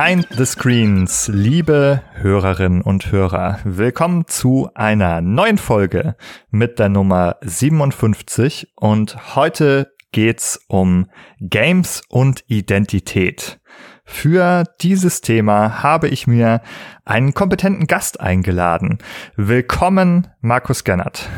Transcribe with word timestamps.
Behind 0.00 0.28
the 0.30 0.46
Screens, 0.46 1.26
liebe 1.26 2.04
Hörerinnen 2.12 2.82
und 2.82 3.10
Hörer, 3.10 3.58
willkommen 3.64 4.28
zu 4.28 4.70
einer 4.76 5.20
neuen 5.20 5.58
Folge 5.58 6.14
mit 6.50 6.78
der 6.78 6.88
Nummer 6.88 7.34
57 7.40 8.74
und 8.76 9.34
heute 9.34 9.92
geht's 10.12 10.64
um 10.68 11.10
Games 11.40 12.02
und 12.08 12.44
Identität. 12.46 13.58
Für 14.04 14.62
dieses 14.80 15.20
Thema 15.20 15.82
habe 15.82 16.06
ich 16.06 16.28
mir 16.28 16.62
einen 17.04 17.34
kompetenten 17.34 17.88
Gast 17.88 18.20
eingeladen. 18.20 18.98
Willkommen, 19.34 20.28
Markus 20.40 20.84
Gennert. 20.84 21.28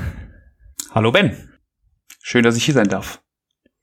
Hallo 0.95 1.13
Ben. 1.13 1.49
Schön, 2.21 2.43
dass 2.43 2.59
ich 2.59 2.65
hier 2.67 2.75
sein 2.75 2.89
darf. 2.89 3.23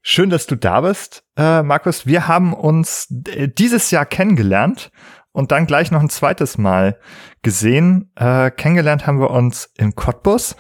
Schön, 0.10 0.30
dass 0.30 0.48
du 0.48 0.56
da 0.56 0.80
bist, 0.80 1.26
äh, 1.36 1.62
Markus. 1.64 2.06
Wir 2.06 2.30
haben 2.30 2.54
uns 2.54 3.14
äh, 3.28 3.50
dieses 3.50 3.92
Jahr 3.92 4.06
kennengelernt 4.06 4.90
und 5.34 5.52
dann 5.52 5.68
gleich 5.68 5.92
noch 5.92 6.00
ein 6.00 6.10
zweites 6.10 6.58
Mal 6.58 6.98
gesehen. 7.42 8.10
Äh, 8.16 8.52
kennengelernt 8.52 9.06
haben 9.06 9.20
wir 9.20 9.32
uns 9.32 9.70
in 9.78 9.96
Cottbus. 9.96 10.56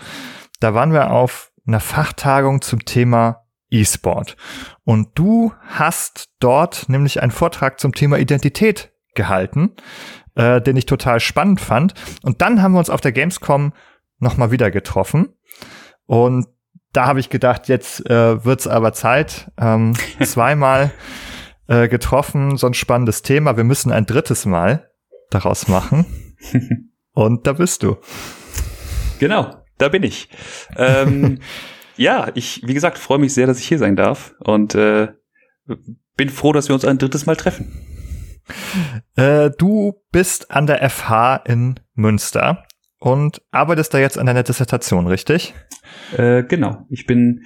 Da 0.59 0.73
waren 0.73 0.91
wir 0.91 1.11
auf 1.11 1.53
einer 1.65 1.79
Fachtagung 1.79 2.61
zum 2.61 2.83
Thema 2.83 3.45
E-Sport. 3.69 4.35
Und 4.83 5.17
du 5.17 5.53
hast 5.65 6.27
dort 6.39 6.89
nämlich 6.89 7.21
einen 7.21 7.31
Vortrag 7.31 7.79
zum 7.79 7.93
Thema 7.93 8.17
Identität 8.17 8.91
gehalten, 9.15 9.77
äh, 10.35 10.61
den 10.61 10.75
ich 10.75 10.87
total 10.87 11.21
spannend 11.21 11.61
fand. 11.61 11.93
Und 12.21 12.41
dann 12.41 12.61
haben 12.61 12.73
wir 12.73 12.79
uns 12.79 12.89
auf 12.89 12.99
der 12.99 13.13
Gamescom 13.13 13.71
nochmal 14.19 14.51
wieder 14.51 14.71
getroffen. 14.71 15.29
Und 16.05 16.47
da 16.97 17.05
habe 17.05 17.19
ich 17.19 17.29
gedacht, 17.29 17.67
jetzt 17.67 18.09
äh, 18.09 18.43
wird's 18.43 18.65
aber 18.65 18.91
Zeit. 18.91 19.51
Ähm, 19.59 19.93
zweimal 20.23 20.91
äh, 21.67 21.87
getroffen, 21.87 22.57
so 22.57 22.65
ein 22.65 22.73
spannendes 22.73 23.21
Thema. 23.21 23.55
Wir 23.55 23.63
müssen 23.63 23.91
ein 23.91 24.07
drittes 24.07 24.47
Mal 24.47 24.89
daraus 25.29 25.67
machen. 25.67 26.07
Und 27.13 27.45
da 27.45 27.53
bist 27.53 27.83
du. 27.83 27.97
Genau, 29.19 29.55
da 29.77 29.89
bin 29.89 30.01
ich. 30.01 30.29
Ähm, 30.75 31.37
ja, 31.97 32.31
ich, 32.33 32.63
wie 32.65 32.73
gesagt, 32.73 32.97
freue 32.97 33.19
mich 33.19 33.35
sehr, 33.35 33.45
dass 33.45 33.59
ich 33.59 33.67
hier 33.67 33.79
sein 33.79 33.95
darf 33.95 34.33
und 34.39 34.75
äh, 34.75 35.09
bin 36.15 36.29
froh, 36.29 36.53
dass 36.53 36.67
wir 36.67 36.75
uns 36.75 36.85
ein 36.85 36.99
drittes 36.99 37.25
Mal 37.25 37.35
treffen. 37.35 37.73
Äh, 39.15 39.49
du 39.57 39.95
bist 40.11 40.51
an 40.51 40.67
der 40.67 40.87
FH 40.89 41.37
in 41.45 41.79
Münster 41.95 42.66
und 42.99 43.41
arbeitest 43.51 43.93
da 43.93 43.99
jetzt 43.99 44.17
an 44.17 44.25
deiner 44.25 44.43
Dissertation, 44.43 45.07
richtig? 45.07 45.53
Äh, 46.15 46.43
genau. 46.43 46.85
Ich 46.89 47.05
bin 47.05 47.45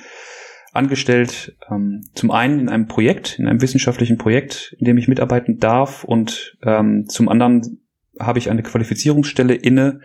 angestellt 0.72 1.58
ähm, 1.70 2.04
zum 2.16 2.32
einen 2.32 2.60
in 2.60 2.70
einem 2.70 2.88
Projekt, 2.88 3.38
in 3.38 3.48
einem 3.48 3.62
wissenschaftlichen 3.62 4.18
Projekt, 4.18 4.76
in 4.80 4.86
dem 4.86 4.98
ich 4.98 5.08
mitarbeiten 5.08 5.58
darf 5.58 6.04
und 6.04 6.58
ähm, 6.64 7.06
zum 7.08 7.28
anderen 7.28 7.82
habe 8.20 8.40
ich 8.40 8.50
eine 8.50 8.64
Qualifizierungsstelle 8.64 9.54
inne, 9.54 10.02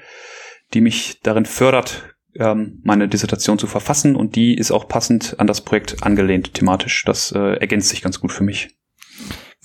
die 0.75 0.80
mich 0.80 1.20
darin 1.22 1.44
fördert, 1.44 2.16
ähm, 2.34 2.81
meine 2.83 3.08
Dissertation 3.08 3.58
zu 3.58 3.66
verfassen 3.66 4.16
und 4.16 4.36
die 4.36 4.56
ist 4.56 4.72
auch 4.72 4.88
passend 4.88 5.38
an 5.38 5.47
das 5.47 5.60
Projekt 5.60 6.03
angelehnt 6.03 6.55
thematisch. 6.55 7.05
Das 7.05 7.33
äh, 7.33 7.58
ergänzt 7.58 7.88
sich 7.88 8.03
ganz 8.03 8.20
gut 8.20 8.33
für 8.33 8.44
mich. 8.44 8.77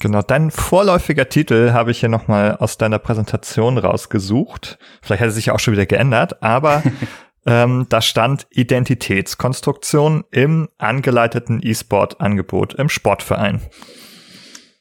Genau, 0.01 0.23
dein 0.23 0.49
vorläufiger 0.49 1.29
Titel 1.29 1.73
habe 1.73 1.91
ich 1.91 1.99
hier 1.99 2.09
nochmal 2.09 2.55
aus 2.55 2.79
deiner 2.79 2.97
Präsentation 2.97 3.77
rausgesucht. 3.77 4.79
Vielleicht 5.03 5.21
hat 5.21 5.27
er 5.27 5.31
sich 5.31 5.45
ja 5.45 5.53
auch 5.53 5.59
schon 5.59 5.73
wieder 5.73 5.85
geändert, 5.85 6.41
aber 6.41 6.81
ähm, 7.45 7.85
da 7.87 8.01
stand 8.01 8.47
Identitätskonstruktion 8.49 10.23
im 10.31 10.69
angeleiteten 10.79 11.59
E-Sport-Angebot 11.61 12.73
im 12.73 12.89
Sportverein. 12.89 13.61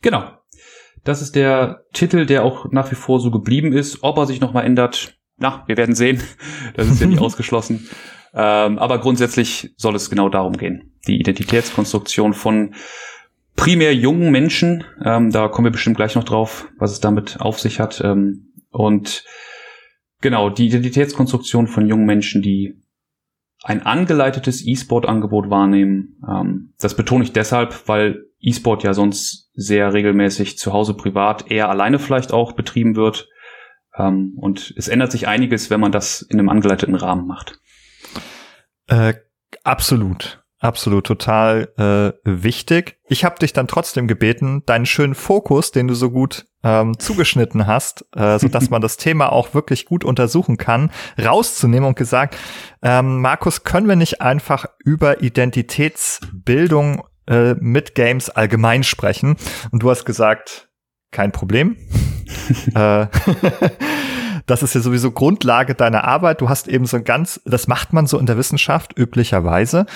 Genau. 0.01 0.25
Das 1.05 1.21
ist 1.21 1.37
der 1.37 1.85
Titel, 1.93 2.25
der 2.25 2.43
auch 2.43 2.73
nach 2.73 2.91
wie 2.91 2.97
vor 2.97 3.21
so 3.21 3.31
geblieben 3.31 3.75
ist. 3.75 4.03
Ob 4.03 4.17
er 4.17 4.25
sich 4.25 4.41
nochmal 4.41 4.65
ändert, 4.65 5.19
na, 5.37 5.65
wir 5.67 5.77
werden 5.77 5.95
sehen. 5.95 6.23
Das 6.77 6.89
ist 6.89 6.99
ja 6.99 7.07
nicht 7.07 7.21
ausgeschlossen. 7.21 7.91
Ähm, 8.33 8.79
aber 8.79 8.99
grundsätzlich 9.01 9.75
soll 9.77 9.95
es 9.97 10.09
genau 10.09 10.31
darum 10.31 10.55
gehen. 10.55 10.95
Die 11.07 11.21
Identitätskonstruktion 11.21 12.33
von 12.33 12.75
primär 13.57 13.95
jungen 13.95 14.31
Menschen. 14.31 14.85
Ähm, 15.05 15.31
da 15.31 15.49
kommen 15.49 15.67
wir 15.67 15.73
bestimmt 15.73 15.97
gleich 15.97 16.15
noch 16.15 16.25
drauf, 16.25 16.69
was 16.79 16.93
es 16.93 17.01
damit 17.01 17.41
auf 17.41 17.61
sich 17.61 17.81
hat. 17.81 18.01
Ähm, 18.05 18.53
und 18.71 19.25
genau, 20.21 20.51
die 20.51 20.67
Identitätskonstruktion 20.67 21.67
von 21.67 21.87
jungen 21.87 22.07
Menschen, 22.07 22.43
die 22.43 22.83
ein 23.63 23.85
angeleitetes 23.85 24.67
E-Sport-Angebot 24.67 25.51
wahrnehmen. 25.51 26.21
Ähm, 26.27 26.73
das 26.81 26.95
betone 26.97 27.25
ich 27.25 27.33
deshalb, 27.33 27.89
weil 27.89 28.25
E-Sport 28.41 28.85
ja 28.85 28.95
sonst 28.95 29.51
sehr 29.55 29.93
regelmäßig 29.93 30.57
zu 30.57 30.73
Hause 30.73 30.95
privat, 30.95 31.51
eher 31.51 31.69
alleine 31.69 31.99
vielleicht 31.99 32.33
auch 32.33 32.53
betrieben 32.53 32.97
wird. 32.97 33.29
Ähm, 33.97 34.35
und 34.37 34.73
es 34.77 34.89
ändert 34.89 35.13
sich 35.13 35.29
einiges, 35.29 35.69
wenn 35.69 35.81
man 35.81 35.93
das 35.93 36.23
in 36.23 36.39
einem 36.39 36.49
angeleiteten 36.49 36.95
Rahmen 36.95 37.27
macht. 37.27 37.59
Äh, 38.87 39.15
absolut. 39.63 40.43
Absolut, 40.61 41.07
total 41.07 41.73
äh, 41.79 42.13
wichtig. 42.31 42.99
Ich 43.09 43.25
habe 43.25 43.39
dich 43.39 43.55
dann 43.55 43.67
trotzdem 43.67 44.07
gebeten, 44.07 44.63
deinen 44.67 44.85
schönen 44.85 45.15
Fokus, 45.15 45.73
den 45.73 45.89
du 45.89 45.95
so 45.95 46.11
gut 46.11 46.45
ähm, 46.63 46.99
zugeschnitten 46.99 47.67
hast, 47.67 48.05
äh, 48.15 48.39
so 48.39 48.47
dass 48.49 48.69
man 48.69 48.83
das 48.83 48.99
Thema 48.99 49.33
auch 49.33 49.55
wirklich 49.55 49.87
gut 49.87 50.05
untersuchen 50.05 50.59
kann, 50.59 50.91
rauszunehmen 51.19 51.89
und 51.89 51.97
gesagt, 51.97 52.37
ähm, 52.83 53.23
Markus, 53.23 53.65
können 53.65 53.89
wir 53.89 53.97
nicht 53.97 54.21
einfach 54.21 54.67
über 54.85 55.23
Identitätsbildung 55.23 57.05
äh, 57.27 57.55
mit 57.55 57.95
Games 57.95 58.29
allgemein 58.29 58.85
sprechen? 58.85 59.37
Und 59.71 59.83
du 59.83 59.89
hast 59.89 60.05
gesagt, 60.05 60.69
kein 61.11 61.33
Problem. 61.33 61.79
äh, 62.75 63.07
das 64.51 64.63
ist 64.63 64.75
ja 64.75 64.81
sowieso 64.81 65.13
Grundlage 65.13 65.75
deiner 65.75 66.05
Arbeit. 66.05 66.41
Du 66.41 66.49
hast 66.49 66.69
eben 66.69 66.87
so 66.87 66.97
ein 66.97 67.05
ganz, 67.05 67.41
das 67.45 67.69
macht 67.69 67.93
man 67.93 68.07
so 68.07 68.19
in 68.19 68.27
der 68.27 68.37
Wissenschaft 68.37 68.99
üblicherweise, 68.99 69.87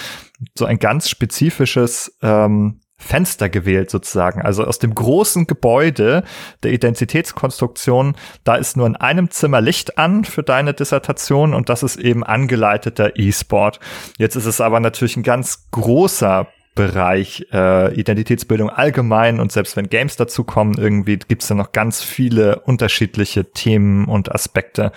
so 0.56 0.64
ein 0.64 0.78
ganz 0.78 1.08
spezifisches 1.08 2.16
ähm, 2.22 2.80
Fenster 2.96 3.48
gewählt 3.48 3.90
sozusagen. 3.90 4.42
Also 4.42 4.64
aus 4.64 4.78
dem 4.78 4.94
großen 4.94 5.46
Gebäude 5.46 6.22
der 6.62 6.72
Identitätskonstruktion, 6.72 8.14
da 8.44 8.54
ist 8.54 8.76
nur 8.76 8.86
in 8.86 8.96
einem 8.96 9.30
Zimmer 9.30 9.60
Licht 9.60 9.98
an 9.98 10.24
für 10.24 10.42
deine 10.42 10.72
Dissertation 10.72 11.54
und 11.54 11.68
das 11.68 11.82
ist 11.82 11.96
eben 11.96 12.22
angeleiteter 12.24 13.18
E-Sport. 13.18 13.80
Jetzt 14.18 14.36
ist 14.36 14.46
es 14.46 14.60
aber 14.60 14.78
natürlich 14.80 15.16
ein 15.16 15.24
ganz 15.24 15.68
großer 15.72 16.46
Bereich 16.74 17.46
äh, 17.52 17.94
Identitätsbildung 17.94 18.68
allgemein 18.68 19.38
und 19.38 19.52
selbst 19.52 19.76
wenn 19.76 19.88
Games 19.88 20.16
dazu 20.16 20.42
kommen, 20.42 20.74
irgendwie 20.76 21.16
gibt's 21.16 21.46
da 21.46 21.54
noch 21.54 21.70
ganz 21.70 22.02
viele 22.02 22.60
unterschiedliche 22.60 23.52
Themen 23.52 24.06
und 24.06 24.34
Aspekte. 24.34 24.90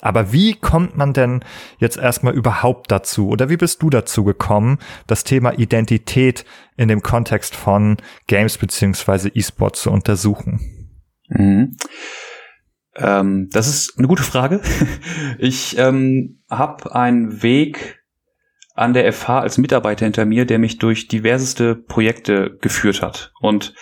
Aber 0.00 0.32
wie 0.32 0.54
kommt 0.54 0.96
man 0.96 1.12
denn 1.12 1.44
jetzt 1.78 1.98
erstmal 1.98 2.34
überhaupt 2.34 2.90
dazu 2.90 3.28
oder 3.28 3.48
wie 3.48 3.56
bist 3.56 3.80
du 3.82 3.90
dazu 3.90 4.24
gekommen, 4.24 4.78
das 5.06 5.22
Thema 5.22 5.56
Identität 5.56 6.44
in 6.76 6.88
dem 6.88 7.02
Kontext 7.02 7.54
von 7.54 7.98
Games 8.26 8.58
beziehungsweise 8.58 9.28
E-Sport 9.28 9.76
zu 9.76 9.92
untersuchen? 9.92 10.60
Mhm. 11.28 11.76
Ähm, 12.96 13.48
das 13.52 13.68
ist 13.68 13.98
eine 13.98 14.08
gute 14.08 14.24
Frage. 14.24 14.60
Ich 15.38 15.78
ähm, 15.78 16.42
habe 16.50 16.94
einen 16.94 17.42
Weg 17.42 17.99
an 18.74 18.94
der 18.94 19.12
FH 19.12 19.40
als 19.40 19.58
Mitarbeiter 19.58 20.06
hinter 20.06 20.24
mir, 20.24 20.44
der 20.44 20.58
mich 20.58 20.78
durch 20.78 21.08
diverseste 21.08 21.74
Projekte 21.74 22.56
geführt 22.60 23.02
hat. 23.02 23.32
Und 23.40 23.74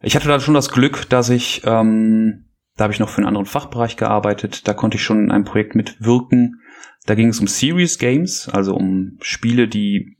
ich 0.00 0.16
hatte 0.16 0.28
da 0.28 0.40
schon 0.40 0.54
das 0.54 0.70
Glück, 0.70 1.08
dass 1.08 1.30
ich, 1.30 1.62
ähm, 1.64 2.46
da 2.76 2.84
habe 2.84 2.92
ich 2.92 3.00
noch 3.00 3.08
für 3.08 3.18
einen 3.18 3.28
anderen 3.28 3.46
Fachbereich 3.46 3.96
gearbeitet, 3.96 4.68
da 4.68 4.74
konnte 4.74 4.96
ich 4.96 5.02
schon 5.02 5.24
in 5.24 5.30
einem 5.30 5.44
Projekt 5.44 5.74
mitwirken. 5.74 6.60
Da 7.06 7.14
ging 7.14 7.28
es 7.28 7.40
um 7.40 7.46
Series 7.46 7.98
Games, 7.98 8.48
also 8.48 8.74
um 8.74 9.16
Spiele, 9.20 9.68
die 9.68 10.16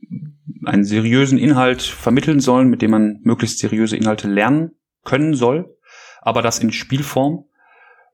einen 0.65 0.83
seriösen 0.83 1.37
Inhalt 1.37 1.81
vermitteln 1.81 2.39
sollen, 2.39 2.69
mit 2.69 2.81
dem 2.81 2.91
man 2.91 3.19
möglichst 3.23 3.59
seriöse 3.59 3.97
Inhalte 3.97 4.27
lernen 4.27 4.71
können 5.03 5.33
soll, 5.33 5.77
aber 6.21 6.41
das 6.41 6.59
in 6.59 6.71
Spielform. 6.71 7.45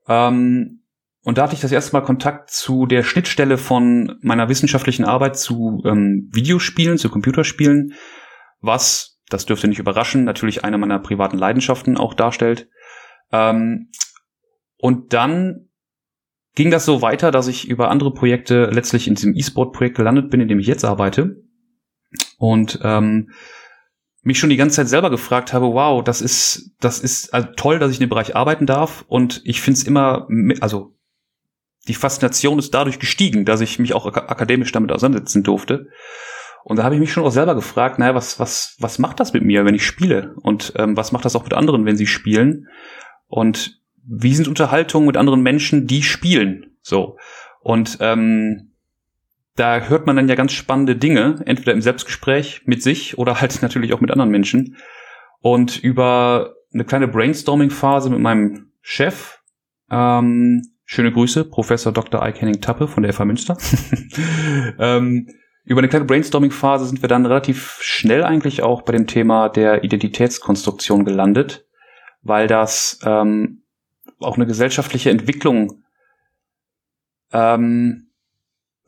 Ähm, 0.07 0.82
und 1.23 1.37
da 1.37 1.43
hatte 1.43 1.55
ich 1.55 1.61
das 1.61 1.71
erste 1.71 1.93
Mal 1.93 2.01
Kontakt 2.01 2.51
zu 2.51 2.85
der 2.85 3.03
Schnittstelle 3.03 3.57
von 3.57 4.17
meiner 4.21 4.49
wissenschaftlichen 4.49 5.05
Arbeit 5.05 5.37
zu 5.37 5.81
ähm, 5.85 6.29
Videospielen, 6.33 6.97
zu 6.97 7.09
Computerspielen, 7.09 7.93
was, 8.59 9.21
das 9.29 9.45
dürfte 9.45 9.69
nicht 9.69 9.79
überraschen, 9.79 10.25
natürlich 10.25 10.65
eine 10.65 10.77
meiner 10.77 10.99
privaten 10.99 11.37
Leidenschaften 11.37 11.97
auch 11.97 12.13
darstellt. 12.13 12.67
Ähm, 13.31 13.89
und 14.77 15.13
dann 15.13 15.69
ging 16.55 16.71
das 16.71 16.83
so 16.83 17.01
weiter, 17.01 17.31
dass 17.31 17.47
ich 17.47 17.69
über 17.69 17.89
andere 17.89 18.13
Projekte 18.13 18.65
letztlich 18.65 19.07
in 19.07 19.15
diesem 19.15 19.33
E-Sport-Projekt 19.33 19.95
gelandet 19.95 20.29
bin, 20.29 20.41
in 20.41 20.49
dem 20.49 20.59
ich 20.59 20.67
jetzt 20.67 20.83
arbeite. 20.83 21.37
Und 22.37 22.79
ähm, 22.83 23.31
mich 24.23 24.39
schon 24.39 24.49
die 24.49 24.57
ganze 24.57 24.75
Zeit 24.77 24.89
selber 24.89 25.09
gefragt 25.09 25.53
habe, 25.53 25.67
wow, 25.67 26.03
das 26.03 26.21
ist, 26.21 26.71
das 26.81 26.99
ist 26.99 27.33
also 27.33 27.47
toll, 27.55 27.79
dass 27.79 27.91
ich 27.91 27.97
in 27.97 28.07
dem 28.07 28.09
Bereich 28.09 28.35
arbeiten 28.35 28.65
darf. 28.65 29.05
Und 29.07 29.41
ich 29.45 29.61
finde 29.61 29.79
es 29.79 29.83
immer, 29.85 30.27
also 30.59 30.92
die 31.87 31.93
Faszination 31.93 32.59
ist 32.59 32.73
dadurch 32.73 32.99
gestiegen, 32.99 33.45
dass 33.45 33.61
ich 33.61 33.79
mich 33.79 33.93
auch 33.93 34.05
akademisch 34.05 34.71
damit 34.71 34.91
auseinandersetzen 34.91 35.43
durfte. 35.43 35.87
Und 36.63 36.77
da 36.77 36.83
habe 36.83 36.95
ich 36.95 37.01
mich 37.01 37.11
schon 37.11 37.25
auch 37.25 37.31
selber 37.31 37.55
gefragt, 37.55 37.99
naja, 37.99 38.15
was, 38.15 38.39
was, 38.39 38.77
was 38.79 38.99
macht 38.99 39.19
das 39.19 39.33
mit 39.33 39.43
mir, 39.43 39.65
wenn 39.65 39.75
ich 39.75 39.85
spiele? 39.85 40.35
Und 40.41 40.73
ähm, 40.77 40.95
was 40.95 41.11
macht 41.11 41.25
das 41.25 41.35
auch 41.35 41.43
mit 41.43 41.53
anderen, 41.53 41.85
wenn 41.85 41.97
sie 41.97 42.07
spielen? 42.07 42.69
Und 43.27 43.81
wie 44.05 44.33
sind 44.33 44.47
Unterhaltungen 44.47 45.07
mit 45.07 45.17
anderen 45.17 45.41
Menschen, 45.41 45.87
die 45.87 46.03
spielen? 46.03 46.77
So. 46.81 47.17
Und 47.59 47.97
ähm, 47.99 48.71
da 49.55 49.81
hört 49.81 50.07
man 50.07 50.15
dann 50.15 50.29
ja 50.29 50.35
ganz 50.35 50.53
spannende 50.53 50.95
Dinge, 50.95 51.41
entweder 51.45 51.73
im 51.73 51.81
Selbstgespräch 51.81 52.61
mit 52.65 52.81
sich 52.81 53.17
oder 53.17 53.41
halt 53.41 53.61
natürlich 53.61 53.93
auch 53.93 54.01
mit 54.01 54.11
anderen 54.11 54.31
Menschen. 54.31 54.77
Und 55.41 55.83
über 55.83 56.55
eine 56.73 56.85
kleine 56.85 57.09
Brainstorming-Phase 57.09 58.09
mit 58.09 58.19
meinem 58.19 58.71
Chef, 58.81 59.39
ähm, 59.91 60.72
schöne 60.85 61.11
Grüße, 61.11 61.45
Professor 61.45 61.91
Dr. 61.91 62.25
Ike 62.25 62.41
Henning 62.41 62.61
Tappe 62.61 62.87
von 62.87 63.03
der 63.03 63.13
FH 63.13 63.25
Münster. 63.25 63.57
ähm, 64.79 65.27
über 65.65 65.79
eine 65.79 65.87
kleine 65.87 66.05
Brainstorming-Phase 66.05 66.85
sind 66.85 67.01
wir 67.01 67.09
dann 67.09 67.25
relativ 67.25 67.77
schnell 67.81 68.23
eigentlich 68.23 68.63
auch 68.63 68.81
bei 68.81 68.91
dem 68.91 69.07
Thema 69.07 69.49
der 69.49 69.83
Identitätskonstruktion 69.83 71.05
gelandet, 71.05 71.65
weil 72.21 72.47
das 72.47 72.99
ähm, 73.05 73.63
auch 74.19 74.35
eine 74.35 74.45
gesellschaftliche 74.45 75.09
Entwicklung 75.09 75.83
ähm, 77.31 78.09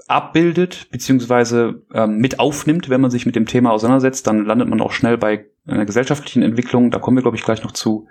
abbildet, 0.08 0.88
beziehungsweise 0.92 1.84
ähm, 1.94 2.18
mit 2.18 2.40
aufnimmt, 2.40 2.90
wenn 2.90 3.02
man 3.02 3.12
sich 3.12 3.26
mit 3.26 3.36
dem 3.36 3.46
Thema 3.46 3.72
auseinandersetzt, 3.72 4.28
dann 4.28 4.46
landet 4.46 4.70
man 4.70 4.82
auch 4.82 4.92
schnell 4.92 5.18
bei 5.18 5.46
einer 5.66 5.86
gesellschaftlichen 5.86 6.44
Entwicklung. 6.44 6.92
Da 6.92 7.00
kommen 7.00 7.18
wir, 7.18 7.22
glaube 7.22 7.38
ich, 7.38 7.44
gleich 7.44 7.64
noch 7.64 7.72
zu. 7.72 8.08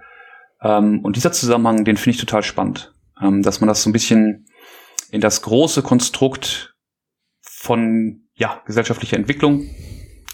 Ähm, 0.60 1.00
und 1.00 1.16
dieser 1.16 1.32
Zusammenhang, 1.32 1.84
den 1.84 1.96
finde 1.96 2.16
ich 2.16 2.20
total 2.20 2.42
spannend, 2.42 2.94
ähm, 3.24 3.42
dass 3.42 3.60
man 3.60 3.68
das 3.68 3.82
so 3.82 3.90
ein 3.90 3.92
bisschen 3.92 4.46
in 5.10 5.20
das 5.20 5.42
große 5.42 5.82
Konstrukt 5.82 6.74
von 7.42 8.22
ja, 8.34 8.62
gesellschaftlicher 8.66 9.16
Entwicklung, 9.16 9.70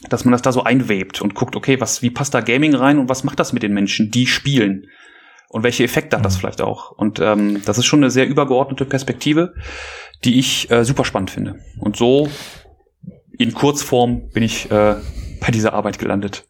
dass 0.08 0.24
man 0.24 0.32
das 0.32 0.42
da 0.42 0.52
so 0.52 0.64
einwebt 0.64 1.20
und 1.20 1.34
guckt, 1.34 1.56
okay, 1.56 1.80
was, 1.80 2.02
wie 2.02 2.10
passt 2.10 2.34
da 2.34 2.40
Gaming 2.40 2.74
rein 2.74 2.98
und 2.98 3.08
was 3.08 3.24
macht 3.24 3.38
das 3.38 3.52
mit 3.52 3.62
den 3.62 3.74
Menschen, 3.74 4.10
die 4.10 4.26
spielen? 4.26 4.86
Und 5.48 5.64
welche 5.64 5.84
Effekte 5.84 6.16
hat 6.16 6.24
das 6.24 6.36
mhm. 6.36 6.40
vielleicht 6.40 6.62
auch? 6.62 6.92
Und 6.92 7.18
ähm, 7.20 7.62
das 7.64 7.76
ist 7.76 7.86
schon 7.86 8.00
eine 8.00 8.10
sehr 8.10 8.28
übergeordnete 8.28 8.84
Perspektive, 8.84 9.54
die 10.24 10.38
ich 10.38 10.70
äh, 10.70 10.84
super 10.84 11.04
spannend 11.04 11.30
finde. 11.30 11.56
Und 11.78 11.96
so 11.96 12.28
in 13.36 13.52
Kurzform 13.52 14.28
bin 14.30 14.42
ich 14.42 14.70
äh, 14.70 14.96
bei 15.40 15.50
dieser 15.50 15.72
Arbeit 15.72 15.98
gelandet. 15.98 16.46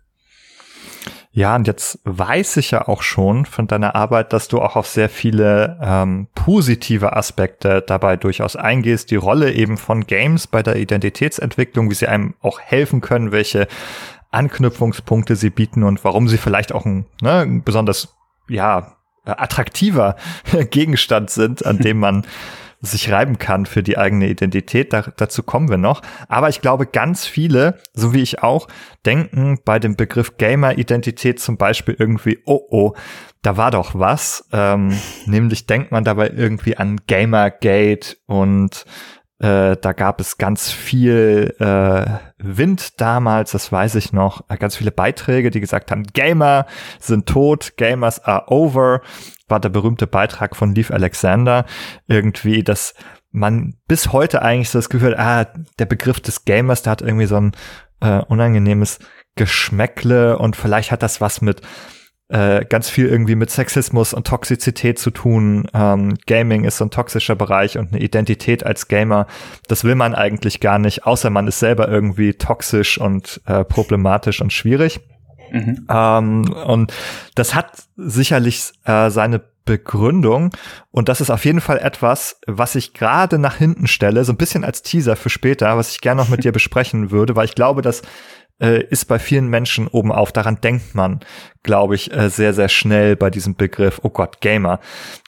Ja, 1.33 1.55
und 1.55 1.69
jetzt 1.69 2.01
weiß 2.05 2.57
ich 2.57 2.73
ja 2.73 2.89
auch 2.89 3.03
schon 3.03 3.47
von 3.47 3.69
deiner 3.69 3.95
Arbeit, 3.95 4.33
dass 4.33 4.49
du 4.49 4.61
auch 4.61 4.75
auf 4.75 4.89
sehr 4.89 5.09
viele 5.09 5.79
ähm, 5.81 6.27
positive 6.35 7.15
Aspekte 7.15 7.83
dabei 7.87 8.17
durchaus 8.17 8.57
eingehst. 8.57 9.13
Die 9.13 9.17
Rolle 9.17 9.53
eben 9.53 9.77
von 9.77 10.07
Games 10.07 10.49
bei 10.49 10.65
der 10.65 10.77
Identitätsentwicklung, 10.77 11.89
wie 11.89 11.95
sie 11.95 12.09
einem 12.09 12.35
auch 12.41 12.59
helfen 12.59 13.01
können, 13.01 13.31
welche 13.31 13.69
Anknüpfungspunkte 14.33 15.37
sie 15.37 15.51
bieten 15.51 15.85
und 15.85 16.03
warum 16.05 16.29
sie 16.29 16.39
vielleicht 16.39 16.73
auch 16.73 16.85
ein, 16.85 17.07
ne, 17.23 17.41
ein 17.41 17.63
besonders 17.63 18.17
ja 18.49 18.97
attraktiver 19.25 20.17
Gegenstand 20.71 21.31
sind, 21.31 21.65
an 21.65 21.79
dem 21.79 22.01
man 22.01 22.27
sich 22.81 23.11
reiben 23.13 23.39
kann 23.39 23.67
für 23.67 23.83
die 23.83 23.99
eigene 23.99 24.29
Identität. 24.29 24.93
Da, 24.93 25.03
dazu 25.17 25.43
kommen 25.43 25.69
wir 25.69 25.77
noch. 25.77 26.03
Aber 26.29 26.49
ich 26.49 26.61
glaube, 26.61 26.87
ganz 26.87 27.27
viele, 27.27 27.79
so 27.93 28.15
wie 28.15 28.23
ich 28.23 28.43
auch, 28.43 28.69
denken 29.05 29.59
bei 29.65 29.79
dem 29.79 29.97
Begriff 29.97 30.37
Gamer-Identität 30.39 31.41
zum 31.41 31.57
Beispiel 31.57 31.97
irgendwie, 31.99 32.39
oh 32.47 32.61
oh, 32.71 32.95
da 33.43 33.57
war 33.57 33.71
doch 33.71 33.95
was. 33.95 34.49
Ähm, 34.53 34.99
nämlich 35.27 35.67
denkt 35.67 35.93
man 35.93 36.05
dabei 36.05 36.31
irgendwie 36.31 36.77
an 36.77 37.01
Gamergate 37.07 38.17
und 38.27 38.85
äh, 39.41 39.77
da 39.81 39.93
gab 39.93 40.21
es 40.21 40.37
ganz 40.37 40.71
viel 40.71 41.55
äh, 41.59 42.05
Wind 42.39 43.01
damals, 43.01 43.53
das 43.53 43.73
weiß 43.73 43.95
ich 43.95 44.13
noch, 44.13 44.47
ganz 44.59 44.77
viele 44.77 44.91
Beiträge, 44.91 45.51
die 45.51 45.61
gesagt 45.61 45.91
haben, 45.91 46.03
Gamer 46.03 46.67
sind 46.99 47.27
tot, 47.27 47.79
Gamers 47.79 48.23
are 48.23 48.51
over 48.51 49.01
war 49.51 49.61
der 49.61 49.69
berühmte 49.69 50.07
Beitrag 50.07 50.57
von 50.57 50.75
Leaf 50.75 50.91
Alexander, 50.91 51.67
irgendwie, 52.07 52.63
dass 52.63 52.95
man 53.33 53.75
bis 53.87 54.13
heute 54.13 54.43
eigentlich 54.43 54.71
so 54.71 54.79
das 54.79 54.89
Gefühl 54.89 55.17
hat, 55.17 55.19
ah, 55.57 55.61
der 55.79 55.87
Begriff 55.87 56.21
des 56.21 56.45
Gamers, 56.45 56.83
der 56.83 56.93
hat 56.93 57.03
irgendwie 57.03 57.27
so 57.27 57.37
ein 57.37 57.53
äh, 58.01 58.21
unangenehmes 58.23 58.99
Geschmäckle 59.37 60.39
und 60.39 60.57
vielleicht 60.57 60.91
hat 60.91 61.03
das 61.03 61.21
was 61.21 61.41
mit 61.41 61.63
äh, 62.31 62.65
ganz 62.65 62.89
viel 62.89 63.07
irgendwie 63.07 63.35
mit 63.35 63.51
Sexismus 63.51 64.15
und 64.15 64.27
Toxizität 64.27 64.99
zu 64.99 65.11
tun. 65.11 65.67
Ähm, 65.75 66.17
Gaming 66.27 66.65
ist 66.65 66.77
so 66.77 66.85
ein 66.85 66.91
toxischer 66.91 67.35
Bereich 67.35 67.77
und 67.77 67.93
eine 67.93 68.03
Identität 68.03 68.65
als 68.65 68.89
Gamer, 68.89 69.27
das 69.69 69.85
will 69.85 69.97
man 69.97 70.15
eigentlich 70.15 70.61
gar 70.61 70.79
nicht, 70.79 71.07
außer 71.07 71.31
man 71.31 71.49
ist 71.49 71.59
selber 71.59 71.89
irgendwie 71.89 72.35
toxisch 72.35 72.99
und 72.99 73.41
äh, 73.47 73.65
problematisch 73.65 74.41
und 74.41 74.53
schwierig. 74.53 75.01
Mhm. 75.53 75.87
Ähm, 75.89 76.53
und 76.53 76.93
das 77.35 77.55
hat 77.55 77.85
sicherlich 77.97 78.73
äh, 78.85 79.11
seine 79.11 79.43
Begründung. 79.65 80.51
Und 80.91 81.09
das 81.09 81.21
ist 81.21 81.31
auf 81.31 81.45
jeden 81.45 81.61
Fall 81.61 81.79
etwas, 81.79 82.41
was 82.47 82.75
ich 82.75 82.93
gerade 82.93 83.39
nach 83.39 83.57
hinten 83.57 83.87
stelle, 83.87 84.25
so 84.25 84.33
ein 84.33 84.37
bisschen 84.37 84.65
als 84.65 84.83
Teaser 84.83 85.17
für 85.17 85.31
später, 85.31 85.77
was 85.77 85.93
ich 85.93 86.01
gerne 86.01 86.21
noch 86.21 86.29
mit 86.29 86.45
dir 86.45 86.53
besprechen 86.53 87.11
würde, 87.11 87.37
weil 87.37 87.45
ich 87.45 87.55
glaube, 87.55 87.83
das 87.83 88.03
äh, 88.61 88.83
ist 88.85 89.07
bei 89.07 89.19
vielen 89.19 89.49
Menschen 89.49 89.87
oben 89.87 90.13
auf. 90.13 90.33
Daran 90.33 90.61
denkt 90.61 90.95
man, 90.95 91.21
glaube 91.63 91.95
ich, 91.95 92.13
äh, 92.13 92.29
sehr, 92.31 92.53
sehr 92.53 92.69
schnell 92.69 93.17
bei 93.17 93.31
diesem 93.31 93.55
Begriff, 93.55 94.01
oh 94.03 94.11
Gott, 94.11 94.41
Gamer. 94.41 94.81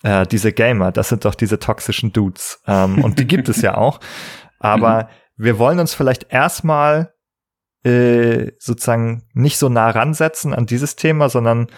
Äh, 0.03 0.27
diese 0.27 0.53
Gamer, 0.53 0.93
das 0.93 1.09
sind 1.09 1.25
doch 1.25 1.35
diese 1.35 1.59
toxischen 1.59 2.13
Dudes. 2.13 2.61
Ähm, 2.67 3.03
und 3.03 3.19
die 3.19 3.27
gibt 3.27 3.49
es 3.49 3.63
ja 3.63 3.75
auch. 3.77 4.01
Aber 4.59 5.05
mhm. 5.05 5.45
wir 5.45 5.59
wollen 5.59 5.79
uns 5.79 5.95
vielleicht 5.95 6.27
erstmal 6.31 7.13
äh, 7.85 8.53
sozusagen 8.59 9.25
nicht 9.33 9.59
so 9.59 9.69
nah 9.69 9.91
ransetzen 9.91 10.55
an 10.55 10.67
dieses 10.67 10.97
Thema, 10.97 11.29
sondern 11.29 11.69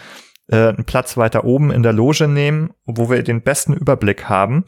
äh, 0.49 0.69
einen 0.69 0.85
Platz 0.85 1.17
weiter 1.17 1.45
oben 1.45 1.71
in 1.71 1.83
der 1.83 1.93
Loge 1.93 2.29
nehmen, 2.29 2.75
wo 2.85 3.11
wir 3.11 3.23
den 3.23 3.43
besten 3.43 3.73
Überblick 3.73 4.29
haben 4.29 4.65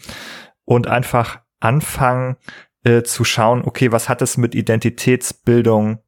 und 0.65 0.87
einfach 0.87 1.41
anfangen 1.61 2.37
äh, 2.85 3.03
zu 3.03 3.25
schauen, 3.25 3.63
okay, 3.65 3.93
was 3.93 4.09
hat 4.09 4.23
es 4.23 4.37
mit 4.37 4.55
Identitätsbildung 4.55 5.99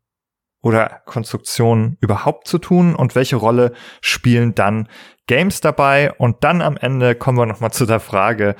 oder 0.62 1.02
Konstruktion 1.04 1.96
überhaupt 2.00 2.48
zu 2.48 2.58
tun 2.58 2.94
und 2.94 3.14
welche 3.14 3.36
Rolle 3.36 3.72
spielen 4.00 4.54
dann 4.54 4.88
Games 5.28 5.60
dabei 5.60 6.12
und 6.14 6.42
dann 6.42 6.60
am 6.60 6.76
Ende 6.76 7.14
kommen 7.14 7.38
wir 7.38 7.46
nochmal 7.46 7.70
zu 7.70 7.86
der 7.86 8.00
Frage, 8.00 8.56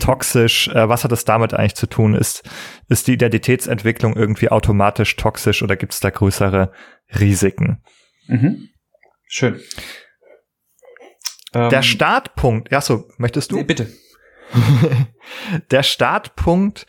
toxisch, 0.00 0.68
äh, 0.68 0.88
was 0.88 1.04
hat 1.04 1.12
es 1.12 1.24
damit 1.24 1.54
eigentlich 1.54 1.76
zu 1.76 1.86
tun? 1.86 2.14
Ist, 2.14 2.42
ist 2.88 3.06
die 3.06 3.14
Identitätsentwicklung 3.14 4.14
irgendwie 4.14 4.50
automatisch 4.50 5.16
toxisch 5.16 5.62
oder 5.62 5.76
gibt 5.76 5.94
es 5.94 6.00
da 6.00 6.10
größere 6.10 6.72
Risiken? 7.18 7.82
Mhm. 8.26 8.68
Schön. 9.26 9.60
Der 11.54 11.72
ähm, 11.72 11.82
Startpunkt, 11.82 12.70
ja 12.70 12.80
so, 12.80 13.08
möchtest 13.16 13.52
du? 13.52 13.56
Nee, 13.56 13.64
bitte. 13.64 13.88
der 15.70 15.82
Startpunkt, 15.82 16.86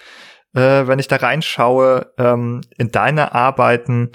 äh, 0.53 0.87
wenn 0.87 0.99
ich 0.99 1.07
da 1.07 1.17
reinschaue, 1.17 2.13
ähm, 2.17 2.61
in 2.77 2.91
deine 2.91 3.33
Arbeiten, 3.33 4.11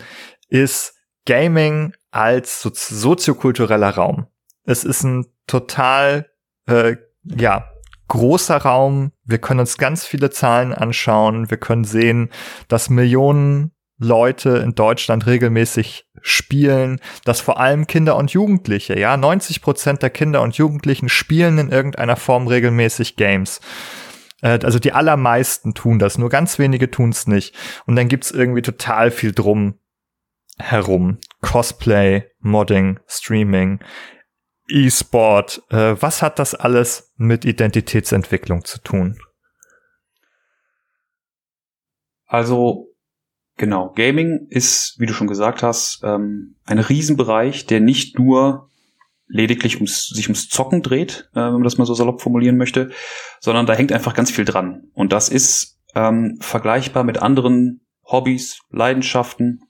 ist 0.49 0.95
Gaming 1.27 1.95
als 2.11 2.63
so 2.63 2.71
soziokultureller 2.73 3.91
Raum. 3.91 4.27
Es 4.67 4.85
ist 4.85 5.05
ein 5.05 5.27
total, 5.47 6.29
äh, 6.67 6.97
ja, 7.25 7.71
großer 8.09 8.57
Raum. 8.57 9.13
Wir 9.25 9.39
können 9.39 9.61
uns 9.61 9.79
ganz 9.79 10.05
viele 10.05 10.31
Zahlen 10.31 10.73
anschauen. 10.73 11.51
Wir 11.51 11.57
können 11.57 11.85
sehen, 11.85 12.31
dass 12.69 12.91
Millionen 12.91 13.73
Leute 13.99 14.59
in 14.59 14.75
Deutschland 14.75 15.27
regelmäßig 15.27 16.07
spielen, 16.21 17.01
dass 17.25 17.41
vor 17.41 17.59
allem 17.59 17.87
Kinder 17.87 18.17
und 18.17 18.31
Jugendliche, 18.31 18.99
ja, 18.99 19.17
90 19.17 19.63
Prozent 19.63 20.03
der 20.03 20.11
Kinder 20.11 20.43
und 20.43 20.57
Jugendlichen 20.57 21.09
spielen 21.09 21.59
in 21.59 21.71
irgendeiner 21.71 22.17
Form 22.17 22.47
regelmäßig 22.47 23.17
Games. 23.17 23.61
Äh, 24.43 24.59
also 24.63 24.79
die 24.79 24.93
allermeisten 24.93 25.73
tun 25.75 25.99
das, 25.99 26.19
nur 26.19 26.29
ganz 26.29 26.59
wenige 26.59 26.91
tun 26.91 27.11
es 27.11 27.27
nicht. 27.27 27.55
Und 27.87 27.97
dann 27.97 28.09
gibt's 28.09 28.31
irgendwie 28.31 28.63
total 28.63 29.11
viel 29.11 29.33
drum 29.33 29.79
herum. 30.59 31.19
Cosplay, 31.41 32.25
Modding, 32.41 32.99
Streaming, 33.07 33.81
E-Sport. 34.69 35.63
Äh, 35.71 35.97
was 36.01 36.23
hat 36.23 36.39
das 36.39 36.55
alles 36.55 37.13
mit 37.17 37.45
Identitätsentwicklung 37.45 38.65
zu 38.65 38.81
tun? 38.81 39.19
Also 42.27 42.97
Genau, 43.59 43.93
Gaming 43.95 44.49
ist, 44.51 44.97
wie 44.99 45.07
du 45.07 45.15
schon 45.15 45.29
gesagt 45.29 45.63
hast, 45.63 46.03
ähm, 46.05 46.57
ein 46.67 46.79
Riesenbereich, 46.79 47.65
der 47.65 47.81
nicht 47.81 48.19
nur 48.19 48.69
lediglich 49.29 49.77
ums, 49.77 50.09
sich 50.09 50.27
ums 50.29 50.49
Zocken 50.49 50.83
dreht, 50.83 51.31
äh, 51.33 51.41
wenn 51.41 51.55
man 51.55 51.63
das 51.63 51.79
mal 51.79 51.87
so 51.87 51.95
salopp 51.95 52.21
formulieren 52.21 52.59
möchte, 52.59 52.91
sondern 53.41 53.65
da 53.65 53.73
hängt 53.73 53.93
einfach 53.93 54.15
ganz 54.15 54.31
viel 54.31 54.45
dran. 54.45 54.91
Und 54.93 55.13
das 55.13 55.31
ist 55.31 55.81
ähm, 55.95 56.37
vergleichbar 56.41 57.03
mit 57.03 57.19
anderen 57.19 57.81
Hobbys, 58.05 58.61
Leidenschaften, 58.71 59.63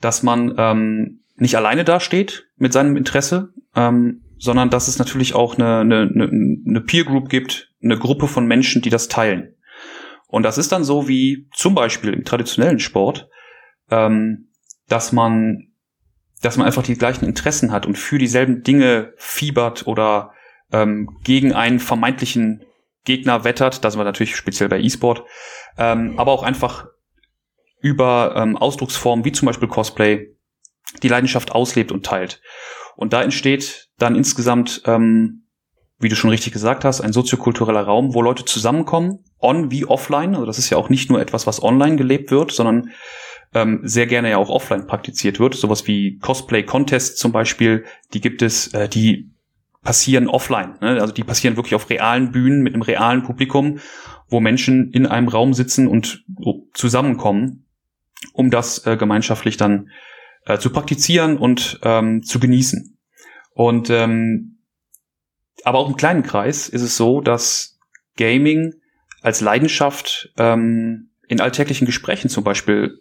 dass 0.00 0.22
man 0.22 0.54
ähm, 0.58 1.21
nicht 1.42 1.56
alleine 1.56 1.84
dasteht 1.84 2.48
mit 2.56 2.72
seinem 2.72 2.96
Interesse, 2.96 3.52
ähm, 3.74 4.22
sondern 4.38 4.70
dass 4.70 4.86
es 4.86 4.98
natürlich 4.98 5.34
auch 5.34 5.58
eine, 5.58 5.80
eine, 5.80 6.08
eine 6.08 6.80
Peer 6.80 7.04
Group 7.04 7.28
gibt, 7.28 7.72
eine 7.82 7.98
Gruppe 7.98 8.28
von 8.28 8.46
Menschen, 8.46 8.80
die 8.80 8.90
das 8.90 9.08
teilen. 9.08 9.56
Und 10.28 10.44
das 10.44 10.56
ist 10.56 10.70
dann 10.70 10.84
so 10.84 11.08
wie 11.08 11.48
zum 11.52 11.74
Beispiel 11.74 12.12
im 12.12 12.24
traditionellen 12.24 12.78
Sport, 12.78 13.28
ähm, 13.90 14.50
dass 14.88 15.10
man, 15.10 15.72
dass 16.42 16.56
man 16.56 16.66
einfach 16.66 16.84
die 16.84 16.96
gleichen 16.96 17.24
Interessen 17.24 17.72
hat 17.72 17.86
und 17.86 17.98
für 17.98 18.18
dieselben 18.18 18.62
Dinge 18.62 19.12
fiebert 19.16 19.86
oder 19.88 20.32
ähm, 20.70 21.18
gegen 21.24 21.52
einen 21.52 21.80
vermeintlichen 21.80 22.64
Gegner 23.04 23.42
wettert. 23.42 23.84
Da 23.84 23.90
sind 23.90 23.98
wir 23.98 24.04
natürlich 24.04 24.36
speziell 24.36 24.68
bei 24.68 24.78
E-Sport. 24.78 25.24
Ähm, 25.76 26.18
aber 26.18 26.30
auch 26.30 26.44
einfach 26.44 26.86
über 27.80 28.34
ähm, 28.36 28.56
Ausdrucksformen 28.56 29.24
wie 29.24 29.32
zum 29.32 29.46
Beispiel 29.46 29.68
Cosplay 29.68 30.36
die 31.02 31.08
Leidenschaft 31.08 31.52
auslebt 31.52 31.92
und 31.92 32.04
teilt. 32.04 32.40
Und 32.96 33.12
da 33.12 33.22
entsteht 33.22 33.88
dann 33.98 34.16
insgesamt, 34.16 34.82
ähm, 34.86 35.44
wie 35.98 36.08
du 36.08 36.16
schon 36.16 36.30
richtig 36.30 36.52
gesagt 36.52 36.84
hast, 36.84 37.00
ein 37.00 37.12
soziokultureller 37.12 37.82
Raum, 37.82 38.14
wo 38.14 38.22
Leute 38.22 38.44
zusammenkommen, 38.44 39.20
on 39.40 39.70
wie 39.70 39.86
offline. 39.86 40.34
Also 40.34 40.46
das 40.46 40.58
ist 40.58 40.70
ja 40.70 40.76
auch 40.76 40.88
nicht 40.88 41.10
nur 41.10 41.20
etwas, 41.20 41.46
was 41.46 41.62
online 41.62 41.96
gelebt 41.96 42.30
wird, 42.30 42.52
sondern 42.52 42.90
ähm, 43.54 43.80
sehr 43.84 44.06
gerne 44.06 44.30
ja 44.30 44.36
auch 44.38 44.48
offline 44.48 44.86
praktiziert 44.86 45.38
wird. 45.38 45.54
Sowas 45.54 45.86
wie 45.86 46.18
Cosplay-Contests 46.18 47.16
zum 47.16 47.32
Beispiel, 47.32 47.84
die 48.14 48.20
gibt 48.20 48.42
es, 48.42 48.68
äh, 48.68 48.88
die 48.88 49.30
passieren 49.82 50.28
offline. 50.28 50.76
Ne? 50.80 51.00
Also 51.00 51.12
die 51.12 51.24
passieren 51.24 51.56
wirklich 51.56 51.74
auf 51.74 51.90
realen 51.90 52.32
Bühnen 52.32 52.62
mit 52.62 52.74
einem 52.74 52.82
realen 52.82 53.22
Publikum, 53.22 53.78
wo 54.28 54.40
Menschen 54.40 54.90
in 54.92 55.06
einem 55.06 55.28
Raum 55.28 55.54
sitzen 55.54 55.86
und 55.86 56.24
zusammenkommen, 56.72 57.66
um 58.32 58.50
das 58.50 58.86
äh, 58.86 58.96
gemeinschaftlich 58.96 59.56
dann 59.56 59.90
äh, 60.46 60.58
zu 60.58 60.70
praktizieren 60.70 61.36
und 61.38 61.80
ähm, 61.82 62.22
zu 62.22 62.40
genießen. 62.40 62.98
Und 63.54 63.90
ähm, 63.90 64.58
aber 65.64 65.78
auch 65.78 65.88
im 65.88 65.96
kleinen 65.96 66.22
Kreis 66.22 66.68
ist 66.68 66.82
es 66.82 66.96
so, 66.96 67.20
dass 67.20 67.78
Gaming 68.16 68.74
als 69.20 69.40
Leidenschaft 69.40 70.32
ähm, 70.36 71.10
in 71.28 71.40
alltäglichen 71.40 71.86
Gesprächen 71.86 72.28
zum 72.28 72.44
Beispiel 72.44 73.00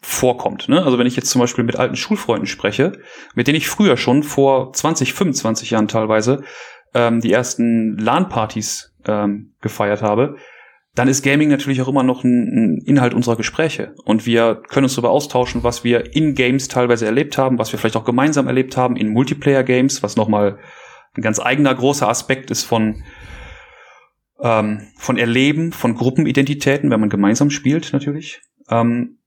vorkommt. 0.00 0.68
Ne? 0.68 0.82
Also 0.82 0.98
wenn 0.98 1.06
ich 1.06 1.16
jetzt 1.16 1.30
zum 1.30 1.40
Beispiel 1.40 1.64
mit 1.64 1.76
alten 1.76 1.96
Schulfreunden 1.96 2.46
spreche, 2.46 2.92
mit 3.34 3.46
denen 3.46 3.56
ich 3.56 3.68
früher 3.68 3.96
schon 3.96 4.22
vor 4.22 4.72
20, 4.72 5.12
25 5.12 5.70
Jahren 5.70 5.88
teilweise 5.88 6.42
ähm, 6.94 7.20
die 7.20 7.32
ersten 7.32 7.96
LAN-Partys 7.98 8.94
ähm, 9.06 9.54
gefeiert 9.60 10.02
habe, 10.02 10.36
dann 10.94 11.08
ist 11.08 11.22
Gaming 11.22 11.48
natürlich 11.48 11.80
auch 11.82 11.88
immer 11.88 12.02
noch 12.02 12.24
ein, 12.24 12.48
ein, 12.48 12.78
Inhalt 12.84 13.14
unserer 13.14 13.36
Gespräche. 13.36 13.94
Und 14.04 14.26
wir 14.26 14.56
können 14.56 14.84
uns 14.84 14.94
darüber 14.94 15.10
austauschen, 15.10 15.62
was 15.62 15.84
wir 15.84 16.14
in 16.16 16.34
Games 16.34 16.68
teilweise 16.68 17.06
erlebt 17.06 17.38
haben, 17.38 17.58
was 17.58 17.70
wir 17.72 17.78
vielleicht 17.78 17.96
auch 17.96 18.04
gemeinsam 18.04 18.48
erlebt 18.48 18.76
haben 18.76 18.96
in 18.96 19.12
Multiplayer-Games, 19.12 20.02
was 20.02 20.16
nochmal 20.16 20.58
ein 21.14 21.22
ganz 21.22 21.38
eigener 21.38 21.74
großer 21.74 22.08
Aspekt 22.08 22.50
ist 22.50 22.64
von, 22.64 23.04
ähm, 24.40 24.88
von 24.96 25.16
Erleben, 25.16 25.72
von 25.72 25.94
Gruppenidentitäten, 25.94 26.90
wenn 26.90 27.00
man 27.00 27.08
gemeinsam 27.08 27.50
spielt 27.50 27.92
natürlich. 27.92 28.40
Ähm, 28.68 29.18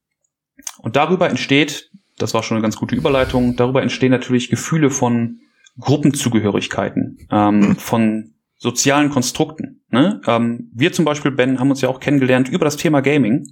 und 0.80 0.96
darüber 0.96 1.30
entsteht, 1.30 1.92
das 2.18 2.34
war 2.34 2.44
schon 2.44 2.58
eine 2.58 2.62
ganz 2.62 2.76
gute 2.76 2.96
Überleitung, 2.96 3.56
darüber 3.56 3.82
entstehen 3.82 4.12
natürlich 4.12 4.50
Gefühle 4.50 4.90
von 4.90 5.40
Gruppenzugehörigkeiten, 5.80 7.28
ähm, 7.32 7.76
von 7.78 8.34
sozialen 8.58 9.10
Konstrukten. 9.10 9.83
Ne? 9.94 10.20
Ähm, 10.26 10.72
wir 10.74 10.92
zum 10.92 11.06
Beispiel, 11.06 11.30
Ben, 11.30 11.60
haben 11.60 11.70
uns 11.70 11.82
ja 11.82 11.88
auch 11.88 12.00
kennengelernt 12.00 12.50
über 12.50 12.66
das 12.66 12.78
Thema 12.78 13.02
Gaming, 13.02 13.46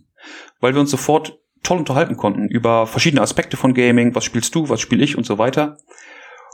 weil 0.60 0.74
wir 0.74 0.82
uns 0.82 0.90
sofort 0.90 1.40
toll 1.62 1.78
unterhalten 1.78 2.18
konnten 2.18 2.48
über 2.48 2.88
verschiedene 2.88 3.22
Aspekte 3.22 3.58
von 3.58 3.76
Gaming, 3.76 4.16
was 4.16 4.26
spielst 4.26 4.56
du, 4.56 4.68
was 4.68 4.82
spiele 4.82 5.04
ich 5.04 5.16
und 5.16 5.24
so 5.24 5.38
weiter. 5.38 5.78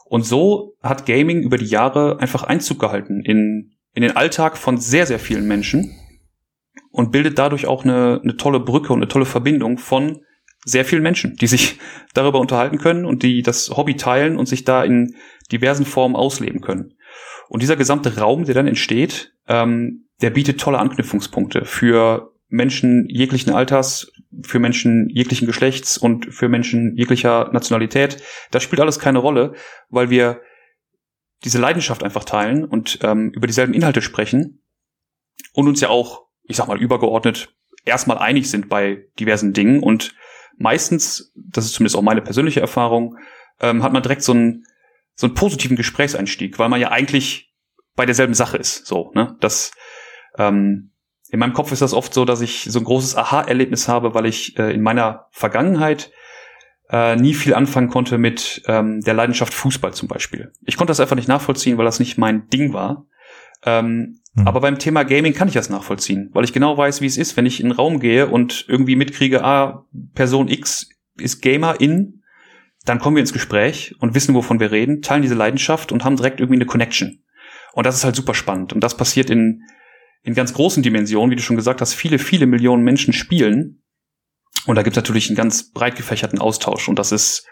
Und 0.03 0.25
so 0.25 0.75
hat 0.84 1.06
Gaming 1.06 1.41
über 1.41 1.58
die 1.58 1.65
Jahre 1.65 2.20
einfach 2.20 2.44
Einzug 2.44 2.79
gehalten 2.79 3.22
in, 3.24 3.77
in 3.94 4.01
den 4.01 4.17
Alltag 4.17 4.58
von 4.58 4.77
sehr, 4.77 5.06
sehr 5.06 5.20
vielen 5.20 5.48
Menschen 5.48 5.96
und 6.91 7.13
bildet 7.13 7.39
dadurch 7.39 7.65
auch 7.65 7.86
eine, 7.86 8.20
eine 8.22 8.36
tolle 8.36 8.60
Brücke 8.60 8.91
und 8.91 9.00
eine 9.00 9.08
tolle 9.08 9.25
Verbindung 9.25 9.77
von 9.77 10.20
sehr 10.65 10.84
vielen 10.84 11.03
Menschen, 11.03 11.38
die 11.38 11.48
sich 11.48 11.79
darüber 12.13 12.41
unterhalten 12.41 12.77
können 12.77 13.06
und 13.06 13.24
die 13.24 13.41
das 13.41 13.70
Hobby 13.70 13.96
teilen 13.96 14.36
und 14.38 14.48
sich 14.48 14.65
da 14.65 14.84
in 14.84 15.15
diversen 15.50 15.86
Formen 15.86 16.17
ausleben 16.17 16.60
können. 16.60 16.94
Und 17.48 17.63
dieser 17.63 17.77
gesamte 17.77 18.17
Raum, 18.17 18.44
der 18.44 18.53
dann 18.53 18.67
entsteht, 18.67 19.32
ähm, 19.48 20.08
der 20.22 20.32
bietet 20.32 20.60
tolle 20.60 20.80
Anknüpfungspunkte 20.80 21.66
für 21.66 22.34
Menschen 22.50 23.08
jeglichen 23.10 23.51
Alters, 23.51 24.12
für 24.44 24.60
Menschen 24.60 25.10
jeglichen 25.10 25.46
Geschlechts 25.46 25.98
und 25.98 26.34
für 26.34 26.50
Menschen 26.50 26.96
jeglicher 26.96 27.50
Nationalität. 27.51 28.24
Das 28.51 28.63
spielt 28.63 28.80
alles 28.80 29.00
keine 29.00 29.20
Rolle, 29.20 29.54
weil 29.89 30.10
wir 30.10 30.42
diese 31.44 31.60
Leidenschaft 31.60 32.04
einfach 32.04 32.24
teilen 32.24 32.66
und 32.66 33.00
ähm, 33.04 33.32
über 33.32 33.48
dieselben 33.48 33.74
Inhalte 33.74 34.01
sprechen 34.01 34.63
und 35.54 35.68
uns 35.68 35.82
ja 35.82 35.89
auch, 35.89 36.27
ich 36.44 36.56
sag 36.56 36.68
mal, 36.68 36.82
übergeordnet 36.82 37.54
erstmal 37.86 38.18
einig 38.18 38.50
sind 38.50 38.70
bei 38.70 39.06
diversen 39.20 39.54
Dingen 39.54 39.82
und 39.82 40.16
meistens, 40.58 41.32
das 41.36 41.66
ist 41.66 41.74
zumindest 41.74 41.96
auch 41.96 42.01
meine 42.01 42.22
persönliche 42.22 42.60
Erfahrung, 42.60 43.18
ähm, 43.62 43.84
hat 43.84 43.94
man 43.94 44.04
direkt 44.04 44.24
so 44.24 44.34
einen, 44.34 44.66
so 45.16 45.27
einen 45.27 45.36
positiven 45.36 45.77
Gesprächseinstieg, 45.77 46.60
weil 46.60 46.70
man 46.70 46.82
ja 46.82 46.92
eigentlich 46.92 47.47
bei 47.98 48.06
derselben 48.06 48.34
Sache 48.34 48.56
ist. 48.56 48.86
So, 48.86 49.12
ne? 49.13 49.36
Das, 49.42 49.72
ähm, 50.38 50.92
in 51.30 51.39
meinem 51.39 51.51
Kopf 51.51 51.74
ist 51.74 51.82
das 51.82 51.94
oft 51.94 52.13
so, 52.13 52.24
dass 52.24 52.39
ich 52.39 52.68
so 52.70 52.80
ein 52.80 52.86
großes 52.86 53.18
Aha-Erlebnis 53.18 53.89
habe, 53.89 54.13
weil 54.13 54.25
ich 54.25 54.58
äh, 54.58 54.74
in 54.74 54.82
meiner 54.82 55.25
Vergangenheit 55.32 56.12
äh, 56.89 57.18
nie 57.18 57.34
viel 57.34 57.54
anfangen 57.54 57.89
konnte 57.89 58.18
mit 58.18 58.62
ähm, 58.68 59.01
der 59.01 59.13
Leidenschaft 59.13 59.54
Fußball 59.54 59.94
zum 59.94 60.08
Beispiel. 60.08 60.54
Ich 60.62 60.77
konnte 60.77 60.92
das 60.92 61.01
einfach 61.01 61.18
nicht 61.18 61.27
nachvollziehen, 61.27 61.77
weil 61.77 61.84
das 61.84 62.00
nicht 62.00 62.18
mein 62.18 62.48
Ding 62.48 62.72
war. 62.72 63.08
Ähm, 63.66 64.20
mhm. 64.36 64.48
Aber 64.48 64.62
beim 64.62 64.80
Thema 64.80 65.04
Gaming 65.04 65.34
kann 65.34 65.50
ich 65.50 65.56
das 65.56 65.70
nachvollziehen, 65.70 66.30
weil 66.32 66.46
ich 66.46 66.54
genau 66.54 66.77
weiß, 66.77 67.01
wie 67.01 67.08
es 67.08 67.18
ist, 67.18 67.36
wenn 67.36 67.46
ich 67.46 67.60
in 67.60 67.66
einen 67.66 67.75
Raum 67.75 68.00
gehe 68.00 68.27
und 68.27 68.66
irgendwie 68.70 68.96
mitkriege, 68.96 69.44
ah, 69.44 69.86
Person 70.13 70.48
X 70.48 70.89
ist 71.18 71.42
Gamer 71.42 71.82
in, 71.82 72.24
dann 72.86 73.00
kommen 73.00 73.18
wir 73.18 73.22
ins 73.22 73.34
Gespräch 73.34 73.96
und 74.00 74.16
wissen, 74.16 74.34
wovon 74.34 74.62
wir 74.62 74.72
reden, 74.72 75.01
teilen 75.01 75.24
diese 75.24 75.36
Leidenschaft 75.36 75.92
und 75.92 76.06
haben 76.06 76.16
direkt 76.16 76.39
irgendwie 76.39 76.60
eine 76.60 76.68
Connection. 76.68 77.24
Und 77.77 77.86
das 77.86 77.96
ist 77.96 78.03
halt 78.03 78.15
super 78.15 78.34
spannend. 78.34 78.74
Und 78.74 78.84
das 78.84 78.98
passiert 78.98 79.29
in, 79.29 79.62
in 80.24 80.34
ganz 80.34 80.51
großen 80.51 80.81
Dimensionen, 80.81 81.29
wie 81.29 81.36
du 81.36 81.43
schon 81.43 81.57
gesagt 81.57 81.79
hast, 81.79 81.93
viele, 81.93 82.17
viele 82.17 82.48
Millionen 82.48 82.84
Menschen 82.84 83.13
spielen. 83.13 83.84
Und 84.65 84.77
da 84.77 84.81
gibt 84.81 84.98
es 84.98 85.03
natürlich 85.03 85.29
einen 85.29 85.36
ganz 85.36 85.72
breit 85.74 85.96
gefächerten 85.96 86.39
Austausch. 86.39 86.89
Und 86.89 86.98
das 86.98 87.12
ist 87.12 87.46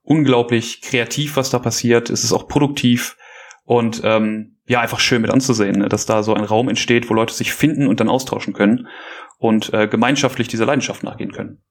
unglaublich 0.00 0.80
kreativ, 0.80 1.36
was 1.36 1.50
da 1.50 1.58
passiert. 1.58 2.08
Es 2.08 2.24
ist 2.24 2.32
auch 2.32 2.48
produktiv. 2.48 3.18
Und 3.64 4.00
ähm, 4.02 4.56
ja, 4.66 4.80
einfach 4.80 4.98
schön 4.98 5.20
mit 5.20 5.30
anzusehen, 5.30 5.80
ne? 5.80 5.90
dass 5.90 6.06
da 6.06 6.22
so 6.22 6.32
ein 6.32 6.44
Raum 6.44 6.70
entsteht, 6.70 7.10
wo 7.10 7.14
Leute 7.14 7.34
sich 7.34 7.52
finden 7.52 7.86
und 7.86 8.00
dann 8.00 8.08
austauschen 8.08 8.54
können 8.54 8.88
und 9.36 9.74
äh, 9.74 9.88
gemeinschaftlich 9.88 10.48
dieser 10.48 10.64
Leidenschaft 10.64 11.02
nachgehen 11.02 11.32
können. 11.32 11.62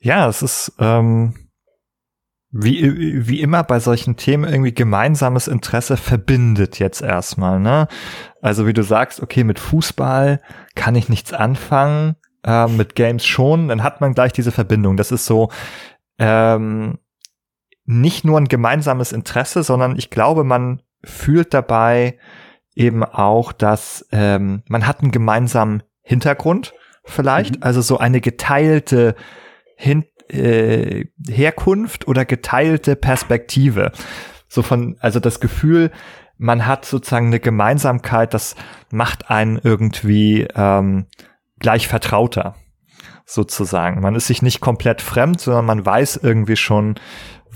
Ja, 0.00 0.26
es 0.26 0.40
ist 0.40 0.72
ähm, 0.78 1.43
wie, 2.56 3.26
wie 3.28 3.40
immer 3.40 3.64
bei 3.64 3.80
solchen 3.80 4.16
Themen 4.16 4.44
irgendwie 4.44 4.72
gemeinsames 4.72 5.48
Interesse 5.48 5.96
verbindet 5.96 6.78
jetzt 6.78 7.02
erstmal, 7.02 7.58
ne? 7.58 7.88
Also 8.40 8.66
wie 8.68 8.72
du 8.72 8.84
sagst, 8.84 9.20
okay, 9.20 9.42
mit 9.42 9.58
Fußball 9.58 10.40
kann 10.76 10.94
ich 10.94 11.08
nichts 11.08 11.32
anfangen, 11.32 12.14
äh, 12.44 12.68
mit 12.68 12.94
Games 12.94 13.26
schon, 13.26 13.68
dann 13.68 13.82
hat 13.82 14.00
man 14.00 14.14
gleich 14.14 14.32
diese 14.32 14.52
Verbindung. 14.52 14.96
Das 14.96 15.10
ist 15.10 15.26
so, 15.26 15.50
ähm, 16.18 16.98
nicht 17.86 18.24
nur 18.24 18.38
ein 18.38 18.46
gemeinsames 18.46 19.10
Interesse, 19.10 19.64
sondern 19.64 19.96
ich 19.98 20.10
glaube, 20.10 20.44
man 20.44 20.80
fühlt 21.02 21.52
dabei 21.52 22.18
eben 22.76 23.02
auch, 23.02 23.52
dass 23.52 24.06
ähm, 24.12 24.62
man 24.68 24.86
hat 24.86 25.00
einen 25.00 25.10
gemeinsamen 25.10 25.82
Hintergrund 26.02 26.72
vielleicht, 27.04 27.56
mhm. 27.56 27.62
also 27.62 27.80
so 27.80 27.98
eine 27.98 28.20
geteilte 28.20 29.16
Hin 29.76 30.04
äh, 30.28 31.06
Herkunft 31.28 32.08
oder 32.08 32.24
geteilte 32.24 32.96
Perspektive. 32.96 33.92
So 34.48 34.62
von, 34.62 34.96
also 35.00 35.20
das 35.20 35.40
Gefühl, 35.40 35.90
man 36.36 36.66
hat 36.66 36.84
sozusagen 36.84 37.26
eine 37.26 37.40
Gemeinsamkeit, 37.40 38.34
das 38.34 38.56
macht 38.90 39.30
einen 39.30 39.58
irgendwie 39.62 40.46
ähm, 40.54 41.06
gleich 41.58 41.88
vertrauter, 41.88 42.56
sozusagen. 43.24 44.00
Man 44.00 44.14
ist 44.14 44.26
sich 44.26 44.42
nicht 44.42 44.60
komplett 44.60 45.00
fremd, 45.00 45.40
sondern 45.40 45.64
man 45.64 45.86
weiß 45.86 46.20
irgendwie 46.22 46.56
schon, 46.56 46.96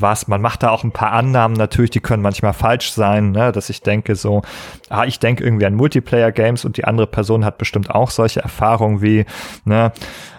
was. 0.00 0.28
Man 0.28 0.40
macht 0.40 0.62
da 0.62 0.70
auch 0.70 0.84
ein 0.84 0.92
paar 0.92 1.12
Annahmen 1.12 1.56
natürlich, 1.56 1.90
die 1.90 2.00
können 2.00 2.22
manchmal 2.22 2.52
falsch 2.52 2.92
sein, 2.92 3.32
ne? 3.32 3.52
dass 3.52 3.70
ich 3.70 3.82
denke 3.82 4.14
so, 4.14 4.42
ah, 4.88 5.04
ich 5.04 5.18
denke 5.18 5.44
irgendwie 5.44 5.66
an 5.66 5.74
Multiplayer-Games 5.74 6.64
und 6.64 6.76
die 6.76 6.84
andere 6.84 7.06
Person 7.06 7.44
hat 7.44 7.58
bestimmt 7.58 7.90
auch 7.90 8.10
solche 8.10 8.40
Erfahrungen 8.40 9.02
wie, 9.02 9.24
ne, 9.64 9.92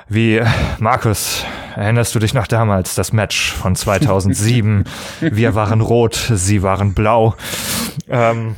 wie 0.10 0.42
Markus, 0.80 1.46
erinnerst 1.76 2.14
du 2.16 2.20
dich 2.20 2.34
noch 2.34 2.48
damals, 2.48 2.96
das 2.96 3.14
Match 3.14 3.54
von 3.54 3.76
2007? 3.76 4.84
Wir 5.22 5.56
waren 5.56 5.82
rot, 5.82 6.16
sie 6.16 6.64
waren 6.64 6.94
blau. 6.94 7.36
Ähm, 8.08 8.56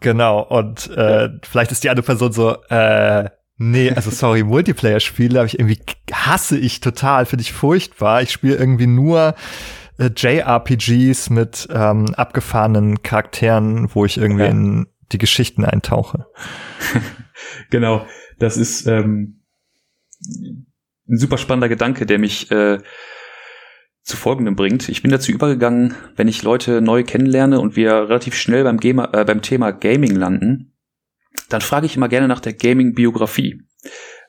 genau, 0.00 0.40
und 0.40 0.90
äh, 0.90 1.28
vielleicht 1.42 1.72
ist 1.72 1.84
die 1.84 1.90
andere 1.90 2.04
Person 2.04 2.32
so, 2.32 2.56
äh, 2.68 3.30
Nee, 3.60 3.90
also 3.90 4.10
sorry, 4.10 4.42
Multiplayer-Spiele 4.44 5.38
habe 5.38 5.48
ich 5.48 5.58
irgendwie 5.58 5.80
hasse 6.12 6.56
ich 6.56 6.80
total, 6.80 7.26
finde 7.26 7.42
ich 7.42 7.52
furchtbar. 7.52 8.22
Ich 8.22 8.30
spiele 8.30 8.54
irgendwie 8.54 8.86
nur 8.86 9.34
äh, 9.98 10.10
JRPGs 10.14 11.30
mit 11.30 11.68
ähm, 11.72 12.14
abgefahrenen 12.14 13.02
Charakteren, 13.02 13.92
wo 13.94 14.04
ich 14.04 14.16
irgendwie 14.16 14.44
ja. 14.44 14.50
in 14.50 14.86
die 15.10 15.18
Geschichten 15.18 15.64
eintauche. 15.64 16.26
genau, 17.70 18.06
das 18.38 18.56
ist 18.56 18.86
ähm, 18.86 19.37
ein 20.28 21.18
super 21.18 21.38
spannender 21.38 21.68
Gedanke, 21.68 22.06
der 22.06 22.18
mich 22.18 22.50
äh, 22.50 22.78
zu 24.02 24.16
folgendem 24.16 24.56
bringt. 24.56 24.88
Ich 24.88 25.02
bin 25.02 25.10
dazu 25.10 25.32
übergegangen, 25.32 25.94
wenn 26.16 26.28
ich 26.28 26.42
Leute 26.42 26.80
neu 26.80 27.04
kennenlerne 27.04 27.60
und 27.60 27.76
wir 27.76 28.08
relativ 28.08 28.34
schnell 28.34 28.64
beim, 28.64 28.78
Gamer, 28.78 29.12
äh, 29.14 29.24
beim 29.24 29.42
Thema 29.42 29.70
Gaming 29.70 30.16
landen, 30.16 30.74
dann 31.48 31.60
frage 31.60 31.86
ich 31.86 31.96
immer 31.96 32.08
gerne 32.08 32.28
nach 32.28 32.40
der 32.40 32.54
Gaming-Biografie. 32.54 33.62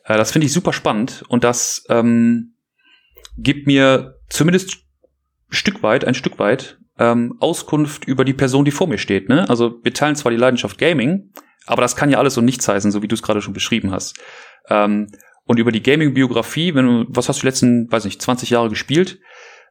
Äh, 0.03 0.17
das 0.17 0.31
finde 0.31 0.47
ich 0.47 0.53
super 0.53 0.73
spannend 0.73 1.23
und 1.27 1.43
das 1.43 1.85
ähm, 1.89 2.55
gibt 3.37 3.67
mir 3.67 4.19
zumindest 4.29 4.77
Stück 5.49 5.81
weit, 5.81 6.05
ein 6.05 6.13
Stück 6.13 6.39
weit, 6.39 6.79
ähm, 6.97 7.37
Auskunft 7.39 8.05
über 8.05 8.25
die 8.25 8.33
Person, 8.33 8.65
die 8.65 8.71
vor 8.71 8.87
mir 8.87 8.97
steht. 8.97 9.29
Ne? 9.29 9.49
Also 9.49 9.79
wir 9.83 9.93
teilen 9.93 10.15
zwar 10.15 10.31
die 10.31 10.37
Leidenschaft 10.37 10.77
Gaming, 10.77 11.31
aber 11.65 11.81
das 11.81 11.95
kann 11.95 12.09
ja 12.09 12.17
alles 12.17 12.33
so 12.33 12.41
nichts 12.41 12.67
heißen, 12.67 12.91
so 12.91 13.01
wie 13.01 13.07
du 13.07 13.15
es 13.15 13.23
gerade 13.23 13.41
schon 13.41 13.53
beschrieben 13.53 13.91
hast. 13.91 14.19
Ähm, 14.69 15.07
und 15.49 15.57
über 15.57 15.71
die 15.71 15.81
Gaming-Biografie, 15.81 16.75
wenn 16.75 16.85
du, 16.85 17.05
was 17.09 17.27
hast 17.27 17.39
du 17.39 17.41
die 17.41 17.47
letzten, 17.47 17.91
weiß 17.91 18.05
nicht, 18.05 18.21
20 18.21 18.51
Jahre 18.51 18.69
gespielt? 18.69 19.19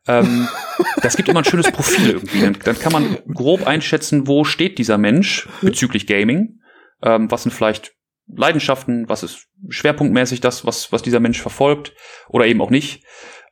ähm, 0.08 0.49
das 1.02 1.16
gibt 1.16 1.28
immer 1.28 1.40
ein 1.40 1.44
schönes 1.44 1.70
Profil 1.70 2.11
irgendwie. 2.11 2.40
Dann, 2.40 2.56
dann, 2.64 2.78
kann 2.78 2.92
man 2.92 3.18
grob 3.32 3.64
einschätzen, 3.66 4.26
wo 4.26 4.42
steht 4.42 4.78
dieser 4.78 4.99
Mensch 4.99 5.49
bezüglich 5.61 6.08
Gaming. 6.08 6.61
Ähm, 7.02 7.30
was 7.30 7.44
sind 7.44 7.52
vielleicht 7.52 7.92
Leidenschaften, 8.26 9.08
was 9.08 9.23
ist 9.23 9.47
schwerpunktmäßig 9.68 10.40
das, 10.40 10.66
was, 10.66 10.90
was 10.90 11.02
dieser 11.02 11.20
Mensch 11.20 11.40
verfolgt 11.40 11.94
oder 12.28 12.47
eben 12.47 12.61
auch 12.61 12.70
nicht. 12.70 13.04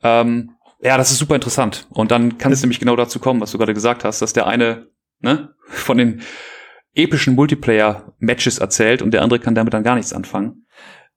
Ähm, 0.03 0.57
ja, 0.81 0.99
das 0.99 1.13
ist 1.13 1.19
super 1.19 1.37
interessant. 1.37 1.87
Und 1.91 2.11
dann 2.11 2.39
kann 2.39 2.53
es 2.53 2.61
nämlich 2.61 2.81
genau 2.81 2.97
dazu 2.97 3.21
kommen, 3.21 3.41
was 3.41 3.53
du 3.53 3.59
gerade 3.59 3.73
gesagt 3.73 4.05
hast, 4.05 4.21
dass 4.21 4.33
der 4.33 4.47
eine 4.47 4.89
ne, 5.21 5.55
von 5.69 5.97
den 5.97 6.23
epischen 6.95 7.35
Multiplayer-Matches 7.35 8.59
erzählt 8.59 9.03
und 9.03 9.13
der 9.13 9.23
andere 9.23 9.39
kann 9.39 9.55
damit 9.55 9.75
dann 9.75 9.85
gar 9.85 9.95
nichts 9.95 10.13
anfangen. 10.13 10.66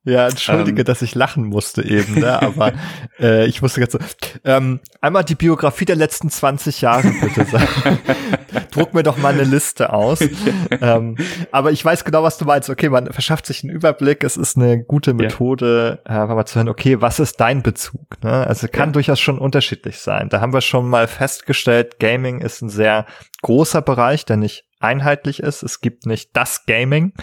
Ja, 0.10 0.28
entschuldige, 0.28 0.82
ähm. 0.82 0.86
dass 0.86 1.02
ich 1.02 1.16
lachen 1.16 1.46
musste 1.46 1.84
eben, 1.84 2.20
ne? 2.20 2.42
aber 2.42 2.74
äh, 3.20 3.46
ich 3.46 3.62
musste 3.62 3.80
ganz 3.80 3.94
so. 3.94 4.00
Ähm, 4.44 4.80
einmal 5.02 5.24
die 5.24 5.36
Biografie 5.36 5.86
der 5.86 5.96
letzten 5.96 6.30
20 6.30 6.82
Jahre, 6.82 7.12
bitte. 7.22 7.46
Druck 8.72 8.94
mir 8.94 9.04
doch 9.04 9.18
mal 9.18 9.34
eine 9.34 9.44
Liste 9.44 9.94
aus. 9.94 10.20
ähm, 10.82 11.18
aber 11.52 11.72
ich 11.72 11.84
weiß 11.84 12.04
genau, 12.04 12.24
was 12.24 12.38
du 12.38 12.46
meinst. 12.46 12.70
Okay, 12.70 12.90
man 12.90 13.12
verschafft 13.12 13.46
sich 13.46 13.64
einen 13.64 13.72
Überblick. 13.72 14.24
Es 14.24 14.38
ist 14.38 14.58
eine 14.58 14.84
gute 14.84 15.14
Methode, 15.14 16.02
ja. 16.08 16.24
äh, 16.24 16.28
mal 16.28 16.46
zu 16.46 16.56
hören, 16.56 16.70
okay, 16.70 17.02
was 17.02 17.20
ist 17.20 17.40
dein 17.40 17.62
Bezug? 17.62 18.22
Ne? 18.24 18.48
Also 18.48 18.68
kann 18.68 18.90
ja. 18.90 18.94
durchaus 18.94 19.20
schon 19.20 19.38
unterschiedlich 19.38 20.00
sein. 20.00 20.30
Da 20.30 20.42
haben 20.42 20.54
wir 20.54 20.62
schon 20.62 20.90
mal 20.90 21.08
festgestellt, 21.08 22.00
Gaming 22.00 22.42
ist 22.42 22.62
ein 22.62 22.70
sehr 22.70 23.06
großer 23.42 23.82
Bereich, 23.82 24.26
der 24.26 24.38
nicht 24.38 24.66
einheitlich 24.80 25.42
ist. 25.42 25.64
Es 25.64 25.82
gibt 25.82 26.06
nicht 26.06 26.32
das 26.34 26.66
Gaming 26.66 27.14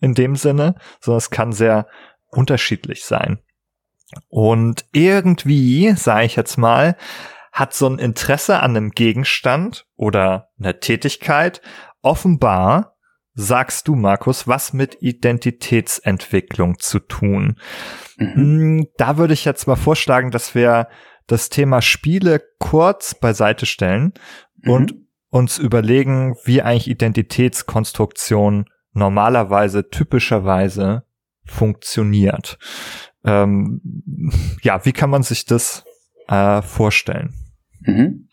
in 0.00 0.14
dem 0.14 0.36
Sinne, 0.36 0.76
sondern 1.00 1.18
es 1.18 1.30
kann 1.30 1.52
sehr 1.52 1.86
unterschiedlich 2.28 3.04
sein. 3.04 3.38
Und 4.28 4.84
irgendwie, 4.92 5.92
sage 5.96 6.26
ich 6.26 6.36
jetzt 6.36 6.56
mal, 6.56 6.96
hat 7.52 7.74
so 7.74 7.88
ein 7.88 7.98
Interesse 7.98 8.60
an 8.60 8.76
einem 8.76 8.90
Gegenstand 8.90 9.86
oder 9.96 10.50
einer 10.58 10.78
Tätigkeit 10.78 11.62
offenbar, 12.02 12.96
sagst 13.34 13.88
du, 13.88 13.94
Markus, 13.94 14.46
was 14.46 14.72
mit 14.72 14.98
Identitätsentwicklung 15.00 16.78
zu 16.78 17.00
tun. 17.00 17.58
Mhm. 18.16 18.34
Hm, 18.34 18.86
da 18.96 19.16
würde 19.16 19.34
ich 19.34 19.44
jetzt 19.44 19.66
mal 19.66 19.76
vorschlagen, 19.76 20.30
dass 20.30 20.54
wir 20.54 20.88
das 21.26 21.48
Thema 21.48 21.82
Spiele 21.82 22.42
kurz 22.58 23.14
beiseite 23.14 23.66
stellen 23.66 24.14
mhm. 24.62 24.70
und 24.70 24.94
uns 25.30 25.58
überlegen, 25.58 26.36
wie 26.44 26.62
eigentlich 26.62 26.88
Identitätskonstruktion 26.88 28.66
normalerweise, 28.92 29.88
typischerweise 29.90 31.05
funktioniert. 31.46 32.58
Ähm, 33.24 33.80
ja, 34.62 34.84
wie 34.84 34.92
kann 34.92 35.10
man 35.10 35.22
sich 35.22 35.44
das 35.46 35.84
äh, 36.28 36.62
vorstellen? 36.62 37.34
Mhm. 37.80 38.28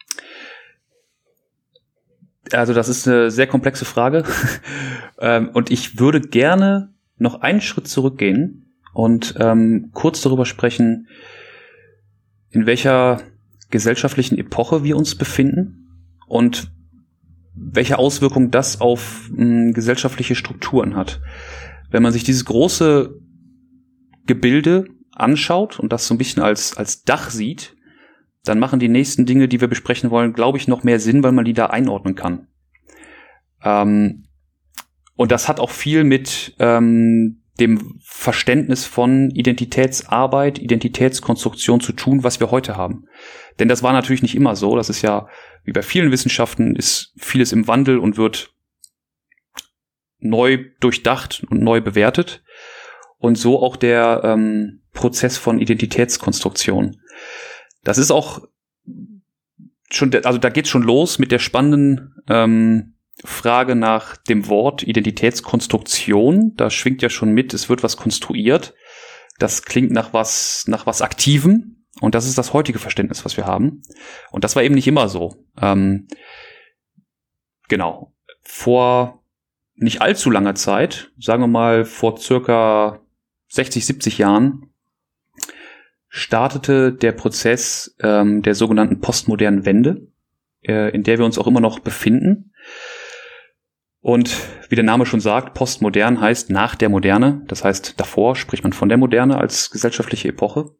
Also 2.52 2.73
das 2.73 2.89
ist 2.89 3.08
eine 3.08 3.32
sehr 3.32 3.47
komplexe 3.47 3.86
Frage 3.86 4.23
ähm, 5.19 5.49
und 5.49 5.71
ich 5.71 5.99
würde 5.99 6.21
gerne 6.21 6.93
noch 7.17 7.41
einen 7.41 7.62
Schritt 7.62 7.88
zurückgehen 7.88 8.76
und 8.93 9.36
ähm, 9.39 9.89
kurz 9.93 10.21
darüber 10.21 10.45
sprechen, 10.45 11.08
in 12.52 12.65
welcher 12.65 13.21
gesellschaftlichen 13.71 14.38
Epoche 14.38 14.84
wir 14.84 14.97
uns 14.97 15.15
befinden 15.15 16.08
und 16.28 16.71
welche 17.56 17.97
Auswirkungen 17.97 18.52
das 18.52 18.82
auf 18.82 19.30
mh, 19.32 19.38
hm, 19.38 19.73
gesellschaftliche 19.73 20.36
Strukturen 20.36 20.95
hat 20.95 21.21
wenn 21.93 22.03
man 22.03 22.12
sich 22.12 22.23
dieses 22.23 22.43
große 22.45 23.21
Gebilde 24.25 24.88
anschaut 25.12 25.79
und 25.79 25.93
das 25.93 26.08
so 26.08 26.15
ein 26.15 26.17
bisschen 26.17 26.41
als, 26.41 26.75
als 26.75 27.03
Dach 27.03 27.29
sieht, 27.29 27.77
dann 28.43 28.58
machen 28.58 28.79
die 28.79 28.89
nächsten 28.89 29.27
Dinge, 29.27 29.47
die 29.47 29.62
wir 29.62 29.67
besprechen 29.67 30.10
wollen, 30.10 30.34
glaube 30.34 30.58
ich, 30.58 30.67
noch 30.67 30.84
mehr 30.84 30.99
Sinn, 30.99 31.23
weil 31.23 31.32
man 31.32 31.45
die 31.45 31.53
da 31.53 31.67
einordnen 31.67 32.15
kann. 32.15 32.47
Ähm, 33.63 34.25
und 35.15 35.32
das 35.32 35.47
hat 35.47 35.60
auch 35.60 35.69
viel 35.69 36.03
mit 36.03 36.56
ähm, 36.58 37.43
dem 37.60 37.99
Verständnis 38.03 38.86
von 38.86 39.29
Identitätsarbeit, 39.29 40.58
Identitätskonstruktion 40.58 41.79
zu 41.79 41.93
tun, 41.93 42.23
was 42.23 42.39
wir 42.39 42.49
heute 42.49 42.75
haben. 42.75 43.06
Denn 43.60 43.67
das 43.67 43.84
war 43.84 43.93
natürlich 43.93 44.23
nicht 44.23 44.36
immer 44.36 44.56
so. 44.56 44.75
Das 44.75 44.89
ist 44.89 45.03
ja, 45.03 45.27
wie 45.63 45.73
bei 45.73 45.84
vielen 45.84 46.12
Wissenschaften, 46.12 46.75
ist 46.75 47.13
vieles 47.17 47.51
im 47.51 47.67
Wandel 47.67 47.99
und 47.99 48.17
wird 48.17 48.53
neu 50.23 50.65
durchdacht 50.79 51.45
und 51.49 51.62
neu 51.62 51.81
bewertet. 51.81 52.43
Und 53.17 53.38
so 53.38 53.62
auch 53.62 53.77
der 53.77 54.21
ähm, 54.23 54.81
Prozess 54.91 55.38
von 55.38 55.59
Identitätskonstruktion. 55.59 56.97
Das 57.83 57.97
ist 57.97 58.12
auch 58.12 58.41
schon, 59.89 60.13
also 60.23 60.39
da 60.39 60.49
geht's 60.49 60.69
schon 60.69 60.83
los 60.83 61.19
mit 61.19 61.31
der 61.31 61.39
spannenden 61.39 62.15
ähm, 62.27 62.95
Frage 63.23 63.75
nach 63.75 64.17
dem 64.17 64.47
Wort 64.47 64.83
Identitätskonstruktion. 64.83 66.53
Da 66.55 66.69
schwingt 66.69 67.01
ja 67.01 67.09
schon 67.09 67.31
mit, 67.31 67.53
es 67.53 67.69
wird 67.69 67.83
was 67.83 67.97
konstruiert. 67.97 68.73
Das 69.39 69.63
klingt 69.63 69.91
nach 69.91 70.13
was, 70.13 70.65
nach 70.67 70.86
was 70.86 71.01
Aktivem. 71.01 71.86
Und 72.01 72.15
das 72.15 72.27
ist 72.27 72.38
das 72.38 72.53
heutige 72.53 72.79
Verständnis, 72.79 73.23
was 73.23 73.38
wir 73.38 73.45
haben. 73.45 73.83
Und 74.31 74.43
das 74.43 74.55
war 74.55 74.63
eben 74.63 74.75
nicht 74.75 74.88
immer 74.88 75.09
so. 75.09 75.45
Ähm, 75.62 76.07
genau. 77.69 78.13
Vor 78.41 79.22
nicht 79.75 80.01
allzu 80.01 80.29
langer 80.29 80.55
Zeit, 80.55 81.12
sagen 81.19 81.43
wir 81.43 81.47
mal 81.47 81.86
vor 81.86 82.17
circa 82.17 83.01
60, 83.47 83.86
70 83.86 84.17
Jahren, 84.17 84.73
startete 86.07 86.93
der 86.93 87.12
Prozess 87.12 87.95
ähm, 87.99 88.43
der 88.43 88.55
sogenannten 88.55 89.01
postmodernen 89.01 89.65
Wende, 89.65 90.07
äh, 90.62 90.93
in 90.93 91.03
der 91.03 91.17
wir 91.17 91.25
uns 91.25 91.38
auch 91.38 91.47
immer 91.47 91.59
noch 91.59 91.79
befinden. 91.79 92.53
Und 93.99 94.36
wie 94.69 94.75
der 94.75 94.83
Name 94.83 95.05
schon 95.05 95.21
sagt, 95.21 95.53
postmodern 95.53 96.19
heißt 96.19 96.49
nach 96.49 96.75
der 96.75 96.89
Moderne. 96.89 97.41
Das 97.47 97.63
heißt, 97.63 97.99
davor 97.99 98.36
spricht 98.36 98.63
man 98.63 98.73
von 98.73 98.89
der 98.89 98.97
Moderne 98.97 99.38
als 99.38 99.71
gesellschaftliche 99.71 100.27
Epoche. 100.27 100.75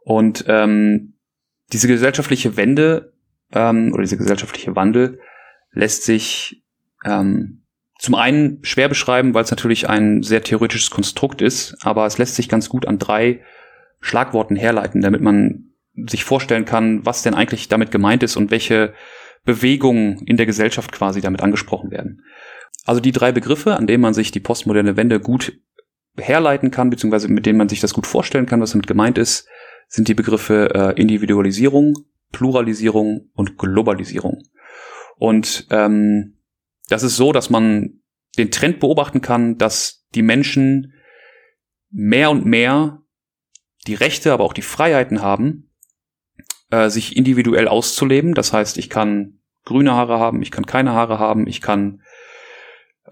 Und 0.00 0.44
ähm, 0.46 1.14
diese 1.72 1.88
gesellschaftliche 1.88 2.56
Wende 2.56 3.12
ähm, 3.52 3.92
oder 3.92 4.02
dieser 4.02 4.18
gesellschaftliche 4.18 4.76
Wandel 4.76 5.20
lässt 5.72 6.04
sich 6.04 6.62
ähm, 7.04 7.64
zum 7.98 8.14
einen 8.14 8.58
schwer 8.62 8.88
beschreiben, 8.88 9.34
weil 9.34 9.44
es 9.44 9.50
natürlich 9.50 9.88
ein 9.88 10.22
sehr 10.22 10.42
theoretisches 10.42 10.90
Konstrukt 10.90 11.42
ist, 11.42 11.76
aber 11.80 12.06
es 12.06 12.18
lässt 12.18 12.36
sich 12.36 12.48
ganz 12.48 12.68
gut 12.68 12.86
an 12.86 12.98
drei 12.98 13.40
Schlagworten 14.00 14.54
herleiten, 14.56 15.00
damit 15.00 15.20
man 15.20 15.72
sich 16.06 16.24
vorstellen 16.24 16.64
kann, 16.64 17.04
was 17.04 17.22
denn 17.22 17.34
eigentlich 17.34 17.68
damit 17.68 17.90
gemeint 17.90 18.22
ist 18.22 18.36
und 18.36 18.52
welche 18.52 18.94
Bewegungen 19.44 20.22
in 20.26 20.36
der 20.36 20.46
Gesellschaft 20.46 20.92
quasi 20.92 21.20
damit 21.20 21.42
angesprochen 21.42 21.90
werden. 21.90 22.22
Also 22.84 23.00
die 23.00 23.12
drei 23.12 23.32
Begriffe, 23.32 23.76
an 23.76 23.86
denen 23.86 24.02
man 24.02 24.14
sich 24.14 24.30
die 24.30 24.40
postmoderne 24.40 24.96
Wende 24.96 25.20
gut 25.20 25.58
herleiten 26.16 26.70
kann, 26.70 26.90
beziehungsweise 26.90 27.28
mit 27.28 27.46
denen 27.46 27.58
man 27.58 27.68
sich 27.68 27.80
das 27.80 27.94
gut 27.94 28.06
vorstellen 28.06 28.46
kann, 28.46 28.60
was 28.60 28.72
damit 28.72 28.86
gemeint 28.86 29.18
ist, 29.18 29.48
sind 29.88 30.08
die 30.08 30.14
Begriffe 30.14 30.70
äh, 30.74 31.00
Individualisierung, 31.00 31.94
Pluralisierung 32.32 33.30
und 33.34 33.58
Globalisierung. 33.58 34.42
Und 35.16 35.66
ähm, 35.70 36.37
das 36.88 37.02
ist 37.02 37.16
so, 37.16 37.32
dass 37.32 37.50
man 37.50 38.00
den 38.36 38.50
Trend 38.50 38.80
beobachten 38.80 39.20
kann, 39.20 39.58
dass 39.58 40.06
die 40.14 40.22
Menschen 40.22 40.94
mehr 41.90 42.30
und 42.30 42.44
mehr 42.44 43.02
die 43.86 43.94
Rechte, 43.94 44.32
aber 44.32 44.44
auch 44.44 44.52
die 44.52 44.62
Freiheiten 44.62 45.22
haben, 45.22 45.70
äh, 46.70 46.90
sich 46.90 47.16
individuell 47.16 47.68
auszuleben. 47.68 48.34
Das 48.34 48.52
heißt, 48.52 48.78
ich 48.78 48.90
kann 48.90 49.40
grüne 49.64 49.92
Haare 49.92 50.18
haben, 50.18 50.42
ich 50.42 50.50
kann 50.50 50.66
keine 50.66 50.92
Haare 50.92 51.18
haben, 51.18 51.46
ich 51.46 51.60
kann 51.60 52.02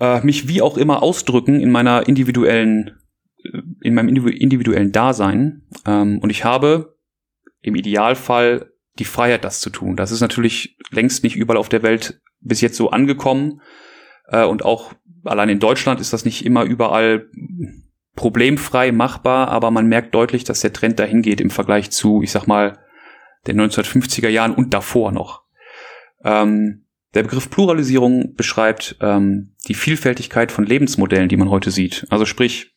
äh, 0.00 0.20
mich 0.20 0.48
wie 0.48 0.62
auch 0.62 0.76
immer 0.76 1.02
ausdrücken 1.02 1.60
in 1.60 1.70
meiner 1.70 2.06
individuellen, 2.06 2.98
äh, 3.42 3.60
in 3.82 3.94
meinem 3.94 4.08
individuellen 4.08 4.92
Dasein. 4.92 5.62
Ähm, 5.86 6.18
und 6.18 6.30
ich 6.30 6.44
habe 6.44 6.98
im 7.60 7.74
Idealfall 7.74 8.72
die 8.98 9.04
Freiheit, 9.04 9.44
das 9.44 9.60
zu 9.60 9.70
tun. 9.70 9.96
Das 9.96 10.10
ist 10.10 10.20
natürlich 10.20 10.78
längst 10.90 11.22
nicht 11.22 11.36
überall 11.36 11.58
auf 11.58 11.68
der 11.68 11.82
Welt 11.82 12.20
bis 12.46 12.60
jetzt 12.60 12.76
so 12.76 12.90
angekommen. 12.90 13.60
Äh, 14.28 14.44
und 14.44 14.64
auch 14.64 14.92
allein 15.24 15.48
in 15.48 15.60
Deutschland 15.60 16.00
ist 16.00 16.12
das 16.12 16.24
nicht 16.24 16.44
immer 16.44 16.64
überall 16.64 17.28
problemfrei 18.14 18.92
machbar, 18.92 19.48
aber 19.48 19.70
man 19.70 19.86
merkt 19.86 20.14
deutlich, 20.14 20.44
dass 20.44 20.60
der 20.60 20.72
Trend 20.72 20.98
dahin 20.98 21.22
geht 21.22 21.40
im 21.40 21.50
Vergleich 21.50 21.90
zu, 21.90 22.22
ich 22.22 22.32
sag 22.32 22.46
mal, 22.46 22.78
den 23.46 23.60
1950er 23.60 24.28
Jahren 24.28 24.54
und 24.54 24.72
davor 24.74 25.12
noch. 25.12 25.42
Ähm, 26.24 26.86
der 27.14 27.22
Begriff 27.22 27.50
Pluralisierung 27.50 28.34
beschreibt 28.34 28.96
ähm, 29.00 29.54
die 29.68 29.74
Vielfältigkeit 29.74 30.50
von 30.50 30.66
Lebensmodellen, 30.66 31.28
die 31.28 31.36
man 31.36 31.50
heute 31.50 31.70
sieht. 31.70 32.06
Also 32.10 32.24
sprich, 32.24 32.74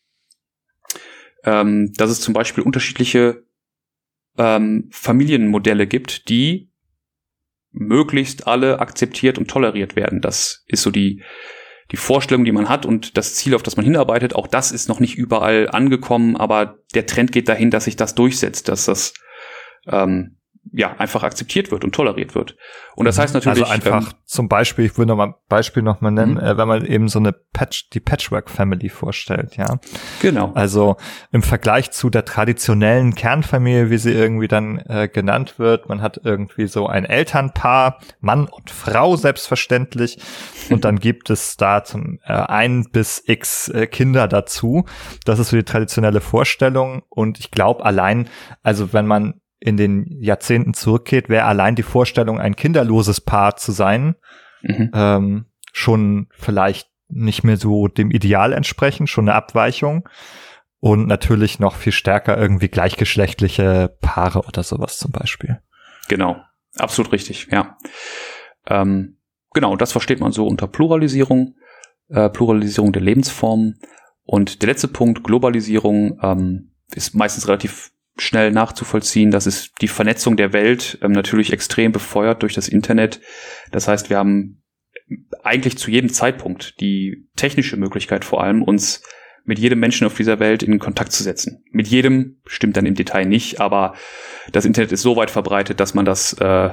ähm, 1.43 1.93
dass 1.93 2.09
es 2.09 2.21
zum 2.21 2.33
Beispiel 2.33 2.63
unterschiedliche 2.63 3.43
ähm, 4.37 4.87
Familienmodelle 4.91 5.87
gibt, 5.87 6.29
die 6.29 6.68
möglichst 7.71 8.47
alle 8.47 8.79
akzeptiert 8.79 9.37
und 9.37 9.49
toleriert 9.49 9.95
werden. 9.95 10.21
Das 10.21 10.63
ist 10.67 10.81
so 10.81 10.91
die, 10.91 11.23
die 11.91 11.97
Vorstellung, 11.97 12.45
die 12.45 12.51
man 12.51 12.69
hat 12.69 12.85
und 12.85 13.17
das 13.17 13.35
Ziel, 13.35 13.55
auf 13.55 13.63
das 13.63 13.75
man 13.75 13.85
hinarbeitet. 13.85 14.35
Auch 14.35 14.47
das 14.47 14.71
ist 14.71 14.89
noch 14.89 14.99
nicht 14.99 15.17
überall 15.17 15.69
angekommen, 15.69 16.35
aber 16.35 16.79
der 16.93 17.05
Trend 17.05 17.31
geht 17.31 17.49
dahin, 17.49 17.71
dass 17.71 17.85
sich 17.85 17.95
das 17.95 18.15
durchsetzt, 18.15 18.69
dass 18.69 18.85
das 18.85 19.13
ähm, 19.87 20.38
ja, 20.71 20.95
einfach 20.97 21.23
akzeptiert 21.23 21.71
wird 21.71 21.83
und 21.83 21.93
toleriert 21.93 22.35
wird. 22.35 22.55
Und 22.95 23.05
das 23.05 23.17
heißt 23.17 23.33
natürlich. 23.33 23.61
Also 23.61 23.73
einfach 23.73 24.11
ähm, 24.11 24.17
zum 24.25 24.49
Beispiel, 24.49 24.85
ich 24.85 24.97
würde 24.97 25.09
noch 25.09 25.17
mal 25.17 25.27
ein 25.27 25.33
Beispiel 25.47 25.83
noch 25.83 26.01
mal 26.01 26.11
nennen, 26.11 26.33
mhm. 26.33 26.39
äh, 26.39 26.57
wenn 26.57 26.67
man 26.67 26.85
eben 26.85 27.07
so 27.07 27.19
eine 27.19 27.31
Patch, 27.31 27.89
die 27.91 27.99
Patchwork 27.99 28.49
Family 28.49 28.89
vorstellt, 28.89 29.55
ja. 29.57 29.79
Genau. 30.21 30.51
Also 30.53 30.97
im 31.31 31.41
Vergleich 31.41 31.91
zu 31.91 32.09
der 32.09 32.25
traditionellen 32.25 33.15
Kernfamilie, 33.15 33.89
wie 33.89 33.97
sie 33.97 34.11
irgendwie 34.11 34.47
dann 34.47 34.79
äh, 34.87 35.07
genannt 35.07 35.59
wird, 35.59 35.89
man 35.89 36.01
hat 36.01 36.19
irgendwie 36.23 36.67
so 36.67 36.87
ein 36.87 37.05
Elternpaar, 37.05 37.99
Mann 38.19 38.45
und 38.45 38.69
Frau 38.69 39.15
selbstverständlich, 39.15 40.19
und 40.69 40.85
dann 40.85 40.99
gibt 40.99 41.29
es 41.29 41.57
da 41.57 41.83
zum 41.83 42.19
äh, 42.25 42.33
ein 42.33 42.85
bis 42.91 43.23
x 43.25 43.69
äh, 43.69 43.87
Kinder 43.87 44.27
dazu. 44.27 44.85
Das 45.25 45.39
ist 45.39 45.49
so 45.49 45.57
die 45.57 45.63
traditionelle 45.63 46.21
Vorstellung 46.21 47.03
und 47.09 47.39
ich 47.39 47.51
glaube 47.51 47.85
allein, 47.85 48.27
also 48.61 48.93
wenn 48.93 49.07
man 49.07 49.41
in 49.59 49.77
den 49.77 50.05
Jahrzehnten 50.21 50.73
zurückgeht, 50.73 51.29
wäre 51.29 51.45
allein 51.45 51.75
die 51.75 51.83
Vorstellung, 51.83 52.39
ein 52.39 52.55
kinderloses 52.55 53.21
Paar 53.21 53.57
zu 53.57 53.71
sein, 53.71 54.15
mhm. 54.61 54.91
ähm, 54.93 55.45
schon 55.73 56.27
vielleicht 56.31 56.89
nicht 57.09 57.43
mehr 57.43 57.57
so 57.57 57.87
dem 57.87 58.11
Ideal 58.11 58.53
entsprechen, 58.53 59.07
schon 59.07 59.27
eine 59.27 59.35
Abweichung. 59.35 60.07
Und 60.81 61.07
natürlich 61.07 61.59
noch 61.59 61.75
viel 61.75 61.91
stärker 61.91 62.37
irgendwie 62.37 62.69
gleichgeschlechtliche 62.69 63.97
Paare 63.99 64.43
oder 64.43 64.63
sowas 64.63 64.97
zum 64.97 65.11
Beispiel. 65.11 65.59
Genau, 66.07 66.37
absolut 66.77 67.11
richtig, 67.11 67.49
ja. 67.51 67.77
Ähm, 68.65 69.17
genau, 69.53 69.75
das 69.75 69.91
versteht 69.91 70.21
man 70.21 70.31
so 70.31 70.47
unter 70.47 70.67
Pluralisierung, 70.67 71.55
äh, 72.07 72.29
Pluralisierung 72.29 72.93
der 72.93 73.01
Lebensformen. 73.01 73.81
Und 74.23 74.61
der 74.61 74.67
letzte 74.67 74.87
Punkt, 74.87 75.21
Globalisierung, 75.23 76.17
ähm, 76.21 76.71
ist 76.95 77.13
meistens 77.13 77.49
relativ 77.49 77.91
schnell 78.19 78.51
nachzuvollziehen. 78.51 79.31
Das 79.31 79.47
ist 79.47 79.73
die 79.81 79.87
Vernetzung 79.87 80.37
der 80.37 80.53
Welt, 80.53 80.97
ähm, 81.01 81.11
natürlich 81.11 81.53
extrem 81.53 81.91
befeuert 81.91 82.41
durch 82.41 82.53
das 82.53 82.67
Internet. 82.67 83.21
Das 83.71 83.87
heißt, 83.87 84.09
wir 84.09 84.17
haben 84.17 84.61
eigentlich 85.43 85.77
zu 85.77 85.89
jedem 85.89 86.11
Zeitpunkt 86.11 86.79
die 86.79 87.27
technische 87.35 87.77
Möglichkeit 87.77 88.25
vor 88.25 88.43
allem, 88.43 88.61
uns 88.61 89.01
mit 89.43 89.57
jedem 89.57 89.79
Menschen 89.79 90.05
auf 90.05 90.15
dieser 90.15 90.39
Welt 90.39 90.61
in 90.61 90.77
Kontakt 90.77 91.11
zu 91.11 91.23
setzen. 91.23 91.63
Mit 91.71 91.87
jedem 91.87 92.39
stimmt 92.45 92.77
dann 92.77 92.85
im 92.85 92.93
Detail 92.93 93.25
nicht, 93.25 93.59
aber 93.59 93.95
das 94.51 94.65
Internet 94.65 94.91
ist 94.91 95.01
so 95.01 95.15
weit 95.15 95.31
verbreitet, 95.31 95.79
dass 95.79 95.95
man 95.95 96.05
das 96.05 96.33
äh, 96.33 96.69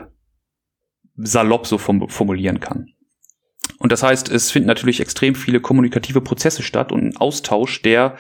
salopp 1.17 1.67
so 1.67 1.79
formulieren 1.79 2.61
kann. 2.61 2.89
Und 3.79 3.93
das 3.93 4.03
heißt, 4.03 4.31
es 4.31 4.51
finden 4.51 4.69
natürlich 4.69 5.01
extrem 5.01 5.35
viele 5.35 5.61
kommunikative 5.61 6.21
Prozesse 6.21 6.63
statt 6.63 6.93
und 6.93 7.03
ein 7.03 7.17
Austausch, 7.17 7.83
der 7.83 8.17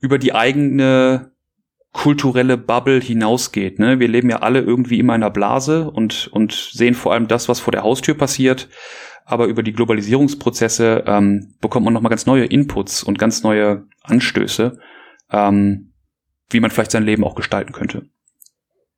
über 0.00 0.18
die 0.18 0.34
eigene 0.34 1.33
kulturelle 1.94 2.58
Bubble 2.58 3.00
hinausgeht. 3.00 3.78
Ne? 3.78 4.00
Wir 4.00 4.08
leben 4.08 4.28
ja 4.28 4.40
alle 4.40 4.60
irgendwie 4.60 4.98
in 4.98 5.08
einer 5.08 5.30
Blase 5.30 5.90
und, 5.90 6.28
und 6.32 6.52
sehen 6.52 6.94
vor 6.94 7.12
allem 7.12 7.28
das, 7.28 7.48
was 7.48 7.60
vor 7.60 7.70
der 7.70 7.84
Haustür 7.84 8.14
passiert. 8.14 8.68
Aber 9.24 9.46
über 9.46 9.62
die 9.62 9.72
Globalisierungsprozesse 9.72 11.04
ähm, 11.06 11.54
bekommt 11.60 11.84
man 11.84 11.94
nochmal 11.94 12.10
ganz 12.10 12.26
neue 12.26 12.44
Inputs 12.44 13.02
und 13.04 13.18
ganz 13.18 13.42
neue 13.42 13.86
Anstöße, 14.02 14.78
ähm, 15.30 15.92
wie 16.50 16.60
man 16.60 16.70
vielleicht 16.70 16.90
sein 16.90 17.04
Leben 17.04 17.24
auch 17.24 17.36
gestalten 17.36 17.72
könnte. 17.72 18.06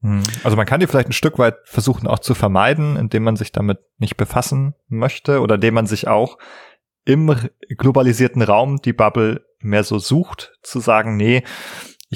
Hm. 0.00 0.22
Also 0.42 0.56
man 0.56 0.66
kann 0.66 0.80
die 0.80 0.86
vielleicht 0.86 1.10
ein 1.10 1.12
Stück 1.12 1.38
weit 1.38 1.56
versuchen 1.64 2.06
auch 2.06 2.18
zu 2.18 2.34
vermeiden, 2.34 2.96
indem 2.96 3.24
man 3.24 3.36
sich 3.36 3.52
damit 3.52 3.78
nicht 3.98 4.16
befassen 4.16 4.74
möchte 4.88 5.42
oder 5.42 5.56
indem 5.56 5.74
man 5.74 5.86
sich 5.86 6.08
auch 6.08 6.38
im 7.04 7.36
globalisierten 7.76 8.42
Raum 8.42 8.80
die 8.82 8.94
Bubble 8.94 9.44
mehr 9.60 9.84
so 9.84 9.98
sucht, 9.98 10.54
zu 10.62 10.80
sagen, 10.80 11.16
nee, 11.16 11.44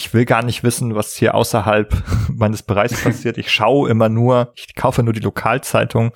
ich 0.01 0.15
will 0.15 0.25
gar 0.25 0.43
nicht 0.43 0.65
wissen, 0.65 0.95
was 0.95 1.15
hier 1.15 1.35
außerhalb 1.35 1.93
meines 2.35 2.63
Bereichs 2.63 3.05
passiert. 3.05 3.37
Ich 3.37 3.53
schaue 3.53 3.91
immer 3.91 4.09
nur, 4.09 4.53
ich 4.57 4.75
kaufe 4.75 5.03
nur 5.03 5.13
die 5.13 5.21
Lokalzeitung. 5.21 6.13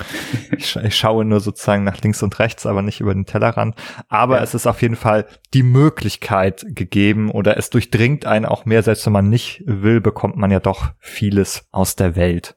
Ich, 0.57 0.70
scha 0.70 0.81
ich 0.81 0.97
schaue 0.97 1.27
nur 1.27 1.40
sozusagen 1.40 1.85
nach 1.85 2.01
links 2.01 2.23
und 2.23 2.38
rechts, 2.38 2.64
aber 2.64 2.81
nicht 2.81 3.01
über 3.01 3.12
den 3.12 3.27
Tellerrand. 3.27 3.77
Aber 4.09 4.38
ja. 4.38 4.42
es 4.42 4.55
ist 4.55 4.66
auf 4.66 4.81
jeden 4.81 4.97
Fall 4.97 5.27
die 5.53 5.62
Möglichkeit 5.62 6.64
gegeben 6.70 7.31
oder 7.31 7.59
es 7.59 7.68
durchdringt 7.68 8.25
einen 8.25 8.47
auch 8.47 8.64
mehr, 8.64 8.83
selbst 8.83 9.05
wenn 9.05 9.12
man 9.12 9.29
nicht 9.29 9.62
will, 9.66 10.01
bekommt 10.01 10.37
man 10.37 10.51
ja 10.51 10.61
doch 10.61 10.92
vieles 10.99 11.68
aus 11.70 11.94
der 11.94 12.16
Welt 12.16 12.57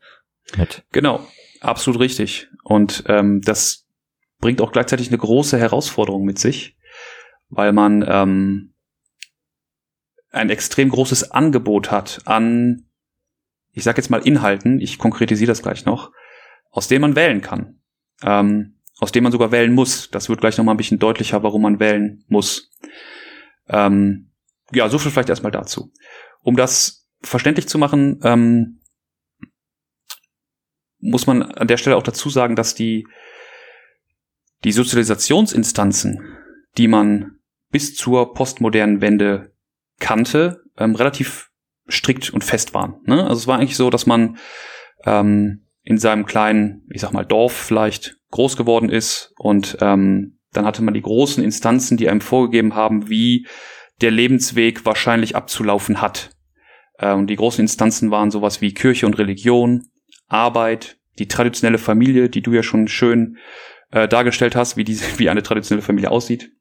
mit. 0.56 0.86
Genau, 0.94 1.20
absolut 1.60 2.00
richtig. 2.00 2.48
Und 2.64 3.04
ähm, 3.08 3.42
das 3.42 3.86
bringt 4.40 4.62
auch 4.62 4.72
gleichzeitig 4.72 5.10
eine 5.10 5.18
große 5.18 5.60
Herausforderung 5.60 6.24
mit 6.24 6.40
sich, 6.40 6.78
weil 7.50 7.74
man 7.74 8.06
ähm, 8.08 8.74
ein 10.32 10.50
extrem 10.50 10.90
großes 10.90 11.32
Angebot 11.32 11.92
hat 11.92 12.22
an, 12.26 12.90
ich 13.72 13.84
sage 13.84 13.98
jetzt 13.98 14.10
mal 14.10 14.26
Inhalten, 14.26 14.80
ich 14.80 14.98
konkretisiere 14.98 15.50
das 15.50 15.62
gleich 15.62 15.86
noch, 15.86 16.12
aus 16.72 16.88
denen 16.88 17.02
man 17.02 17.16
wählen 17.16 17.42
kann. 17.42 17.80
Ähm, 18.24 18.78
aus 19.00 19.12
dem 19.12 19.24
man 19.24 19.32
sogar 19.32 19.52
wählen 19.52 19.74
muss. 19.74 20.10
Das 20.10 20.30
wird 20.30 20.42
gleich 20.42 20.58
nochmal 20.58 20.74
ein 20.74 20.78
bisschen 20.78 21.00
deutlicher, 21.00 21.44
warum 21.44 21.62
man 21.62 21.80
wählen 21.80 22.24
muss. 22.28 22.72
Ähm, 23.68 24.32
ja, 24.72 24.90
so 24.90 24.98
viel 24.98 25.12
vielleicht 25.12 25.30
erstmal 25.30 25.52
dazu. 25.52 25.92
Um 26.42 26.56
das 26.56 27.08
verständlich 27.22 27.68
zu 27.68 27.78
machen, 27.78 28.20
ähm, 28.24 28.82
muss 31.00 31.28
man 31.28 31.44
an 31.44 31.68
der 31.68 31.78
Stelle 31.78 31.96
auch 31.96 32.04
dazu 32.04 32.30
sagen, 32.30 32.56
dass 32.56 32.74
die, 32.74 33.08
die 34.64 34.72
Sozialisationsinstanzen, 34.72 36.36
die 36.78 36.88
man 36.88 37.40
bis 37.70 37.96
zur 37.96 38.34
postmodernen 38.34 39.02
Wende 39.02 39.54
kannte, 40.00 40.62
ähm, 40.78 40.96
relativ 40.96 41.50
strikt 41.90 42.30
und 42.32 42.44
fest 42.44 42.74
waren. 42.74 43.02
Ne? 43.06 43.24
Also 43.24 43.36
es 43.36 43.48
war 43.48 43.60
eigentlich 43.60 43.78
so, 43.78 43.90
dass 43.90 44.06
man 44.06 44.38
ähm, 45.06 45.68
in 45.84 45.98
seinem 45.98 46.26
kleinen, 46.26 46.86
ich 46.92 47.02
sag 47.02 47.14
mal, 47.14 47.26
Dorf 47.26 47.54
vielleicht 47.54 48.18
groß 48.32 48.58
geworden 48.58 48.90
ist 48.90 49.34
und 49.38 49.78
ähm, 49.82 50.40
dann 50.52 50.66
hatte 50.66 50.82
man 50.82 50.94
die 50.94 51.02
großen 51.02 51.44
Instanzen, 51.44 51.98
die 51.98 52.10
einem 52.10 52.22
vorgegeben 52.22 52.76
haben, 52.76 53.10
wie 53.10 53.48
der 54.02 54.12
Lebensweg 54.12 54.86
wahrscheinlich 54.86 55.36
abzulaufen 55.36 56.02
hat. 56.02 56.32
Äh, 56.98 57.14
und 57.14 57.28
die 57.28 57.36
großen 57.36 57.62
Instanzen 57.62 58.12
waren 58.12 58.32
sowas 58.32 58.62
wie 58.62 58.74
Kirche 58.74 59.06
und 59.06 59.18
Religion, 59.18 59.84
Arbeit, 60.28 60.98
die 61.20 61.28
traditionelle 61.28 61.78
Familie, 61.78 62.30
die 62.30 62.42
du 62.42 62.54
ja 62.54 62.64
schon 62.64 62.88
schön 62.88 63.38
äh, 63.92 64.08
dargestellt 64.08 64.56
hast, 64.56 64.78
wie 64.78 64.84
diese, 64.84 65.06
wie 65.20 65.30
eine 65.30 65.44
traditionelle 65.44 65.86
Familie 65.86 66.12
aussieht. 66.12 66.52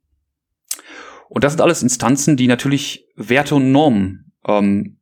Und 1.28 1.44
das 1.44 1.52
sind 1.52 1.60
alles 1.60 1.82
Instanzen, 1.82 2.36
die 2.36 2.46
natürlich 2.46 3.06
Werte 3.16 3.54
und 3.56 3.72
Normen 3.72 4.32
ähm, 4.46 5.00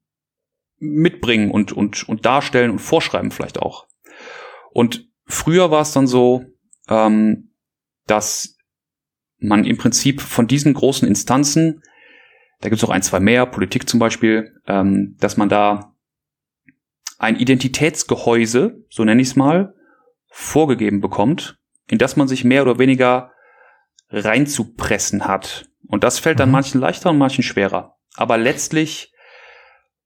mitbringen 0.79 1.51
und, 1.51 1.73
und, 1.73 2.09
und 2.09 2.25
darstellen 2.25 2.71
und 2.71 2.79
vorschreiben 2.79 3.31
vielleicht 3.31 3.61
auch. 3.61 3.87
Und 4.71 5.09
früher 5.27 5.71
war 5.71 5.83
es 5.83 5.93
dann 5.93 6.07
so, 6.07 6.45
ähm, 6.89 7.51
dass 8.07 8.57
man 9.39 9.65
im 9.65 9.77
Prinzip 9.77 10.21
von 10.21 10.47
diesen 10.47 10.75
großen 10.75 11.07
Instanzen, 11.07 11.83
da 12.61 12.69
gibt 12.69 12.83
es 12.83 12.89
auch 12.89 12.93
ein, 12.93 13.03
zwei 13.03 13.21
mehr, 13.21 13.47
Politik 13.47 13.89
zum 13.89 14.01
Beispiel, 14.01 14.61
ähm, 14.67 15.17
dass 15.21 15.37
man 15.37 15.49
da 15.49 15.95
ein 17.19 17.37
Identitätsgehäuse, 17.37 18.85
so 18.89 19.05
nenne 19.05 19.23
ich 19.23 19.29
es 19.29 19.37
mal, 19.37 19.75
vorgegeben 20.27 21.01
bekommt, 21.01 21.59
in 21.87 21.99
das 21.99 22.17
man 22.17 22.29
sich 22.29 22.45
mehr 22.45 22.63
oder 22.63 22.79
weniger 22.79 23.33
reinzupressen 24.11 25.27
hat. 25.27 25.69
Und 25.89 26.05
das 26.05 26.19
fällt 26.19 26.41
dann 26.41 26.49
mhm. 26.49 26.55
manchen 26.55 26.81
leichter 26.81 27.11
und 27.11 27.19
manchen 27.19 27.43
schwerer. 27.43 27.97
Aber 28.15 28.39
letztlich 28.39 29.13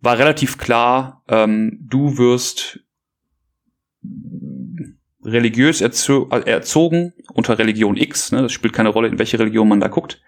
war 0.01 0.19
relativ 0.19 0.59
klar, 0.59 1.23
ähm, 1.29 1.79
du 1.81 2.19
wirst 2.19 2.81
religiös 5.25 5.81
erzo 5.81 6.29
erzogen 6.29 7.12
unter 7.35 7.59
Religion 7.59 7.97
X. 7.97 8.33
Ne? 8.33 8.43
Das 8.43 8.53
spielt 8.53 8.73
keine 8.73 8.88
Rolle, 8.88 9.09
in 9.09 9.19
welche 9.19 9.38
Religion 9.38 9.69
man 9.69 9.81
da 9.81 9.88
guckt. 9.88 10.23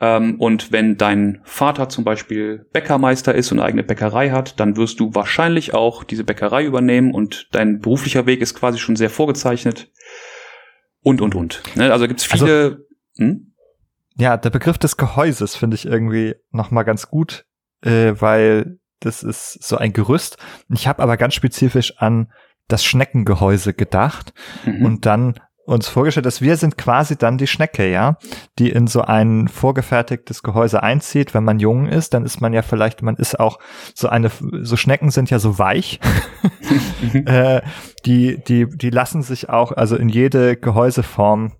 Ähm, 0.00 0.38
und 0.40 0.72
wenn 0.72 0.98
dein 0.98 1.40
Vater 1.44 1.88
zum 1.88 2.04
Beispiel 2.04 2.66
Bäckermeister 2.72 3.34
ist 3.34 3.50
und 3.52 3.58
eine 3.58 3.68
eigene 3.68 3.84
Bäckerei 3.84 4.30
hat, 4.30 4.60
dann 4.60 4.76
wirst 4.76 5.00
du 5.00 5.14
wahrscheinlich 5.14 5.72
auch 5.72 6.04
diese 6.04 6.24
Bäckerei 6.24 6.64
übernehmen 6.64 7.14
und 7.14 7.48
dein 7.52 7.80
beruflicher 7.80 8.26
Weg 8.26 8.40
ist 8.42 8.54
quasi 8.54 8.78
schon 8.78 8.96
sehr 8.96 9.10
vorgezeichnet. 9.10 9.90
Und, 11.00 11.20
und, 11.20 11.34
und. 11.34 11.62
Ne? 11.76 11.92
Also 11.92 12.08
gibt 12.08 12.20
es 12.20 12.26
viele. 12.26 12.42
Also, 12.44 12.76
hm? 13.18 13.52
Ja, 14.18 14.36
der 14.36 14.50
Begriff 14.50 14.78
des 14.78 14.96
Gehäuses 14.96 15.56
finde 15.56 15.74
ich 15.74 15.86
irgendwie 15.86 16.34
noch 16.50 16.70
mal 16.70 16.84
ganz 16.84 17.08
gut, 17.08 17.44
äh, 17.82 18.14
weil 18.18 18.78
das 19.00 19.22
ist 19.22 19.62
so 19.62 19.76
ein 19.76 19.92
Gerüst. 19.92 20.38
Ich 20.70 20.88
habe 20.88 21.02
aber 21.02 21.16
ganz 21.16 21.34
spezifisch 21.34 21.98
an 21.98 22.32
das 22.68 22.84
Schneckengehäuse 22.84 23.74
gedacht 23.74 24.32
mhm. 24.64 24.84
und 24.84 25.06
dann 25.06 25.38
uns 25.66 25.88
vorgestellt, 25.88 26.26
dass 26.26 26.40
wir 26.40 26.56
sind 26.56 26.78
quasi 26.78 27.16
dann 27.16 27.38
die 27.38 27.48
Schnecke, 27.48 27.90
ja, 27.90 28.18
die 28.58 28.70
in 28.70 28.86
so 28.86 29.02
ein 29.02 29.48
vorgefertigtes 29.48 30.42
Gehäuse 30.44 30.82
einzieht. 30.82 31.34
Wenn 31.34 31.44
man 31.44 31.58
jung 31.58 31.88
ist, 31.88 32.14
dann 32.14 32.24
ist 32.24 32.40
man 32.40 32.52
ja 32.52 32.62
vielleicht, 32.62 33.02
man 33.02 33.16
ist 33.16 33.38
auch 33.38 33.58
so 33.94 34.08
eine, 34.08 34.30
so 34.62 34.76
Schnecken 34.76 35.10
sind 35.10 35.28
ja 35.28 35.40
so 35.40 35.58
weich. 35.58 36.00
Mhm. 37.12 37.26
äh, 37.26 37.62
die, 38.04 38.42
die, 38.44 38.66
die 38.68 38.90
lassen 38.90 39.22
sich 39.22 39.48
auch, 39.50 39.72
also 39.72 39.96
in 39.96 40.08
jede 40.08 40.56
Gehäuseform 40.56 41.52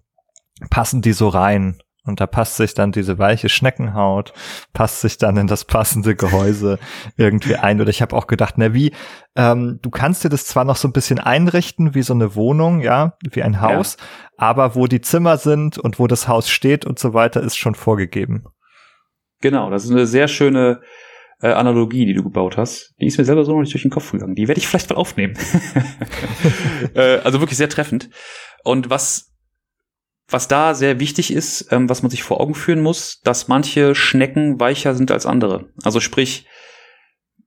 passen 0.70 1.02
die 1.02 1.12
so 1.12 1.28
rein. 1.28 1.78
Und 2.06 2.20
da 2.20 2.26
passt 2.26 2.56
sich 2.56 2.74
dann 2.74 2.92
diese 2.92 3.18
weiche 3.18 3.48
Schneckenhaut, 3.48 4.32
passt 4.72 5.00
sich 5.00 5.18
dann 5.18 5.36
in 5.36 5.46
das 5.46 5.64
passende 5.64 6.14
Gehäuse 6.14 6.78
irgendwie 7.16 7.56
ein. 7.56 7.80
Oder 7.80 7.90
ich 7.90 8.02
habe 8.02 8.16
auch 8.16 8.26
gedacht, 8.26 8.54
na 8.56 8.72
wie, 8.72 8.92
ähm, 9.36 9.78
du 9.82 9.90
kannst 9.90 10.24
dir 10.24 10.28
das 10.28 10.46
zwar 10.46 10.64
noch 10.64 10.76
so 10.76 10.88
ein 10.88 10.92
bisschen 10.92 11.18
einrichten 11.18 11.94
wie 11.94 12.02
so 12.02 12.14
eine 12.14 12.34
Wohnung, 12.34 12.80
ja, 12.80 13.16
wie 13.30 13.42
ein 13.42 13.60
Haus, 13.60 13.96
ja. 13.98 14.04
aber 14.38 14.74
wo 14.74 14.86
die 14.86 15.00
Zimmer 15.00 15.36
sind 15.36 15.78
und 15.78 15.98
wo 15.98 16.06
das 16.06 16.28
Haus 16.28 16.48
steht 16.48 16.84
und 16.86 16.98
so 16.98 17.14
weiter, 17.14 17.42
ist 17.42 17.56
schon 17.56 17.74
vorgegeben. 17.74 18.44
Genau, 19.40 19.70
das 19.70 19.84
ist 19.84 19.90
eine 19.90 20.06
sehr 20.06 20.28
schöne 20.28 20.80
äh, 21.40 21.48
Analogie, 21.48 22.06
die 22.06 22.14
du 22.14 22.22
gebaut 22.22 22.56
hast. 22.56 22.94
Die 23.00 23.06
ist 23.06 23.18
mir 23.18 23.24
selber 23.24 23.44
so 23.44 23.52
noch 23.52 23.60
nicht 23.60 23.74
durch 23.74 23.82
den 23.82 23.90
Kopf 23.90 24.12
gegangen. 24.12 24.34
Die 24.34 24.48
werde 24.48 24.58
ich 24.58 24.66
vielleicht 24.66 24.90
mal 24.90 24.96
aufnehmen. 24.96 25.36
äh, 26.94 27.18
also 27.18 27.40
wirklich 27.40 27.58
sehr 27.58 27.68
treffend. 27.68 28.08
Und 28.64 28.90
was 28.90 29.35
was 30.28 30.48
da 30.48 30.74
sehr 30.74 30.98
wichtig 30.98 31.32
ist, 31.32 31.68
ähm, 31.70 31.88
was 31.88 32.02
man 32.02 32.10
sich 32.10 32.22
vor 32.22 32.40
Augen 32.40 32.54
führen 32.54 32.82
muss, 32.82 33.20
dass 33.22 33.48
manche 33.48 33.94
Schnecken 33.94 34.58
weicher 34.58 34.94
sind 34.94 35.10
als 35.10 35.26
andere. 35.26 35.68
Also 35.82 36.00
sprich, 36.00 36.46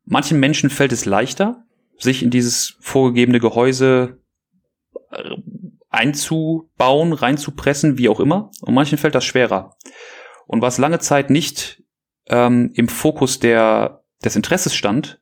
manchen 0.06 0.40
Menschen 0.40 0.70
fällt 0.70 0.92
es 0.92 1.06
leichter, 1.06 1.66
sich 1.98 2.24
in 2.24 2.30
dieses 2.30 2.78
vorgegebene 2.80 3.40
Gehäuse 3.40 4.20
äh, 5.12 5.36
einzubauen, 5.90 7.14
reinzupressen, 7.14 7.98
wie 7.98 8.10
auch 8.10 8.20
immer. 8.20 8.52
Und 8.62 8.74
manchen 8.74 8.98
fällt 8.98 9.16
das 9.16 9.26
schwerer. 9.26 9.76
Und 10.48 10.62
was 10.62 10.78
lange 10.78 11.00
Zeit 11.00 11.30
nicht 11.30 11.84
ähm, 12.28 12.72
im 12.76 12.88
Fokus 12.88 13.40
der, 13.40 14.04
des 14.24 14.36
Interesses 14.36 14.74
stand, 14.74 15.20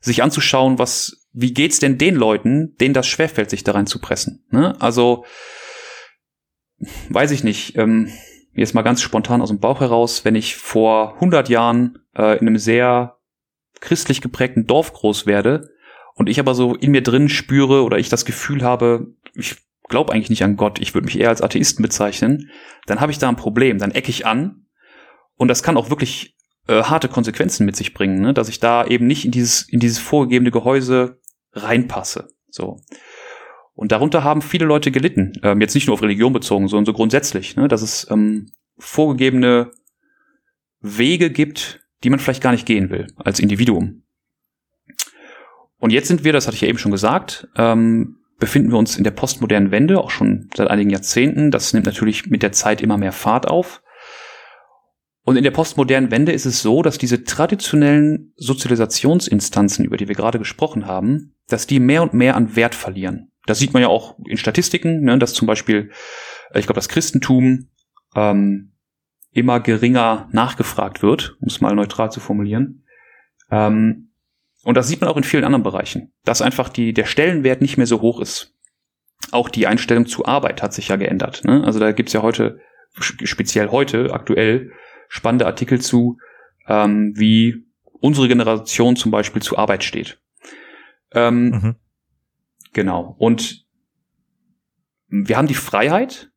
sich 0.00 0.22
anzuschauen, 0.22 0.78
was, 0.78 1.26
wie 1.32 1.52
geht's 1.52 1.78
denn 1.78 1.98
den 1.98 2.14
Leuten, 2.14 2.76
denen 2.76 2.94
das 2.94 3.06
schwerfällt, 3.06 3.50
sich 3.50 3.64
da 3.64 3.72
reinzupressen. 3.72 4.44
Ne? 4.50 4.80
Also 4.80 5.24
weiß 7.08 7.30
ich 7.30 7.44
nicht, 7.44 7.76
ähm, 7.76 8.10
jetzt 8.54 8.74
mal 8.74 8.82
ganz 8.82 9.02
spontan 9.02 9.42
aus 9.42 9.48
dem 9.48 9.60
Bauch 9.60 9.80
heraus, 9.80 10.24
wenn 10.24 10.34
ich 10.34 10.56
vor 10.56 11.14
100 11.14 11.48
Jahren 11.48 11.98
äh, 12.16 12.38
in 12.38 12.46
einem 12.46 12.58
sehr 12.58 13.18
christlich 13.80 14.20
geprägten 14.20 14.66
Dorf 14.66 14.92
groß 14.92 15.26
werde 15.26 15.68
und 16.14 16.28
ich 16.28 16.38
aber 16.38 16.54
so 16.54 16.74
in 16.74 16.92
mir 16.92 17.02
drin 17.02 17.28
spüre 17.28 17.82
oder 17.82 17.98
ich 17.98 18.08
das 18.08 18.24
Gefühl 18.24 18.62
habe, 18.62 19.14
ich 19.34 19.56
glaube 19.88 20.12
eigentlich 20.12 20.30
nicht 20.30 20.44
an 20.44 20.56
Gott, 20.56 20.80
ich 20.80 20.94
würde 20.94 21.06
mich 21.06 21.18
eher 21.18 21.28
als 21.28 21.42
Atheisten 21.42 21.82
bezeichnen, 21.82 22.50
dann 22.86 23.00
habe 23.00 23.12
ich 23.12 23.18
da 23.18 23.28
ein 23.28 23.36
Problem, 23.36 23.78
dann 23.78 23.90
ecke 23.90 24.10
ich 24.10 24.26
an 24.26 24.66
und 25.36 25.48
das 25.48 25.62
kann 25.62 25.76
auch 25.76 25.90
wirklich 25.90 26.36
äh, 26.68 26.82
harte 26.82 27.08
Konsequenzen 27.08 27.66
mit 27.66 27.76
sich 27.76 27.92
bringen, 27.92 28.20
ne? 28.20 28.32
dass 28.32 28.48
ich 28.48 28.60
da 28.60 28.86
eben 28.86 29.06
nicht 29.06 29.24
in 29.24 29.32
dieses 29.32 29.68
in 29.68 29.80
dieses 29.80 29.98
vorgegebene 29.98 30.50
Gehäuse 30.50 31.20
reinpasse. 31.52 32.28
So. 32.48 32.80
Und 33.74 33.92
darunter 33.92 34.22
haben 34.22 34.40
viele 34.40 34.66
Leute 34.66 34.90
gelitten. 34.90 35.32
Ähm, 35.42 35.60
jetzt 35.60 35.74
nicht 35.74 35.86
nur 35.86 35.94
auf 35.94 36.02
Religion 36.02 36.32
bezogen, 36.32 36.68
sondern 36.68 36.86
so 36.86 36.92
grundsätzlich, 36.92 37.56
ne? 37.56 37.68
dass 37.68 37.82
es 37.82 38.08
ähm, 38.10 38.46
vorgegebene 38.78 39.72
Wege 40.80 41.30
gibt, 41.30 41.80
die 42.02 42.10
man 42.10 42.18
vielleicht 42.18 42.42
gar 42.42 42.52
nicht 42.52 42.66
gehen 42.66 42.90
will 42.90 43.08
als 43.16 43.40
Individuum. 43.40 44.02
Und 45.78 45.90
jetzt 45.90 46.08
sind 46.08 46.24
wir, 46.24 46.32
das 46.32 46.46
hatte 46.46 46.54
ich 46.54 46.60
ja 46.60 46.68
eben 46.68 46.78
schon 46.78 46.92
gesagt, 46.92 47.48
ähm, 47.56 48.18
befinden 48.38 48.70
wir 48.70 48.78
uns 48.78 48.96
in 48.96 49.04
der 49.04 49.10
postmodernen 49.10 49.70
Wende, 49.70 50.00
auch 50.00 50.10
schon 50.10 50.48
seit 50.54 50.68
einigen 50.68 50.90
Jahrzehnten. 50.90 51.50
Das 51.50 51.72
nimmt 51.72 51.86
natürlich 51.86 52.26
mit 52.26 52.42
der 52.42 52.52
Zeit 52.52 52.80
immer 52.80 52.96
mehr 52.96 53.12
Fahrt 53.12 53.48
auf. 53.48 53.82
Und 55.22 55.36
in 55.36 55.44
der 55.44 55.50
postmodernen 55.50 56.10
Wende 56.10 56.32
ist 56.32 56.44
es 56.44 56.62
so, 56.62 56.82
dass 56.82 56.98
diese 56.98 57.24
traditionellen 57.24 58.32
Sozialisationsinstanzen, 58.36 59.84
über 59.84 59.96
die 59.96 60.06
wir 60.06 60.14
gerade 60.14 60.38
gesprochen 60.38 60.86
haben, 60.86 61.34
dass 61.48 61.66
die 61.66 61.80
mehr 61.80 62.02
und 62.02 62.12
mehr 62.12 62.36
an 62.36 62.56
Wert 62.56 62.74
verlieren. 62.74 63.30
Das 63.46 63.58
sieht 63.58 63.72
man 63.72 63.82
ja 63.82 63.88
auch 63.88 64.16
in 64.26 64.36
Statistiken, 64.36 65.02
ne, 65.02 65.18
dass 65.18 65.34
zum 65.34 65.46
Beispiel, 65.46 65.90
äh, 66.50 66.58
ich 66.58 66.66
glaube, 66.66 66.78
das 66.78 66.88
Christentum 66.88 67.68
ähm, 68.14 68.72
immer 69.32 69.60
geringer 69.60 70.28
nachgefragt 70.32 71.02
wird, 71.02 71.36
um 71.40 71.48
es 71.48 71.60
mal 71.60 71.74
neutral 71.74 72.10
zu 72.10 72.20
formulieren. 72.20 72.84
Ähm, 73.50 74.10
und 74.62 74.76
das 74.76 74.88
sieht 74.88 75.00
man 75.00 75.10
auch 75.10 75.16
in 75.16 75.24
vielen 75.24 75.44
anderen 75.44 75.62
Bereichen, 75.62 76.12
dass 76.24 76.40
einfach 76.40 76.68
die, 76.68 76.94
der 76.94 77.04
Stellenwert 77.04 77.60
nicht 77.60 77.76
mehr 77.76 77.86
so 77.86 78.00
hoch 78.00 78.20
ist. 78.20 78.54
Auch 79.30 79.48
die 79.48 79.66
Einstellung 79.66 80.06
zu 80.06 80.24
Arbeit 80.24 80.62
hat 80.62 80.72
sich 80.72 80.88
ja 80.88 80.96
geändert. 80.96 81.44
Ne? 81.44 81.62
Also 81.64 81.80
da 81.80 81.92
gibt's 81.92 82.12
ja 82.12 82.22
heute, 82.22 82.60
speziell 82.98 83.68
heute, 83.68 84.12
aktuell, 84.12 84.72
spannende 85.08 85.46
Artikel 85.46 85.80
zu, 85.80 86.18
ähm, 86.66 87.12
wie 87.16 87.66
unsere 88.00 88.28
Generation 88.28 88.96
zum 88.96 89.10
Beispiel 89.10 89.42
zu 89.42 89.58
Arbeit 89.58 89.84
steht. 89.84 90.18
Ähm, 91.12 91.50
mhm. 91.50 91.74
Genau. 92.74 93.14
Und 93.18 93.64
wir 95.08 95.38
haben 95.38 95.48
die 95.48 95.54
Freiheit, 95.54 96.30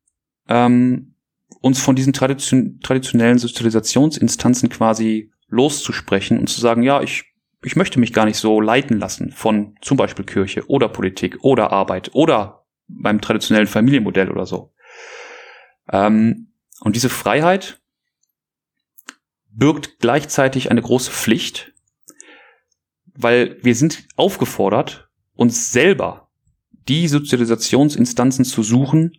ähm, 0.48 1.14
uns 1.60 1.80
von 1.80 1.96
diesen 1.96 2.12
tradition 2.12 2.80
traditionellen 2.80 3.38
Sozialisationsinstanzen 3.38 4.68
quasi 4.68 5.32
loszusprechen 5.48 6.38
und 6.38 6.48
zu 6.48 6.60
sagen, 6.60 6.82
ja, 6.82 7.02
ich, 7.02 7.24
ich 7.62 7.74
möchte 7.74 7.98
mich 7.98 8.12
gar 8.12 8.24
nicht 8.24 8.38
so 8.38 8.60
leiten 8.60 8.98
lassen 8.98 9.32
von 9.32 9.76
zum 9.82 9.96
Beispiel 9.96 10.24
Kirche 10.24 10.66
oder 10.68 10.88
Politik 10.88 11.38
oder 11.42 11.72
Arbeit 11.72 12.14
oder 12.14 12.64
beim 12.86 13.20
traditionellen 13.20 13.66
Familienmodell 13.66 14.30
oder 14.30 14.46
so. 14.46 14.72
Ähm, 15.90 16.52
und 16.80 16.94
diese 16.94 17.08
Freiheit 17.08 17.80
birgt 19.50 19.98
gleichzeitig 19.98 20.70
eine 20.70 20.82
große 20.82 21.10
Pflicht, 21.10 21.72
weil 23.06 23.58
wir 23.62 23.74
sind 23.74 24.06
aufgefordert, 24.14 25.08
uns 25.34 25.72
selber 25.72 26.27
die 26.88 27.08
Sozialisationsinstanzen 27.08 28.44
zu 28.44 28.62
suchen, 28.62 29.12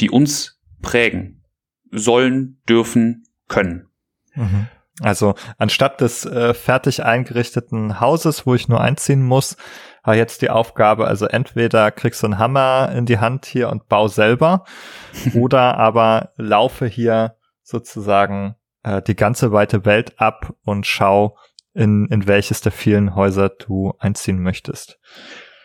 die 0.00 0.10
uns 0.10 0.60
prägen 0.82 1.42
sollen, 1.90 2.60
dürfen, 2.68 3.24
können. 3.48 3.88
Mhm. 4.34 4.68
Also 5.00 5.34
anstatt 5.58 6.00
des 6.00 6.24
äh, 6.24 6.54
fertig 6.54 7.04
eingerichteten 7.04 8.00
Hauses, 8.00 8.46
wo 8.46 8.54
ich 8.54 8.68
nur 8.68 8.80
einziehen 8.80 9.22
muss, 9.22 9.56
habe 10.02 10.16
jetzt 10.16 10.40
die 10.40 10.50
Aufgabe, 10.50 11.06
also 11.06 11.26
entweder 11.26 11.90
kriegst 11.90 12.22
du 12.22 12.28
einen 12.28 12.38
Hammer 12.38 12.92
in 12.94 13.04
die 13.04 13.18
Hand 13.18 13.44
hier 13.44 13.68
und 13.68 13.88
bau 13.88 14.08
selber 14.08 14.64
oder 15.34 15.76
aber 15.76 16.32
laufe 16.36 16.86
hier 16.86 17.36
sozusagen 17.62 18.56
äh, 18.84 19.02
die 19.02 19.16
ganze 19.16 19.52
weite 19.52 19.84
Welt 19.84 20.18
ab 20.18 20.54
und 20.64 20.86
schau, 20.86 21.36
in, 21.74 22.06
in 22.06 22.26
welches 22.26 22.62
der 22.62 22.72
vielen 22.72 23.14
Häuser 23.14 23.50
du 23.50 23.92
einziehen 23.98 24.40
möchtest. 24.42 24.98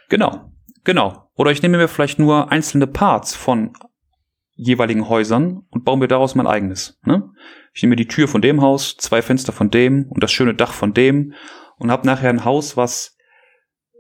Genau, 0.10 0.51
genau. 0.84 1.30
Oder 1.36 1.52
ich 1.52 1.62
nehme 1.62 1.78
mir 1.78 1.88
vielleicht 1.88 2.20
nur 2.20 2.52
einzelne 2.52 2.88
Parts 2.88 3.36
von 3.36 3.74
jeweiligen 4.54 5.10
Häusern 5.10 5.66
und 5.70 5.86
baue 5.86 5.98
mir 5.98 6.08
daraus 6.08 6.36
mein 6.36 6.48
eigenes. 6.48 7.00
Ne? 7.04 7.32
Ich 7.74 7.82
nehme 7.82 7.92
mir 7.92 7.96
die 7.96 8.08
Tür 8.08 8.28
von 8.28 8.42
dem 8.42 8.62
Haus, 8.62 8.98
zwei 8.98 9.22
Fenster 9.22 9.52
von 9.52 9.72
dem 9.72 10.06
und 10.10 10.22
das 10.22 10.32
schöne 10.32 10.54
Dach 10.54 10.74
von 10.74 10.94
dem 10.94 11.34
und 11.78 11.90
habe 11.90 12.06
nachher 12.06 12.30
ein 12.30 12.46
Haus, 12.46 12.78
was 12.78 13.18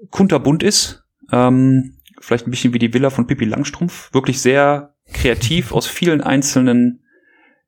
kunterbunt 0.10 0.62
ist, 0.62 1.04
ähm, 1.32 1.98
vielleicht 2.20 2.48
ein 2.48 2.52
bisschen 2.52 2.74
wie 2.74 2.80
die 2.80 2.94
Villa 2.94 3.10
von 3.10 3.28
Pippi 3.28 3.46
Langstrumpf, 3.46 4.14
wirklich 4.14 4.42
sehr 4.42 4.96
kreativ 5.12 5.72
aus 5.72 5.88
vielen 5.88 6.22
einzelnen 6.22 7.04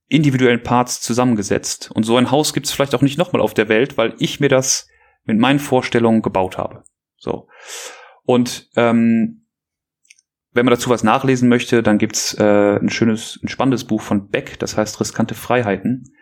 individuellen 0.07 0.61
Parts 0.61 1.01
zusammengesetzt. 1.01 1.89
Und 1.91 2.03
so 2.03 2.17
ein 2.17 2.29
Haus 2.29 2.53
gibt 2.53 2.67
es 2.67 2.71
vielleicht 2.71 2.93
auch 2.93 3.01
nicht 3.01 3.17
nochmal 3.17 3.41
auf 3.41 3.53
der 3.53 3.69
Welt, 3.69 3.97
weil 3.97 4.13
ich 4.19 4.39
mir 4.39 4.49
das 4.49 4.87
mit 5.25 5.39
meinen 5.39 5.59
Vorstellungen 5.59 6.21
gebaut 6.21 6.57
habe. 6.57 6.83
So. 7.17 7.47
Und 8.25 8.69
ähm, 8.75 9.45
wenn 10.53 10.65
man 10.65 10.73
dazu 10.73 10.89
was 10.89 11.03
nachlesen 11.03 11.49
möchte, 11.49 11.83
dann 11.83 11.97
gibt's 11.97 12.35
äh, 12.35 12.77
ein 12.77 12.89
schönes, 12.89 13.39
ein 13.43 13.47
spannendes 13.47 13.85
Buch 13.85 14.01
von 14.01 14.29
Beck, 14.29 14.59
das 14.59 14.77
heißt 14.77 14.99
Riskante 14.99 15.35
Freiheiten. 15.35 16.13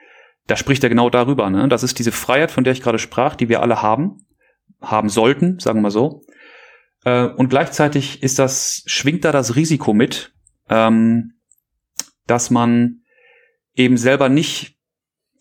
Da 0.47 0.55
spricht 0.55 0.83
er 0.83 0.89
genau 0.89 1.09
darüber. 1.09 1.49
Ne? 1.49 1.67
Das 1.67 1.83
ist 1.83 1.99
diese 1.99 2.11
Freiheit, 2.11 2.51
von 2.51 2.63
der 2.63 2.73
ich 2.73 2.81
gerade 2.81 2.99
sprach, 2.99 3.35
die 3.35 3.49
wir 3.49 3.61
alle 3.61 3.81
haben, 3.81 4.25
haben 4.81 5.09
sollten, 5.09 5.59
sagen 5.59 5.79
wir 5.79 5.83
mal 5.83 5.91
so. 5.91 6.23
Äh, 7.03 7.25
und 7.25 7.49
gleichzeitig 7.49 8.23
ist 8.23 8.39
das, 8.39 8.83
schwingt 8.85 9.25
da 9.25 9.31
das 9.31 9.55
Risiko 9.55 9.93
mit, 9.93 10.33
ähm, 10.69 11.33
dass 12.25 12.49
man 12.49 13.01
eben 13.75 13.97
selber 13.97 14.29
nicht 14.29 14.77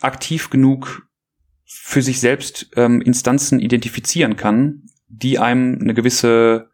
aktiv 0.01 0.51
genug 0.51 1.07
für 1.65 2.03
sich 2.03 2.21
selbst 2.21 2.71
ähm, 2.77 3.01
Instanzen 3.01 3.61
identifizieren 3.61 4.37
kann, 4.37 4.90
die 5.11 5.39
einem 5.39 5.79
eine 5.81 5.95
gewisse 5.95 6.71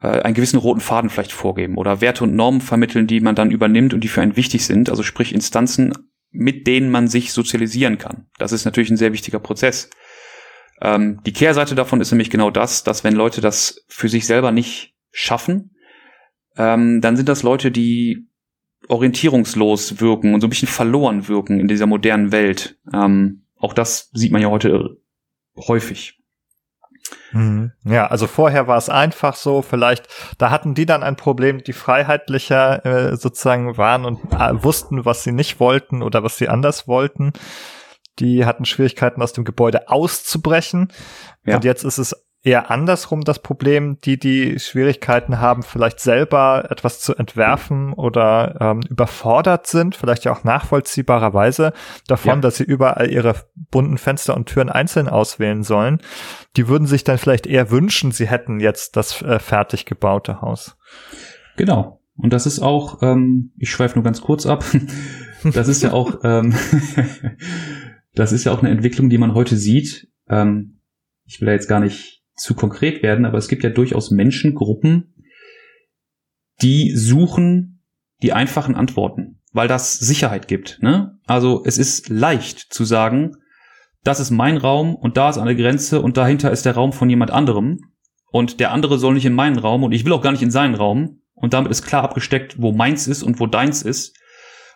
äh, 0.00 0.20
einen 0.20 0.34
gewissen 0.34 0.58
roten 0.58 0.80
Faden 0.80 1.10
vielleicht 1.10 1.32
vorgeben 1.32 1.76
oder 1.76 2.00
Werte 2.00 2.24
und 2.24 2.34
Normen 2.34 2.60
vermitteln, 2.60 3.06
die 3.06 3.20
man 3.20 3.34
dann 3.34 3.50
übernimmt 3.50 3.94
und 3.94 4.04
die 4.04 4.08
für 4.08 4.22
einen 4.22 4.36
wichtig 4.36 4.64
sind, 4.64 4.90
also 4.90 5.02
sprich 5.02 5.34
Instanzen, 5.34 5.92
mit 6.30 6.66
denen 6.66 6.90
man 6.90 7.08
sich 7.08 7.32
sozialisieren 7.32 7.98
kann. 7.98 8.26
Das 8.38 8.52
ist 8.52 8.64
natürlich 8.64 8.90
ein 8.90 8.96
sehr 8.96 9.12
wichtiger 9.12 9.40
Prozess. 9.40 9.90
Ähm, 10.80 11.20
die 11.24 11.32
Kehrseite 11.32 11.74
davon 11.74 12.00
ist 12.00 12.12
nämlich 12.12 12.30
genau 12.30 12.50
das, 12.50 12.84
dass 12.84 13.02
wenn 13.02 13.14
Leute 13.14 13.40
das 13.40 13.84
für 13.88 14.08
sich 14.08 14.26
selber 14.26 14.52
nicht 14.52 14.94
schaffen, 15.10 15.74
ähm, 16.56 17.00
dann 17.00 17.16
sind 17.16 17.28
das 17.28 17.42
Leute, 17.42 17.70
die 17.70 18.28
orientierungslos 18.88 20.00
wirken 20.00 20.34
und 20.34 20.40
so 20.40 20.46
ein 20.46 20.50
bisschen 20.50 20.68
verloren 20.68 21.28
wirken 21.28 21.58
in 21.58 21.68
dieser 21.68 21.86
modernen 21.86 22.30
Welt. 22.30 22.78
Ähm, 22.92 23.42
auch 23.56 23.72
das 23.72 24.10
sieht 24.12 24.32
man 24.32 24.42
ja 24.42 24.48
heute 24.48 24.98
häufig. 25.56 26.18
Mhm. 27.32 27.72
Ja, 27.84 28.06
also 28.06 28.26
vorher 28.26 28.66
war 28.66 28.78
es 28.78 28.88
einfach 28.88 29.34
so, 29.34 29.62
vielleicht, 29.62 30.08
da 30.38 30.50
hatten 30.50 30.74
die 30.74 30.86
dann 30.86 31.02
ein 31.02 31.16
Problem, 31.16 31.62
die 31.62 31.72
freiheitlicher 31.72 32.84
äh, 32.84 33.16
sozusagen 33.16 33.76
waren 33.76 34.04
und 34.04 34.32
äh, 34.32 34.62
wussten, 34.62 35.04
was 35.04 35.24
sie 35.24 35.32
nicht 35.32 35.60
wollten 35.60 36.02
oder 36.02 36.22
was 36.22 36.38
sie 36.38 36.48
anders 36.48 36.88
wollten. 36.88 37.32
Die 38.18 38.44
hatten 38.44 38.64
Schwierigkeiten, 38.64 39.22
aus 39.22 39.32
dem 39.32 39.44
Gebäude 39.44 39.88
auszubrechen. 39.88 40.92
Ja. 41.44 41.56
Und 41.56 41.64
jetzt 41.64 41.84
ist 41.84 41.98
es 41.98 42.27
eher 42.42 42.70
andersrum 42.70 43.22
das 43.22 43.40
Problem, 43.40 43.98
die, 44.04 44.18
die 44.18 44.58
Schwierigkeiten 44.58 45.40
haben, 45.40 45.62
vielleicht 45.62 46.00
selber 46.00 46.68
etwas 46.70 47.00
zu 47.00 47.16
entwerfen 47.16 47.92
oder 47.92 48.56
ähm, 48.60 48.80
überfordert 48.88 49.66
sind, 49.66 49.96
vielleicht 49.96 50.24
ja 50.24 50.32
auch 50.32 50.44
nachvollziehbarerweise 50.44 51.72
davon, 52.06 52.36
ja. 52.36 52.40
dass 52.40 52.56
sie 52.56 52.64
überall 52.64 53.10
ihre 53.10 53.34
bunten 53.70 53.98
Fenster 53.98 54.36
und 54.36 54.46
Türen 54.46 54.68
einzeln 54.68 55.08
auswählen 55.08 55.64
sollen. 55.64 56.00
Die 56.56 56.68
würden 56.68 56.86
sich 56.86 57.02
dann 57.02 57.18
vielleicht 57.18 57.46
eher 57.46 57.70
wünschen, 57.70 58.12
sie 58.12 58.28
hätten 58.28 58.60
jetzt 58.60 58.96
das 58.96 59.20
äh, 59.22 59.40
fertig 59.40 59.84
gebaute 59.84 60.40
Haus. 60.40 60.76
Genau. 61.56 62.00
Und 62.16 62.32
das 62.32 62.46
ist 62.46 62.60
auch, 62.60 63.02
ähm, 63.02 63.52
ich 63.56 63.70
schweife 63.70 63.96
nur 63.96 64.04
ganz 64.04 64.20
kurz 64.20 64.46
ab, 64.46 64.64
das 65.54 65.68
ist 65.68 65.82
ja 65.82 65.92
auch, 65.92 66.20
ähm, 66.22 66.54
das 68.14 68.32
ist 68.32 68.44
ja 68.44 68.52
auch 68.52 68.60
eine 68.60 68.70
Entwicklung, 68.70 69.08
die 69.08 69.18
man 69.18 69.34
heute 69.34 69.56
sieht. 69.56 70.08
Ähm, 70.28 70.80
ich 71.24 71.40
will 71.40 71.46
da 71.46 71.52
jetzt 71.52 71.68
gar 71.68 71.80
nicht 71.80 72.17
zu 72.38 72.54
konkret 72.54 73.02
werden, 73.02 73.24
aber 73.24 73.38
es 73.38 73.48
gibt 73.48 73.64
ja 73.64 73.70
durchaus 73.70 74.10
Menschengruppen, 74.10 75.14
die 76.62 76.94
suchen 76.94 77.84
die 78.22 78.32
einfachen 78.32 78.74
Antworten, 78.74 79.40
weil 79.52 79.68
das 79.68 79.98
Sicherheit 79.98 80.48
gibt. 80.48 80.78
Ne? 80.82 81.18
Also 81.26 81.62
es 81.64 81.78
ist 81.78 82.08
leicht 82.08 82.72
zu 82.72 82.84
sagen, 82.84 83.36
das 84.04 84.20
ist 84.20 84.30
mein 84.30 84.56
Raum 84.56 84.94
und 84.94 85.16
da 85.16 85.30
ist 85.30 85.38
eine 85.38 85.56
Grenze 85.56 86.00
und 86.00 86.16
dahinter 86.16 86.50
ist 86.50 86.64
der 86.64 86.74
Raum 86.74 86.92
von 86.92 87.10
jemand 87.10 87.30
anderem 87.30 87.78
und 88.30 88.60
der 88.60 88.72
andere 88.72 88.98
soll 88.98 89.14
nicht 89.14 89.26
in 89.26 89.34
meinen 89.34 89.58
Raum 89.58 89.82
und 89.82 89.92
ich 89.92 90.04
will 90.04 90.12
auch 90.12 90.22
gar 90.22 90.32
nicht 90.32 90.42
in 90.42 90.50
seinen 90.50 90.74
Raum 90.74 91.20
und 91.34 91.54
damit 91.54 91.70
ist 91.70 91.82
klar 91.82 92.02
abgesteckt, 92.02 92.60
wo 92.60 92.72
meins 92.72 93.06
ist 93.06 93.22
und 93.22 93.38
wo 93.40 93.46
deins 93.46 93.82
ist. 93.82 94.16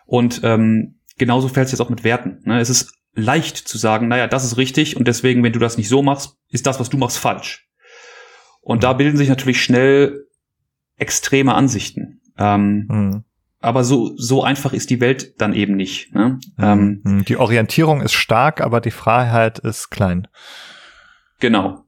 Und 0.05 0.41
ähm, 0.43 0.99
genauso 1.17 1.47
fällt 1.47 1.65
es 1.65 1.71
jetzt 1.71 1.81
auch 1.81 1.89
mit 1.89 2.03
Werten. 2.03 2.41
Ne? 2.45 2.59
Es 2.59 2.69
ist 2.69 2.93
leicht 3.15 3.57
zu 3.57 3.77
sagen, 3.77 4.07
naja, 4.07 4.27
das 4.27 4.43
ist 4.43 4.57
richtig 4.57 4.97
und 4.97 5.07
deswegen, 5.07 5.43
wenn 5.43 5.53
du 5.53 5.59
das 5.59 5.77
nicht 5.77 5.89
so 5.89 6.01
machst, 6.01 6.37
ist 6.49 6.65
das, 6.65 6.79
was 6.79 6.89
du 6.89 6.97
machst, 6.97 7.17
falsch. 7.17 7.67
Und 8.61 8.77
mhm. 8.77 8.81
da 8.81 8.93
bilden 8.93 9.17
sich 9.17 9.29
natürlich 9.29 9.61
schnell 9.63 10.27
extreme 10.97 11.53
Ansichten. 11.53 12.21
Ähm, 12.37 12.87
mhm. 12.89 13.23
Aber 13.59 13.83
so, 13.83 14.13
so 14.17 14.43
einfach 14.43 14.73
ist 14.73 14.89
die 14.89 14.99
Welt 14.99 15.39
dann 15.39 15.53
eben 15.53 15.75
nicht. 15.75 16.13
Ne? 16.13 16.39
Mhm. 16.57 16.63
Ähm, 16.63 17.01
mhm. 17.03 17.25
die 17.25 17.37
Orientierung 17.37 18.01
ist 18.01 18.13
stark, 18.13 18.61
aber 18.61 18.81
die 18.81 18.91
Freiheit 18.91 19.59
ist 19.59 19.89
klein. 19.89 20.27
Genau. 21.39 21.85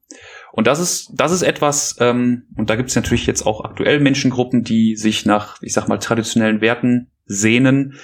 Und 0.51 0.67
das 0.67 0.79
ist, 0.79 1.11
das 1.13 1.33
ist 1.33 1.41
etwas, 1.41 1.97
ähm, 1.99 2.43
und 2.55 2.69
da 2.69 2.77
gibt 2.77 2.89
es 2.89 2.95
natürlich 2.95 3.25
jetzt 3.25 3.45
auch 3.45 3.65
aktuell 3.65 3.99
Menschengruppen, 3.99 4.63
die 4.63 4.95
sich 4.95 5.25
nach, 5.25 5.61
ich 5.61 5.73
sag 5.73 5.89
mal, 5.89 5.97
traditionellen 5.97 6.61
Werten 6.61 7.11
sehnen, 7.25 7.95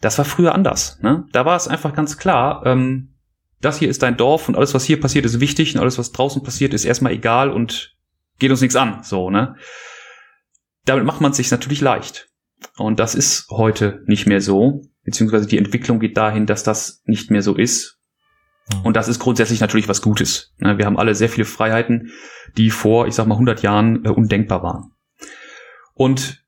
das 0.00 0.18
war 0.18 0.24
früher 0.24 0.54
anders. 0.54 0.98
Ne? 1.00 1.24
Da 1.32 1.44
war 1.44 1.56
es 1.56 1.68
einfach 1.68 1.94
ganz 1.94 2.18
klar, 2.18 2.62
ähm, 2.64 3.14
das 3.60 3.78
hier 3.78 3.88
ist 3.88 4.02
dein 4.02 4.16
Dorf 4.16 4.48
und 4.48 4.56
alles, 4.56 4.74
was 4.74 4.84
hier 4.84 5.00
passiert, 5.00 5.24
ist 5.24 5.40
wichtig 5.40 5.74
und 5.74 5.80
alles, 5.80 5.98
was 5.98 6.12
draußen 6.12 6.42
passiert, 6.42 6.74
ist 6.74 6.84
erstmal 6.84 7.12
egal 7.12 7.50
und 7.50 7.96
geht 8.38 8.50
uns 8.50 8.60
nichts 8.60 8.76
an. 8.76 9.02
So, 9.02 9.30
ne? 9.30 9.56
Damit 10.84 11.04
macht 11.04 11.20
man 11.20 11.32
es 11.32 11.36
sich 11.36 11.50
natürlich 11.50 11.80
leicht. 11.80 12.28
Und 12.76 13.00
das 13.00 13.14
ist 13.14 13.48
heute 13.50 14.02
nicht 14.06 14.26
mehr 14.26 14.40
so, 14.40 14.82
beziehungsweise 15.04 15.46
die 15.46 15.58
Entwicklung 15.58 16.00
geht 16.00 16.16
dahin, 16.16 16.46
dass 16.46 16.62
das 16.62 17.02
nicht 17.04 17.30
mehr 17.30 17.42
so 17.42 17.56
ist. 17.56 17.98
Mhm. 18.72 18.82
Und 18.82 18.96
das 18.96 19.08
ist 19.08 19.18
grundsätzlich 19.18 19.60
natürlich 19.60 19.88
was 19.88 20.02
Gutes. 20.02 20.54
Ne? 20.58 20.78
Wir 20.78 20.86
haben 20.86 20.98
alle 20.98 21.14
sehr 21.14 21.28
viele 21.28 21.44
Freiheiten, 21.44 22.12
die 22.56 22.70
vor, 22.70 23.06
ich 23.06 23.14
sag 23.14 23.26
mal, 23.26 23.34
100 23.34 23.62
Jahren 23.62 24.04
äh, 24.04 24.10
undenkbar 24.10 24.62
waren. 24.62 24.92
Und 25.94 26.44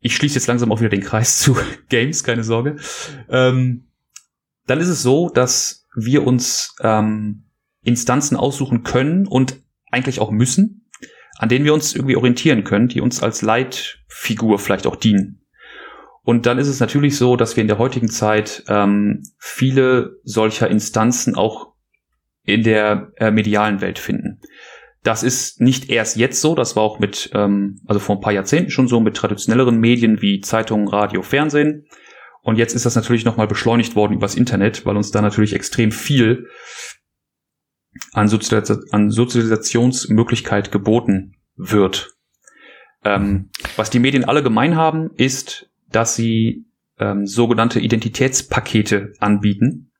ich 0.00 0.14
schließe 0.14 0.34
jetzt 0.36 0.46
langsam 0.46 0.72
auch 0.72 0.80
wieder 0.80 0.90
den 0.90 1.02
Kreis 1.02 1.38
zu 1.38 1.56
Games, 1.88 2.24
keine 2.24 2.44
Sorge. 2.44 2.76
Ähm, 3.28 3.88
dann 4.66 4.80
ist 4.80 4.88
es 4.88 5.02
so, 5.02 5.28
dass 5.28 5.86
wir 5.94 6.26
uns 6.26 6.74
ähm, 6.80 7.44
Instanzen 7.82 8.36
aussuchen 8.36 8.82
können 8.82 9.26
und 9.26 9.60
eigentlich 9.90 10.20
auch 10.20 10.30
müssen, 10.30 10.88
an 11.38 11.48
denen 11.48 11.64
wir 11.64 11.74
uns 11.74 11.94
irgendwie 11.94 12.16
orientieren 12.16 12.64
können, 12.64 12.88
die 12.88 13.00
uns 13.00 13.22
als 13.22 13.42
Leitfigur 13.42 14.58
vielleicht 14.58 14.86
auch 14.86 14.96
dienen. 14.96 15.46
Und 16.22 16.46
dann 16.46 16.58
ist 16.58 16.66
es 16.66 16.80
natürlich 16.80 17.16
so, 17.16 17.36
dass 17.36 17.56
wir 17.56 17.60
in 17.60 17.68
der 17.68 17.78
heutigen 17.78 18.08
Zeit 18.08 18.64
ähm, 18.66 19.22
viele 19.38 20.18
solcher 20.24 20.68
Instanzen 20.68 21.36
auch 21.36 21.72
in 22.42 22.64
der 22.64 23.12
äh, 23.16 23.30
medialen 23.30 23.80
Welt 23.80 24.00
finden. 24.00 24.40
Das 25.06 25.22
ist 25.22 25.60
nicht 25.60 25.88
erst 25.88 26.16
jetzt 26.16 26.40
so, 26.40 26.56
das 26.56 26.74
war 26.74 26.82
auch 26.82 26.98
mit, 26.98 27.30
ähm, 27.32 27.80
also 27.86 28.00
vor 28.00 28.16
ein 28.16 28.20
paar 28.20 28.32
Jahrzehnten 28.32 28.72
schon 28.72 28.88
so 28.88 28.98
mit 28.98 29.16
traditionelleren 29.16 29.78
Medien 29.78 30.20
wie 30.20 30.40
Zeitungen, 30.40 30.88
Radio, 30.88 31.22
Fernsehen. 31.22 31.86
Und 32.42 32.58
jetzt 32.58 32.74
ist 32.74 32.86
das 32.86 32.96
natürlich 32.96 33.24
nochmal 33.24 33.46
beschleunigt 33.46 33.94
worden 33.94 34.14
übers 34.14 34.34
Internet, 34.34 34.84
weil 34.84 34.96
uns 34.96 35.12
da 35.12 35.22
natürlich 35.22 35.52
extrem 35.52 35.92
viel 35.92 36.48
an, 38.14 38.26
Sozialis 38.26 38.68
an 38.90 39.12
Sozialisationsmöglichkeit 39.12 40.72
geboten 40.72 41.36
wird. 41.54 42.16
Ähm, 43.04 43.50
was 43.76 43.90
die 43.90 44.00
Medien 44.00 44.24
alle 44.24 44.42
gemein 44.42 44.74
haben, 44.74 45.10
ist, 45.14 45.70
dass 45.88 46.16
sie 46.16 46.66
ähm, 46.98 47.28
sogenannte 47.28 47.78
Identitätspakete 47.78 49.12
anbieten. 49.20 49.92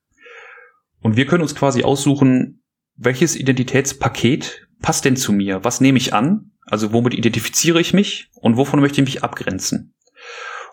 Und 1.01 1.17
wir 1.17 1.27
können 1.27 1.43
uns 1.43 1.55
quasi 1.55 1.85
aussuchen, 1.85 2.65
welches 2.97 3.37
Identitätspaket 3.37 4.66
passt 4.87 5.05
denn 5.05 5.17
zu 5.17 5.33
mir? 5.33 5.65
Was 5.65 5.81
nehme 5.81 5.99
ich 5.99 6.15
an? 6.15 6.53
Also 6.65 6.93
womit 6.93 7.13
identifiziere 7.13 7.81
ich 7.81 7.93
mich 7.93 8.31
und 8.35 8.57
wovon 8.57 8.79
möchte 8.79 9.01
ich 9.01 9.05
mich 9.05 9.25
abgrenzen? 9.25 9.97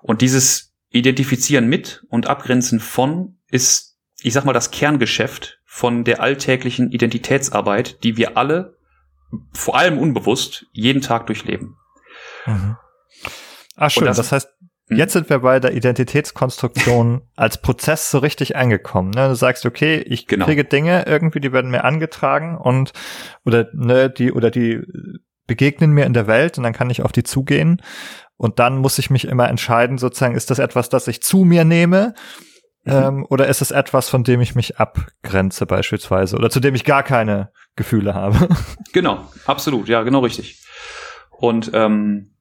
Und 0.04 0.22
dieses 0.22 0.76
Identifizieren 0.90 1.68
mit 1.68 2.06
und 2.10 2.28
Abgrenzen 2.28 2.80
von 2.80 3.40
ist, 3.50 3.98
ich 4.22 4.34
sag 4.34 4.46
mal, 4.46 4.54
das 4.54 4.70
Kerngeschäft 4.70 5.62
von 5.66 6.04
der 6.04 6.22
alltäglichen 6.22 6.92
Identitätsarbeit, 6.92 8.04
die 8.04 8.16
wir 8.16 8.38
alle, 8.38 8.78
vor 9.52 9.78
allem 9.78 9.98
unbewusst, 9.98 10.68
jeden 10.74 11.02
Tag 11.02 11.26
durchleben. 11.26 11.76
Mhm. 12.46 12.78
Ach 13.76 13.90
schön, 13.90 14.06
das, 14.06 14.18
das 14.18 14.32
heißt? 14.32 14.50
Jetzt 14.96 15.14
sind 15.14 15.30
wir 15.30 15.40
bei 15.40 15.60
der 15.60 15.74
Identitätskonstruktion 15.74 17.22
als 17.36 17.62
Prozess 17.62 18.12
so 18.12 18.20
richtig 18.20 18.56
angekommen. 18.56 19.12
Ne? 19.12 19.28
Du 19.30 19.36
sagst, 19.36 19.66
okay, 19.66 19.98
ich 20.00 20.28
genau. 20.28 20.46
kriege 20.46 20.64
Dinge 20.64 21.06
irgendwie, 21.06 21.40
die 21.40 21.52
werden 21.52 21.72
mir 21.72 21.84
angetragen 21.84 22.58
und 22.58 22.94
oder 23.46 23.68
ne, 23.74 24.10
die 24.10 24.32
oder 24.32 24.52
die 24.52 24.82
begegnen 25.48 25.92
mir 25.92 26.06
in 26.06 26.14
der 26.14 26.28
Welt 26.28 26.58
und 26.58 26.64
dann 26.64 26.74
kann 26.74 26.90
ich 26.90 27.02
auf 27.02 27.12
die 27.12 27.24
zugehen 27.24 27.82
und 28.38 28.60
dann 28.60 28.78
muss 28.78 28.98
ich 28.98 29.10
mich 29.10 29.26
immer 29.26 29.50
entscheiden, 29.50 29.98
sozusagen, 29.98 30.36
ist 30.36 30.50
das 30.50 30.60
etwas, 30.60 30.90
das 30.90 31.08
ich 31.08 31.22
zu 31.22 31.40
mir 31.40 31.66
nehme 31.66 32.14
mhm. 32.84 32.92
ähm, 32.92 33.26
oder 33.30 33.48
ist 33.48 33.62
es 33.62 33.72
etwas, 33.72 34.10
von 34.10 34.24
dem 34.24 34.42
ich 34.42 34.56
mich 34.56 34.78
abgrenze 34.78 35.66
beispielsweise 35.66 36.36
oder 36.36 36.50
zu 36.50 36.60
dem 36.60 36.76
ich 36.76 36.86
gar 36.86 37.04
keine 37.04 37.52
Gefühle 37.76 38.14
habe? 38.14 38.50
Genau, 38.94 39.28
absolut, 39.48 39.88
ja, 39.88 40.04
genau 40.04 40.20
richtig. 40.20 40.62
Und 41.32 41.72
ähm, 41.74 42.36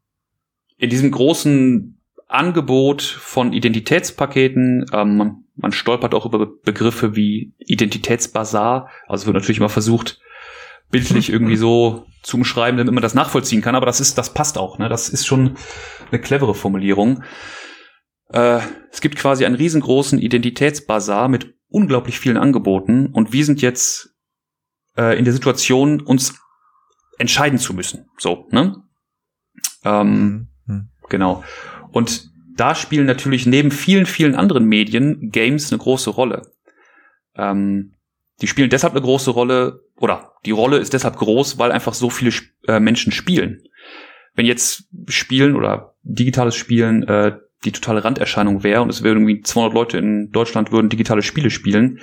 in 0.76 0.90
diesem 0.90 1.10
großen 1.10 2.01
Angebot 2.32 3.02
von 3.02 3.52
Identitätspaketen. 3.52 4.86
Ähm, 4.92 5.44
man 5.54 5.72
stolpert 5.72 6.14
auch 6.14 6.26
über 6.26 6.46
Begriffe 6.46 7.14
wie 7.14 7.54
Identitätsbasar. 7.58 8.88
Also 9.06 9.26
wird 9.26 9.34
natürlich 9.34 9.58
immer 9.58 9.68
versucht, 9.68 10.20
bildlich 10.90 11.30
irgendwie 11.30 11.56
so 11.56 12.06
zu 12.22 12.36
umschreiben, 12.36 12.78
damit 12.78 12.92
man 12.94 13.02
das 13.02 13.14
nachvollziehen 13.14 13.62
kann. 13.62 13.74
Aber 13.74 13.86
das 13.86 14.00
ist, 14.00 14.18
das 14.18 14.32
passt 14.32 14.58
auch. 14.58 14.78
Ne? 14.78 14.88
Das 14.88 15.08
ist 15.08 15.26
schon 15.26 15.56
eine 16.10 16.20
clevere 16.20 16.54
Formulierung. 16.54 17.22
Äh, 18.28 18.60
es 18.90 19.00
gibt 19.00 19.16
quasi 19.16 19.44
einen 19.44 19.54
riesengroßen 19.54 20.18
Identitätsbasar 20.18 21.28
mit 21.28 21.54
unglaublich 21.68 22.18
vielen 22.18 22.36
Angeboten 22.36 23.06
und 23.06 23.32
wir 23.32 23.44
sind 23.44 23.62
jetzt 23.62 24.14
äh, 24.96 25.18
in 25.18 25.24
der 25.24 25.32
Situation, 25.32 26.00
uns 26.00 26.34
entscheiden 27.18 27.58
zu 27.58 27.74
müssen. 27.74 28.06
So, 28.18 28.46
ne? 28.50 28.82
Ähm, 29.84 30.48
mhm. 30.66 30.90
Genau. 31.08 31.44
Und 31.92 32.30
da 32.56 32.74
spielen 32.74 33.06
natürlich 33.06 33.46
neben 33.46 33.70
vielen, 33.70 34.06
vielen 34.06 34.34
anderen 34.34 34.64
Medien 34.64 35.30
Games 35.30 35.72
eine 35.72 35.78
große 35.78 36.10
Rolle. 36.10 36.42
Ähm, 37.36 37.94
die 38.40 38.46
spielen 38.46 38.70
deshalb 38.70 38.94
eine 38.94 39.02
große 39.02 39.30
Rolle, 39.30 39.80
oder 39.96 40.32
die 40.44 40.50
Rolle 40.50 40.78
ist 40.78 40.92
deshalb 40.92 41.16
groß, 41.16 41.58
weil 41.58 41.70
einfach 41.70 41.94
so 41.94 42.10
viele 42.10 42.32
äh, 42.66 42.80
Menschen 42.80 43.12
spielen. 43.12 43.62
Wenn 44.34 44.46
jetzt 44.46 44.88
Spielen 45.08 45.54
oder 45.54 45.94
digitales 46.02 46.56
Spielen 46.56 47.06
äh, 47.06 47.36
die 47.64 47.72
totale 47.72 48.04
Randerscheinung 48.04 48.64
wäre 48.64 48.82
und 48.82 48.88
es 48.88 49.02
wären 49.02 49.18
irgendwie 49.18 49.40
200 49.42 49.74
Leute 49.74 49.98
in 49.98 50.30
Deutschland 50.30 50.72
würden 50.72 50.88
digitale 50.88 51.22
Spiele 51.22 51.50
spielen, 51.50 52.00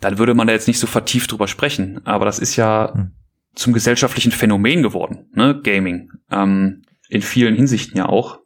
dann 0.00 0.18
würde 0.18 0.34
man 0.34 0.46
da 0.46 0.52
jetzt 0.52 0.68
nicht 0.68 0.78
so 0.78 0.86
vertieft 0.86 1.32
drüber 1.32 1.48
sprechen. 1.48 2.04
Aber 2.04 2.24
das 2.24 2.38
ist 2.38 2.56
ja 2.56 2.92
hm. 2.92 3.12
zum 3.54 3.72
gesellschaftlichen 3.72 4.32
Phänomen 4.32 4.82
geworden, 4.82 5.30
ne, 5.34 5.60
Gaming. 5.62 6.10
Ähm, 6.30 6.82
in 7.08 7.22
vielen 7.22 7.54
Hinsichten 7.54 7.96
ja 7.96 8.06
auch. 8.06 8.39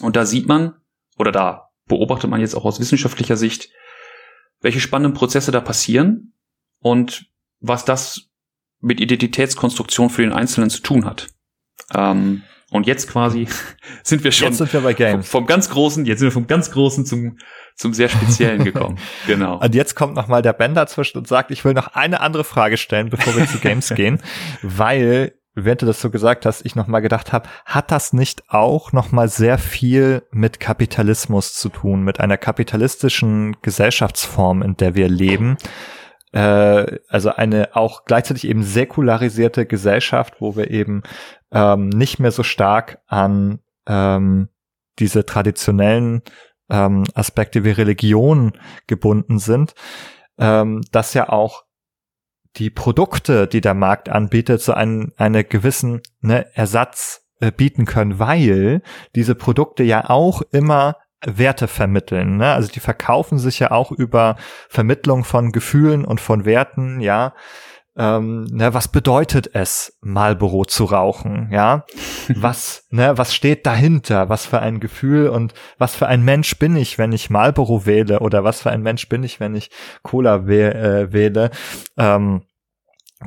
Und 0.00 0.16
da 0.16 0.24
sieht 0.24 0.46
man, 0.46 0.74
oder 1.16 1.32
da 1.32 1.70
beobachtet 1.86 2.30
man 2.30 2.40
jetzt 2.40 2.54
auch 2.54 2.64
aus 2.64 2.80
wissenschaftlicher 2.80 3.36
Sicht, 3.36 3.70
welche 4.60 4.80
spannenden 4.80 5.14
Prozesse 5.14 5.52
da 5.52 5.60
passieren 5.60 6.34
und 6.80 7.26
was 7.60 7.84
das 7.84 8.28
mit 8.80 9.00
Identitätskonstruktion 9.00 10.10
für 10.10 10.22
den 10.22 10.32
Einzelnen 10.32 10.70
zu 10.70 10.82
tun 10.82 11.04
hat. 11.04 11.28
Ähm, 11.94 12.42
und 12.70 12.86
jetzt 12.86 13.08
quasi 13.08 13.48
sind 14.02 14.24
wir 14.24 14.32
schon 14.32 14.52
sind 14.52 14.72
wir. 14.72 15.10
Vom, 15.10 15.22
vom, 15.22 15.46
ganz 15.46 15.70
großen, 15.70 16.04
jetzt 16.04 16.18
sind 16.18 16.26
wir 16.26 16.32
vom 16.32 16.46
ganz 16.46 16.70
großen 16.70 17.06
zum 17.06 17.38
zum 17.74 17.94
sehr 17.94 18.08
speziellen 18.08 18.64
gekommen. 18.64 18.98
genau. 19.26 19.58
Und 19.58 19.74
jetzt 19.74 19.94
kommt 19.94 20.14
noch 20.14 20.26
mal 20.26 20.42
der 20.42 20.52
Ben 20.52 20.74
dazwischen 20.74 21.18
und 21.18 21.28
sagt, 21.28 21.52
ich 21.52 21.64
will 21.64 21.74
noch 21.74 21.88
eine 21.88 22.20
andere 22.20 22.42
Frage 22.42 22.76
stellen, 22.76 23.08
bevor 23.08 23.36
wir 23.36 23.46
zu 23.46 23.58
Games 23.58 23.88
gehen, 23.94 24.20
weil 24.62 25.37
während 25.64 25.82
du 25.82 25.86
das 25.86 26.00
so 26.00 26.10
gesagt 26.10 26.46
hast, 26.46 26.64
ich 26.64 26.74
noch 26.74 26.86
mal 26.86 27.00
gedacht 27.00 27.32
habe, 27.32 27.48
hat 27.64 27.90
das 27.90 28.12
nicht 28.12 28.42
auch 28.48 28.92
noch 28.92 29.12
mal 29.12 29.28
sehr 29.28 29.58
viel 29.58 30.22
mit 30.30 30.60
Kapitalismus 30.60 31.54
zu 31.54 31.68
tun, 31.68 32.02
mit 32.02 32.20
einer 32.20 32.36
kapitalistischen 32.36 33.56
Gesellschaftsform, 33.62 34.62
in 34.62 34.76
der 34.76 34.94
wir 34.94 35.08
leben? 35.08 35.56
Äh, 36.32 36.98
also 37.08 37.30
eine 37.30 37.74
auch 37.74 38.04
gleichzeitig 38.04 38.46
eben 38.46 38.62
säkularisierte 38.62 39.66
Gesellschaft, 39.66 40.40
wo 40.40 40.56
wir 40.56 40.70
eben 40.70 41.02
ähm, 41.50 41.88
nicht 41.88 42.18
mehr 42.18 42.32
so 42.32 42.42
stark 42.42 42.98
an 43.06 43.60
ähm, 43.86 44.48
diese 44.98 45.24
traditionellen 45.24 46.22
ähm, 46.70 47.04
Aspekte 47.14 47.64
wie 47.64 47.70
Religion 47.70 48.52
gebunden 48.86 49.38
sind, 49.38 49.74
ähm, 50.38 50.82
dass 50.92 51.14
ja 51.14 51.28
auch 51.28 51.64
die 52.58 52.70
Produkte, 52.70 53.46
die 53.46 53.60
der 53.60 53.74
Markt 53.74 54.08
anbietet, 54.08 54.60
so 54.60 54.72
einen, 54.72 55.12
eine 55.16 55.44
gewissen 55.44 56.02
ne, 56.20 56.46
Ersatz 56.54 57.22
äh, 57.40 57.52
bieten 57.52 57.84
können, 57.84 58.18
weil 58.18 58.82
diese 59.14 59.34
Produkte 59.34 59.84
ja 59.84 60.10
auch 60.10 60.42
immer 60.50 60.96
Werte 61.24 61.68
vermitteln. 61.68 62.36
Ne? 62.36 62.52
Also 62.52 62.70
die 62.70 62.80
verkaufen 62.80 63.38
sich 63.38 63.58
ja 63.58 63.70
auch 63.70 63.90
über 63.90 64.36
Vermittlung 64.68 65.24
von 65.24 65.52
Gefühlen 65.52 66.04
und 66.04 66.20
von 66.20 66.44
Werten, 66.44 67.00
ja. 67.00 67.34
Ähm, 67.96 68.44
ne, 68.44 68.74
was 68.74 68.86
bedeutet 68.86 69.50
es, 69.54 69.98
Marlboro 70.00 70.64
zu 70.64 70.84
rauchen? 70.84 71.48
Ja, 71.50 71.84
was, 72.28 72.86
ne, 72.90 73.18
was 73.18 73.34
steht 73.34 73.66
dahinter? 73.66 74.28
Was 74.28 74.46
für 74.46 74.60
ein 74.60 74.78
Gefühl 74.78 75.30
und 75.30 75.52
was 75.78 75.96
für 75.96 76.06
ein 76.06 76.22
Mensch 76.22 76.60
bin 76.60 76.76
ich, 76.76 76.96
wenn 76.98 77.10
ich 77.10 77.28
Marlboro 77.28 77.86
wähle 77.86 78.20
oder 78.20 78.44
was 78.44 78.62
für 78.62 78.70
ein 78.70 78.82
Mensch 78.82 79.08
bin 79.08 79.24
ich, 79.24 79.40
wenn 79.40 79.56
ich 79.56 79.70
Cola 80.04 80.46
wäh 80.46 80.68
äh, 80.68 81.12
wähle? 81.12 81.50
Ähm, 81.96 82.42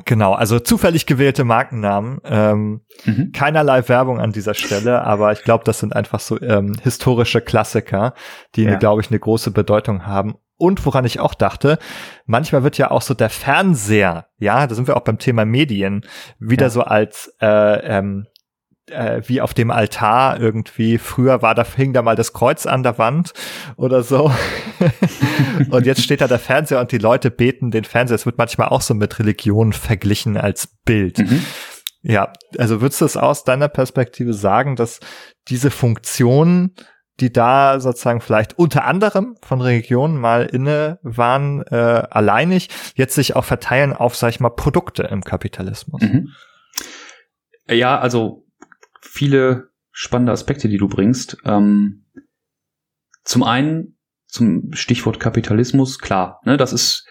Genau, 0.06 0.32
also 0.32 0.58
zufällig 0.58 1.04
gewählte 1.04 1.44
Markennamen. 1.44 2.20
Ähm, 2.24 2.80
mhm. 3.04 3.32
Keinerlei 3.32 3.86
Werbung 3.88 4.20
an 4.20 4.32
dieser 4.32 4.54
Stelle, 4.54 5.02
aber 5.02 5.32
ich 5.32 5.42
glaube, 5.42 5.64
das 5.64 5.80
sind 5.80 5.94
einfach 5.94 6.18
so 6.18 6.40
ähm, 6.40 6.74
historische 6.82 7.42
Klassiker, 7.42 8.14
die, 8.54 8.64
ja. 8.64 8.76
glaube 8.76 9.02
ich, 9.02 9.10
eine 9.10 9.18
große 9.18 9.50
Bedeutung 9.50 10.06
haben. 10.06 10.36
Und 10.56 10.86
woran 10.86 11.04
ich 11.04 11.20
auch 11.20 11.34
dachte, 11.34 11.78
manchmal 12.24 12.62
wird 12.62 12.78
ja 12.78 12.90
auch 12.90 13.02
so 13.02 13.14
der 13.14 13.30
Fernseher, 13.30 14.28
ja, 14.38 14.66
da 14.66 14.74
sind 14.74 14.86
wir 14.86 14.96
auch 14.96 15.02
beim 15.02 15.18
Thema 15.18 15.44
Medien, 15.44 16.06
wieder 16.38 16.66
ja. 16.66 16.70
so 16.70 16.82
als 16.82 17.34
äh, 17.40 17.98
ähm, 17.98 18.26
äh, 18.92 19.22
wie 19.26 19.40
auf 19.40 19.54
dem 19.54 19.70
Altar 19.70 20.40
irgendwie. 20.40 20.98
Früher 20.98 21.42
war 21.42 21.54
da, 21.54 21.64
hing 21.64 21.92
da 21.92 22.02
mal 22.02 22.16
das 22.16 22.32
Kreuz 22.32 22.66
an 22.66 22.82
der 22.82 22.98
Wand 22.98 23.32
oder 23.76 24.02
so. 24.02 24.32
und 25.70 25.86
jetzt 25.86 26.02
steht 26.02 26.20
da 26.20 26.28
der 26.28 26.38
Fernseher 26.38 26.80
und 26.80 26.92
die 26.92 26.98
Leute 26.98 27.30
beten 27.30 27.70
den 27.70 27.84
Fernseher. 27.84 28.16
Es 28.16 28.26
wird 28.26 28.38
manchmal 28.38 28.68
auch 28.68 28.80
so 28.80 28.94
mit 28.94 29.18
Religion 29.18 29.72
verglichen 29.72 30.36
als 30.36 30.68
Bild. 30.84 31.18
Mhm. 31.18 31.44
Ja, 32.02 32.32
also 32.58 32.80
würdest 32.80 33.00
du 33.00 33.04
es 33.04 33.16
aus 33.16 33.44
deiner 33.44 33.68
Perspektive 33.68 34.34
sagen, 34.34 34.76
dass 34.76 35.00
diese 35.48 35.70
Funktionen, 35.70 36.74
die 37.20 37.32
da 37.32 37.78
sozusagen 37.78 38.20
vielleicht 38.20 38.58
unter 38.58 38.84
anderem 38.84 39.36
von 39.42 39.60
Religionen 39.60 40.18
mal 40.18 40.46
inne 40.46 40.98
waren, 41.02 41.62
äh, 41.62 42.02
alleinig, 42.10 42.70
jetzt 42.96 43.14
sich 43.14 43.36
auch 43.36 43.44
verteilen 43.44 43.92
auf, 43.92 44.16
sag 44.16 44.30
ich 44.30 44.40
mal, 44.40 44.50
Produkte 44.50 45.04
im 45.04 45.22
Kapitalismus? 45.22 46.02
Mhm. 46.02 46.30
Ja, 47.68 47.98
also 48.00 48.44
viele 49.02 49.70
spannende 49.90 50.32
Aspekte, 50.32 50.68
die 50.68 50.78
du 50.78 50.88
bringst. 50.88 51.36
Ähm, 51.44 52.04
zum 53.24 53.42
einen 53.42 53.98
zum 54.26 54.72
Stichwort 54.72 55.20
Kapitalismus, 55.20 55.98
klar, 55.98 56.40
ne, 56.44 56.56
das 56.56 56.72
ist 56.72 57.06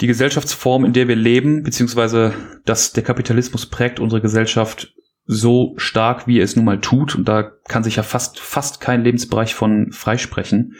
die 0.00 0.08
Gesellschaftsform, 0.08 0.84
in 0.84 0.92
der 0.92 1.08
wir 1.08 1.16
leben, 1.16 1.62
beziehungsweise 1.62 2.34
dass 2.64 2.92
der 2.92 3.04
Kapitalismus 3.04 3.66
prägt 3.66 4.00
unsere 4.00 4.20
Gesellschaft 4.20 4.92
so 5.24 5.74
stark, 5.76 6.26
wie 6.26 6.38
er 6.38 6.44
es 6.44 6.56
nun 6.56 6.64
mal 6.64 6.80
tut. 6.80 7.14
Und 7.14 7.26
da 7.26 7.42
kann 7.42 7.82
sich 7.82 7.96
ja 7.96 8.02
fast, 8.02 8.38
fast 8.38 8.80
kein 8.80 9.02
Lebensbereich 9.02 9.54
von 9.54 9.90
freisprechen. 9.92 10.74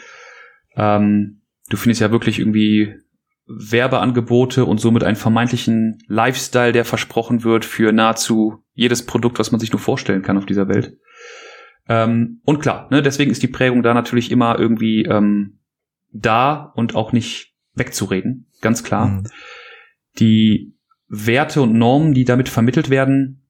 Ähm, 0.75 1.41
du 1.69 1.77
findest 1.77 2.01
ja 2.01 2.11
wirklich 2.11 2.39
irgendwie 2.39 2.95
Werbeangebote 3.47 4.65
und 4.65 4.79
somit 4.79 5.03
einen 5.03 5.15
vermeintlichen 5.15 6.03
Lifestyle, 6.07 6.73
der 6.73 6.85
versprochen 6.85 7.43
wird 7.43 7.65
für 7.65 7.91
nahezu 7.91 8.63
jedes 8.73 9.05
Produkt, 9.05 9.39
was 9.39 9.51
man 9.51 9.59
sich 9.59 9.71
nur 9.71 9.79
vorstellen 9.79 10.21
kann 10.21 10.37
auf 10.37 10.45
dieser 10.45 10.67
Welt. 10.67 10.97
Ähm, 11.87 12.41
und 12.43 12.59
klar, 12.59 12.87
ne, 12.91 13.01
deswegen 13.01 13.31
ist 13.31 13.41
die 13.41 13.47
Prägung 13.47 13.83
da 13.83 13.93
natürlich 13.93 14.31
immer 14.31 14.59
irgendwie 14.59 15.03
ähm, 15.03 15.59
da 16.11 16.73
und 16.75 16.95
auch 16.95 17.13
nicht 17.13 17.53
wegzureden, 17.73 18.51
ganz 18.61 18.83
klar. 18.83 19.07
Mhm. 19.07 19.23
Die 20.19 20.75
Werte 21.07 21.61
und 21.61 21.73
Normen, 21.73 22.13
die 22.13 22.25
damit 22.25 22.49
vermittelt 22.49 22.89
werden, 22.89 23.47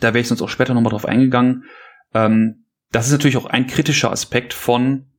da 0.00 0.08
wäre 0.08 0.20
ich 0.20 0.28
sonst 0.28 0.42
auch 0.42 0.48
später 0.48 0.74
nochmal 0.74 0.90
drauf 0.90 1.06
eingegangen. 1.06 1.64
Ähm, 2.12 2.64
das 2.90 3.06
ist 3.06 3.12
natürlich 3.12 3.36
auch 3.36 3.46
ein 3.46 3.68
kritischer 3.68 4.10
Aspekt 4.10 4.52
von 4.52 5.11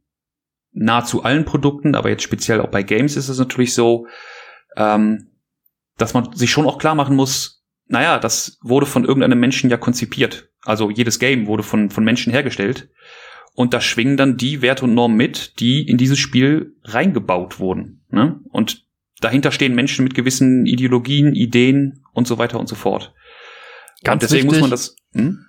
nahezu 0.73 1.23
allen 1.23 1.45
Produkten, 1.45 1.95
aber 1.95 2.09
jetzt 2.09 2.23
speziell 2.23 2.61
auch 2.61 2.69
bei 2.69 2.83
Games 2.83 3.15
ist 3.15 3.29
es 3.29 3.39
natürlich 3.39 3.73
so, 3.73 4.07
ähm, 4.75 5.29
dass 5.97 6.13
man 6.13 6.33
sich 6.33 6.51
schon 6.51 6.65
auch 6.65 6.77
klar 6.77 6.95
machen 6.95 7.15
muss, 7.15 7.63
naja, 7.87 8.19
das 8.19 8.57
wurde 8.61 8.85
von 8.85 9.05
irgendeinem 9.05 9.39
Menschen 9.39 9.69
ja 9.69 9.77
konzipiert. 9.77 10.49
Also 10.63 10.89
jedes 10.89 11.19
Game 11.19 11.47
wurde 11.47 11.63
von, 11.63 11.89
von 11.89 12.03
Menschen 12.03 12.31
hergestellt. 12.31 12.89
Und 13.55 13.73
da 13.73 13.81
schwingen 13.81 14.17
dann 14.17 14.37
die 14.37 14.61
Werte 14.61 14.85
und 14.85 14.95
Normen 14.95 15.15
mit, 15.15 15.59
die 15.59 15.87
in 15.87 15.97
dieses 15.97 16.17
Spiel 16.17 16.75
reingebaut 16.83 17.59
wurden. 17.59 18.03
Ne? 18.09 18.39
Und 18.49 18.87
dahinter 19.19 19.51
stehen 19.51 19.75
Menschen 19.75 20.03
mit 20.03 20.15
gewissen 20.15 20.65
Ideologien, 20.65 21.35
Ideen 21.35 22.03
und 22.13 22.27
so 22.27 22.39
weiter 22.39 22.59
und 22.59 22.67
so 22.67 22.75
fort. 22.75 23.13
Ganz 24.03 24.23
und 24.23 24.31
deswegen 24.31 24.49
wichtig, 24.49 24.61
muss 24.61 24.61
man 24.61 24.71
das. 24.71 24.95
Hm? 25.13 25.45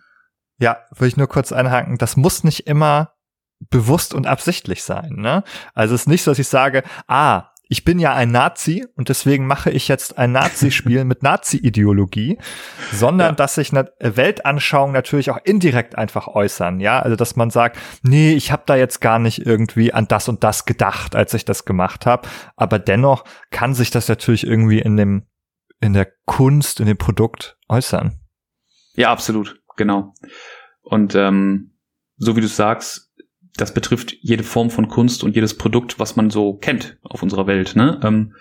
Ja, 0.58 0.78
will 0.98 1.08
ich 1.08 1.16
nur 1.16 1.28
kurz 1.28 1.50
einhaken. 1.50 1.96
Das 1.96 2.16
muss 2.16 2.44
nicht 2.44 2.66
immer 2.66 3.14
bewusst 3.60 4.14
und 4.14 4.26
absichtlich 4.26 4.82
sein. 4.82 5.14
Ne? 5.16 5.42
Also 5.74 5.94
es 5.94 6.02
ist 6.02 6.08
nicht 6.08 6.22
so, 6.22 6.30
dass 6.30 6.38
ich 6.38 6.48
sage, 6.48 6.82
ah, 7.06 7.50
ich 7.68 7.84
bin 7.84 7.98
ja 7.98 8.14
ein 8.14 8.30
Nazi 8.30 8.86
und 8.94 9.08
deswegen 9.08 9.46
mache 9.46 9.70
ich 9.70 9.88
jetzt 9.88 10.18
ein 10.18 10.32
Nazi-Spiel 10.32 11.04
mit 11.06 11.22
Nazi-Ideologie, 11.22 12.38
sondern 12.92 13.30
ja. 13.30 13.34
dass 13.34 13.54
sich 13.54 13.72
eine 13.72 13.90
Weltanschauung 13.98 14.92
natürlich 14.92 15.30
auch 15.30 15.38
indirekt 15.44 15.96
einfach 15.96 16.28
äußern, 16.28 16.80
ja, 16.80 17.00
also 17.00 17.16
dass 17.16 17.36
man 17.36 17.50
sagt, 17.50 17.78
nee, 18.02 18.34
ich 18.34 18.52
habe 18.52 18.64
da 18.66 18.76
jetzt 18.76 19.00
gar 19.00 19.18
nicht 19.18 19.46
irgendwie 19.46 19.94
an 19.94 20.06
das 20.08 20.28
und 20.28 20.44
das 20.44 20.66
gedacht, 20.66 21.16
als 21.16 21.32
ich 21.34 21.44
das 21.44 21.64
gemacht 21.64 22.06
habe, 22.06 22.28
aber 22.56 22.78
dennoch 22.78 23.24
kann 23.50 23.74
sich 23.74 23.90
das 23.90 24.08
natürlich 24.08 24.46
irgendwie 24.46 24.80
in 24.80 24.96
dem 24.96 25.26
in 25.80 25.92
der 25.92 26.10
Kunst, 26.24 26.80
in 26.80 26.86
dem 26.86 26.96
Produkt 26.96 27.58
äußern. 27.68 28.18
Ja, 28.94 29.10
absolut, 29.10 29.60
genau. 29.76 30.14
Und 30.82 31.14
ähm, 31.14 31.74
so 32.16 32.36
wie 32.36 32.40
du 32.40 32.48
sagst, 32.48 33.03
das 33.56 33.72
betrifft 33.72 34.16
jede 34.20 34.42
Form 34.42 34.70
von 34.70 34.88
Kunst 34.88 35.22
und 35.22 35.34
jedes 35.34 35.56
Produkt, 35.56 35.98
was 35.98 36.16
man 36.16 36.30
so 36.30 36.54
kennt 36.54 36.98
auf 37.02 37.22
unserer 37.22 37.46
Welt. 37.46 37.76
Ne? 37.76 38.00
Ähm, 38.02 38.34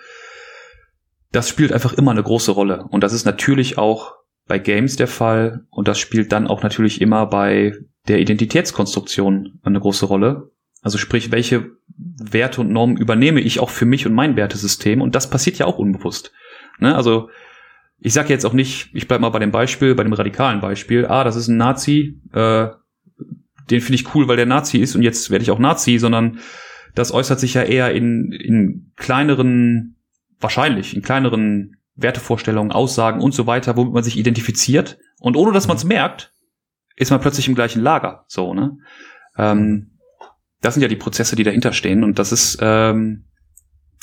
das 1.31 1.49
spielt 1.49 1.71
einfach 1.71 1.93
immer 1.93 2.11
eine 2.11 2.23
große 2.23 2.51
Rolle. 2.51 2.85
Und 2.89 3.03
das 3.03 3.13
ist 3.13 3.25
natürlich 3.25 3.77
auch 3.77 4.13
bei 4.47 4.59
Games 4.59 4.95
der 4.95 5.07
Fall. 5.07 5.65
Und 5.69 5.87
das 5.87 5.99
spielt 5.99 6.31
dann 6.31 6.47
auch 6.47 6.63
natürlich 6.63 7.01
immer 7.01 7.27
bei 7.27 7.73
der 8.07 8.19
Identitätskonstruktion 8.19 9.59
eine 9.63 9.79
große 9.79 10.05
Rolle. 10.05 10.51
Also 10.81 10.97
sprich, 10.97 11.31
welche 11.31 11.71
Werte 11.97 12.61
und 12.61 12.71
Normen 12.71 12.97
übernehme 12.97 13.39
ich 13.39 13.59
auch 13.59 13.69
für 13.69 13.85
mich 13.85 14.05
und 14.05 14.13
mein 14.13 14.35
Wertesystem? 14.35 15.01
Und 15.01 15.15
das 15.15 15.29
passiert 15.29 15.57
ja 15.57 15.65
auch 15.65 15.77
unbewusst. 15.77 16.31
Ne? 16.79 16.95
Also 16.95 17.29
ich 17.99 18.13
sage 18.13 18.29
jetzt 18.29 18.45
auch 18.45 18.53
nicht, 18.53 18.89
ich 18.93 19.07
bleib 19.07 19.21
mal 19.21 19.29
bei 19.29 19.39
dem 19.39 19.51
Beispiel, 19.51 19.95
bei 19.95 20.03
dem 20.03 20.11
radikalen 20.11 20.59
Beispiel, 20.59 21.05
ah, 21.05 21.23
das 21.23 21.35
ist 21.35 21.47
ein 21.47 21.57
Nazi, 21.57 22.19
äh, 22.33 22.67
den 23.69 23.81
finde 23.81 23.95
ich 23.95 24.15
cool, 24.15 24.27
weil 24.27 24.37
der 24.37 24.45
Nazi 24.45 24.77
ist 24.79 24.95
und 24.95 25.01
jetzt 25.01 25.29
werde 25.29 25.43
ich 25.43 25.51
auch 25.51 25.59
Nazi, 25.59 25.97
sondern 25.97 26.39
das 26.95 27.11
äußert 27.11 27.39
sich 27.39 27.53
ja 27.53 27.63
eher 27.63 27.93
in, 27.93 28.31
in 28.31 28.91
kleineren, 28.95 29.95
wahrscheinlich, 30.39 30.95
in 30.95 31.01
kleineren 31.01 31.77
Wertevorstellungen, 31.95 32.71
Aussagen 32.71 33.21
und 33.21 33.33
so 33.33 33.47
weiter, 33.47 33.75
womit 33.77 33.93
man 33.93 34.03
sich 34.03 34.17
identifiziert. 34.17 34.97
Und 35.19 35.35
ohne 35.35 35.51
dass 35.51 35.67
man 35.67 35.77
es 35.77 35.83
merkt, 35.83 36.33
ist 36.95 37.11
man 37.11 37.21
plötzlich 37.21 37.47
im 37.47 37.55
gleichen 37.55 37.81
Lager. 37.81 38.25
So, 38.27 38.53
ne? 38.53 38.77
Ähm, 39.37 39.99
das 40.61 40.75
sind 40.75 40.81
ja 40.81 40.87
die 40.87 40.95
Prozesse, 40.95 41.35
die 41.35 41.43
dahinter 41.43 41.73
stehen. 41.73 42.03
Und 42.03 42.19
das 42.19 42.31
ist 42.31 42.57
ähm, 42.61 43.25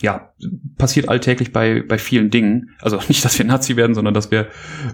ja, 0.00 0.32
passiert 0.76 1.08
alltäglich 1.08 1.52
bei, 1.52 1.82
bei 1.82 1.98
vielen 1.98 2.30
Dingen. 2.30 2.70
Also 2.80 2.98
nicht, 3.08 3.24
dass 3.24 3.38
wir 3.38 3.44
Nazi 3.44 3.76
werden, 3.76 3.94
sondern 3.94 4.14
dass 4.14 4.30
wir 4.30 4.48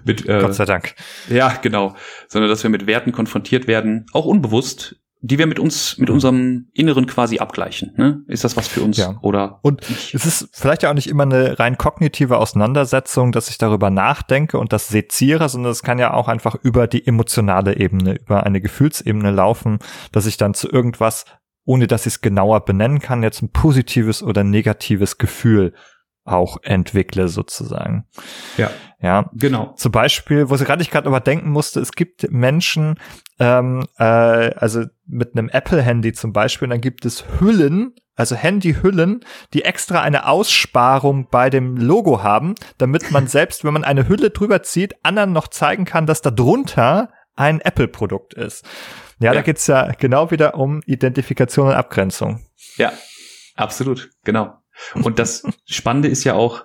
mit 0.05 0.29
äh, 0.29 0.41
Gott 0.41 0.55
sei 0.55 0.65
Dank. 0.65 0.95
Ja, 1.29 1.55
genau. 1.63 1.95
Sondern 2.29 2.51
dass 2.51 2.63
wir 2.63 2.71
mit 2.71 2.87
Werten 2.87 3.13
konfrontiert 3.13 3.67
werden, 3.67 4.07
auch 4.13 4.27
unbewusst, 4.27 4.97
die 5.23 5.39
wir 5.39 5.47
mit 5.47 5.59
uns, 5.59 5.97
mit 5.99 6.11
unserem 6.11 6.69
Inneren 6.73 7.07
quasi 7.07 7.39
abgleichen. 7.39 7.93
Ne? 7.97 8.23
Ist 8.29 8.45
das 8.45 8.57
was 8.57 8.69
für 8.69 8.83
uns 8.83 8.99
ja. 8.99 9.19
oder? 9.23 9.59
Und 9.63 9.89
nicht? 9.89 10.15
es 10.15 10.27
ist 10.27 10.49
vielleicht 10.53 10.83
ja 10.83 10.91
auch 10.91 10.95
nicht 10.95 11.09
immer 11.09 11.25
eine 11.25 11.59
rein 11.59 11.79
kognitive 11.79 12.37
Auseinandersetzung, 12.37 13.33
dass 13.33 13.49
ich 13.49 13.59
darüber 13.59 13.91
nachdenke 13.91 14.59
und 14.59 14.73
das 14.73 14.89
seziere, 14.89 15.49
sondern 15.49 15.73
es 15.73 15.83
kann 15.83 15.99
ja 15.99 16.13
auch 16.13 16.29
einfach 16.29 16.55
über 16.63 16.87
die 16.87 17.07
emotionale 17.07 17.77
Ebene, 17.77 18.17
über 18.21 18.45
eine 18.45 18.61
Gefühlsebene 18.61 19.31
laufen, 19.31 19.79
dass 20.13 20.27
ich 20.27 20.37
dann 20.37 20.55
zu 20.55 20.71
irgendwas, 20.71 21.25
ohne 21.67 21.87
dass 21.87 22.07
ich 22.07 22.15
es 22.15 22.21
genauer 22.23 22.65
benennen 22.65 23.01
kann, 23.01 23.23
jetzt 23.23 23.43
ein 23.43 23.51
positives 23.51 24.23
oder 24.23 24.43
negatives 24.45 25.19
Gefühl 25.19 25.75
auch 26.25 26.57
entwickle 26.63 27.29
sozusagen. 27.29 28.07
Ja. 28.57 28.71
Ja, 28.99 29.31
genau. 29.35 29.75
Zum 29.77 29.93
Beispiel, 29.93 30.49
wo 30.49 30.57
gerade 30.57 30.83
ich 30.83 30.91
gerade 30.91 31.07
aber 31.07 31.21
denken 31.21 31.51
musste, 31.51 31.81
es 31.81 31.93
gibt 31.93 32.31
Menschen, 32.33 32.99
ähm, 33.39 33.87
äh, 33.99 34.05
also 34.05 34.85
mit 35.07 35.37
einem 35.37 35.51
Apple-Handy 35.51 36.15
zum 36.15 36.33
Beispiel, 36.33 36.69
dann 36.69 36.81
gibt 36.81 37.05
es 37.05 37.25
Hüllen, 37.39 37.95
also 38.15 38.35
Handyhüllen, 38.35 39.21
die 39.53 39.65
extra 39.65 40.01
eine 40.01 40.27
Aussparung 40.27 41.29
bei 41.31 41.51
dem 41.51 41.77
Logo 41.77 42.23
haben, 42.23 42.55
damit 42.79 43.11
man 43.11 43.27
selbst, 43.29 43.65
wenn 43.65 43.75
man 43.75 43.85
eine 43.85 44.09
Hülle 44.09 44.31
drüber 44.31 44.63
zieht, 44.63 44.97
anderen 45.05 45.33
noch 45.33 45.49
zeigen 45.49 45.85
kann, 45.85 46.07
dass 46.07 46.23
da 46.23 46.31
drunter 46.31 47.11
ein 47.35 47.61
Apple-Produkt 47.61 48.33
ist. 48.33 48.65
Ja, 49.19 49.33
ja, 49.33 49.35
da 49.35 49.43
geht's 49.43 49.67
ja 49.67 49.93
genau 49.93 50.31
wieder 50.31 50.57
um 50.57 50.83
Identifikation 50.87 51.69
und 51.69 51.75
Abgrenzung. 51.75 52.45
Ja, 52.77 52.93
absolut, 53.55 54.11
genau. 54.25 54.59
Und 54.95 55.19
das 55.19 55.43
Spannende 55.65 56.09
ist 56.09 56.25
ja 56.25 56.35
auch, 56.35 56.65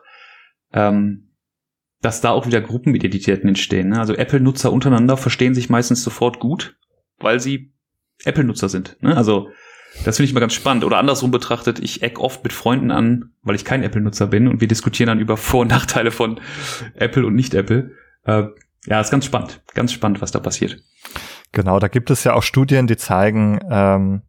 ähm, 0.74 1.30
dass 2.02 2.22
da 2.22 2.32
auch 2.32 2.48
wieder 2.48 2.62
Gruppenidentitäten 2.62 3.48
entstehen. 3.48 3.90
Ne? 3.90 4.00
Also 4.00 4.16
Apple-Nutzer 4.16 4.72
untereinander 4.72 5.18
verstehen 5.18 5.56
sich 5.56 5.70
meistens 5.70 6.04
sofort 6.04 6.40
gut, 6.40 6.76
weil 7.20 7.40
sie 7.40 7.74
Apple-Nutzer 8.26 8.70
sind. 8.70 8.98
Ne? 9.02 9.16
Also 9.16 9.50
das 10.06 10.18
finde 10.18 10.28
ich 10.28 10.34
mal 10.34 10.40
ganz 10.40 10.54
spannend. 10.54 10.84
Oder 10.84 10.98
andersrum 10.98 11.32
betrachtet, 11.32 11.80
ich 11.80 12.02
eck 12.02 12.20
oft 12.20 12.44
mit 12.44 12.54
Freunden 12.54 12.92
an, 12.92 13.32
weil 13.44 13.56
ich 13.56 13.66
kein 13.66 13.84
Apple-Nutzer 13.84 14.28
bin 14.28 14.48
und 14.48 14.62
wir 14.62 14.68
diskutieren 14.68 15.08
dann 15.08 15.20
über 15.20 15.38
Vor- 15.38 15.62
und 15.62 15.70
Nachteile 15.70 16.12
von 16.12 16.40
Apple 16.96 17.26
und 17.26 17.36
Nicht-Apple. 17.36 17.92
Äh, 18.26 18.44
ja, 18.88 19.00
ist 19.00 19.12
ganz 19.12 19.26
spannend. 19.26 19.62
Ganz 19.74 19.92
spannend, 19.92 20.22
was 20.22 20.32
da 20.32 20.40
passiert. 20.40 20.82
Genau, 21.52 21.80
da 21.80 21.88
gibt 21.88 22.10
es 22.10 22.24
ja 22.24 22.34
auch 22.34 22.44
Studien, 22.44 22.88
die 22.88 22.98
zeigen, 22.98 23.60
ähm, 23.70 24.22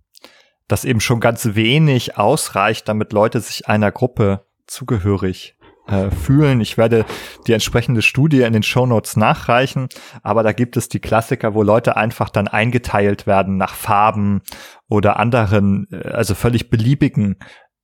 dass 0.68 0.84
eben 0.84 1.00
schon 1.00 1.20
ganz 1.20 1.54
wenig 1.54 2.16
ausreicht, 2.16 2.88
damit 2.88 3.12
Leute 3.12 3.40
sich 3.40 3.68
einer 3.68 3.92
Gruppe 3.92 4.46
zugehörig 4.66 5.56
äh, 5.86 6.10
fühlen. 6.10 6.60
Ich 6.60 6.78
werde 6.78 7.04
die 7.46 7.52
entsprechende 7.52 8.02
Studie 8.02 8.42
in 8.42 8.52
den 8.52 8.62
Show 8.62 8.86
Notes 8.86 9.16
nachreichen, 9.16 9.88
aber 10.22 10.42
da 10.42 10.52
gibt 10.52 10.76
es 10.76 10.88
die 10.88 11.00
Klassiker, 11.00 11.54
wo 11.54 11.62
Leute 11.62 11.96
einfach 11.96 12.30
dann 12.30 12.48
eingeteilt 12.48 13.26
werden 13.26 13.56
nach 13.56 13.74
Farben 13.74 14.42
oder 14.88 15.18
anderen, 15.18 15.88
äh, 15.90 16.08
also 16.08 16.34
völlig 16.34 16.70
beliebigen 16.70 17.36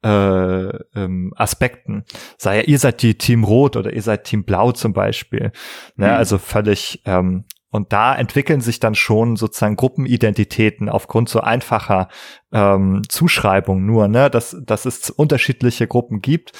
äh, 0.04 0.68
ähm, 0.94 1.32
Aspekten. 1.36 2.04
Sei 2.38 2.58
ja, 2.58 2.62
ihr 2.62 2.78
seid 2.78 3.02
die 3.02 3.18
Team 3.18 3.44
Rot 3.44 3.76
oder 3.76 3.92
ihr 3.92 4.02
seid 4.02 4.24
Team 4.24 4.44
Blau 4.44 4.72
zum 4.72 4.92
Beispiel. 4.92 5.52
Ne? 5.96 6.06
Mhm. 6.06 6.12
Also 6.12 6.38
völlig 6.38 7.02
ähm, 7.04 7.44
und 7.70 7.92
da 7.92 8.14
entwickeln 8.14 8.60
sich 8.60 8.80
dann 8.80 8.94
schon 8.94 9.36
sozusagen 9.36 9.76
Gruppenidentitäten 9.76 10.88
aufgrund 10.88 11.28
so 11.28 11.40
einfacher 11.40 12.08
ähm, 12.52 13.02
Zuschreibung 13.08 13.84
nur, 13.84 14.08
ne, 14.08 14.30
dass, 14.30 14.56
dass 14.64 14.86
es 14.86 15.10
unterschiedliche 15.10 15.86
Gruppen 15.86 16.20
gibt 16.20 16.52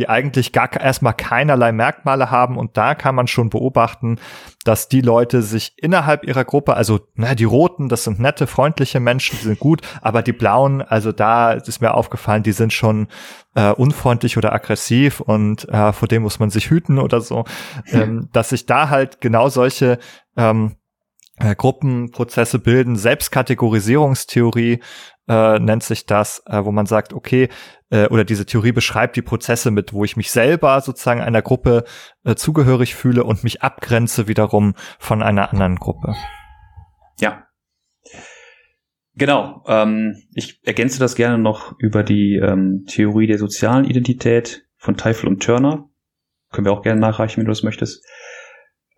die 0.00 0.08
eigentlich 0.08 0.52
gar 0.52 0.80
erstmal 0.80 1.12
keinerlei 1.12 1.72
Merkmale 1.72 2.30
haben. 2.30 2.56
Und 2.56 2.78
da 2.78 2.94
kann 2.94 3.14
man 3.14 3.26
schon 3.26 3.50
beobachten, 3.50 4.18
dass 4.64 4.88
die 4.88 5.02
Leute 5.02 5.42
sich 5.42 5.74
innerhalb 5.76 6.24
ihrer 6.24 6.44
Gruppe, 6.44 6.74
also 6.74 7.00
na, 7.16 7.34
die 7.34 7.44
Roten, 7.44 7.90
das 7.90 8.04
sind 8.04 8.18
nette, 8.18 8.46
freundliche 8.46 8.98
Menschen, 8.98 9.36
die 9.38 9.44
sind 9.44 9.58
gut, 9.58 9.82
aber 10.00 10.22
die 10.22 10.32
Blauen, 10.32 10.80
also 10.80 11.12
da 11.12 11.52
ist 11.52 11.82
mir 11.82 11.92
aufgefallen, 11.92 12.42
die 12.42 12.52
sind 12.52 12.72
schon 12.72 13.08
äh, 13.54 13.72
unfreundlich 13.72 14.38
oder 14.38 14.54
aggressiv 14.54 15.20
und 15.20 15.68
äh, 15.68 15.92
vor 15.92 16.08
dem 16.08 16.22
muss 16.22 16.38
man 16.38 16.48
sich 16.48 16.70
hüten 16.70 16.98
oder 16.98 17.20
so, 17.20 17.44
ähm, 17.88 18.30
dass 18.32 18.48
sich 18.48 18.64
da 18.64 18.88
halt 18.88 19.20
genau 19.20 19.50
solche 19.50 19.98
ähm, 20.38 20.76
äh, 21.36 21.54
Gruppenprozesse 21.54 22.58
bilden, 22.58 22.96
Selbstkategorisierungstheorie 22.96 24.80
äh, 25.30 25.60
nennt 25.60 25.84
sich 25.84 26.06
das, 26.06 26.42
äh, 26.46 26.64
wo 26.64 26.72
man 26.72 26.86
sagt, 26.86 27.12
okay, 27.12 27.48
äh, 27.90 28.08
oder 28.08 28.24
diese 28.24 28.46
Theorie 28.46 28.72
beschreibt 28.72 29.14
die 29.14 29.22
Prozesse 29.22 29.70
mit, 29.70 29.92
wo 29.92 30.04
ich 30.04 30.16
mich 30.16 30.32
selber 30.32 30.80
sozusagen 30.80 31.20
einer 31.20 31.40
Gruppe 31.40 31.84
äh, 32.24 32.34
zugehörig 32.34 32.96
fühle 32.96 33.22
und 33.22 33.44
mich 33.44 33.62
abgrenze 33.62 34.26
wiederum 34.26 34.74
von 34.98 35.22
einer 35.22 35.52
anderen 35.52 35.76
Gruppe. 35.76 36.16
Ja. 37.20 37.46
Genau. 39.14 39.62
Ähm, 39.68 40.16
ich 40.34 40.60
ergänze 40.64 40.98
das 40.98 41.14
gerne 41.14 41.38
noch 41.38 41.78
über 41.78 42.02
die 42.02 42.34
ähm, 42.34 42.84
Theorie 42.88 43.28
der 43.28 43.38
sozialen 43.38 43.84
Identität 43.84 44.66
von 44.78 44.96
Teifel 44.96 45.28
und 45.28 45.44
Turner. 45.44 45.88
Können 46.50 46.64
wir 46.64 46.72
auch 46.72 46.82
gerne 46.82 47.00
nachreichen, 47.00 47.38
wenn 47.38 47.44
du 47.44 47.52
das 47.52 47.62
möchtest. 47.62 48.04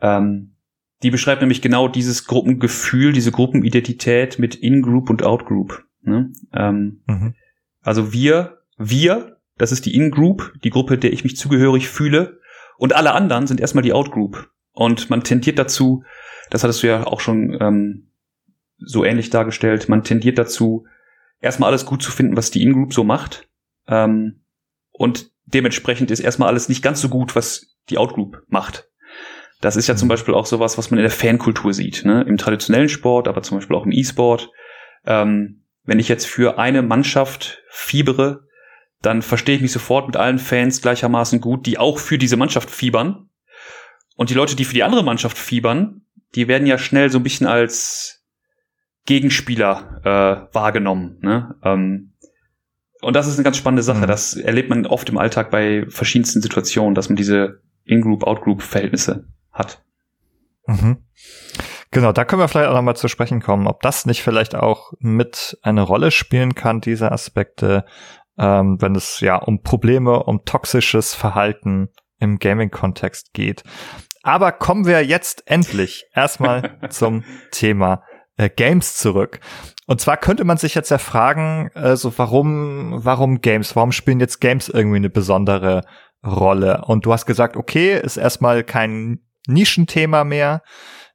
Ähm, 0.00 0.56
die 1.02 1.10
beschreibt 1.10 1.42
nämlich 1.42 1.60
genau 1.60 1.88
dieses 1.88 2.26
Gruppengefühl, 2.26 3.12
diese 3.12 3.32
Gruppenidentität 3.32 4.38
mit 4.38 4.54
In-Group 4.54 5.10
und 5.10 5.24
Out-Group. 5.24 5.84
Ne? 6.02 6.32
Ähm, 6.52 7.02
mhm. 7.06 7.34
Also 7.82 8.12
wir, 8.12 8.58
wir, 8.76 9.36
das 9.58 9.72
ist 9.72 9.86
die 9.86 9.94
In-Group, 9.94 10.54
die 10.64 10.70
Gruppe, 10.70 10.98
der 10.98 11.12
ich 11.12 11.24
mich 11.24 11.36
zugehörig 11.36 11.88
fühle. 11.88 12.40
Und 12.78 12.94
alle 12.94 13.12
anderen 13.12 13.46
sind 13.46 13.60
erstmal 13.60 13.82
die 13.82 13.92
Out-Group. 13.92 14.50
Und 14.72 15.10
man 15.10 15.22
tendiert 15.22 15.58
dazu, 15.58 16.04
das 16.50 16.64
hattest 16.64 16.82
du 16.82 16.88
ja 16.88 17.06
auch 17.06 17.20
schon 17.20 17.56
ähm, 17.60 18.08
so 18.78 19.04
ähnlich 19.04 19.30
dargestellt, 19.30 19.88
man 19.88 20.02
tendiert 20.02 20.38
dazu, 20.38 20.86
erstmal 21.40 21.70
alles 21.70 21.86
gut 21.86 22.02
zu 22.02 22.10
finden, 22.10 22.36
was 22.36 22.50
die 22.50 22.62
In-Group 22.62 22.92
so 22.92 23.04
macht. 23.04 23.48
Ähm, 23.86 24.40
und 24.90 25.30
dementsprechend 25.44 26.10
ist 26.10 26.20
erstmal 26.20 26.48
alles 26.48 26.68
nicht 26.68 26.82
ganz 26.82 27.00
so 27.00 27.08
gut, 27.08 27.36
was 27.36 27.76
die 27.90 27.98
Out-Group 27.98 28.42
macht. 28.48 28.88
Das 29.60 29.76
ist 29.76 29.86
ja 29.86 29.96
zum 29.96 30.06
mhm. 30.06 30.10
Beispiel 30.10 30.34
auch 30.34 30.46
sowas, 30.46 30.78
was 30.78 30.90
man 30.90 30.98
in 30.98 31.04
der 31.04 31.10
Fankultur 31.10 31.72
sieht, 31.72 32.04
ne? 32.04 32.22
im 32.22 32.36
traditionellen 32.36 32.88
Sport, 32.88 33.28
aber 33.28 33.42
zum 33.42 33.58
Beispiel 33.58 33.76
auch 33.76 33.86
im 33.86 33.92
E-Sport. 33.92 34.50
Ähm, 35.06 35.61
wenn 35.84 35.98
ich 35.98 36.08
jetzt 36.08 36.26
für 36.26 36.58
eine 36.58 36.82
Mannschaft 36.82 37.62
fiebere, 37.68 38.46
dann 39.00 39.22
verstehe 39.22 39.56
ich 39.56 39.62
mich 39.62 39.72
sofort 39.72 40.06
mit 40.06 40.16
allen 40.16 40.38
Fans 40.38 40.80
gleichermaßen 40.80 41.40
gut, 41.40 41.66
die 41.66 41.78
auch 41.78 41.98
für 41.98 42.18
diese 42.18 42.36
Mannschaft 42.36 42.70
fiebern. 42.70 43.28
Und 44.16 44.30
die 44.30 44.34
Leute, 44.34 44.54
die 44.54 44.64
für 44.64 44.74
die 44.74 44.84
andere 44.84 45.02
Mannschaft 45.02 45.36
fiebern, 45.36 46.02
die 46.34 46.48
werden 46.48 46.66
ja 46.66 46.78
schnell 46.78 47.10
so 47.10 47.18
ein 47.18 47.24
bisschen 47.24 47.46
als 47.46 48.24
Gegenspieler 49.06 50.00
äh, 50.04 50.54
wahrgenommen. 50.54 51.18
Ne? 51.20 51.56
Ähm, 51.64 52.12
und 53.00 53.16
das 53.16 53.26
ist 53.26 53.34
eine 53.34 53.42
ganz 53.42 53.56
spannende 53.56 53.82
Sache. 53.82 54.02
Mhm. 54.02 54.06
Das 54.06 54.34
erlebt 54.34 54.70
man 54.70 54.86
oft 54.86 55.08
im 55.08 55.18
Alltag 55.18 55.50
bei 55.50 55.84
verschiedensten 55.88 56.40
Situationen, 56.40 56.94
dass 56.94 57.08
man 57.08 57.16
diese 57.16 57.60
In-Group, 57.84 58.22
Out-Group-Verhältnisse 58.24 59.26
hat. 59.50 59.82
Mhm. 60.66 60.98
Genau, 61.92 62.10
da 62.10 62.24
können 62.24 62.40
wir 62.40 62.48
vielleicht 62.48 62.70
auch 62.70 62.74
nochmal 62.74 62.96
zu 62.96 63.06
sprechen 63.06 63.42
kommen, 63.42 63.66
ob 63.66 63.82
das 63.82 64.06
nicht 64.06 64.22
vielleicht 64.22 64.54
auch 64.54 64.94
mit 64.98 65.58
eine 65.62 65.82
Rolle 65.82 66.10
spielen 66.10 66.54
kann, 66.54 66.80
diese 66.80 67.12
Aspekte, 67.12 67.84
ähm, 68.38 68.80
wenn 68.80 68.96
es 68.96 69.20
ja 69.20 69.36
um 69.36 69.62
Probleme, 69.62 70.22
um 70.22 70.46
toxisches 70.46 71.14
Verhalten 71.14 71.90
im 72.18 72.38
Gaming-Kontext 72.38 73.34
geht. 73.34 73.62
Aber 74.22 74.52
kommen 74.52 74.86
wir 74.86 75.04
jetzt 75.04 75.42
endlich 75.46 76.06
erstmal 76.14 76.78
zum 76.88 77.24
Thema 77.50 78.02
äh, 78.38 78.48
Games 78.48 78.96
zurück. 78.96 79.40
Und 79.86 80.00
zwar 80.00 80.16
könnte 80.16 80.44
man 80.44 80.56
sich 80.56 80.74
jetzt 80.74 80.90
ja 80.90 80.96
fragen, 80.96 81.70
äh, 81.74 81.96
so 81.96 82.16
warum, 82.16 83.04
warum 83.04 83.42
Games? 83.42 83.76
Warum 83.76 83.92
spielen 83.92 84.18
jetzt 84.18 84.40
Games 84.40 84.70
irgendwie 84.70 84.96
eine 84.96 85.10
besondere 85.10 85.82
Rolle? 86.24 86.86
Und 86.86 87.04
du 87.04 87.12
hast 87.12 87.26
gesagt, 87.26 87.54
okay, 87.54 88.00
ist 88.00 88.16
erstmal 88.16 88.64
kein 88.64 89.20
Nischenthema 89.46 90.24
mehr 90.24 90.62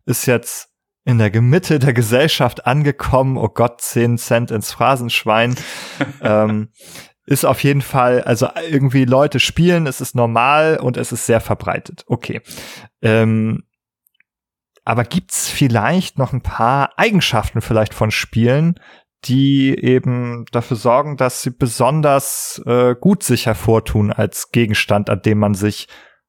ist 0.08 0.26
jetzt 0.26 0.67
in 1.08 1.20
der 1.20 1.42
Mitte 1.42 1.80
der 1.80 1.94
Gesellschaft 1.94 2.68
angekommen. 2.68 3.38
Oh 3.38 3.48
Gott, 3.48 3.80
10 3.80 4.18
Cent 4.18 4.52
ins 4.52 4.74
Phrasenschwein. 4.74 5.56
ähm, 6.22 6.70
ist 7.26 7.46
auf 7.46 7.64
jeden 7.64 7.82
Fall, 7.82 8.24
also 8.24 8.50
irgendwie 8.70 9.06
Leute 9.06 9.40
spielen, 9.40 9.88
es 9.88 10.02
ist 10.02 10.16
normal 10.16 10.78
und 10.82 10.98
es 10.98 11.14
ist 11.14 11.26
sehr 11.26 11.40
verbreitet. 11.40 12.04
Okay. 12.08 12.42
Ähm, 13.02 13.64
aber 14.84 15.06
gibt's 15.06 15.50
vielleicht 15.50 16.18
noch 16.20 16.34
ein 16.34 16.42
paar 16.42 16.92
Eigenschaften 16.98 17.62
vielleicht 17.62 17.94
von 17.94 18.12
Spielen, 18.12 18.78
die 19.24 19.78
eben 19.82 20.46
dafür 20.52 20.76
sorgen, 20.76 21.16
dass 21.16 21.42
sie 21.42 21.52
besonders 21.52 22.62
äh, 22.66 22.96
gut 23.00 23.24
sich 23.24 23.46
hervortun 23.46 24.12
als 24.12 24.52
Gegenstand, 24.52 25.10
an 25.10 25.22
dem 25.22 25.40
man 25.40 25.54
sich 25.54 25.88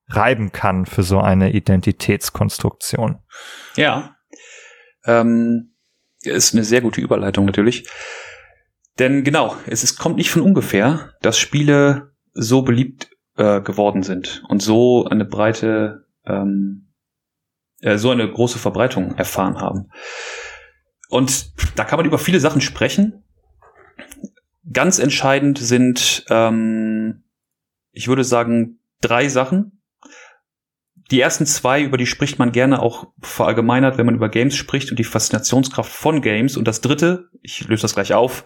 reiben 0.08 0.52
kann 0.52 0.86
für 0.86 1.02
so 1.02 1.20
eine 1.20 1.50
Identitätskonstruktion. 1.52 3.18
Ja. 3.74 4.14
Ähm, 5.04 5.74
ist 6.22 6.54
eine 6.54 6.64
sehr 6.64 6.80
gute 6.80 7.00
Überleitung 7.00 7.44
natürlich. 7.44 7.88
Denn 8.98 9.22
genau, 9.22 9.56
es 9.66 9.84
ist, 9.84 9.98
kommt 9.98 10.16
nicht 10.16 10.30
von 10.30 10.42
ungefähr, 10.42 11.12
dass 11.22 11.38
Spiele 11.38 12.12
so 12.32 12.62
beliebt 12.62 13.10
äh, 13.36 13.60
geworden 13.60 14.02
sind 14.02 14.42
und 14.48 14.60
so 14.60 15.04
eine 15.04 15.24
breite, 15.24 16.06
ähm, 16.26 16.88
äh, 17.80 17.96
so 17.96 18.10
eine 18.10 18.28
große 18.28 18.58
Verbreitung 18.58 19.14
erfahren 19.16 19.60
haben. 19.60 19.90
Und 21.08 21.52
da 21.78 21.84
kann 21.84 21.98
man 21.98 22.06
über 22.06 22.18
viele 22.18 22.40
Sachen 22.40 22.60
sprechen. 22.60 23.24
Ganz 24.70 24.98
entscheidend 24.98 25.58
sind, 25.58 26.24
ähm, 26.28 27.24
ich 27.92 28.08
würde 28.08 28.24
sagen, 28.24 28.80
drei 29.00 29.28
Sachen. 29.28 29.77
Die 31.10 31.20
ersten 31.20 31.46
zwei, 31.46 31.82
über 31.82 31.96
die 31.96 32.06
spricht 32.06 32.38
man 32.38 32.52
gerne 32.52 32.82
auch 32.82 33.06
verallgemeinert, 33.20 33.96
wenn 33.96 34.06
man 34.06 34.14
über 34.14 34.28
Games 34.28 34.56
spricht 34.56 34.90
und 34.90 34.98
die 34.98 35.04
Faszinationskraft 35.04 35.90
von 35.90 36.20
Games. 36.20 36.56
Und 36.56 36.68
das 36.68 36.80
dritte, 36.80 37.28
ich 37.42 37.66
löse 37.66 37.82
das 37.82 37.94
gleich 37.94 38.12
auf, 38.12 38.44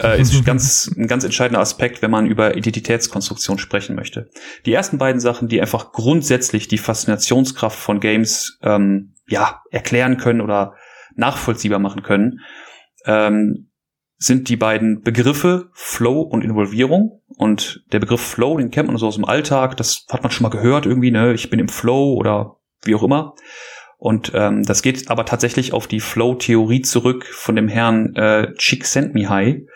äh, 0.00 0.20
ist 0.20 0.44
ganz, 0.44 0.90
ein 0.96 1.06
ganz 1.06 1.22
entscheidender 1.24 1.60
Aspekt, 1.60 2.02
wenn 2.02 2.10
man 2.10 2.26
über 2.26 2.56
Identitätskonstruktion 2.56 3.58
sprechen 3.58 3.94
möchte. 3.94 4.30
Die 4.66 4.72
ersten 4.72 4.98
beiden 4.98 5.20
Sachen, 5.20 5.48
die 5.48 5.60
einfach 5.60 5.92
grundsätzlich 5.92 6.66
die 6.66 6.78
Faszinationskraft 6.78 7.78
von 7.78 8.00
Games 8.00 8.58
ähm, 8.62 9.14
ja 9.28 9.62
erklären 9.70 10.16
können 10.16 10.40
oder 10.40 10.74
nachvollziehbar 11.14 11.78
machen 11.78 12.02
können, 12.02 12.40
ähm, 13.04 13.70
sind 14.22 14.48
die 14.48 14.56
beiden 14.56 15.02
Begriffe 15.02 15.70
Flow 15.72 16.20
und 16.20 16.44
Involvierung. 16.44 17.20
Und 17.36 17.82
der 17.92 17.98
Begriff 17.98 18.20
Flow, 18.20 18.56
den 18.56 18.70
kennt 18.70 18.86
man 18.86 18.96
so 18.96 19.08
aus 19.08 19.16
dem 19.16 19.24
Alltag, 19.24 19.76
das 19.76 20.06
hat 20.08 20.22
man 20.22 20.30
schon 20.30 20.44
mal 20.44 20.50
gehört 20.50 20.86
irgendwie, 20.86 21.10
ne? 21.10 21.32
Ich 21.32 21.50
bin 21.50 21.58
im 21.58 21.68
Flow 21.68 22.14
oder 22.14 22.58
wie 22.84 22.94
auch 22.94 23.02
immer. 23.02 23.34
Und 23.98 24.30
ähm, 24.34 24.62
das 24.62 24.82
geht 24.82 25.10
aber 25.10 25.24
tatsächlich 25.24 25.72
auf 25.72 25.88
die 25.88 25.98
Flow-Theorie 25.98 26.82
zurück 26.82 27.26
von 27.26 27.56
dem 27.56 27.66
Herrn 27.66 28.14
äh, 28.14 28.52
Csikszentmihalyi. 28.54 29.66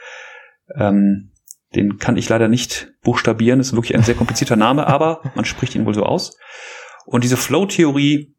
Ähm, 0.77 1.33
den 1.75 1.99
kann 1.99 2.17
ich 2.17 2.29
leider 2.29 2.47
nicht 2.47 2.93
buchstabieren, 3.03 3.59
das 3.59 3.69
ist 3.69 3.75
wirklich 3.75 3.97
ein 3.97 4.05
sehr 4.05 4.15
komplizierter 4.15 4.57
Name, 4.57 4.87
aber 4.89 5.23
man 5.35 5.45
spricht 5.45 5.75
ihn 5.75 5.87
wohl 5.87 5.95
so 5.95 6.05
aus. 6.05 6.37
Und 7.05 7.25
diese 7.25 7.37
Flow-Theorie 7.37 8.35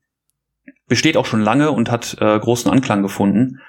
besteht 0.88 1.18
auch 1.18 1.26
schon 1.26 1.42
lange 1.42 1.72
und 1.72 1.92
hat 1.92 2.16
äh, 2.22 2.40
großen 2.40 2.72
Anklang 2.72 3.02
gefunden. 3.02 3.60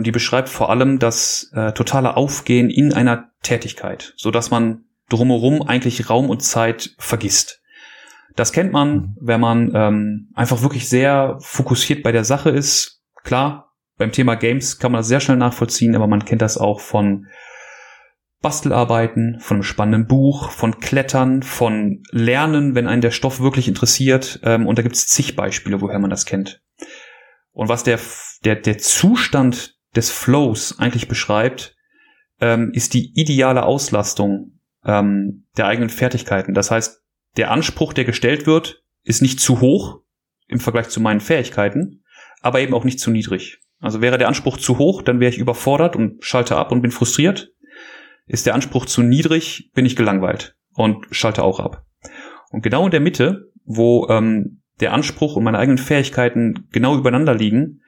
Und 0.00 0.06
die 0.06 0.12
beschreibt 0.12 0.48
vor 0.48 0.70
allem 0.70 0.98
das 0.98 1.50
äh, 1.52 1.72
totale 1.72 2.16
Aufgehen 2.16 2.70
in 2.70 2.94
einer 2.94 3.32
Tätigkeit, 3.42 4.14
so 4.16 4.30
dass 4.30 4.50
man 4.50 4.86
drumherum 5.10 5.60
eigentlich 5.60 6.08
Raum 6.08 6.30
und 6.30 6.40
Zeit 6.40 6.94
vergisst. 6.96 7.60
Das 8.34 8.50
kennt 8.52 8.72
man, 8.72 8.94
mhm. 8.94 9.16
wenn 9.20 9.40
man 9.42 9.72
ähm, 9.74 10.30
einfach 10.34 10.62
wirklich 10.62 10.88
sehr 10.88 11.36
fokussiert 11.40 12.02
bei 12.02 12.12
der 12.12 12.24
Sache 12.24 12.48
ist. 12.48 13.02
Klar, 13.24 13.74
beim 13.98 14.10
Thema 14.10 14.36
Games 14.36 14.78
kann 14.78 14.90
man 14.90 15.00
das 15.00 15.08
sehr 15.08 15.20
schnell 15.20 15.36
nachvollziehen, 15.36 15.94
aber 15.94 16.06
man 16.06 16.24
kennt 16.24 16.40
das 16.40 16.56
auch 16.56 16.80
von 16.80 17.26
Bastelarbeiten, 18.40 19.38
von 19.40 19.56
einem 19.56 19.64
spannenden 19.64 20.06
Buch, 20.06 20.50
von 20.50 20.80
Klettern, 20.80 21.42
von 21.42 22.02
Lernen, 22.10 22.74
wenn 22.74 22.86
einen 22.86 23.02
der 23.02 23.10
Stoff 23.10 23.40
wirklich 23.40 23.68
interessiert. 23.68 24.40
Ähm, 24.44 24.66
und 24.66 24.78
da 24.78 24.82
gibt 24.82 24.96
es 24.96 25.08
zig 25.08 25.36
Beispiele, 25.36 25.82
woher 25.82 25.98
man 25.98 26.08
das 26.08 26.24
kennt. 26.24 26.62
Und 27.52 27.68
was 27.68 27.82
der, 27.82 28.00
der, 28.46 28.56
der 28.56 28.78
Zustand 28.78 29.78
des 29.96 30.10
Flows 30.10 30.78
eigentlich 30.78 31.08
beschreibt, 31.08 31.76
ähm, 32.40 32.70
ist 32.72 32.94
die 32.94 33.12
ideale 33.14 33.64
Auslastung 33.64 34.60
ähm, 34.84 35.46
der 35.56 35.66
eigenen 35.66 35.90
Fertigkeiten. 35.90 36.54
Das 36.54 36.70
heißt, 36.70 37.02
der 37.36 37.50
Anspruch, 37.50 37.92
der 37.92 38.04
gestellt 38.04 38.46
wird, 38.46 38.82
ist 39.02 39.22
nicht 39.22 39.40
zu 39.40 39.60
hoch 39.60 40.00
im 40.46 40.60
Vergleich 40.60 40.88
zu 40.88 41.00
meinen 41.00 41.20
Fähigkeiten, 41.20 42.02
aber 42.40 42.60
eben 42.60 42.74
auch 42.74 42.84
nicht 42.84 43.00
zu 43.00 43.10
niedrig. 43.10 43.58
Also 43.80 44.00
wäre 44.00 44.18
der 44.18 44.28
Anspruch 44.28 44.58
zu 44.58 44.78
hoch, 44.78 45.02
dann 45.02 45.20
wäre 45.20 45.32
ich 45.32 45.38
überfordert 45.38 45.96
und 45.96 46.24
schalte 46.24 46.56
ab 46.56 46.72
und 46.72 46.82
bin 46.82 46.90
frustriert. 46.90 47.52
Ist 48.26 48.46
der 48.46 48.54
Anspruch 48.54 48.86
zu 48.86 49.02
niedrig, 49.02 49.70
bin 49.74 49.86
ich 49.86 49.96
gelangweilt 49.96 50.54
und 50.74 51.06
schalte 51.10 51.42
auch 51.42 51.60
ab. 51.60 51.84
Und 52.50 52.62
genau 52.62 52.84
in 52.84 52.90
der 52.90 53.00
Mitte, 53.00 53.50
wo 53.64 54.08
ähm, 54.08 54.62
der 54.80 54.92
Anspruch 54.92 55.36
und 55.36 55.44
meine 55.44 55.58
eigenen 55.58 55.78
Fähigkeiten 55.78 56.66
genau 56.72 56.96
übereinander 56.96 57.34
liegen, 57.34 57.82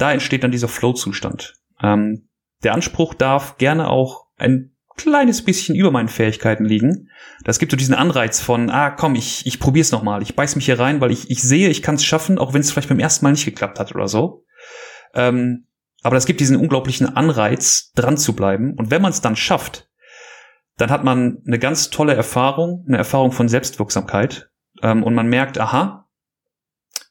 da 0.00 0.12
entsteht 0.12 0.42
dann 0.42 0.50
dieser 0.50 0.68
Flow-Zustand. 0.68 1.54
Ähm, 1.82 2.28
der 2.62 2.74
Anspruch 2.74 3.14
darf 3.14 3.58
gerne 3.58 3.88
auch 3.88 4.26
ein 4.36 4.74
kleines 4.96 5.44
bisschen 5.44 5.74
über 5.74 5.90
meinen 5.90 6.08
Fähigkeiten 6.08 6.64
liegen. 6.64 7.08
Das 7.44 7.58
gibt 7.58 7.72
so 7.72 7.76
diesen 7.76 7.94
Anreiz 7.94 8.40
von, 8.40 8.70
ah 8.70 8.90
komm, 8.90 9.14
ich, 9.14 9.46
ich 9.46 9.58
probier's 9.60 9.92
nochmal, 9.92 10.22
ich 10.22 10.36
beiß 10.36 10.56
mich 10.56 10.66
hier 10.66 10.78
rein, 10.78 11.00
weil 11.00 11.10
ich, 11.10 11.30
ich 11.30 11.42
sehe, 11.42 11.70
ich 11.70 11.82
kann 11.82 11.94
es 11.94 12.04
schaffen, 12.04 12.38
auch 12.38 12.52
wenn 12.52 12.60
es 12.60 12.70
vielleicht 12.70 12.88
beim 12.88 12.98
ersten 12.98 13.24
Mal 13.24 13.32
nicht 13.32 13.44
geklappt 13.44 13.78
hat 13.78 13.94
oder 13.94 14.08
so. 14.08 14.44
Ähm, 15.14 15.66
aber 16.02 16.16
das 16.16 16.26
gibt 16.26 16.40
diesen 16.40 16.56
unglaublichen 16.56 17.16
Anreiz, 17.16 17.92
dran 17.94 18.16
zu 18.16 18.34
bleiben. 18.34 18.74
Und 18.76 18.90
wenn 18.90 19.02
man 19.02 19.10
es 19.10 19.20
dann 19.20 19.36
schafft, 19.36 19.88
dann 20.76 20.90
hat 20.90 21.04
man 21.04 21.42
eine 21.46 21.58
ganz 21.58 21.90
tolle 21.90 22.14
Erfahrung, 22.14 22.84
eine 22.88 22.96
Erfahrung 22.96 23.32
von 23.32 23.48
Selbstwirksamkeit. 23.48 24.50
Ähm, 24.82 25.02
und 25.02 25.14
man 25.14 25.28
merkt, 25.28 25.58
aha, 25.58 26.08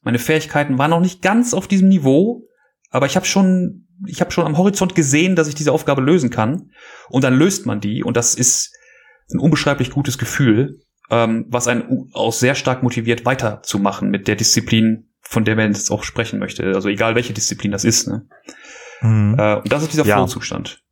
meine 0.02 0.20
Fähigkeiten 0.20 0.78
waren 0.78 0.92
noch 0.92 1.02
nicht 1.02 1.22
ganz 1.22 1.54
auf 1.54 1.68
diesem 1.68 1.90
Niveau, 1.90 2.49
aber 2.90 3.06
ich 3.06 3.16
habe 3.16 3.26
schon, 3.26 3.88
ich 4.06 4.22
habe 4.22 4.32
schon 4.32 4.46
am 4.46 4.58
Horizont 4.58 4.96
gesehen, 4.96 5.36
dass 5.36 5.48
ich 5.48 5.56
diese 5.56 5.72
Aufgabe 5.72 6.02
lösen 6.02 6.30
kann. 6.30 6.72
Und 7.10 7.24
dann 7.24 7.36
löst 7.36 7.66
man 7.66 7.82
die 7.82 8.04
und 8.04 8.18
das 8.18 8.36
ist 8.36 8.76
ein 9.32 9.40
unbeschreiblich 9.40 9.92
gutes 9.92 10.18
Gefühl, 10.18 10.80
ähm, 11.12 11.46
was 11.50 11.68
einen 11.68 12.10
auch 12.14 12.34
sehr 12.34 12.56
stark 12.56 12.84
motiviert, 12.84 13.26
weiterzumachen 13.26 14.10
mit 14.10 14.28
der 14.28 14.36
Disziplin, 14.36 15.10
von 15.22 15.46
der 15.46 15.56
man 15.56 15.68
jetzt 15.74 15.92
auch 15.92 16.04
sprechen 16.04 16.40
möchte. 16.40 16.64
Also 16.74 16.90
egal 16.90 17.16
welche 17.16 17.34
Disziplin 17.34 17.72
das 17.72 17.84
ist. 17.84 18.08
Ne? 18.08 18.28
Mhm. 19.02 19.36
Äh, 19.38 19.56
und 19.58 19.72
das 19.72 19.84
ist 19.84 19.94
dieser 19.94 20.06
ja. 20.06 20.16
Flow-Zustand. 20.16 20.84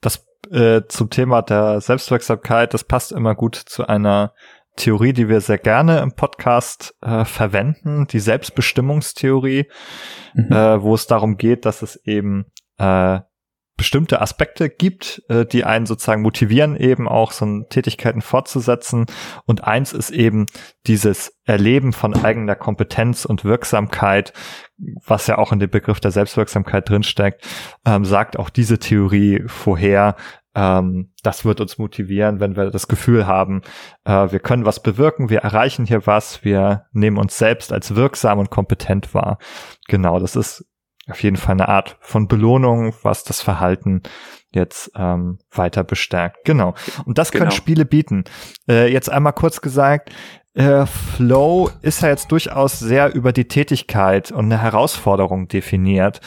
Das 0.00 0.26
äh, 0.50 0.82
zum 0.88 1.10
Thema 1.10 1.42
der 1.42 1.80
Selbstwirksamkeit, 1.80 2.74
das 2.74 2.84
passt 2.84 3.12
immer 3.12 3.34
gut 3.34 3.56
zu 3.56 3.86
einer 3.86 4.32
Theorie, 4.78 5.12
die 5.12 5.28
wir 5.28 5.40
sehr 5.40 5.58
gerne 5.58 5.98
im 5.98 6.12
Podcast 6.12 6.94
äh, 7.02 7.24
verwenden, 7.24 8.06
die 8.06 8.20
Selbstbestimmungstheorie, 8.20 9.66
mhm. 10.34 10.52
äh, 10.52 10.82
wo 10.82 10.94
es 10.94 11.06
darum 11.06 11.36
geht, 11.36 11.66
dass 11.66 11.82
es 11.82 11.96
eben 12.04 12.46
äh, 12.78 13.20
bestimmte 13.78 14.20
Aspekte 14.20 14.68
gibt, 14.68 15.22
äh, 15.28 15.46
die 15.46 15.64
einen 15.64 15.86
sozusagen 15.86 16.22
motivieren, 16.22 16.76
eben 16.76 17.08
auch 17.08 17.32
so 17.32 17.62
Tätigkeiten 17.70 18.20
fortzusetzen. 18.20 19.06
Und 19.46 19.64
eins 19.64 19.92
ist 19.92 20.10
eben 20.10 20.46
dieses 20.86 21.38
Erleben 21.44 21.92
von 21.92 22.14
eigener 22.14 22.56
Kompetenz 22.56 23.24
und 23.24 23.44
Wirksamkeit, 23.44 24.32
was 25.06 25.28
ja 25.28 25.38
auch 25.38 25.52
in 25.52 25.60
dem 25.60 25.70
Begriff 25.70 26.00
der 26.00 26.10
Selbstwirksamkeit 26.10 26.88
drinsteckt, 26.88 27.46
ähm, 27.86 28.04
sagt 28.04 28.38
auch 28.38 28.50
diese 28.50 28.78
Theorie 28.78 29.44
vorher, 29.46 30.16
ähm, 30.58 31.12
das 31.22 31.44
wird 31.44 31.60
uns 31.60 31.78
motivieren, 31.78 32.40
wenn 32.40 32.56
wir 32.56 32.70
das 32.70 32.88
Gefühl 32.88 33.28
haben, 33.28 33.62
äh, 34.04 34.32
wir 34.32 34.40
können 34.40 34.64
was 34.64 34.82
bewirken, 34.82 35.30
wir 35.30 35.38
erreichen 35.38 35.86
hier 35.86 36.04
was, 36.06 36.44
wir 36.44 36.86
nehmen 36.90 37.16
uns 37.16 37.38
selbst 37.38 37.72
als 37.72 37.94
wirksam 37.94 38.40
und 38.40 38.50
kompetent 38.50 39.14
wahr. 39.14 39.38
Genau, 39.86 40.18
das 40.18 40.34
ist 40.34 40.66
auf 41.08 41.22
jeden 41.22 41.36
Fall 41.36 41.52
eine 41.52 41.68
Art 41.68 41.96
von 42.00 42.26
Belohnung, 42.26 42.92
was 43.02 43.22
das 43.22 43.40
Verhalten 43.40 44.02
jetzt 44.50 44.90
ähm, 44.96 45.38
weiter 45.52 45.84
bestärkt. 45.84 46.44
Genau. 46.44 46.74
Und 47.04 47.18
das 47.18 47.30
genau. 47.30 47.44
können 47.44 47.52
Spiele 47.52 47.84
bieten. 47.84 48.24
Äh, 48.68 48.92
jetzt 48.92 49.10
einmal 49.10 49.34
kurz 49.34 49.60
gesagt, 49.60 50.10
äh, 50.54 50.86
Flow 50.86 51.70
ist 51.82 52.02
ja 52.02 52.08
jetzt 52.08 52.32
durchaus 52.32 52.80
sehr 52.80 53.14
über 53.14 53.32
die 53.32 53.46
Tätigkeit 53.46 54.32
und 54.32 54.46
eine 54.46 54.60
Herausforderung 54.60 55.46
definiert. 55.46 56.20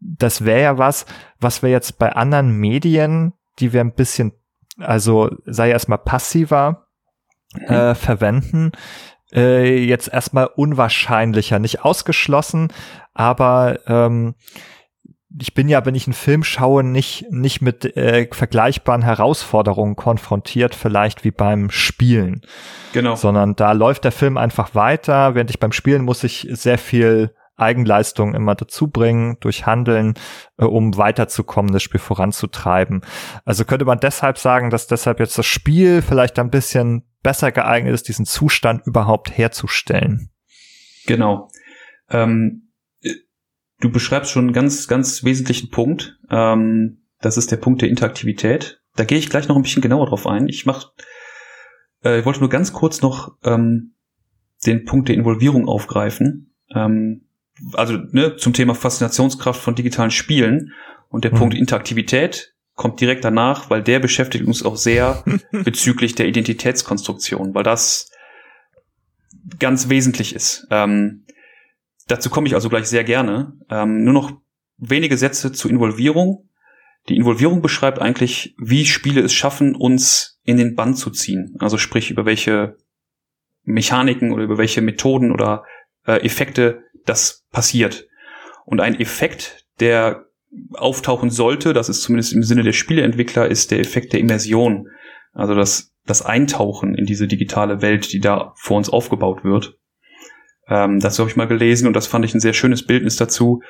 Das 0.00 0.44
wäre 0.44 0.62
ja 0.62 0.78
was, 0.78 1.06
was 1.38 1.62
wir 1.62 1.70
jetzt 1.70 1.98
bei 1.98 2.12
anderen 2.12 2.56
Medien 2.56 3.34
die 3.58 3.72
wir 3.72 3.80
ein 3.80 3.94
bisschen, 3.94 4.32
also 4.78 5.30
sei 5.46 5.70
erstmal 5.70 5.98
passiver 5.98 6.86
mhm. 7.54 7.64
äh, 7.64 7.94
verwenden, 7.94 8.72
äh, 9.32 9.84
jetzt 9.84 10.08
erstmal 10.08 10.46
unwahrscheinlicher, 10.46 11.58
nicht 11.58 11.84
ausgeschlossen, 11.84 12.72
aber 13.14 13.80
ähm, 13.86 14.34
ich 15.40 15.52
bin 15.52 15.68
ja, 15.68 15.84
wenn 15.84 15.94
ich 15.94 16.06
einen 16.06 16.14
Film 16.14 16.42
schaue, 16.42 16.82
nicht, 16.82 17.26
nicht 17.30 17.60
mit 17.60 17.84
äh, 17.96 18.28
vergleichbaren 18.32 19.02
Herausforderungen 19.02 19.94
konfrontiert, 19.94 20.74
vielleicht 20.74 21.22
wie 21.24 21.30
beim 21.30 21.70
Spielen. 21.70 22.40
Genau. 22.92 23.14
Sondern 23.14 23.54
da 23.54 23.72
läuft 23.72 24.04
der 24.04 24.12
Film 24.12 24.38
einfach 24.38 24.74
weiter, 24.74 25.34
während 25.34 25.50
ich 25.50 25.60
beim 25.60 25.72
Spielen 25.72 26.02
muss 26.02 26.24
ich 26.24 26.48
sehr 26.50 26.78
viel 26.78 27.34
Eigenleistung 27.58 28.34
immer 28.34 28.54
dazu 28.54 28.88
bringen 28.88 29.36
durch 29.40 29.66
Handeln, 29.66 30.14
äh, 30.56 30.64
um 30.64 30.96
weiterzukommen, 30.96 31.72
das 31.72 31.82
Spiel 31.82 32.00
voranzutreiben. 32.00 33.02
Also 33.44 33.64
könnte 33.64 33.84
man 33.84 34.00
deshalb 34.00 34.38
sagen, 34.38 34.70
dass 34.70 34.86
deshalb 34.86 35.20
jetzt 35.20 35.38
das 35.38 35.46
Spiel 35.46 36.02
vielleicht 36.02 36.38
ein 36.38 36.50
bisschen 36.50 37.04
besser 37.22 37.52
geeignet 37.52 37.94
ist, 37.94 38.08
diesen 38.08 38.26
Zustand 38.26 38.86
überhaupt 38.86 39.36
herzustellen. 39.36 40.30
Genau. 41.06 41.50
Ähm, 42.10 42.70
du 43.80 43.90
beschreibst 43.90 44.30
schon 44.30 44.46
einen 44.46 44.52
ganz, 44.52 44.88
ganz 44.88 45.24
wesentlichen 45.24 45.70
Punkt. 45.70 46.18
Ähm, 46.30 47.02
das 47.20 47.36
ist 47.36 47.50
der 47.50 47.56
Punkt 47.56 47.82
der 47.82 47.88
Interaktivität. 47.88 48.80
Da 48.96 49.04
gehe 49.04 49.18
ich 49.18 49.30
gleich 49.30 49.48
noch 49.48 49.56
ein 49.56 49.62
bisschen 49.62 49.82
genauer 49.82 50.06
drauf 50.06 50.26
ein. 50.26 50.48
Ich 50.48 50.66
mach, 50.66 50.92
äh, 52.04 52.20
ich 52.20 52.24
wollte 52.24 52.40
nur 52.40 52.48
ganz 52.48 52.72
kurz 52.72 53.02
noch 53.02 53.36
ähm, 53.44 53.94
den 54.66 54.84
Punkt 54.84 55.08
der 55.08 55.16
Involvierung 55.16 55.68
aufgreifen. 55.68 56.54
Ähm, 56.74 57.27
also 57.72 57.98
ne, 58.10 58.36
zum 58.36 58.52
Thema 58.52 58.74
Faszinationskraft 58.74 59.60
von 59.60 59.74
digitalen 59.74 60.10
Spielen 60.10 60.72
und 61.08 61.24
der 61.24 61.32
mhm. 61.32 61.38
Punkt 61.38 61.54
Interaktivität 61.54 62.54
kommt 62.74 63.00
direkt 63.00 63.24
danach, 63.24 63.70
weil 63.70 63.82
der 63.82 63.98
beschäftigt 63.98 64.46
uns 64.46 64.64
auch 64.64 64.76
sehr 64.76 65.24
bezüglich 65.52 66.14
der 66.14 66.28
Identitätskonstruktion, 66.28 67.54
weil 67.54 67.64
das 67.64 68.10
ganz 69.58 69.88
wesentlich 69.88 70.34
ist. 70.34 70.66
Ähm, 70.70 71.24
dazu 72.06 72.30
komme 72.30 72.46
ich 72.46 72.54
also 72.54 72.68
gleich 72.68 72.86
sehr 72.86 73.04
gerne. 73.04 73.52
Ähm, 73.68 74.04
nur 74.04 74.14
noch 74.14 74.32
wenige 74.76 75.16
Sätze 75.16 75.52
zur 75.52 75.70
Involvierung. 75.70 76.48
Die 77.08 77.16
Involvierung 77.16 77.62
beschreibt 77.62 78.00
eigentlich, 78.00 78.54
wie 78.58 78.84
Spiele 78.84 79.22
es 79.22 79.32
schaffen, 79.32 79.74
uns 79.74 80.38
in 80.44 80.56
den 80.56 80.74
Bann 80.74 80.94
zu 80.94 81.10
ziehen. 81.10 81.56
Also 81.58 81.78
sprich, 81.78 82.10
über 82.10 82.26
welche 82.26 82.76
Mechaniken 83.64 84.32
oder 84.32 84.44
über 84.44 84.58
welche 84.58 84.82
Methoden 84.82 85.32
oder 85.32 85.64
äh, 86.08 86.24
Effekte 86.24 86.82
das 87.06 87.46
passiert. 87.52 88.08
Und 88.64 88.80
ein 88.80 88.98
Effekt, 88.98 89.66
der 89.78 90.26
auftauchen 90.74 91.30
sollte, 91.30 91.72
das 91.72 91.88
ist 91.88 92.02
zumindest 92.02 92.32
im 92.32 92.42
Sinne 92.42 92.62
der 92.62 92.72
Spieleentwickler, 92.72 93.46
ist 93.46 93.70
der 93.70 93.80
Effekt 93.80 94.12
der 94.12 94.20
Immersion. 94.20 94.88
Also 95.32 95.54
das, 95.54 95.94
das 96.06 96.22
Eintauchen 96.22 96.94
in 96.94 97.06
diese 97.06 97.28
digitale 97.28 97.82
Welt, 97.82 98.12
die 98.12 98.20
da 98.20 98.52
vor 98.56 98.76
uns 98.76 98.88
aufgebaut 98.88 99.44
wird. 99.44 99.78
Ähm, 100.66 101.00
das 101.00 101.18
habe 101.18 101.30
ich 101.30 101.36
mal 101.36 101.46
gelesen 101.46 101.86
und 101.86 101.94
das 101.94 102.06
fand 102.06 102.24
ich 102.24 102.34
ein 102.34 102.40
sehr 102.40 102.54
schönes 102.54 102.84
Bildnis 102.84 103.16
dazu. 103.16 103.60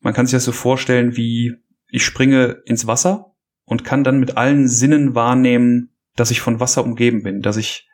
Man 0.00 0.14
kann 0.14 0.26
sich 0.26 0.32
das 0.32 0.44
so 0.44 0.52
vorstellen, 0.52 1.16
wie 1.16 1.52
ich 1.88 2.04
springe 2.04 2.62
ins 2.64 2.86
Wasser 2.86 3.34
und 3.64 3.84
kann 3.84 4.04
dann 4.04 4.18
mit 4.18 4.36
allen 4.36 4.68
Sinnen 4.68 5.14
wahrnehmen, 5.14 5.94
dass 6.14 6.30
ich 6.30 6.40
von 6.40 6.60
Wasser 6.60 6.84
umgeben 6.84 7.22
bin, 7.22 7.42
dass 7.42 7.56
ich, 7.56 7.85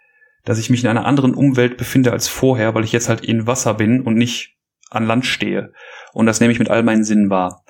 dass 0.45 0.59
ich 0.59 0.70
mich 0.70 0.82
in 0.82 0.90
einer 0.90 1.07
anderen 1.07 1.34
Umwelt 1.34 1.76
befinde 1.76 2.12
als 2.12 2.28
vorher, 2.28 2.74
weil 2.74 2.84
ich 2.84 2.93
jetzt 2.93 3.09
halt 3.09 3.24
in 3.24 3.47
Wasser 3.47 3.74
bin 3.74 4.03
und 4.03 4.14
nicht 4.14 4.57
an 4.90 5.07
Land 5.07 5.26
stehe. 5.26 5.72
Und 6.12 6.26
das 6.26 6.40
nehme 6.40 6.53
ich 6.53 6.59
mit 6.59 6.70
all 6.70 6.82
meinen 6.82 7.05
Sinnen 7.05 7.30
wahr. 7.30 7.64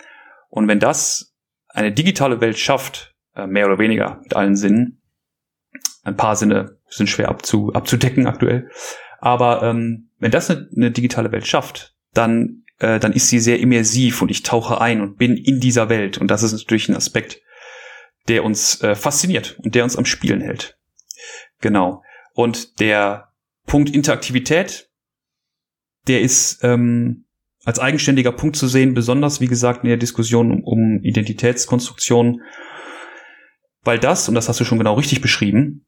Und 0.48 0.68
wenn 0.68 0.80
das 0.80 1.34
eine 1.68 1.92
digitale 1.92 2.40
Welt 2.40 2.58
schafft, 2.58 3.14
äh, 3.34 3.46
mehr 3.46 3.66
oder 3.66 3.78
weniger 3.78 4.20
mit 4.22 4.34
allen 4.34 4.56
Sinnen, 4.56 5.00
ein 6.02 6.16
paar 6.16 6.36
Sinne 6.36 6.78
sind 6.88 7.08
schwer 7.08 7.28
abzu, 7.28 7.72
abzudecken 7.72 8.26
aktuell, 8.26 8.68
aber 9.18 9.62
ähm, 9.62 10.10
wenn 10.18 10.30
das 10.30 10.50
eine, 10.50 10.68
eine 10.74 10.90
digitale 10.90 11.32
Welt 11.32 11.46
schafft, 11.46 11.94
dann, 12.12 12.64
äh, 12.78 12.98
dann 12.98 13.12
ist 13.12 13.28
sie 13.28 13.38
sehr 13.38 13.60
immersiv 13.60 14.20
und 14.20 14.30
ich 14.30 14.42
tauche 14.42 14.80
ein 14.80 15.00
und 15.00 15.16
bin 15.16 15.36
in 15.36 15.60
dieser 15.60 15.88
Welt. 15.88 16.18
Und 16.18 16.28
das 16.28 16.42
ist 16.42 16.52
natürlich 16.52 16.88
ein 16.88 16.96
Aspekt, 16.96 17.40
der 18.28 18.44
uns 18.44 18.80
äh, 18.82 18.94
fasziniert 18.94 19.58
und 19.62 19.74
der 19.74 19.84
uns 19.84 19.96
am 19.96 20.04
Spielen 20.04 20.40
hält. 20.40 20.76
Genau. 21.60 22.02
Und 22.34 22.80
der 22.80 23.32
Punkt 23.66 23.90
Interaktivität, 23.94 24.90
der 26.06 26.20
ist 26.20 26.62
ähm, 26.62 27.26
als 27.64 27.78
eigenständiger 27.78 28.32
Punkt 28.32 28.56
zu 28.56 28.66
sehen, 28.66 28.94
besonders 28.94 29.40
wie 29.40 29.46
gesagt 29.46 29.84
in 29.84 29.88
der 29.88 29.96
Diskussion 29.96 30.50
um, 30.50 30.64
um 30.64 31.00
Identitätskonstruktion, 31.02 32.42
weil 33.82 33.98
das, 33.98 34.28
und 34.28 34.34
das 34.34 34.48
hast 34.48 34.60
du 34.60 34.64
schon 34.64 34.78
genau 34.78 34.94
richtig 34.94 35.20
beschrieben, 35.20 35.86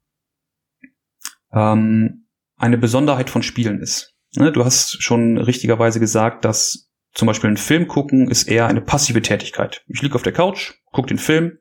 ähm, 1.52 2.26
eine 2.56 2.78
Besonderheit 2.78 3.30
von 3.30 3.42
Spielen 3.42 3.80
ist. 3.80 4.14
Ne, 4.36 4.52
du 4.52 4.64
hast 4.64 5.02
schon 5.02 5.38
richtigerweise 5.38 6.00
gesagt, 6.00 6.44
dass 6.44 6.90
zum 7.12 7.26
Beispiel 7.26 7.50
ein 7.50 7.56
Film 7.56 7.86
gucken 7.86 8.28
ist 8.28 8.48
eher 8.48 8.66
eine 8.66 8.80
passive 8.80 9.22
Tätigkeit. 9.22 9.84
Ich 9.86 10.02
liege 10.02 10.16
auf 10.16 10.22
der 10.22 10.32
Couch, 10.32 10.74
gucke 10.90 11.08
den 11.08 11.18
Film 11.18 11.58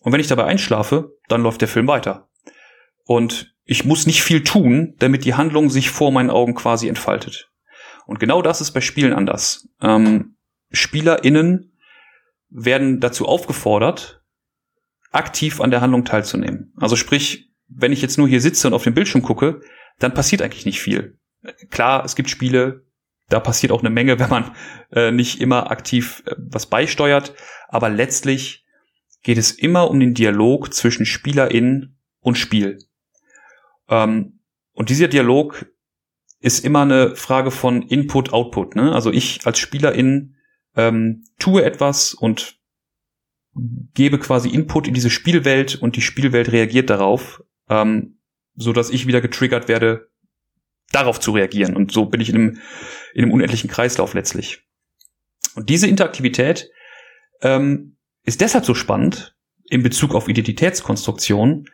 und 0.00 0.12
wenn 0.12 0.20
ich 0.20 0.26
dabei 0.26 0.44
einschlafe, 0.44 1.16
dann 1.28 1.42
läuft 1.42 1.60
der 1.60 1.68
Film 1.68 1.86
weiter. 1.86 2.28
Und 3.04 3.51
ich 3.64 3.84
muss 3.84 4.06
nicht 4.06 4.22
viel 4.22 4.42
tun, 4.42 4.94
damit 4.98 5.24
die 5.24 5.34
Handlung 5.34 5.70
sich 5.70 5.90
vor 5.90 6.12
meinen 6.12 6.30
Augen 6.30 6.54
quasi 6.54 6.88
entfaltet. 6.88 7.50
Und 8.06 8.18
genau 8.18 8.42
das 8.42 8.60
ist 8.60 8.72
bei 8.72 8.80
Spielen 8.80 9.12
anders. 9.12 9.68
Ähm, 9.80 10.36
SpielerInnen 10.72 11.72
werden 12.50 13.00
dazu 13.00 13.26
aufgefordert, 13.26 14.22
aktiv 15.10 15.60
an 15.60 15.70
der 15.70 15.80
Handlung 15.80 16.04
teilzunehmen. 16.04 16.72
Also 16.76 16.96
sprich, 16.96 17.50
wenn 17.68 17.92
ich 17.92 18.02
jetzt 18.02 18.18
nur 18.18 18.28
hier 18.28 18.40
sitze 18.40 18.66
und 18.66 18.74
auf 18.74 18.84
den 18.84 18.94
Bildschirm 18.94 19.22
gucke, 19.22 19.60
dann 19.98 20.14
passiert 20.14 20.42
eigentlich 20.42 20.66
nicht 20.66 20.80
viel. 20.80 21.18
Klar, 21.70 22.04
es 22.04 22.16
gibt 22.16 22.30
Spiele, 22.30 22.84
da 23.28 23.40
passiert 23.40 23.72
auch 23.72 23.80
eine 23.80 23.90
Menge, 23.90 24.18
wenn 24.18 24.30
man 24.30 24.54
äh, 24.90 25.10
nicht 25.10 25.40
immer 25.40 25.70
aktiv 25.70 26.22
äh, 26.26 26.34
was 26.38 26.66
beisteuert, 26.66 27.34
aber 27.68 27.88
letztlich 27.88 28.64
geht 29.22 29.38
es 29.38 29.52
immer 29.52 29.88
um 29.88 30.00
den 30.00 30.14
Dialog 30.14 30.74
zwischen 30.74 31.06
SpielerInnen 31.06 31.98
und 32.20 32.36
Spiel. 32.36 32.78
Ähm, 33.88 34.40
und 34.72 34.90
dieser 34.90 35.08
Dialog 35.08 35.66
ist 36.40 36.64
immer 36.64 36.82
eine 36.82 37.14
Frage 37.14 37.50
von 37.50 37.82
Input, 37.82 38.32
Output. 38.32 38.74
Ne? 38.74 38.92
Also 38.92 39.12
ich 39.12 39.46
als 39.46 39.58
Spielerin 39.58 40.36
ähm, 40.74 41.24
tue 41.38 41.64
etwas 41.64 42.14
und 42.14 42.58
gebe 43.94 44.18
quasi 44.18 44.48
Input 44.48 44.88
in 44.88 44.94
diese 44.94 45.10
Spielwelt 45.10 45.76
und 45.76 45.96
die 45.96 46.00
Spielwelt 46.00 46.50
reagiert 46.50 46.90
darauf, 46.90 47.42
ähm, 47.68 48.18
so 48.54 48.72
dass 48.72 48.90
ich 48.90 49.06
wieder 49.06 49.20
getriggert 49.20 49.68
werde, 49.68 50.10
darauf 50.90 51.20
zu 51.20 51.32
reagieren. 51.32 51.76
Und 51.76 51.92
so 51.92 52.06
bin 52.06 52.20
ich 52.20 52.28
in 52.28 52.36
einem, 52.36 52.58
in 53.14 53.24
einem 53.24 53.32
unendlichen 53.32 53.70
Kreislauf 53.70 54.14
letztlich. 54.14 54.62
Und 55.54 55.68
diese 55.68 55.86
Interaktivität 55.86 56.70
ähm, 57.42 57.96
ist 58.24 58.40
deshalb 58.40 58.64
so 58.64 58.74
spannend 58.74 59.36
in 59.68 59.82
Bezug 59.82 60.14
auf 60.14 60.28
Identitätskonstruktion, 60.28 61.68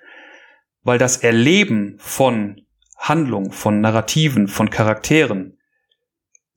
weil 0.83 0.99
das 0.99 1.19
Erleben 1.19 1.97
von 1.99 2.63
Handlung, 2.97 3.53
von 3.53 3.81
Narrativen, 3.81 4.49
von 4.49 4.71
Charakteren 4.71 5.59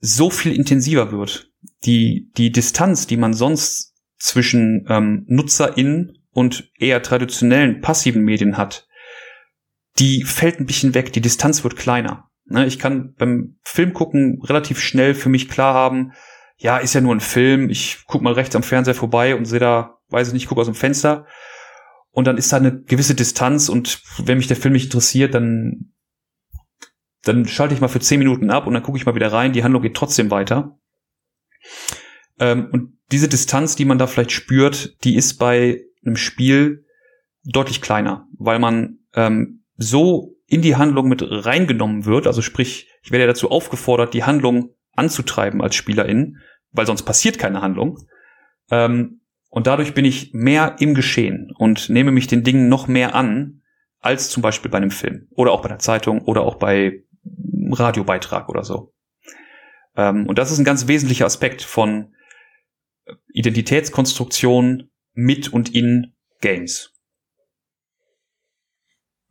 so 0.00 0.30
viel 0.30 0.54
intensiver 0.54 1.12
wird. 1.12 1.50
Die, 1.84 2.30
die 2.36 2.50
Distanz, 2.50 3.06
die 3.06 3.16
man 3.16 3.34
sonst 3.34 3.94
zwischen 4.18 4.86
ähm, 4.88 5.24
NutzerInnen 5.28 6.18
und 6.30 6.70
eher 6.78 7.02
traditionellen 7.02 7.80
passiven 7.80 8.22
Medien 8.22 8.56
hat, 8.56 8.88
die 9.98 10.24
fällt 10.24 10.58
ein 10.58 10.66
bisschen 10.66 10.94
weg, 10.94 11.12
die 11.12 11.20
Distanz 11.20 11.62
wird 11.62 11.76
kleiner. 11.76 12.30
Ne, 12.46 12.66
ich 12.66 12.78
kann 12.78 13.14
beim 13.14 13.56
Film 13.62 13.92
gucken 13.92 14.40
relativ 14.42 14.80
schnell 14.80 15.14
für 15.14 15.28
mich 15.28 15.48
klar 15.48 15.74
haben, 15.74 16.12
ja, 16.56 16.78
ist 16.78 16.94
ja 16.94 17.00
nur 17.00 17.14
ein 17.14 17.20
Film, 17.20 17.70
ich 17.70 18.04
guck 18.06 18.22
mal 18.22 18.32
rechts 18.32 18.54
am 18.54 18.62
Fernseher 18.62 18.94
vorbei 18.94 19.34
und 19.34 19.44
sehe 19.44 19.60
da, 19.60 19.98
weiß 20.08 20.28
ich 20.28 20.34
nicht, 20.34 20.48
guck 20.48 20.58
aus 20.58 20.66
dem 20.66 20.74
Fenster. 20.74 21.26
Und 22.12 22.26
dann 22.26 22.36
ist 22.36 22.52
da 22.52 22.58
eine 22.58 22.82
gewisse 22.82 23.14
Distanz 23.14 23.68
und 23.68 24.02
wenn 24.18 24.38
mich 24.38 24.46
der 24.46 24.56
Film 24.56 24.74
nicht 24.74 24.84
interessiert, 24.84 25.34
dann 25.34 25.92
dann 27.22 27.46
schalte 27.46 27.74
ich 27.74 27.80
mal 27.80 27.88
für 27.88 28.00
zehn 28.00 28.18
Minuten 28.18 28.50
ab 28.50 28.66
und 28.66 28.74
dann 28.74 28.82
gucke 28.82 28.98
ich 28.98 29.06
mal 29.06 29.14
wieder 29.14 29.32
rein. 29.32 29.52
Die 29.52 29.62
Handlung 29.62 29.82
geht 29.82 29.94
trotzdem 29.94 30.30
weiter. 30.30 30.78
Ähm, 32.38 32.68
und 32.72 32.98
diese 33.12 33.28
Distanz, 33.28 33.76
die 33.76 33.84
man 33.84 33.98
da 33.98 34.06
vielleicht 34.06 34.32
spürt, 34.32 34.96
die 35.04 35.14
ist 35.14 35.34
bei 35.34 35.84
einem 36.04 36.16
Spiel 36.16 36.84
deutlich 37.44 37.80
kleiner, 37.80 38.26
weil 38.38 38.58
man 38.58 38.98
ähm, 39.14 39.64
so 39.76 40.36
in 40.46 40.62
die 40.62 40.76
Handlung 40.76 41.08
mit 41.08 41.22
reingenommen 41.22 42.04
wird. 42.04 42.26
Also 42.26 42.42
sprich, 42.42 42.90
ich 43.02 43.10
werde 43.10 43.24
ja 43.24 43.28
dazu 43.28 43.50
aufgefordert, 43.50 44.14
die 44.14 44.24
Handlung 44.24 44.74
anzutreiben 44.94 45.62
als 45.62 45.74
Spielerin, 45.74 46.38
weil 46.72 46.86
sonst 46.86 47.04
passiert 47.04 47.38
keine 47.38 47.62
Handlung. 47.62 47.98
Ähm, 48.70 49.21
und 49.52 49.66
dadurch 49.66 49.92
bin 49.92 50.06
ich 50.06 50.32
mehr 50.32 50.76
im 50.78 50.94
Geschehen 50.94 51.52
und 51.54 51.90
nehme 51.90 52.10
mich 52.10 52.26
den 52.26 52.42
Dingen 52.42 52.70
noch 52.70 52.88
mehr 52.88 53.14
an, 53.14 53.60
als 54.00 54.30
zum 54.30 54.42
Beispiel 54.42 54.70
bei 54.70 54.78
einem 54.78 54.90
Film 54.90 55.28
oder 55.30 55.52
auch 55.52 55.60
bei 55.60 55.68
der 55.68 55.78
Zeitung 55.78 56.22
oder 56.22 56.40
auch 56.40 56.54
bei 56.54 57.04
Radiobeitrag 57.70 58.48
oder 58.48 58.64
so. 58.64 58.94
Ähm, 59.94 60.26
und 60.26 60.38
das 60.38 60.50
ist 60.50 60.58
ein 60.58 60.64
ganz 60.64 60.88
wesentlicher 60.88 61.26
Aspekt 61.26 61.60
von 61.60 62.14
Identitätskonstruktion 63.34 64.90
mit 65.12 65.52
und 65.52 65.74
in 65.74 66.14
Games. 66.40 66.94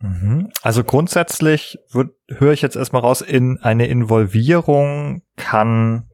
Mhm. 0.02 0.52
Also 0.62 0.84
grundsätzlich 0.84 1.80
höre 2.28 2.54
ich 2.54 2.62
jetzt 2.62 2.76
erstmal 2.76 3.02
raus, 3.02 3.22
in 3.22 3.58
eine 3.58 3.88
Involvierung 3.88 5.24
kann 5.36 6.11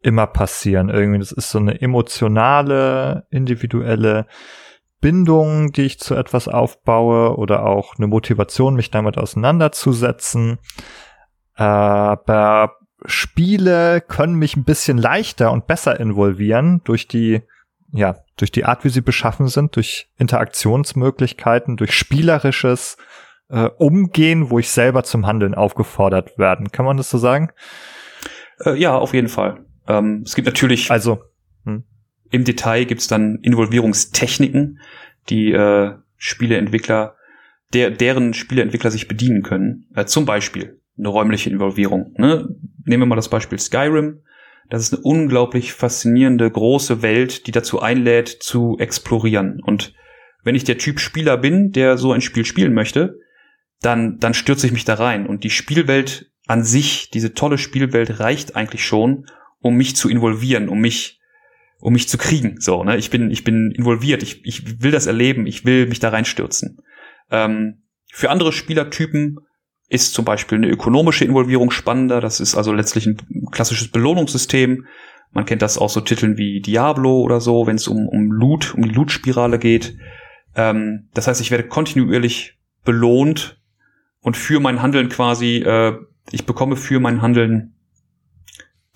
immer 0.00 0.26
passieren. 0.26 0.88
Irgendwie, 0.88 1.18
das 1.18 1.32
ist 1.32 1.50
so 1.50 1.58
eine 1.58 1.80
emotionale, 1.80 3.26
individuelle 3.30 4.26
Bindung, 5.00 5.72
die 5.72 5.82
ich 5.82 6.00
zu 6.00 6.14
etwas 6.14 6.48
aufbaue 6.48 7.36
oder 7.36 7.64
auch 7.64 7.96
eine 7.96 8.06
Motivation, 8.06 8.74
mich 8.74 8.90
damit 8.90 9.16
auseinanderzusetzen. 9.16 10.58
Aber 11.54 12.72
Spiele 13.04 14.00
können 14.00 14.34
mich 14.34 14.56
ein 14.56 14.64
bisschen 14.64 14.98
leichter 14.98 15.52
und 15.52 15.66
besser 15.66 16.00
involvieren 16.00 16.80
durch 16.84 17.06
die, 17.06 17.42
ja, 17.92 18.16
durch 18.36 18.50
die 18.50 18.64
Art, 18.64 18.84
wie 18.84 18.88
sie 18.88 19.00
beschaffen 19.00 19.48
sind, 19.48 19.76
durch 19.76 20.10
Interaktionsmöglichkeiten, 20.16 21.76
durch 21.76 21.92
spielerisches 21.92 22.96
äh, 23.50 23.68
Umgehen, 23.78 24.50
wo 24.50 24.58
ich 24.58 24.70
selber 24.70 25.04
zum 25.04 25.26
Handeln 25.26 25.54
aufgefordert 25.54 26.38
werden. 26.38 26.72
Kann 26.72 26.84
man 26.84 26.96
das 26.96 27.10
so 27.10 27.18
sagen? 27.18 27.50
Äh, 28.64 28.74
ja, 28.74 28.96
auf 28.96 29.14
jeden 29.14 29.28
Fall. 29.28 29.64
Ähm, 29.88 30.22
es 30.24 30.34
gibt 30.34 30.46
natürlich. 30.46 30.90
Also. 30.90 31.22
Hm. 31.64 31.84
Im 32.30 32.44
Detail 32.44 32.84
gibt's 32.84 33.08
dann 33.08 33.38
Involvierungstechniken, 33.42 34.80
die 35.30 35.50
äh, 35.52 35.94
Spieleentwickler, 36.16 37.16
der, 37.72 37.90
deren 37.90 38.34
Spieleentwickler 38.34 38.90
sich 38.90 39.08
bedienen 39.08 39.42
können. 39.42 39.86
Äh, 39.94 40.04
zum 40.04 40.26
Beispiel 40.26 40.80
eine 40.98 41.08
räumliche 41.08 41.50
Involvierung. 41.50 42.14
Ne? 42.18 42.48
Nehmen 42.84 43.02
wir 43.02 43.06
mal 43.06 43.16
das 43.16 43.30
Beispiel 43.30 43.58
Skyrim. 43.58 44.22
Das 44.68 44.82
ist 44.82 44.92
eine 44.92 45.02
unglaublich 45.02 45.72
faszinierende 45.72 46.50
große 46.50 47.00
Welt, 47.00 47.46
die 47.46 47.52
dazu 47.52 47.80
einlädt, 47.80 48.28
zu 48.28 48.76
explorieren. 48.78 49.60
Und 49.62 49.94
wenn 50.44 50.54
ich 50.54 50.64
der 50.64 50.78
Typ 50.78 51.00
Spieler 51.00 51.38
bin, 51.38 51.72
der 51.72 51.96
so 51.96 52.12
ein 52.12 52.20
Spiel 52.20 52.44
spielen 52.44 52.74
möchte, 52.74 53.18
dann, 53.80 54.18
dann 54.18 54.34
stürze 54.34 54.66
ich 54.66 54.72
mich 54.72 54.84
da 54.84 54.94
rein. 54.94 55.26
Und 55.26 55.44
die 55.44 55.50
Spielwelt 55.50 56.30
an 56.46 56.64
sich, 56.64 57.10
diese 57.10 57.32
tolle 57.32 57.58
Spielwelt 57.58 58.20
reicht 58.20 58.56
eigentlich 58.56 58.84
schon, 58.84 59.26
um 59.60 59.76
mich 59.76 59.96
zu 59.96 60.08
involvieren, 60.08 60.68
um 60.68 60.80
mich, 60.80 61.20
um 61.80 61.92
mich 61.92 62.08
zu 62.08 62.18
kriegen. 62.18 62.60
So, 62.60 62.84
ne? 62.84 62.96
Ich 62.96 63.10
bin, 63.10 63.30
ich 63.30 63.44
bin 63.44 63.70
involviert, 63.70 64.22
ich, 64.22 64.44
ich 64.44 64.82
will 64.82 64.90
das 64.90 65.06
erleben, 65.06 65.46
ich 65.46 65.64
will 65.64 65.86
mich 65.86 66.00
da 66.00 66.10
reinstürzen. 66.10 66.78
Ähm, 67.30 67.82
für 68.10 68.30
andere 68.30 68.52
Spielertypen 68.52 69.38
ist 69.88 70.12
zum 70.12 70.24
Beispiel 70.24 70.58
eine 70.58 70.68
ökonomische 70.68 71.24
Involvierung 71.24 71.70
spannender. 71.70 72.20
Das 72.20 72.40
ist 72.40 72.56
also 72.56 72.72
letztlich 72.72 73.06
ein 73.06 73.16
klassisches 73.50 73.88
Belohnungssystem. 73.88 74.86
Man 75.32 75.44
kennt 75.44 75.62
das 75.62 75.78
aus 75.78 75.94
so 75.94 76.00
Titeln 76.00 76.36
wie 76.36 76.60
Diablo 76.60 77.20
oder 77.20 77.40
so, 77.40 77.66
wenn 77.66 77.76
es 77.76 77.88
um, 77.88 78.08
um 78.08 78.32
Loot, 78.32 78.74
um 78.74 78.82
die 78.82 78.90
Loot-Spirale 78.90 79.58
geht. 79.58 79.96
Ähm, 80.54 81.08
das 81.14 81.26
heißt, 81.26 81.40
ich 81.40 81.50
werde 81.50 81.68
kontinuierlich 81.68 82.58
belohnt 82.84 83.60
und 84.20 84.36
für 84.36 84.60
mein 84.60 84.82
Handeln 84.82 85.08
quasi, 85.08 85.56
äh, 85.56 85.96
ich 86.30 86.46
bekomme 86.46 86.76
für 86.76 87.00
mein 87.00 87.22
Handeln 87.22 87.74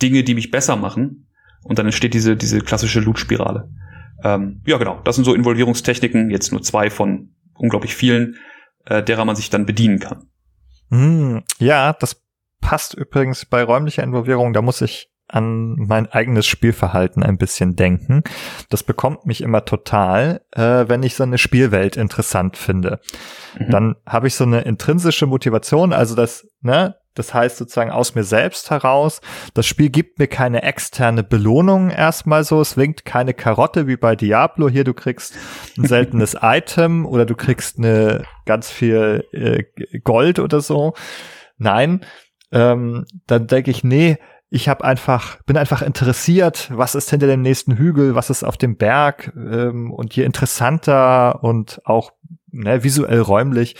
Dinge, 0.03 0.25
die 0.25 0.35
mich 0.35 0.51
besser 0.51 0.77
machen. 0.77 1.29
Und 1.65 1.79
dann 1.79 1.87
entsteht 1.87 2.15
diese, 2.15 2.37
diese 2.37 2.61
klassische 2.61 3.01
Loot-Spirale. 3.01 3.69
Ähm, 4.25 4.61
ja, 4.67 4.79
genau. 4.79 5.01
Das 5.05 5.15
sind 5.15 5.25
so 5.25 5.35
Involvierungstechniken, 5.35 6.31
jetzt 6.31 6.51
nur 6.51 6.63
zwei 6.63 6.91
von 6.91 7.31
unglaublich 7.55 7.95
vielen, 7.95 8.37
äh, 8.87 9.03
derer 9.03 9.25
man 9.25 9.37
sich 9.37 9.51
dann 9.51 9.67
bedienen 9.67 10.01
kann. 10.01 10.27
Hm, 10.91 11.43
ja, 11.59 11.93
das 11.93 12.23
passt 12.61 12.95
übrigens 12.95 13.45
bei 13.45 13.63
räumlicher 13.63 14.03
Involvierung. 14.03 14.53
Da 14.53 14.63
muss 14.63 14.81
ich 14.81 15.13
an 15.29 15.77
mein 15.77 16.07
eigenes 16.13 16.47
Spielverhalten 16.47 17.23
ein 17.23 17.39
bisschen 17.39 17.75
denken. 17.75 18.23
Das 18.69 18.83
bekommt 18.83 19.25
mich 19.25 19.41
immer 19.41 19.65
total, 19.65 20.43
äh, 20.51 20.85
wenn 20.89 21.03
ich 21.03 21.15
so 21.15 21.23
eine 21.23 21.39
Spielwelt 21.39 21.97
interessant 21.97 22.57
finde. 22.57 23.01
Mhm. 23.59 23.71
Dann 23.71 23.97
habe 24.05 24.27
ich 24.27 24.35
so 24.35 24.45
eine 24.45 24.61
intrinsische 24.61 25.27
Motivation, 25.27 25.93
also 25.95 26.15
das, 26.15 26.47
ne, 26.61 26.97
das 27.15 27.35
heißt 27.35 27.57
sozusagen 27.57 27.91
aus 27.91 28.15
mir 28.15 28.25
selbst 28.25 28.71
heraus. 28.71 29.21
Das 29.55 29.67
Spiel 29.67 29.91
gibt 29.91 30.19
mir 30.19 30.29
keine 30.29 30.63
externe 30.63 31.23
Belohnung 31.23 31.91
erstmal 31.91 32.45
so. 32.45 32.61
Es 32.61 32.77
winkt 32.77 33.05
keine 33.05 33.35
Karotte 33.35 33.87
wie 33.87 33.97
bei 33.97 34.17
Diablo. 34.17 34.69
Hier, 34.69 34.85
du 34.85 34.95
kriegst 34.95 35.35
ein 35.77 35.87
seltenes 35.87 36.37
Item 36.43 37.07
oder 37.07 37.27
du 37.27 37.35
kriegst 37.35 37.79
eine 37.79 38.25
ganz 38.47 38.71
viel 38.71 39.25
äh, 39.33 39.65
Gold 40.01 40.39
oder 40.39 40.61
so. 40.61 40.95
Nein, 41.59 42.05
ähm, 42.51 43.07
dann 43.27 43.47
denke 43.47 43.71
ich, 43.71 43.85
nee, 43.85 44.19
ich 44.55 44.69
habe 44.69 44.85
einfach, 44.85 45.43
bin 45.45 45.57
einfach 45.57 45.81
interessiert, 45.81 46.71
was 46.75 46.95
ist 46.95 47.09
hinter 47.09 47.27
dem 47.27 47.41
nächsten 47.41 47.79
Hügel, 47.79 48.15
was 48.15 48.29
ist 48.29 48.45
auf 48.45 48.59
dem 48.59 48.77
Berg 48.77 49.33
ähm, 49.35 49.91
und 49.91 50.15
je 50.15 50.25
interessanter 50.25 51.43
und 51.43 51.81
auch 51.85 52.13
ne, 52.51 52.85
visuell 52.85 53.21
räumlich 53.21 53.77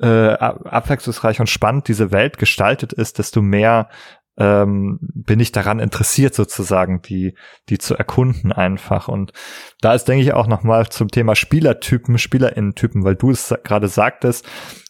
äh, 0.00 0.32
abwechslungsreich 0.32 1.40
und 1.40 1.48
spannend 1.48 1.88
diese 1.88 2.10
Welt 2.10 2.38
gestaltet 2.38 2.92
ist, 2.92 3.18
desto 3.18 3.42
mehr 3.42 3.88
ähm, 4.36 4.98
bin 5.00 5.38
ich 5.40 5.52
daran 5.52 5.78
interessiert, 5.78 6.34
sozusagen, 6.34 7.02
die, 7.02 7.36
die 7.68 7.78
zu 7.78 7.96
erkunden 7.96 8.52
einfach. 8.52 9.08
Und 9.08 9.32
da 9.80 9.94
ist, 9.94 10.06
denke 10.06 10.24
ich, 10.24 10.32
auch 10.32 10.46
nochmal 10.46 10.88
zum 10.88 11.08
Thema 11.08 11.36
Spielertypen, 11.36 12.18
Spielerinnentypen, 12.18 13.04
weil 13.04 13.14
du 13.14 13.30
es 13.30 13.54
gerade 13.62 13.88
sagtest, 13.88 14.44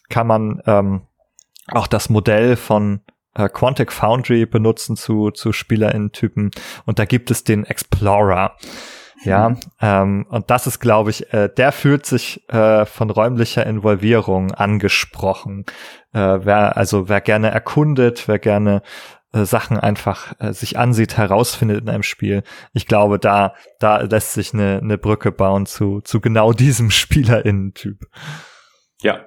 kann 0.09 0.27
man 0.27 0.61
ähm, 0.65 1.07
auch 1.67 1.87
das 1.87 2.09
Modell 2.09 2.55
von 2.55 3.01
äh, 3.35 3.49
Quantic 3.49 3.91
Foundry 3.91 4.45
benutzen 4.45 4.95
zu, 4.95 5.31
zu 5.31 5.51
SpielerInnen-Typen. 5.51 6.51
Und 6.85 6.99
da 6.99 7.05
gibt 7.05 7.29
es 7.29 7.43
den 7.43 7.65
Explorer. 7.65 8.55
Ja, 9.25 9.55
ähm, 9.81 10.25
und 10.29 10.49
das 10.51 10.67
ist, 10.67 10.79
glaube 10.79 11.09
ich, 11.09 11.33
äh, 11.33 11.49
der 11.49 11.71
fühlt 11.71 12.05
sich 12.05 12.47
äh, 12.49 12.85
von 12.85 13.09
räumlicher 13.09 13.65
Involvierung 13.65 14.51
angesprochen. 14.51 15.65
Äh, 16.13 16.39
wer, 16.45 16.77
also 16.77 17.09
wer 17.09 17.21
gerne 17.21 17.49
erkundet, 17.49 18.27
wer 18.27 18.39
gerne 18.39 18.81
äh, 19.33 19.45
Sachen 19.45 19.77
einfach 19.77 20.33
äh, 20.39 20.53
sich 20.53 20.77
ansieht, 20.77 21.17
herausfindet 21.17 21.81
in 21.81 21.89
einem 21.89 22.03
Spiel. 22.03 22.43
Ich 22.73 22.87
glaube, 22.87 23.19
da, 23.19 23.53
da 23.79 23.97
lässt 23.97 24.33
sich 24.33 24.53
eine, 24.53 24.79
eine 24.81 24.97
Brücke 24.97 25.31
bauen 25.31 25.65
zu, 25.65 26.01
zu 26.01 26.21
genau 26.21 26.53
diesem 26.53 26.89
SpielerInnen-Typ. 26.91 28.05
Ja. 29.01 29.25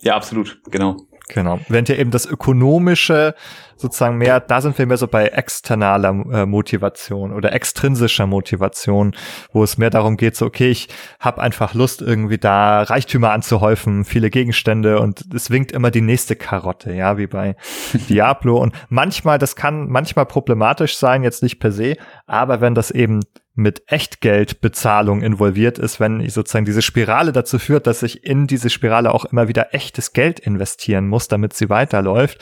Ja, 0.00 0.16
absolut, 0.16 0.60
genau. 0.64 0.96
Genau. 1.28 1.60
Während 1.68 1.88
ja 1.88 1.96
eben 1.96 2.10
das 2.10 2.26
ökonomische 2.26 3.34
sozusagen 3.76 4.16
mehr, 4.16 4.40
da 4.40 4.60
sind 4.60 4.78
wir 4.78 4.86
mehr 4.86 4.96
so 4.96 5.08
bei 5.08 5.26
externaler 5.26 6.10
äh, 6.32 6.46
Motivation 6.46 7.32
oder 7.32 7.52
extrinsischer 7.52 8.26
Motivation, 8.26 9.14
wo 9.52 9.62
es 9.62 9.76
mehr 9.76 9.90
darum 9.90 10.16
geht, 10.16 10.36
so 10.36 10.46
okay, 10.46 10.70
ich 10.70 10.88
habe 11.20 11.42
einfach 11.42 11.74
Lust 11.74 12.00
irgendwie 12.00 12.38
da 12.38 12.82
Reichtümer 12.82 13.32
anzuhäufen, 13.32 14.04
viele 14.04 14.30
Gegenstände 14.30 15.00
und 15.00 15.24
es 15.34 15.50
winkt 15.50 15.72
immer 15.72 15.90
die 15.90 16.00
nächste 16.00 16.36
Karotte, 16.36 16.92
ja, 16.92 17.18
wie 17.18 17.26
bei 17.26 17.56
Diablo 18.08 18.58
und 18.58 18.74
manchmal, 18.88 19.38
das 19.38 19.56
kann 19.56 19.88
manchmal 19.88 20.26
problematisch 20.26 20.96
sein, 20.96 21.22
jetzt 21.22 21.42
nicht 21.42 21.58
per 21.58 21.72
se, 21.72 21.96
aber 22.26 22.60
wenn 22.60 22.74
das 22.74 22.90
eben 22.90 23.20
mit 23.54 23.82
Echtgeldbezahlung 23.86 25.22
involviert 25.22 25.78
ist, 25.78 26.00
wenn 26.00 26.20
ich 26.20 26.32
sozusagen 26.32 26.64
diese 26.64 26.80
Spirale 26.80 27.32
dazu 27.32 27.58
führt, 27.58 27.86
dass 27.86 28.02
ich 28.02 28.24
in 28.24 28.46
diese 28.46 28.70
Spirale 28.70 29.12
auch 29.12 29.26
immer 29.26 29.48
wieder 29.48 29.74
echtes 29.74 30.12
Geld 30.12 30.40
investieren 30.40 31.06
muss, 31.06 31.28
damit 31.28 31.52
sie 31.52 31.68
weiterläuft, 31.68 32.38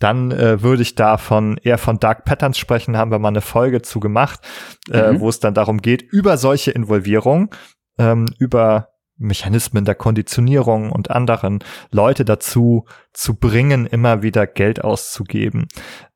dann 0.00 0.30
äh, 0.30 0.62
würde 0.62 0.82
ich 0.82 0.94
davon 0.94 1.58
eher 1.62 1.76
von 1.76 1.98
Dark 1.98 2.24
Patterns 2.24 2.56
sprechen, 2.56 2.96
haben 2.96 3.10
wir 3.10 3.18
mal 3.18 3.28
eine 3.28 3.42
Folge 3.42 3.82
zu 3.82 4.00
gemacht, 4.00 4.40
äh, 4.90 5.12
mhm. 5.12 5.20
wo 5.20 5.28
es 5.28 5.40
dann 5.40 5.54
darum 5.54 5.78
geht, 5.78 6.02
über 6.02 6.38
solche 6.38 6.70
Involvierung, 6.70 7.54
ähm, 7.98 8.26
über 8.38 8.88
Mechanismen 9.18 9.84
der 9.84 9.96
Konditionierung 9.96 10.92
und 10.92 11.10
anderen 11.10 11.58
Leute 11.90 12.24
dazu 12.24 12.86
zu 13.12 13.34
bringen, 13.34 13.84
immer 13.84 14.22
wieder 14.22 14.46
Geld 14.46 14.82
auszugeben. 14.82 15.66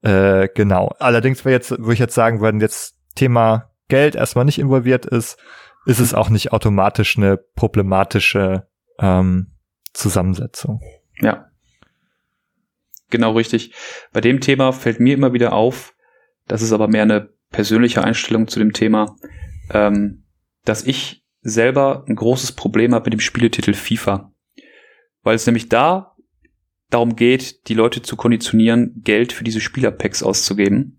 Äh, 0.03 0.49
genau. 0.55 0.95
Allerdings, 1.01 1.45
wäre 1.45 1.55
jetzt, 1.55 1.73
würde 1.73 1.93
ich 1.93 1.99
jetzt 1.99 2.15
sagen, 2.15 2.41
würden 2.41 2.61
jetzt 2.61 2.95
Thema 3.17 3.72
Geld 3.93 4.15
erstmal 4.15 4.47
nicht 4.47 4.59
involviert 4.59 5.05
ist, 5.05 5.37
ist 5.85 6.01
es 6.01 6.15
auch 6.15 6.31
nicht 6.31 6.51
automatisch 6.51 7.19
eine 7.19 7.37
problematische 7.37 8.67
ähm, 8.99 9.49
Zusammensetzung. 9.93 10.81
Ja. 11.21 11.51
Genau 13.11 13.33
richtig. 13.33 13.75
Bei 14.11 14.23
dem 14.23 14.41
Thema 14.41 14.73
fällt 14.73 14.99
mir 14.99 15.13
immer 15.13 15.35
wieder 15.35 15.53
auf, 15.53 15.95
das 16.49 16.63
ist 16.63 16.73
aber 16.73 16.89
mehr 16.89 17.03
eine 17.03 17.29
persönliche 17.51 18.03
Einstellung 18.03 18.49
zu 18.49 18.61
dem 18.61 18.73
Thema, 18.73 19.15
ähm, 19.69 20.25
dass 20.65 20.85
ich 20.85 21.27
selber 21.43 22.07
ein 22.09 22.17
großes 22.17 22.53
Problem 22.53 22.95
habe 22.95 23.05
mit 23.05 23.13
dem 23.13 23.21
Spieletitel 23.21 23.75
FIFA. 23.75 24.33
Weil 25.23 25.35
es 25.35 25.45
nämlich 25.45 25.69
da 25.69 26.17
darum 26.89 27.15
geht, 27.15 27.69
die 27.69 27.75
Leute 27.75 28.01
zu 28.01 28.17
konditionieren, 28.17 29.03
Geld 29.05 29.35
für 29.35 29.45
diese 29.45 29.61
Spielerpacks 29.61 30.23
auszugeben. 30.23 30.99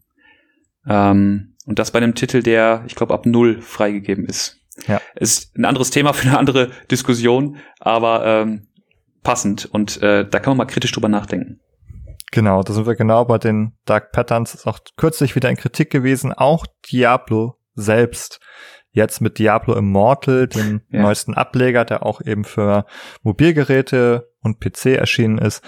Ähm, 0.88 1.53
und 1.66 1.80
das 1.80 1.92
bei 1.92 1.98
einem 1.98 2.16
Titel, 2.16 2.44
der, 2.44 2.84
ich 2.88 2.96
glaube, 2.96 3.14
ab 3.14 3.26
null 3.26 3.62
freigegeben 3.62 4.26
ist. 4.26 4.60
Ja. 4.88 5.00
Ist 5.16 5.56
ein 5.58 5.66
anderes 5.66 5.92
Thema 5.92 6.14
für 6.14 6.28
eine 6.28 6.38
andere 6.38 6.72
Diskussion, 6.90 7.58
aber 7.80 8.26
ähm, 8.26 8.68
passend. 9.24 9.66
Und 9.66 10.02
äh, 10.02 10.28
da 10.28 10.40
kann 10.40 10.52
man 10.52 10.58
mal 10.58 10.72
kritisch 10.72 10.92
drüber 10.92 11.10
nachdenken. 11.10 11.60
Genau, 12.32 12.64
da 12.64 12.74
sind 12.74 12.88
wir 12.88 12.96
genau 12.96 13.26
bei 13.26 13.38
den 13.38 13.74
Dark 13.86 14.12
Patterns. 14.12 14.56
Ist 14.56 14.68
auch 14.68 14.80
kürzlich 14.98 15.36
wieder 15.36 15.50
in 15.50 15.56
Kritik 15.56 15.92
gewesen. 15.92 16.34
Auch 16.34 16.66
Diablo 16.92 17.60
selbst. 17.76 18.40
Jetzt 18.92 19.22
mit 19.22 19.40
Diablo 19.40 19.76
Immortal, 19.76 20.48
dem 20.48 20.82
ja. 20.90 21.02
neuesten 21.02 21.34
Ableger, 21.34 21.86
der 21.86 22.06
auch 22.06 22.22
eben 22.22 22.44
für 22.44 22.86
Mobilgeräte 23.22 24.30
und 24.42 24.60
PC 24.60 24.98
erschienen 24.98 25.38
ist. 25.38 25.64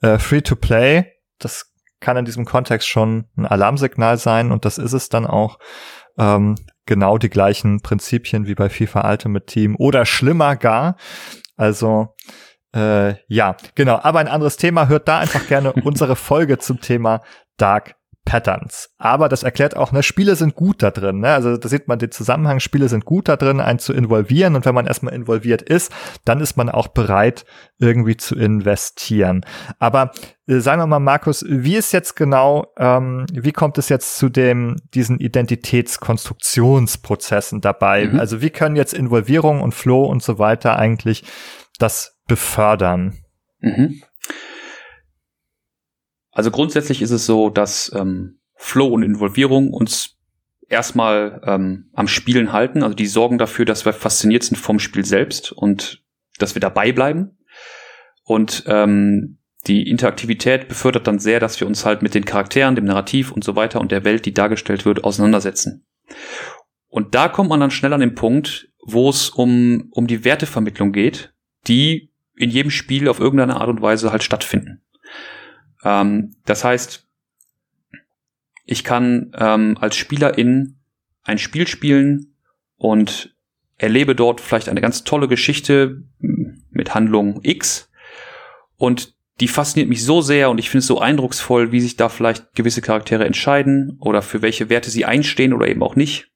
Äh, 0.00 0.18
Free 0.18 0.42
to 0.42 0.56
Play. 0.56 1.06
Das 1.38 1.72
kann 2.00 2.16
in 2.16 2.24
diesem 2.24 2.44
Kontext 2.44 2.88
schon 2.88 3.26
ein 3.36 3.46
Alarmsignal 3.46 4.18
sein 4.18 4.52
und 4.52 4.64
das 4.64 4.78
ist 4.78 4.92
es 4.92 5.08
dann 5.08 5.26
auch. 5.26 5.58
Ähm, 6.18 6.56
genau 6.86 7.18
die 7.18 7.28
gleichen 7.28 7.80
Prinzipien 7.80 8.46
wie 8.46 8.54
bei 8.54 8.68
FIFA 8.68 9.08
Ultimate 9.08 9.46
Team 9.46 9.76
oder 9.76 10.06
schlimmer 10.06 10.56
gar. 10.56 10.96
Also 11.56 12.16
äh, 12.74 13.14
ja, 13.28 13.56
genau. 13.74 14.00
Aber 14.02 14.18
ein 14.18 14.28
anderes 14.28 14.56
Thema. 14.56 14.88
Hört 14.88 15.06
da 15.06 15.18
einfach 15.18 15.46
gerne 15.46 15.72
unsere 15.84 16.16
Folge 16.16 16.58
zum 16.58 16.80
Thema 16.80 17.22
Dark 17.56 17.94
Patterns. 18.28 18.90
Aber 18.98 19.30
das 19.30 19.42
erklärt 19.42 19.74
auch, 19.74 19.90
ne, 19.90 20.02
Spiele 20.02 20.36
sind 20.36 20.54
gut 20.54 20.82
da 20.82 20.90
drin. 20.90 21.20
Ne? 21.20 21.28
Also 21.28 21.56
da 21.56 21.66
sieht 21.66 21.88
man 21.88 21.98
den 21.98 22.10
Zusammenhang, 22.10 22.60
Spiele 22.60 22.90
sind 22.90 23.06
gut 23.06 23.26
da 23.26 23.36
drin, 23.36 23.58
einen 23.58 23.78
zu 23.78 23.94
involvieren. 23.94 24.54
Und 24.54 24.66
wenn 24.66 24.74
man 24.74 24.86
erstmal 24.86 25.14
involviert 25.14 25.62
ist, 25.62 25.90
dann 26.26 26.40
ist 26.40 26.58
man 26.58 26.68
auch 26.68 26.88
bereit, 26.88 27.46
irgendwie 27.78 28.18
zu 28.18 28.34
investieren. 28.34 29.46
Aber 29.78 30.10
äh, 30.46 30.58
sagen 30.58 30.82
wir 30.82 30.86
mal, 30.86 30.98
Markus, 30.98 31.42
wie 31.48 31.76
ist 31.76 31.92
jetzt 31.92 32.16
genau, 32.16 32.66
ähm, 32.76 33.24
wie 33.32 33.52
kommt 33.52 33.78
es 33.78 33.88
jetzt 33.88 34.18
zu 34.18 34.28
dem, 34.28 34.76
diesen 34.92 35.20
Identitätskonstruktionsprozessen 35.20 37.62
dabei? 37.62 38.08
Mhm. 38.08 38.20
Also 38.20 38.42
wie 38.42 38.50
können 38.50 38.76
jetzt 38.76 38.92
Involvierung 38.92 39.62
und 39.62 39.74
Flow 39.74 40.04
und 40.04 40.22
so 40.22 40.38
weiter 40.38 40.78
eigentlich 40.78 41.24
das 41.78 42.18
befördern? 42.26 43.14
Mhm. 43.60 44.02
Also 46.38 46.52
grundsätzlich 46.52 47.02
ist 47.02 47.10
es 47.10 47.26
so, 47.26 47.50
dass 47.50 47.90
ähm, 47.96 48.38
Flow 48.54 48.86
und 48.86 49.02
Involvierung 49.02 49.72
uns 49.72 50.18
erstmal 50.68 51.42
ähm, 51.44 51.90
am 51.94 52.06
Spielen 52.06 52.52
halten. 52.52 52.84
Also 52.84 52.94
die 52.94 53.08
sorgen 53.08 53.38
dafür, 53.38 53.64
dass 53.64 53.84
wir 53.84 53.92
fasziniert 53.92 54.44
sind 54.44 54.56
vom 54.56 54.78
Spiel 54.78 55.04
selbst 55.04 55.50
und 55.50 56.04
dass 56.38 56.54
wir 56.54 56.60
dabei 56.60 56.92
bleiben. 56.92 57.38
Und 58.22 58.62
ähm, 58.68 59.38
die 59.66 59.90
Interaktivität 59.90 60.68
befördert 60.68 61.08
dann 61.08 61.18
sehr, 61.18 61.40
dass 61.40 61.58
wir 61.58 61.66
uns 61.66 61.84
halt 61.84 62.02
mit 62.02 62.14
den 62.14 62.24
Charakteren, 62.24 62.76
dem 62.76 62.84
Narrativ 62.84 63.32
und 63.32 63.42
so 63.42 63.56
weiter 63.56 63.80
und 63.80 63.90
der 63.90 64.04
Welt, 64.04 64.24
die 64.24 64.32
dargestellt 64.32 64.84
wird, 64.84 65.02
auseinandersetzen. 65.02 65.88
Und 66.86 67.16
da 67.16 67.28
kommt 67.28 67.50
man 67.50 67.58
dann 67.58 67.72
schnell 67.72 67.94
an 67.94 68.00
den 68.00 68.14
Punkt, 68.14 68.68
wo 68.86 69.10
es 69.10 69.28
um, 69.28 69.88
um 69.90 70.06
die 70.06 70.24
Wertevermittlung 70.24 70.92
geht, 70.92 71.34
die 71.66 72.12
in 72.36 72.50
jedem 72.50 72.70
Spiel 72.70 73.08
auf 73.08 73.18
irgendeine 73.18 73.56
Art 73.56 73.70
und 73.70 73.82
Weise 73.82 74.12
halt 74.12 74.22
stattfinden. 74.22 74.84
Ähm, 75.84 76.36
das 76.44 76.64
heißt, 76.64 77.06
ich 78.64 78.84
kann 78.84 79.32
ähm, 79.38 79.76
als 79.80 79.96
Spielerin 79.96 80.76
ein 81.22 81.38
Spiel 81.38 81.66
spielen 81.66 82.34
und 82.76 83.34
erlebe 83.76 84.14
dort 84.14 84.40
vielleicht 84.40 84.68
eine 84.68 84.80
ganz 84.80 85.04
tolle 85.04 85.28
Geschichte 85.28 86.02
mit 86.18 86.94
Handlung 86.94 87.40
X 87.42 87.90
und 88.76 89.14
die 89.40 89.48
fasziniert 89.48 89.88
mich 89.88 90.04
so 90.04 90.20
sehr 90.20 90.50
und 90.50 90.58
ich 90.58 90.68
finde 90.68 90.80
es 90.80 90.86
so 90.86 90.98
eindrucksvoll, 90.98 91.70
wie 91.70 91.80
sich 91.80 91.96
da 91.96 92.08
vielleicht 92.08 92.54
gewisse 92.54 92.82
Charaktere 92.82 93.24
entscheiden 93.24 93.96
oder 94.00 94.20
für 94.20 94.42
welche 94.42 94.68
Werte 94.68 94.90
sie 94.90 95.04
einstehen 95.04 95.52
oder 95.52 95.68
eben 95.68 95.82
auch 95.82 95.96
nicht, 95.96 96.30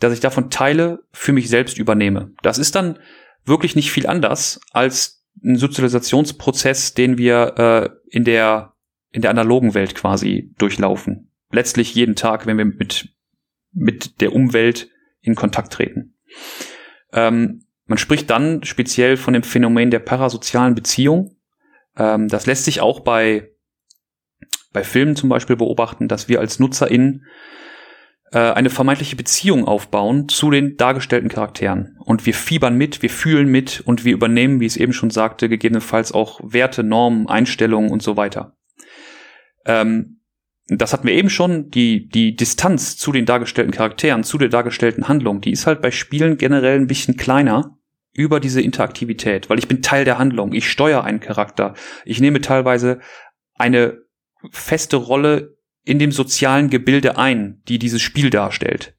dass 0.00 0.14
ich 0.14 0.20
davon 0.20 0.50
Teile 0.50 1.04
für 1.12 1.32
mich 1.32 1.48
selbst 1.48 1.78
übernehme. 1.78 2.32
Das 2.42 2.58
ist 2.58 2.74
dann 2.74 2.98
wirklich 3.44 3.76
nicht 3.76 3.90
viel 3.90 4.06
anders 4.06 4.60
als 4.72 5.21
ein 5.44 5.56
Sozialisationsprozess, 5.56 6.94
den 6.94 7.18
wir 7.18 7.54
äh, 7.58 7.90
in 8.16 8.24
der 8.24 8.74
in 9.10 9.22
der 9.22 9.30
analogen 9.30 9.74
Welt 9.74 9.94
quasi 9.94 10.54
durchlaufen. 10.58 11.30
Letztlich 11.50 11.94
jeden 11.94 12.16
Tag, 12.16 12.46
wenn 12.46 12.58
wir 12.58 12.64
mit 12.64 13.08
mit 13.72 14.20
der 14.20 14.32
Umwelt 14.34 14.88
in 15.20 15.34
Kontakt 15.34 15.72
treten. 15.72 16.14
Ähm, 17.12 17.64
man 17.86 17.98
spricht 17.98 18.30
dann 18.30 18.62
speziell 18.64 19.16
von 19.16 19.34
dem 19.34 19.42
Phänomen 19.42 19.90
der 19.90 19.98
parasozialen 19.98 20.74
Beziehung. 20.74 21.36
Ähm, 21.96 22.28
das 22.28 22.46
lässt 22.46 22.64
sich 22.64 22.80
auch 22.80 23.00
bei 23.00 23.50
bei 24.72 24.84
Filmen 24.84 25.16
zum 25.16 25.28
Beispiel 25.28 25.56
beobachten, 25.56 26.08
dass 26.08 26.28
wir 26.28 26.40
als 26.40 26.58
NutzerInnen 26.58 27.26
äh, 28.32 28.38
eine 28.38 28.70
vermeintliche 28.70 29.16
Beziehung 29.16 29.66
aufbauen 29.66 30.28
zu 30.28 30.50
den 30.50 30.76
dargestellten 30.76 31.28
Charakteren. 31.28 31.96
Und 32.04 32.26
wir 32.26 32.34
fiebern 32.34 32.76
mit, 32.76 33.02
wir 33.02 33.10
fühlen 33.10 33.48
mit 33.48 33.82
und 33.84 34.04
wir 34.04 34.12
übernehmen, 34.12 34.60
wie 34.60 34.66
ich 34.66 34.72
es 34.72 34.78
eben 34.78 34.92
schon 34.92 35.10
sagte, 35.10 35.48
gegebenenfalls 35.48 36.12
auch 36.12 36.40
Werte, 36.42 36.82
Normen, 36.82 37.28
Einstellungen 37.28 37.90
und 37.90 38.02
so 38.02 38.16
weiter. 38.16 38.56
Ähm, 39.66 40.20
das 40.68 40.92
hatten 40.92 41.06
wir 41.06 41.14
eben 41.14 41.30
schon, 41.30 41.70
die, 41.70 42.08
die 42.08 42.34
Distanz 42.34 42.96
zu 42.96 43.12
den 43.12 43.26
dargestellten 43.26 43.72
Charakteren, 43.72 44.24
zu 44.24 44.38
der 44.38 44.48
dargestellten 44.48 45.08
Handlung, 45.08 45.40
die 45.40 45.52
ist 45.52 45.66
halt 45.66 45.82
bei 45.82 45.90
Spielen 45.90 46.38
generell 46.38 46.78
ein 46.78 46.86
bisschen 46.86 47.16
kleiner 47.16 47.76
über 48.14 48.40
diese 48.40 48.60
Interaktivität, 48.60 49.50
weil 49.50 49.58
ich 49.58 49.68
bin 49.68 49.82
Teil 49.82 50.04
der 50.04 50.18
Handlung, 50.18 50.52
ich 50.52 50.70
steuere 50.70 51.04
einen 51.04 51.20
Charakter, 51.20 51.74
ich 52.04 52.20
nehme 52.20 52.40
teilweise 52.40 53.00
eine 53.54 53.98
feste 54.50 54.96
Rolle 54.96 55.56
in 55.84 55.98
dem 55.98 56.12
sozialen 56.12 56.70
Gebilde 56.70 57.18
ein, 57.18 57.62
die 57.68 57.78
dieses 57.78 58.02
Spiel 58.02 58.30
darstellt. 58.30 58.94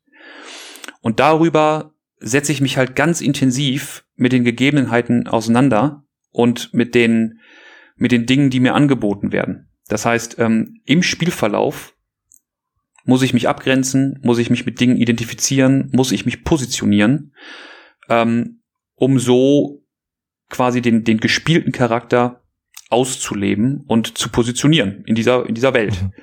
Und 1.01 1.19
darüber 1.19 1.93
setze 2.19 2.51
ich 2.51 2.61
mich 2.61 2.77
halt 2.77 2.95
ganz 2.95 3.21
intensiv 3.21 4.05
mit 4.15 4.31
den 4.31 4.43
Gegebenheiten 4.43 5.27
auseinander 5.27 6.05
und 6.31 6.73
mit 6.73 6.95
den, 6.95 7.39
mit 7.95 8.11
den 8.11 8.25
Dingen, 8.25 8.49
die 8.49 8.59
mir 8.59 8.73
angeboten 8.73 9.31
werden. 9.31 9.69
Das 9.87 10.05
heißt, 10.05 10.39
ähm, 10.39 10.79
im 10.85 11.03
Spielverlauf 11.03 11.93
muss 13.05 13.21
ich 13.21 13.33
mich 13.33 13.49
abgrenzen, 13.49 14.19
muss 14.23 14.39
ich 14.39 14.49
mich 14.49 14.65
mit 14.65 14.79
Dingen 14.79 14.97
identifizieren, 14.97 15.89
muss 15.91 16.11
ich 16.11 16.25
mich 16.25 16.43
positionieren, 16.43 17.33
ähm, 18.09 18.61
um 18.95 19.19
so 19.19 19.83
quasi 20.49 20.81
den, 20.81 21.03
den 21.03 21.19
gespielten 21.19 21.71
Charakter 21.71 22.43
auszuleben 22.89 23.83
und 23.87 24.17
zu 24.17 24.29
positionieren 24.29 25.03
in 25.05 25.15
dieser, 25.15 25.45
in 25.47 25.55
dieser 25.55 25.73
Welt. 25.73 26.01
Mhm. 26.01 26.13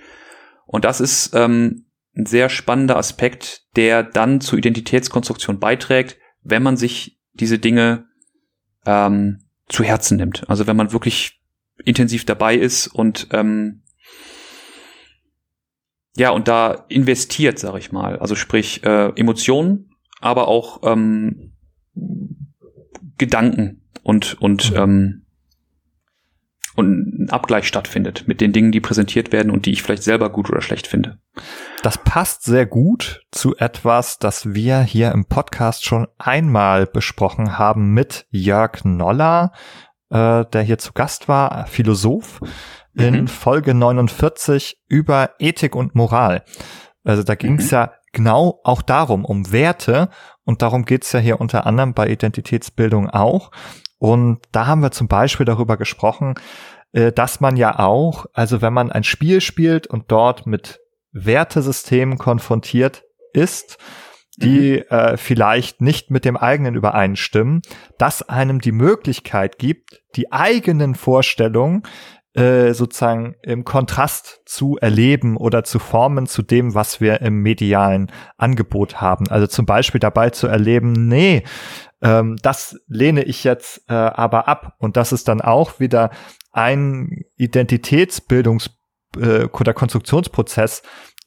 Und 0.71 0.85
das 0.85 1.01
ist 1.01 1.35
ähm, 1.35 1.87
ein 2.17 2.27
sehr 2.27 2.49
spannender 2.49 2.97
Aspekt, 2.97 3.67
der 3.75 4.05
dann 4.05 4.41
zur 4.41 4.57
Identitätskonstruktion 4.57 5.59
beiträgt, 5.59 6.17
wenn 6.43 6.63
man 6.63 6.77
sich 6.77 7.19
diese 7.33 7.59
Dinge 7.59 8.07
ähm, 8.87 9.41
zu 9.69 9.83
Herzen 9.83 10.17
nimmt. 10.17 10.49
Also 10.49 10.69
wenn 10.69 10.77
man 10.77 10.93
wirklich 10.93 11.41
intensiv 11.85 12.25
dabei 12.25 12.55
ist 12.55 12.87
und 12.87 13.27
ähm, 13.33 13.83
ja 16.17 16.31
und 16.31 16.47
da 16.47 16.85
investiert, 16.89 17.59
sag 17.59 17.77
ich 17.77 17.91
mal. 17.91 18.21
Also 18.21 18.37
sprich 18.37 18.85
äh, 18.85 19.09
Emotionen, 19.17 19.91
aber 20.21 20.47
auch 20.47 20.83
ähm, 20.85 21.53
Gedanken 23.19 23.83
und 24.05 24.41
und 24.41 24.71
mhm. 24.71 24.77
ähm, 24.77 25.27
und 26.81 27.21
ein 27.21 27.31
Abgleich 27.31 27.69
stattfindet 27.69 28.25
mit 28.27 28.41
den 28.41 28.53
Dingen, 28.53 28.73
die 28.73 28.81
präsentiert 28.81 29.33
werden 29.33 29.53
und 29.53 29.67
die 29.67 29.73
ich 29.73 29.83
vielleicht 29.83 30.03
selber 30.03 30.31
gut 30.31 30.51
oder 30.51 30.63
schlecht 30.63 30.87
finde. 30.87 31.19
Das 31.83 31.99
passt 31.99 32.43
sehr 32.43 32.67
gut 32.67 33.23
zu 33.31 33.55
etwas, 33.57 34.19
das 34.19 34.55
wir 34.55 34.81
hier 34.81 35.13
im 35.13 35.27
Podcast 35.27 35.85
schon 35.85 36.09
einmal 36.19 36.87
besprochen 36.87 37.59
haben 37.59 37.93
mit 37.93 38.27
Jörg 38.31 38.85
Noller, 38.85 39.53
äh, 40.09 40.45
der 40.47 40.63
hier 40.63 40.79
zu 40.79 40.93
Gast 40.93 41.29
war, 41.29 41.67
Philosoph, 41.67 42.41
in 42.95 43.23
mhm. 43.23 43.29
Folge 43.29 43.75
49 43.75 44.81
über 44.89 45.31
Ethik 45.39 45.77
und 45.77 45.95
Moral. 45.95 46.43
Also 47.05 47.23
da 47.23 47.35
ging 47.35 47.59
es 47.59 47.67
mhm. 47.67 47.77
ja 47.77 47.93
genau 48.13 48.61
auch 48.65 48.83
darum, 48.83 49.25
um 49.25 49.53
Werte. 49.53 50.09
Und 50.45 50.63
darum 50.63 50.85
geht's 50.85 51.13
ja 51.13 51.21
hier 51.21 51.41
unter 51.41 51.67
anderem 51.67 51.95
bei 51.95 52.09
Identitätsbildung 52.09 53.09
auch. 53.09 53.51
Und 54.01 54.41
da 54.51 54.67
haben 54.67 54.81
wir 54.81 54.91
zum 54.93 55.09
Beispiel 55.09 55.45
darüber 55.45 55.77
gesprochen, 55.77 56.35
äh, 56.93 57.13
dass 57.13 57.41
man 57.41 57.57
ja 57.57 57.79
auch, 57.79 58.27
also 58.33 58.63
wenn 58.63 58.73
man 58.73 58.91
ein 58.91 59.05
Spiel 59.05 59.43
spielt 59.43 59.87
und 59.87 60.11
dort 60.11 60.47
mit 60.47 60.81
Wertesystemen 61.13 62.17
konfrontiert 62.17 63.05
ist, 63.35 63.77
die 64.39 64.83
mhm. 64.91 64.97
äh, 64.97 65.17
vielleicht 65.19 65.83
nicht 65.83 66.11
mit 66.11 66.25
dem 66.25 66.39
eigenen 66.39 66.75
übereinstimmen, 66.75 67.61
dass 67.99 68.27
einem 68.27 68.63
die 68.63 68.73
Möglichkeit 68.73 69.59
gibt, 69.59 70.03
die 70.17 70.33
eigenen 70.33 70.95
Vorstellungen 70.95 71.83
äh, 72.35 72.75
sozusagen 72.75 73.35
im 73.43 73.65
Kontrast 73.65 74.43
zu 74.47 74.77
erleben 74.81 75.37
oder 75.37 75.65
zu 75.65 75.79
formen 75.79 76.27
zu 76.27 76.43
dem, 76.43 76.75
was 76.75 77.01
wir 77.01 77.21
im 77.23 77.43
medialen 77.43 78.13
Angebot 78.37 79.01
haben. 79.01 79.29
Also 79.29 79.47
zum 79.47 79.67
Beispiel 79.67 79.99
dabei 79.99 80.31
zu 80.31 80.47
erleben, 80.47 80.93
nee, 80.93 81.43
ähm, 82.03 82.37
das 82.43 82.79
lehne 82.87 83.25
ich 83.25 83.45
jetzt 83.45 83.83
äh, 83.89 83.95
aber 83.95 84.49
ab. 84.49 84.77
Und 84.79 84.97
das 84.97 85.13
ist 85.13 85.29
dann 85.29 85.41
auch 85.41 85.81
wieder 85.81 86.11
ein 86.53 87.25
Identitätsbildungs- 87.39 88.71
äh, 89.17 89.47
oder 89.47 89.75
Konstruktionsprozess, 89.75 90.83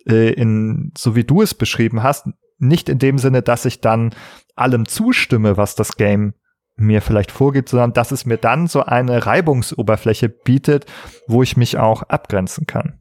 äh, 0.07 0.31
in, 0.33 0.91
so 0.97 1.15
wie 1.15 1.23
du 1.23 1.41
es 1.41 1.53
beschrieben 1.53 2.03
hast, 2.03 2.27
nicht 2.59 2.89
in 2.89 2.99
dem 2.99 3.17
Sinne, 3.17 3.41
dass 3.41 3.65
ich 3.65 3.81
dann 3.81 4.15
allem 4.55 4.85
zustimme, 4.87 5.57
was 5.57 5.75
das 5.75 5.97
Game 5.97 6.33
mir 6.75 7.01
vielleicht 7.01 7.31
vorgibt, 7.31 7.69
sondern 7.69 7.93
dass 7.93 8.11
es 8.11 8.25
mir 8.25 8.37
dann 8.37 8.67
so 8.67 8.83
eine 8.83 9.25
Reibungsoberfläche 9.25 10.29
bietet, 10.29 10.85
wo 11.27 11.43
ich 11.43 11.57
mich 11.57 11.77
auch 11.77 12.03
abgrenzen 12.03 12.65
kann. 12.65 12.99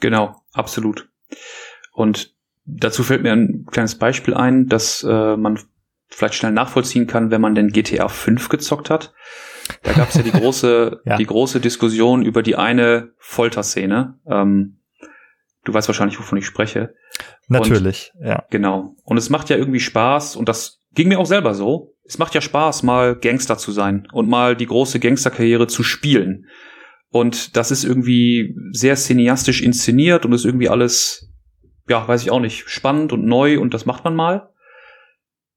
Genau, 0.00 0.36
absolut. 0.52 1.08
Und 1.92 2.34
dazu 2.64 3.02
fällt 3.02 3.22
mir 3.22 3.32
ein 3.32 3.66
kleines 3.70 3.98
Beispiel 3.98 4.34
ein, 4.34 4.66
dass 4.66 5.04
äh, 5.08 5.36
man 5.36 5.58
vielleicht 6.08 6.34
schnell 6.34 6.52
nachvollziehen 6.52 7.06
kann, 7.06 7.30
wenn 7.30 7.40
man 7.40 7.54
den 7.54 7.68
GTA 7.68 8.08
5 8.08 8.48
gezockt 8.48 8.90
hat. 8.90 9.12
Da 9.82 9.92
gab 9.92 10.08
es 10.08 10.14
ja 10.14 10.22
die 10.22 10.30
große, 10.32 11.00
ja. 11.04 11.16
die 11.16 11.26
große 11.26 11.60
Diskussion 11.60 12.22
über 12.22 12.42
die 12.42 12.56
eine 12.56 13.12
Folterszene. 13.18 14.18
Ähm, 14.26 14.78
du 15.64 15.74
weißt 15.74 15.88
wahrscheinlich, 15.88 16.18
wovon 16.18 16.38
ich 16.38 16.46
spreche. 16.46 16.94
Natürlich, 17.48 18.12
und, 18.14 18.26
ja. 18.26 18.44
Genau. 18.50 18.96
Und 19.04 19.16
es 19.16 19.30
macht 19.30 19.50
ja 19.50 19.56
irgendwie 19.56 19.80
Spaß 19.80 20.36
und 20.36 20.48
das 20.48 20.80
ging 20.92 21.08
mir 21.08 21.18
auch 21.18 21.26
selber 21.26 21.54
so. 21.54 21.91
Es 22.04 22.18
macht 22.18 22.34
ja 22.34 22.40
Spaß, 22.40 22.82
mal 22.82 23.16
Gangster 23.16 23.58
zu 23.58 23.72
sein 23.72 24.08
und 24.12 24.28
mal 24.28 24.56
die 24.56 24.66
große 24.66 25.00
Gangsterkarriere 25.00 25.66
zu 25.66 25.82
spielen. 25.82 26.46
Und 27.10 27.56
das 27.56 27.70
ist 27.70 27.84
irgendwie 27.84 28.56
sehr 28.72 28.96
cineastisch 28.96 29.62
inszeniert 29.62 30.24
und 30.24 30.32
ist 30.32 30.44
irgendwie 30.44 30.68
alles, 30.68 31.30
ja, 31.88 32.06
weiß 32.06 32.22
ich 32.22 32.30
auch 32.30 32.40
nicht, 32.40 32.68
spannend 32.68 33.12
und 33.12 33.26
neu 33.26 33.60
und 33.60 33.74
das 33.74 33.86
macht 33.86 34.04
man 34.04 34.16
mal. 34.16 34.48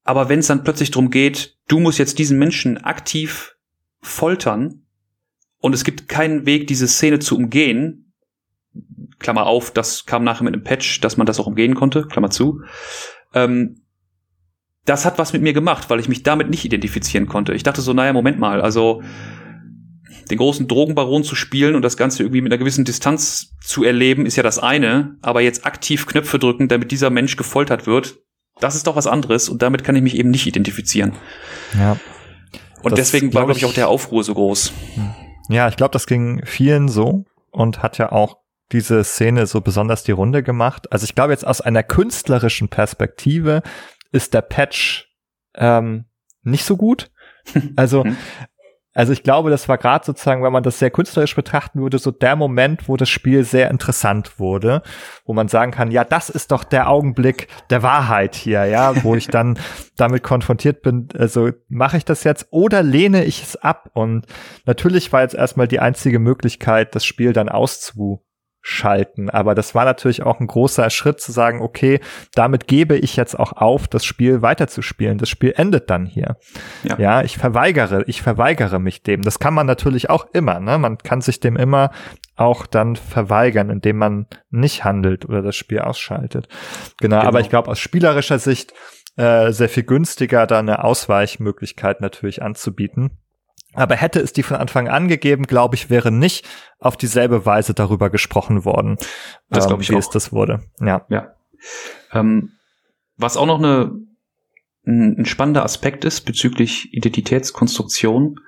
Aber 0.04 0.30
wenn 0.30 0.40
es 0.40 0.48
dann 0.48 0.64
plötzlich 0.64 0.92
darum 0.92 1.10
geht, 1.10 1.58
du 1.68 1.80
musst 1.80 1.98
jetzt 1.98 2.20
diesen 2.20 2.38
Menschen 2.38 2.78
aktiv 2.78 3.56
foltern 4.02 4.86
und 5.60 5.74
es 5.74 5.84
gibt 5.84 6.08
keinen 6.08 6.46
Weg, 6.46 6.68
diese 6.68 6.88
Szene 6.88 7.20
zu 7.20 7.36
umgehen, 7.36 8.14
Klammer 9.20 9.46
auf, 9.46 9.72
das 9.72 10.06
kam 10.06 10.24
nachher 10.24 10.44
mit 10.44 10.54
einem 10.54 10.64
Patch, 10.64 11.02
dass 11.02 11.18
man 11.18 11.26
das 11.26 11.40
auch 11.40 11.48
umgehen 11.48 11.74
konnte, 11.74 12.06
Klammer 12.06 12.30
zu, 12.30 12.62
ähm, 13.34 13.82
das 14.86 15.06
hat 15.06 15.18
was 15.18 15.34
mit 15.34 15.42
mir 15.42 15.54
gemacht, 15.54 15.90
weil 15.90 16.00
ich 16.00 16.08
mich 16.10 16.24
damit 16.24 16.50
nicht 16.50 16.64
identifizieren 16.66 17.28
konnte. 17.28 17.54
Ich 17.54 17.64
dachte 17.64 17.82
so, 17.82 17.94
naja, 17.94 18.14
Moment 18.14 18.40
mal, 18.40 18.62
also 18.62 19.02
den 20.30 20.38
großen 20.38 20.68
Drogenbaron 20.68 21.24
zu 21.24 21.36
spielen 21.36 21.76
und 21.76 21.82
das 21.84 21.98
Ganze 21.98 22.24
irgendwie 22.24 22.42
mit 22.42 22.52
einer 22.52 22.58
gewissen 22.60 22.86
Distanz 22.86 23.52
zu 23.62 23.84
erleben, 23.84 24.26
ist 24.26 24.36
ja 24.36 24.44
das 24.44 24.58
eine. 24.60 25.18
Aber 25.22 25.42
jetzt 25.42 25.66
aktiv 25.66 26.06
Knöpfe 26.08 26.40
drücken, 26.40 26.68
damit 26.68 26.92
dieser 26.92 27.10
Mensch 27.10 27.36
gefoltert 27.36 27.86
wird, 27.86 28.18
das 28.60 28.76
ist 28.76 28.88
doch 28.88 28.96
was 28.96 29.06
anderes 29.08 29.50
und 29.50 29.62
damit 29.62 29.84
kann 29.84 29.96
ich 29.96 30.02
mich 30.02 30.16
eben 30.18 30.32
nicht 30.32 30.48
identifizieren. 30.48 31.14
Ja. 31.78 31.98
Und 32.82 32.92
Das 32.92 32.98
deswegen 33.00 33.28
war, 33.28 33.46
glaub 33.46 33.48
glaube 33.48 33.58
ich- 33.60 33.66
auch 33.66 33.74
der 33.74 33.88
Aufruhr 33.88 34.24
so 34.24 34.34
groß. 34.34 34.72
Ja, 35.50 35.68
ich 35.68 35.76
glaube, 35.78 35.92
das 35.92 36.08
ging 36.08 36.42
vielen 36.46 36.88
so 36.90 37.26
und 37.52 37.84
hat 37.84 37.98
ja 37.98 38.12
auch 38.12 38.38
diese 38.72 39.04
Szene 39.04 39.46
so 39.46 39.62
besonders 39.62 40.04
die 40.04 40.12
Runde 40.12 40.42
gemacht. 40.42 40.92
Also 40.92 41.04
ich 41.04 41.14
glaube 41.14 41.34
jetzt 41.34 41.46
aus 41.46 41.62
einer 41.62 41.84
künstlerischen 41.84 42.68
Perspektive 42.70 43.62
ist 44.12 44.34
der 44.34 44.42
Patch 44.42 45.10
ähm, 45.56 46.06
nicht 46.44 46.66
so 46.66 46.78
gut. 46.78 47.12
Also 47.76 48.04
Mhm. 48.04 48.18
also 48.96 49.14
ich 49.14 49.22
glaube, 49.24 49.50
das 49.52 49.68
war 49.70 49.78
gerade 49.78 50.06
sozusagen, 50.06 50.42
wenn 50.42 50.54
man 50.54 50.64
das 50.64 50.80
sehr 50.80 50.90
künstlerisch 50.90 51.36
betrachten 51.36 51.80
würde, 51.82 52.00
so 52.00 52.10
der 52.12 52.36
Moment, 52.36 52.88
wo 52.88 52.98
das 52.98 53.10
Spiel 53.10 53.44
sehr 53.44 53.70
interessant 53.70 54.40
wurde, 54.40 54.82
wo 55.26 55.34
man 55.34 55.48
sagen 55.48 55.72
kann, 55.72 55.92
ja, 55.92 56.04
das 56.06 56.30
ist 56.30 56.52
doch 56.52 56.64
der 56.64 56.90
Augenblick 56.90 57.48
der 57.70 57.84
Wahrheit 57.84 58.36
hier, 58.36 58.66
ja, 58.66 59.04
wo 59.04 59.14
ich 59.16 59.28
dann 59.28 59.60
damit 59.98 60.24
konfrontiert 60.24 60.82
bin, 60.82 61.10
also 61.18 61.52
mache 61.68 61.98
ich 61.98 62.06
das 62.06 62.24
jetzt 62.24 62.48
oder 62.52 62.82
lehne 62.84 63.26
ich 63.26 63.44
es 63.44 63.56
ab? 63.58 63.92
Und 63.94 64.26
natürlich 64.66 65.12
war 65.14 65.22
jetzt 65.22 65.36
erstmal 65.36 65.68
die 65.68 65.80
einzige 65.80 66.18
Möglichkeit, 66.20 66.96
das 66.96 67.06
Spiel 67.06 67.34
dann 67.34 67.50
auszuschalten, 68.66 69.30
aber 69.30 69.56
das 69.56 69.76
war 69.76 69.86
natürlich 69.86 70.24
auch 70.24 70.40
ein 70.40 70.48
großer 70.48 70.90
Schritt 70.90 71.20
zu 71.20 71.32
sagen, 71.32 71.62
okay, 71.62 72.00
damit 72.34 72.68
gebe 72.68 72.98
ich 72.98 73.16
jetzt 73.16 73.38
auch 73.40 73.54
auf, 73.54 73.88
das 73.88 74.06
Spiel 74.06 74.42
weiterzuspielen. 74.42 75.18
Das 75.18 75.30
Spiel 75.30 75.54
endet 75.56 75.90
dann 75.90 76.06
hier. 76.06 76.38
Ja. 76.84 76.98
Ja, 76.98 77.22
ich 77.22 77.38
verweigere, 77.38 78.04
ich 78.08 78.22
verweigere 78.22 78.80
mich 78.80 79.04
dem. 79.04 79.22
Das 79.22 79.40
kann 79.40 79.54
man 79.54 79.68
natürlich 79.68 80.10
auch 80.10 80.28
immer, 80.34 80.60
ne? 80.60 80.78
Man 80.78 80.98
kann 80.98 81.22
sich 81.22 81.40
dem 81.40 81.56
immer 81.58 81.92
auch 82.36 82.66
dann 82.66 82.96
verweigern, 82.96 83.70
indem 83.70 83.98
man 83.98 84.28
nicht 84.50 84.84
handelt 84.84 85.26
oder 85.26 85.42
das 85.42 85.56
Spiel 85.56 85.80
ausschaltet. 85.80 86.48
Genau, 87.00 87.18
Genau. 87.18 87.28
aber 87.28 87.40
ich 87.40 87.50
glaube 87.50 87.70
aus 87.70 87.80
spielerischer 87.80 88.40
Sicht 88.40 88.74
äh, 89.16 89.52
sehr 89.52 89.70
viel 89.70 89.84
günstiger, 89.84 90.46
da 90.48 90.60
eine 90.60 90.84
Ausweichmöglichkeit 90.84 92.02
natürlich 92.02 92.42
anzubieten. 92.42 93.12
Aber 93.76 93.96
hätte 93.96 94.20
es 94.20 94.34
die 94.34 94.44
von 94.44 94.58
Anfang 94.58 94.88
an 94.88 95.08
gegeben, 95.08 95.44
glaube 95.44 95.76
ich, 95.76 95.90
wäre 95.90 96.12
nicht 96.12 96.48
auf 96.80 96.98
dieselbe 96.98 97.46
Weise 97.46 97.74
darüber 97.74 98.10
gesprochen 98.10 98.66
worden, 98.66 98.98
Das 99.50 99.66
ähm, 99.66 99.80
ich 99.82 99.90
wie 99.90 99.96
auch. 99.96 100.00
es 100.00 100.10
das 100.10 100.32
wurde. 100.32 100.64
Ja. 100.80 101.06
Ähm, 102.12 102.52
was 103.18 103.38
auch 103.38 103.46
noch 103.46 103.60
eine, 103.60 103.92
ein, 104.86 105.20
ein 105.20 105.26
spannender 105.26 105.64
Aspekt 105.64 106.06
ist 106.06 106.22
bezüglich 106.22 106.94
Identitätskonstruktion. 106.94 108.40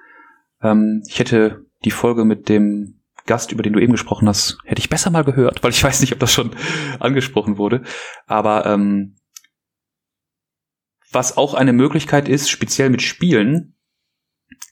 Ähm, 0.62 1.04
ich 1.08 1.20
hätte 1.20 1.66
die 1.86 1.92
Folge 1.92 2.26
mit 2.26 2.50
dem 2.50 3.02
Gast, 3.26 3.52
über 3.52 3.62
den 3.62 3.74
du 3.74 3.80
eben 3.80 3.92
gesprochen 3.92 4.28
hast, 4.28 4.58
hätte 4.66 4.80
ich 4.80 4.90
besser 4.90 5.10
mal 5.10 5.24
gehört, 5.24 5.62
weil 5.64 5.72
ich 5.72 5.84
weiß 5.84 6.00
nicht, 6.02 6.14
ob 6.14 6.20
das 6.20 6.34
schon 6.34 6.56
angesprochen 7.00 7.58
wurde. 7.58 7.84
Aber 8.26 8.66
ähm, 8.66 9.16
was 11.12 11.38
auch 11.38 11.54
eine 11.54 11.74
Möglichkeit 11.74 12.28
ist, 12.28 12.50
speziell 12.50 12.90
mit 12.90 13.02
Spielen, 13.02 13.77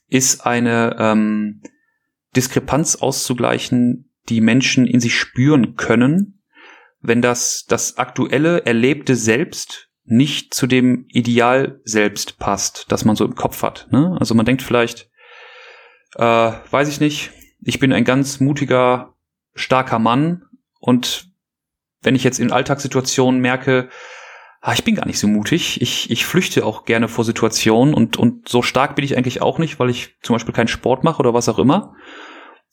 ist 0.08 0.46
eine 0.46 0.96
ähm, 0.98 1.62
Diskrepanz 2.34 2.96
auszugleichen, 2.96 4.10
die 4.28 4.40
Menschen 4.40 4.86
in 4.86 5.00
sich 5.00 5.14
spüren 5.14 5.76
können, 5.76 6.42
wenn 7.00 7.22
das, 7.22 7.64
das 7.66 7.98
aktuelle 7.98 8.66
erlebte 8.66 9.16
Selbst 9.16 9.88
nicht 10.04 10.54
zu 10.54 10.66
dem 10.66 11.06
Ideal 11.08 11.80
selbst 11.84 12.38
passt, 12.38 12.86
das 12.88 13.04
man 13.04 13.16
so 13.16 13.24
im 13.24 13.34
Kopf 13.34 13.62
hat. 13.62 13.88
Ne? 13.90 14.16
Also 14.20 14.34
man 14.34 14.46
denkt 14.46 14.62
vielleicht, 14.62 15.10
äh, 16.14 16.22
weiß 16.22 16.88
ich 16.88 17.00
nicht, 17.00 17.32
ich 17.60 17.80
bin 17.80 17.92
ein 17.92 18.04
ganz 18.04 18.38
mutiger, 18.40 19.14
starker 19.54 19.98
Mann 19.98 20.44
und 20.78 21.28
wenn 22.02 22.14
ich 22.14 22.22
jetzt 22.22 22.38
in 22.38 22.52
Alltagssituationen 22.52 23.40
merke, 23.40 23.88
ah, 24.66 24.72
ich 24.72 24.82
bin 24.82 24.96
gar 24.96 25.06
nicht 25.06 25.20
so 25.20 25.28
mutig, 25.28 25.80
ich, 25.80 26.10
ich 26.10 26.26
flüchte 26.26 26.66
auch 26.66 26.84
gerne 26.86 27.06
vor 27.06 27.24
Situationen 27.24 27.94
und, 27.94 28.16
und 28.16 28.48
so 28.48 28.62
stark 28.62 28.96
bin 28.96 29.04
ich 29.04 29.16
eigentlich 29.16 29.40
auch 29.40 29.60
nicht, 29.60 29.78
weil 29.78 29.90
ich 29.90 30.16
zum 30.22 30.34
Beispiel 30.34 30.52
keinen 30.52 30.66
Sport 30.66 31.04
mache 31.04 31.20
oder 31.20 31.32
was 31.32 31.48
auch 31.48 31.60
immer, 31.60 31.94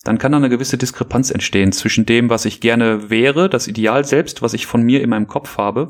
dann 0.04 0.18
kann 0.18 0.32
da 0.32 0.40
eine 0.40 0.50
gewisse 0.50 0.80
Diskrepanz 0.80 1.30
entstehen 1.30 1.72
zwischen 1.72 2.08
dem, 2.08 2.32
was 2.32 2.46
ich 2.46 2.62
gerne 2.62 3.12
wäre, 3.12 3.48
das 3.48 3.68
Ideal 3.68 4.06
selbst, 4.06 4.42
was 4.42 4.56
ich 4.56 4.66
von 4.66 4.82
mir 4.82 5.04
in 5.04 5.10
meinem 5.12 5.28
Kopf 5.28 5.60
habe, 5.60 5.88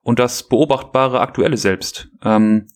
und 0.00 0.18
das 0.18 0.48
beobachtbare 0.48 1.20
aktuelle 1.20 1.58
Selbst. 1.58 2.08
Ähm, 2.24 2.68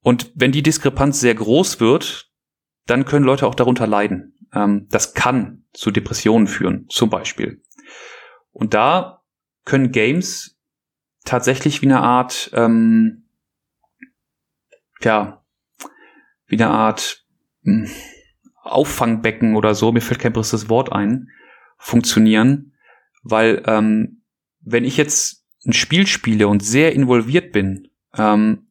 und 0.00 0.30
wenn 0.36 0.52
die 0.52 0.62
Diskrepanz 0.62 1.18
sehr 1.18 1.34
groß 1.34 1.80
wird, 1.80 2.30
dann 2.86 3.04
können 3.04 3.24
Leute 3.24 3.48
auch 3.48 3.56
darunter 3.56 3.88
leiden. 3.88 4.38
Ähm, 4.54 4.86
das 4.90 5.12
kann 5.12 5.64
zu 5.72 5.90
Depressionen 5.90 6.46
führen, 6.46 6.86
zum 6.88 7.10
Beispiel. 7.10 7.64
Und 8.52 8.74
da 8.74 9.24
können 9.64 9.90
Games 9.90 10.57
tatsächlich 11.28 11.82
wie 11.82 11.86
eine 11.86 12.00
Art, 12.00 12.50
ähm, 12.54 13.24
ja, 15.02 15.44
wie 16.46 16.56
eine 16.56 16.70
Art 16.70 17.24
mh, 17.62 17.88
Auffangbecken 18.62 19.54
oder 19.54 19.74
so, 19.74 19.92
mir 19.92 20.00
fällt 20.00 20.20
kein 20.20 20.32
besseres 20.32 20.68
Wort 20.68 20.92
ein, 20.92 21.28
funktionieren, 21.76 22.72
weil 23.22 23.62
ähm, 23.66 24.22
wenn 24.60 24.84
ich 24.84 24.96
jetzt 24.96 25.46
ein 25.66 25.72
Spiel 25.72 26.06
spiele 26.06 26.48
und 26.48 26.62
sehr 26.62 26.94
involviert 26.94 27.52
bin 27.52 27.88
ähm, 28.16 28.68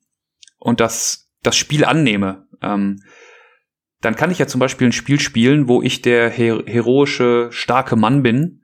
und 0.57 0.79
das, 0.79 1.31
das 1.43 1.55
Spiel 1.55 1.85
annehme, 1.85 2.47
ähm, 2.61 3.01
dann 4.01 4.15
kann 4.15 4.31
ich 4.31 4.39
ja 4.39 4.47
zum 4.47 4.59
Beispiel 4.59 4.87
ein 4.87 4.93
Spiel 4.93 5.19
spielen, 5.19 5.67
wo 5.67 5.81
ich 5.81 6.01
der 6.01 6.29
her 6.29 6.63
heroische, 6.65 7.49
starke 7.51 7.95
Mann 7.95 8.23
bin 8.23 8.63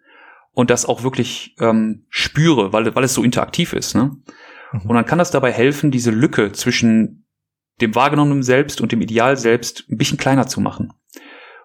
und 0.54 0.70
das 0.70 0.86
auch 0.86 1.04
wirklich 1.04 1.56
ähm, 1.60 2.06
spüre, 2.10 2.72
weil, 2.74 2.96
weil 2.96 3.04
es 3.04 3.14
so 3.14 3.24
interaktiv 3.24 3.74
ist. 3.74 3.96
Ne? 3.96 4.16
Mhm. 4.72 4.82
Und 4.82 4.96
dann 4.96 5.06
kann 5.06 5.20
das 5.20 5.32
dabei 5.32 5.52
helfen, 5.52 5.92
diese 5.92 6.12
Lücke 6.12 6.52
zwischen 6.52 7.26
dem 7.82 7.96
wahrgenommenen 7.96 8.44
Selbst 8.44 8.82
und 8.82 8.92
dem 8.92 9.02
Ideal 9.02 9.36
selbst 9.36 9.86
ein 9.90 9.98
bisschen 9.98 10.18
kleiner 10.18 10.48
zu 10.48 10.62
machen. 10.62 10.94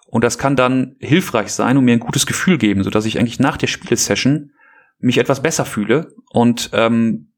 Und 0.07 0.24
das 0.24 0.39
kann 0.39 0.57
dann 0.57 0.97
hilfreich 1.01 1.53
sein 1.53 1.76
und 1.76 1.84
mir 1.84 1.93
ein 1.93 2.01
gutes 2.01 2.24
Gefühl 2.24 2.57
geben, 2.57 2.82
sodass 2.82 3.05
ich 3.05 3.18
eigentlich 3.18 3.41
nach 3.41 3.59
der 3.59 3.66
Spielsession 3.66 4.53
mich 4.99 5.18
etwas 5.18 5.43
besser 5.43 5.66
fühle 5.66 6.14
und 6.30 6.70
ähm, 6.72 7.32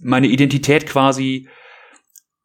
meine 0.00 0.28
Identität 0.28 0.86
quasi 0.86 1.48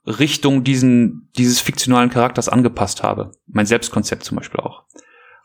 Richtung 0.06 0.64
diesen, 0.64 1.30
dieses 1.38 1.62
fiktionalen 1.62 2.10
Charakters 2.10 2.50
angepasst 2.50 3.04
habe. 3.04 3.32
Mein 3.46 3.68
Selbstkonzept 3.68 4.24
zum 4.24 4.38
Beispiel 4.38 4.60
auch. 4.60 4.84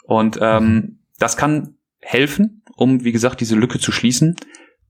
Und 0.05 0.39
ähm, 0.41 1.01
das 1.19 1.37
kann 1.37 1.78
helfen, 2.01 2.62
um, 2.77 3.05
wie 3.05 3.12
gesagt, 3.12 3.41
diese 3.41 3.57
Lücke 3.57 3.79
zu 3.79 3.93
schließen, 3.93 4.37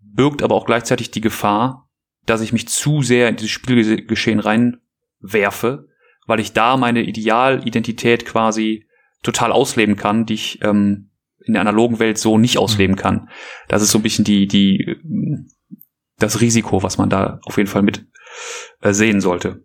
birgt 0.00 0.42
aber 0.42 0.54
auch 0.54 0.66
gleichzeitig 0.66 1.10
die 1.10 1.20
Gefahr, 1.20 1.88
dass 2.26 2.40
ich 2.40 2.52
mich 2.52 2.68
zu 2.68 3.02
sehr 3.02 3.28
in 3.28 3.36
dieses 3.36 3.50
Spielgeschehen 3.50 4.40
reinwerfe, 4.40 5.86
weil 6.26 6.40
ich 6.40 6.52
da 6.52 6.76
meine 6.76 7.02
Idealidentität 7.02 8.26
quasi 8.26 8.86
total 9.22 9.52
ausleben 9.52 9.96
kann, 9.96 10.26
die 10.26 10.34
ich 10.34 10.62
ähm, 10.62 11.10
in 11.44 11.54
der 11.54 11.62
analogen 11.62 11.98
Welt 11.98 12.18
so 12.18 12.36
nicht 12.36 12.58
ausleben 12.58 12.96
kann. 12.96 13.28
Das 13.68 13.82
ist 13.82 13.90
so 13.90 13.98
ein 13.98 14.02
bisschen 14.02 14.24
die, 14.24 14.46
die, 14.46 14.96
das 16.18 16.40
Risiko, 16.40 16.82
was 16.82 16.98
man 16.98 17.08
da 17.08 17.40
auf 17.44 17.56
jeden 17.56 17.68
Fall 17.68 17.82
mit 17.82 18.06
äh, 18.82 18.92
sehen 18.92 19.20
sollte. 19.20 19.64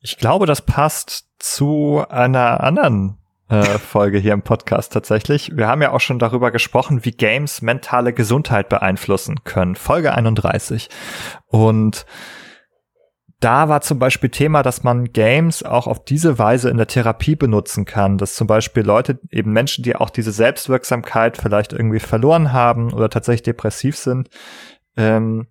Ich 0.00 0.18
glaube, 0.18 0.46
das 0.46 0.62
passt 0.62 1.28
zu 1.38 2.04
einer 2.08 2.60
anderen 2.60 3.18
äh, 3.48 3.62
Folge 3.78 4.18
hier 4.18 4.32
im 4.32 4.42
Podcast 4.42 4.92
tatsächlich. 4.92 5.56
Wir 5.56 5.68
haben 5.68 5.82
ja 5.82 5.92
auch 5.92 6.00
schon 6.00 6.18
darüber 6.18 6.50
gesprochen, 6.50 7.04
wie 7.04 7.12
Games 7.12 7.62
mentale 7.62 8.12
Gesundheit 8.12 8.68
beeinflussen 8.68 9.44
können. 9.44 9.76
Folge 9.76 10.14
31. 10.14 10.88
Und 11.46 12.06
da 13.40 13.68
war 13.68 13.82
zum 13.82 13.98
Beispiel 13.98 14.30
Thema, 14.30 14.62
dass 14.62 14.82
man 14.82 15.12
Games 15.12 15.62
auch 15.62 15.86
auf 15.86 16.04
diese 16.04 16.38
Weise 16.38 16.70
in 16.70 16.78
der 16.78 16.86
Therapie 16.86 17.36
benutzen 17.36 17.84
kann, 17.84 18.16
dass 18.16 18.34
zum 18.34 18.46
Beispiel 18.46 18.82
Leute, 18.82 19.20
eben 19.30 19.52
Menschen, 19.52 19.84
die 19.84 19.94
auch 19.94 20.10
diese 20.10 20.32
Selbstwirksamkeit 20.32 21.36
vielleicht 21.36 21.72
irgendwie 21.72 22.00
verloren 22.00 22.52
haben 22.52 22.92
oder 22.92 23.10
tatsächlich 23.10 23.42
depressiv 23.42 23.96
sind, 23.96 24.30
ähm, 24.96 25.48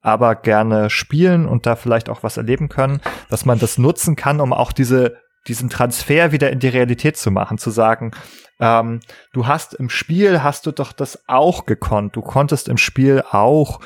aber 0.00 0.34
gerne 0.34 0.90
spielen 0.90 1.46
und 1.46 1.64
da 1.64 1.76
vielleicht 1.76 2.08
auch 2.08 2.24
was 2.24 2.36
erleben 2.36 2.68
können, 2.68 3.00
dass 3.30 3.44
man 3.44 3.60
das 3.60 3.78
nutzen 3.78 4.16
kann, 4.16 4.40
um 4.40 4.52
auch 4.52 4.72
diese 4.72 5.21
diesen 5.48 5.70
Transfer 5.70 6.32
wieder 6.32 6.50
in 6.50 6.60
die 6.60 6.68
Realität 6.68 7.16
zu 7.16 7.30
machen, 7.30 7.58
zu 7.58 7.70
sagen, 7.70 8.12
ähm, 8.60 9.00
du 9.32 9.46
hast 9.46 9.74
im 9.74 9.88
Spiel, 9.88 10.42
hast 10.42 10.66
du 10.66 10.72
doch 10.72 10.92
das 10.92 11.24
auch 11.26 11.66
gekonnt, 11.66 12.16
du 12.16 12.22
konntest 12.22 12.68
im 12.68 12.76
Spiel 12.76 13.22
auch 13.30 13.80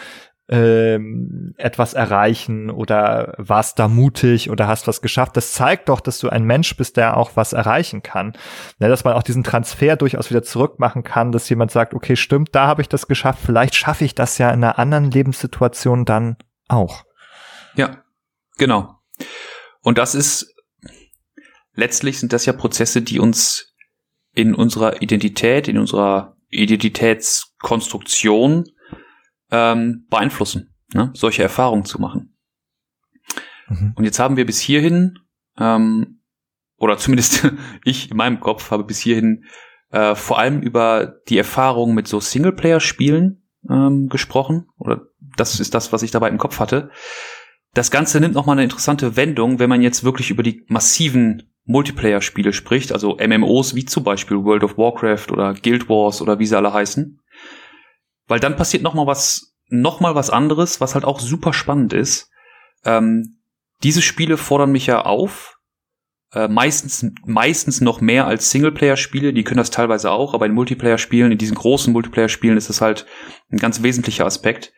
ähm, 0.48 1.54
etwas 1.56 1.94
erreichen 1.94 2.70
oder 2.70 3.34
warst 3.36 3.78
da 3.78 3.88
mutig 3.88 4.50
oder 4.50 4.68
hast 4.68 4.86
was 4.86 5.02
geschafft. 5.02 5.36
Das 5.36 5.52
zeigt 5.52 5.88
doch, 5.88 6.00
dass 6.00 6.18
du 6.18 6.28
ein 6.28 6.44
Mensch 6.44 6.76
bist, 6.76 6.96
der 6.96 7.16
auch 7.16 7.32
was 7.34 7.52
erreichen 7.52 8.02
kann. 8.02 8.34
Ja, 8.78 8.88
dass 8.88 9.02
man 9.02 9.14
auch 9.14 9.24
diesen 9.24 9.42
Transfer 9.42 9.96
durchaus 9.96 10.30
wieder 10.30 10.44
zurückmachen 10.44 11.02
kann, 11.02 11.32
dass 11.32 11.48
jemand 11.48 11.72
sagt, 11.72 11.94
okay, 11.94 12.14
stimmt, 12.14 12.54
da 12.54 12.66
habe 12.68 12.82
ich 12.82 12.88
das 12.88 13.08
geschafft, 13.08 13.40
vielleicht 13.44 13.74
schaffe 13.74 14.04
ich 14.04 14.14
das 14.14 14.38
ja 14.38 14.50
in 14.50 14.62
einer 14.62 14.78
anderen 14.78 15.10
Lebenssituation 15.10 16.04
dann 16.04 16.36
auch. 16.68 17.04
Ja, 17.74 18.04
genau. 18.56 18.94
Und 19.82 19.98
das 19.98 20.14
ist 20.14 20.55
letztlich 21.76 22.18
sind 22.18 22.32
das 22.32 22.46
ja 22.46 22.52
Prozesse, 22.52 23.02
die 23.02 23.20
uns 23.20 23.76
in 24.32 24.52
unserer 24.54 25.02
Identität, 25.02 25.68
in 25.68 25.78
unserer 25.78 26.36
Identitätskonstruktion 26.48 28.64
ähm, 29.50 30.06
beeinflussen, 30.10 30.74
ne? 30.92 31.12
solche 31.14 31.42
Erfahrungen 31.42 31.84
zu 31.84 32.00
machen. 32.00 32.36
Mhm. 33.68 33.94
Und 33.96 34.04
jetzt 34.04 34.18
haben 34.18 34.36
wir 34.36 34.46
bis 34.46 34.60
hierhin, 34.60 35.18
ähm, 35.58 36.20
oder 36.76 36.98
zumindest 36.98 37.50
ich 37.84 38.10
in 38.10 38.16
meinem 38.16 38.40
Kopf 38.40 38.70
habe 38.70 38.84
bis 38.84 39.00
hierhin 39.00 39.44
äh, 39.90 40.14
vor 40.14 40.38
allem 40.38 40.60
über 40.60 41.16
die 41.28 41.38
Erfahrung 41.38 41.94
mit 41.94 42.08
so 42.08 42.20
Singleplayer-Spielen 42.20 43.48
ähm, 43.70 44.08
gesprochen. 44.08 44.68
Oder 44.78 45.02
das 45.36 45.60
ist 45.60 45.74
das, 45.74 45.92
was 45.92 46.02
ich 46.02 46.10
dabei 46.10 46.28
im 46.28 46.38
Kopf 46.38 46.60
hatte. 46.60 46.90
Das 47.76 47.90
Ganze 47.90 48.20
nimmt 48.20 48.34
nochmal 48.34 48.54
eine 48.54 48.64
interessante 48.64 49.16
Wendung, 49.16 49.58
wenn 49.58 49.68
man 49.68 49.82
jetzt 49.82 50.02
wirklich 50.02 50.30
über 50.30 50.42
die 50.42 50.64
massiven 50.66 51.52
Multiplayer-Spiele 51.66 52.54
spricht, 52.54 52.90
also 52.90 53.18
MMOs 53.18 53.74
wie 53.74 53.84
zum 53.84 54.02
Beispiel 54.02 54.38
World 54.44 54.64
of 54.64 54.78
Warcraft 54.78 55.30
oder 55.30 55.52
Guild 55.52 55.86
Wars 55.90 56.22
oder 56.22 56.38
wie 56.38 56.46
sie 56.46 56.56
alle 56.56 56.72
heißen. 56.72 57.20
Weil 58.28 58.40
dann 58.40 58.56
passiert 58.56 58.82
nochmal 58.82 59.06
was, 59.06 59.58
nochmal 59.68 60.14
was 60.14 60.30
anderes, 60.30 60.80
was 60.80 60.94
halt 60.94 61.04
auch 61.04 61.20
super 61.20 61.52
spannend 61.52 61.92
ist. 61.92 62.30
Ähm, 62.82 63.40
diese 63.82 64.00
Spiele 64.00 64.38
fordern 64.38 64.72
mich 64.72 64.86
ja 64.86 65.02
auf, 65.02 65.58
äh, 66.32 66.48
meistens, 66.48 67.04
meistens 67.26 67.82
noch 67.82 68.00
mehr 68.00 68.26
als 68.26 68.50
Singleplayer-Spiele, 68.52 69.34
die 69.34 69.44
können 69.44 69.58
das 69.58 69.70
teilweise 69.70 70.12
auch, 70.12 70.32
aber 70.32 70.46
in 70.46 70.52
Multiplayer-Spielen, 70.52 71.30
in 71.30 71.36
diesen 71.36 71.56
großen 71.56 71.92
Multiplayer-Spielen 71.92 72.56
ist 72.56 72.70
das 72.70 72.80
halt 72.80 73.04
ein 73.52 73.58
ganz 73.58 73.82
wesentlicher 73.82 74.24
Aspekt. 74.24 74.72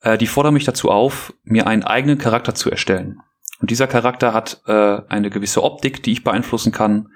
Äh, 0.00 0.18
die 0.18 0.26
fordern 0.26 0.54
mich 0.54 0.64
dazu 0.64 0.90
auf, 0.90 1.32
mir 1.44 1.66
einen 1.66 1.84
eigenen 1.84 2.18
Charakter 2.18 2.54
zu 2.54 2.70
erstellen. 2.70 3.20
Und 3.60 3.70
dieser 3.70 3.88
Charakter 3.88 4.32
hat 4.32 4.62
äh, 4.66 5.00
eine 5.08 5.30
gewisse 5.30 5.62
Optik, 5.62 6.02
die 6.02 6.12
ich 6.12 6.24
beeinflussen 6.24 6.72
kann. 6.72 7.08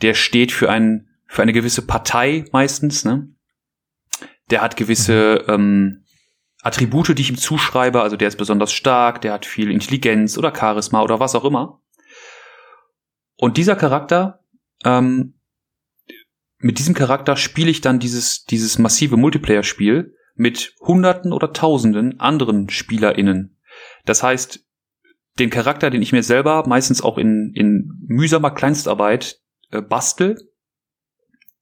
Der 0.00 0.14
steht 0.14 0.52
für, 0.52 0.70
ein, 0.70 1.08
für 1.26 1.42
eine 1.42 1.52
gewisse 1.52 1.82
Partei 1.82 2.44
meistens. 2.52 3.04
Ne? 3.04 3.28
Der 4.50 4.62
hat 4.62 4.76
gewisse 4.76 5.44
mhm. 5.46 5.54
ähm, 5.54 6.04
Attribute, 6.62 7.16
die 7.16 7.22
ich 7.22 7.30
ihm 7.30 7.38
zuschreibe. 7.38 8.02
Also 8.02 8.16
der 8.16 8.28
ist 8.28 8.36
besonders 8.36 8.72
stark, 8.72 9.20
der 9.20 9.32
hat 9.32 9.46
viel 9.46 9.70
Intelligenz 9.70 10.38
oder 10.38 10.54
Charisma 10.54 11.02
oder 11.02 11.18
was 11.18 11.34
auch 11.34 11.44
immer. 11.44 11.82
Und 13.36 13.56
dieser 13.56 13.76
Charakter, 13.76 14.44
ähm, 14.84 15.34
mit 16.58 16.78
diesem 16.78 16.94
Charakter 16.94 17.36
spiele 17.36 17.70
ich 17.70 17.80
dann 17.80 18.00
dieses, 18.00 18.44
dieses 18.44 18.78
massive 18.78 19.16
Multiplayer-Spiel 19.16 20.14
mit 20.38 20.74
Hunderten 20.80 21.32
oder 21.32 21.52
Tausenden 21.52 22.20
anderen 22.20 22.70
SpielerInnen. 22.70 23.58
Das 24.04 24.22
heißt, 24.22 24.64
den 25.38 25.50
Charakter, 25.50 25.90
den 25.90 26.02
ich 26.02 26.12
mir 26.12 26.22
selber 26.22 26.66
meistens 26.66 27.02
auch 27.02 27.18
in, 27.18 27.52
in 27.54 27.92
mühsamer 28.06 28.52
Kleinstarbeit 28.52 29.40
äh, 29.70 29.82
bastel, 29.82 30.50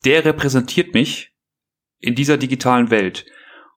der 0.05 0.25
repräsentiert 0.25 0.95
mich 0.95 1.35
in 1.99 2.15
dieser 2.15 2.37
digitalen 2.37 2.91
Welt, 2.91 3.27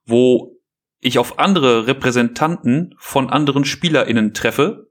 wo 0.05 0.57
ich 0.99 1.17
auf 1.17 1.39
andere 1.39 1.88
Repräsentanten 1.88 2.93
von 2.97 3.30
anderen 3.30 3.65
SpielerInnen 3.65 4.34
treffe 4.34 4.89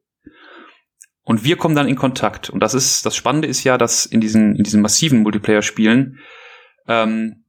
und 1.22 1.44
wir 1.44 1.56
kommen 1.56 1.74
dann 1.74 1.88
in 1.88 1.96
Kontakt. 1.96 2.48
Und 2.48 2.60
das 2.60 2.72
ist, 2.72 3.04
das 3.04 3.14
Spannende 3.14 3.48
ist 3.48 3.62
ja, 3.62 3.76
dass 3.76 4.06
in 4.06 4.22
diesen, 4.22 4.56
in 4.56 4.64
diesen 4.64 4.80
massiven 4.80 5.20
Multiplayer-Spielen 5.20 6.18
ähm, 6.86 7.44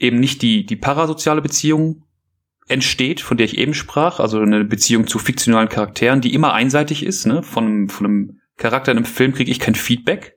eben 0.00 0.18
nicht 0.18 0.42
die, 0.42 0.64
die 0.64 0.76
parasoziale 0.76 1.42
Beziehung 1.42 2.04
entsteht, 2.68 3.20
von 3.20 3.36
der 3.36 3.46
ich 3.46 3.58
eben 3.58 3.74
sprach, 3.74 4.20
also 4.20 4.40
eine 4.40 4.64
Beziehung 4.64 5.06
zu 5.06 5.18
fiktionalen 5.18 5.68
Charakteren, 5.68 6.20
die 6.20 6.32
immer 6.34 6.54
einseitig 6.54 7.04
ist. 7.04 7.26
Ne? 7.26 7.42
Von, 7.42 7.88
von 7.88 8.06
einem 8.06 8.40
Charakter 8.56 8.92
in 8.92 8.98
einem 8.98 9.06
Film 9.06 9.32
kriege 9.34 9.50
ich 9.50 9.58
kein 9.58 9.74
Feedback. 9.74 10.36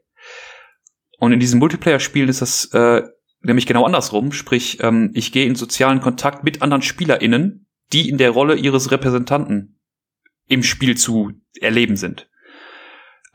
Und 1.19 1.31
in 1.31 1.39
diesen 1.39 1.59
Multiplayer-Spielen 1.59 2.29
ist 2.29 2.41
das 2.41 2.65
äh, 2.73 3.03
nämlich 3.41 3.67
genau 3.67 3.85
andersrum. 3.85 4.31
Sprich, 4.31 4.81
ähm, 4.81 5.11
ich 5.13 5.31
gehe 5.31 5.45
in 5.45 5.55
sozialen 5.55 6.01
Kontakt 6.01 6.43
mit 6.43 6.61
anderen 6.61 6.81
SpielerInnen, 6.81 7.67
die 7.93 8.09
in 8.09 8.17
der 8.17 8.31
Rolle 8.31 8.55
ihres 8.55 8.91
Repräsentanten 8.91 9.79
im 10.47 10.63
Spiel 10.63 10.97
zu 10.97 11.31
erleben 11.61 11.95
sind. 11.95 12.29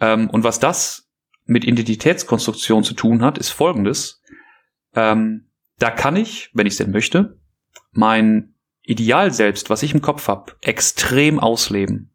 Ähm, 0.01 0.29
und 0.29 0.45
was 0.45 0.59
das 0.59 1.09
mit 1.45 1.65
Identitätskonstruktion 1.65 2.85
zu 2.85 2.95
tun 2.95 3.23
hat, 3.23 3.39
ist 3.39 3.51
folgendes. 3.51 4.23
Ähm, 4.95 5.48
da 5.79 5.91
kann 5.91 6.17
ich, 6.17 6.51
wenn 6.55 6.67
ich 6.67 6.73
es 6.73 6.79
denn 6.79 6.91
möchte, 6.91 7.39
mein 7.93 8.55
Ideal 8.83 9.33
selbst, 9.33 9.71
was 9.71 9.83
ich 9.83 9.95
im 9.95 10.03
Kopf 10.03 10.29
habe, 10.29 10.55
extrem 10.61 11.39
ausleben 11.39 12.15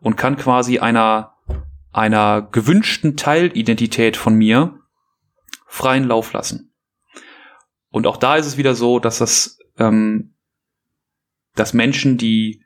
und 0.00 0.16
kann 0.16 0.36
quasi 0.36 0.78
einer 0.78 1.34
einer 1.92 2.42
gewünschten 2.42 3.16
Teilidentität 3.16 4.16
von 4.16 4.34
mir 4.34 4.78
freien 5.66 6.04
Lauf 6.04 6.32
lassen. 6.32 6.72
Und 7.90 8.06
auch 8.06 8.16
da 8.16 8.36
ist 8.36 8.46
es 8.46 8.56
wieder 8.56 8.74
so, 8.74 9.00
dass 9.00 9.18
das, 9.18 9.58
ähm, 9.78 10.34
dass 11.54 11.72
Menschen, 11.72 12.16
die, 12.16 12.62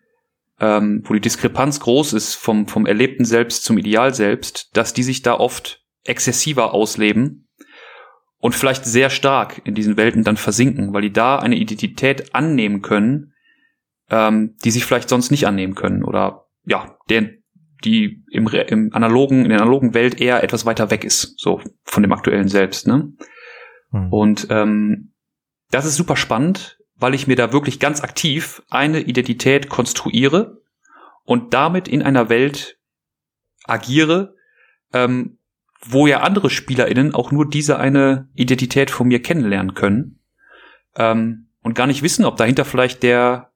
ähm, 0.60 1.02
wo 1.04 1.14
die 1.14 1.20
Diskrepanz 1.20 1.80
groß 1.80 2.12
ist 2.12 2.34
vom, 2.34 2.68
vom 2.68 2.86
erlebten 2.86 3.24
Selbst 3.24 3.64
zum 3.64 3.78
Ideal 3.78 4.14
selbst, 4.14 4.76
dass 4.76 4.92
die 4.92 5.02
sich 5.02 5.22
da 5.22 5.34
oft 5.34 5.82
exzessiver 6.04 6.74
ausleben 6.74 7.43
und 8.44 8.54
vielleicht 8.54 8.84
sehr 8.84 9.08
stark 9.08 9.62
in 9.64 9.74
diesen 9.74 9.96
Welten 9.96 10.22
dann 10.22 10.36
versinken, 10.36 10.92
weil 10.92 11.00
die 11.00 11.14
da 11.14 11.38
eine 11.38 11.56
Identität 11.56 12.34
annehmen 12.34 12.82
können, 12.82 13.32
ähm, 14.10 14.54
die 14.62 14.70
sich 14.70 14.84
vielleicht 14.84 15.08
sonst 15.08 15.30
nicht 15.30 15.46
annehmen 15.46 15.74
können 15.74 16.04
oder 16.04 16.44
ja, 16.66 16.98
der, 17.08 17.30
die 17.86 18.22
im, 18.30 18.46
im 18.46 18.92
analogen, 18.92 19.44
in 19.44 19.48
der 19.48 19.62
analogen 19.62 19.94
Welt 19.94 20.20
eher 20.20 20.44
etwas 20.44 20.66
weiter 20.66 20.90
weg 20.90 21.04
ist, 21.04 21.40
so 21.40 21.62
von 21.84 22.02
dem 22.02 22.12
aktuellen 22.12 22.48
Selbst. 22.48 22.86
Ne? 22.86 23.14
Hm. 23.92 24.12
Und 24.12 24.46
ähm, 24.50 25.14
das 25.70 25.86
ist 25.86 25.96
super 25.96 26.14
spannend, 26.14 26.78
weil 26.96 27.14
ich 27.14 27.26
mir 27.26 27.36
da 27.36 27.50
wirklich 27.50 27.80
ganz 27.80 28.02
aktiv 28.02 28.62
eine 28.68 29.00
Identität 29.00 29.70
konstruiere 29.70 30.60
und 31.24 31.54
damit 31.54 31.88
in 31.88 32.02
einer 32.02 32.28
Welt 32.28 32.76
agiere, 33.64 34.34
ähm, 34.92 35.38
wo 35.86 36.06
ja 36.06 36.20
andere 36.20 36.50
SpielerInnen 36.50 37.14
auch 37.14 37.30
nur 37.30 37.48
diese 37.48 37.78
eine 37.78 38.28
Identität 38.34 38.90
von 38.90 39.08
mir 39.08 39.20
kennenlernen 39.20 39.74
können 39.74 40.18
ähm, 40.96 41.48
und 41.62 41.74
gar 41.74 41.86
nicht 41.86 42.02
wissen, 42.02 42.24
ob 42.24 42.36
dahinter 42.36 42.64
vielleicht 42.64 43.02
der 43.02 43.50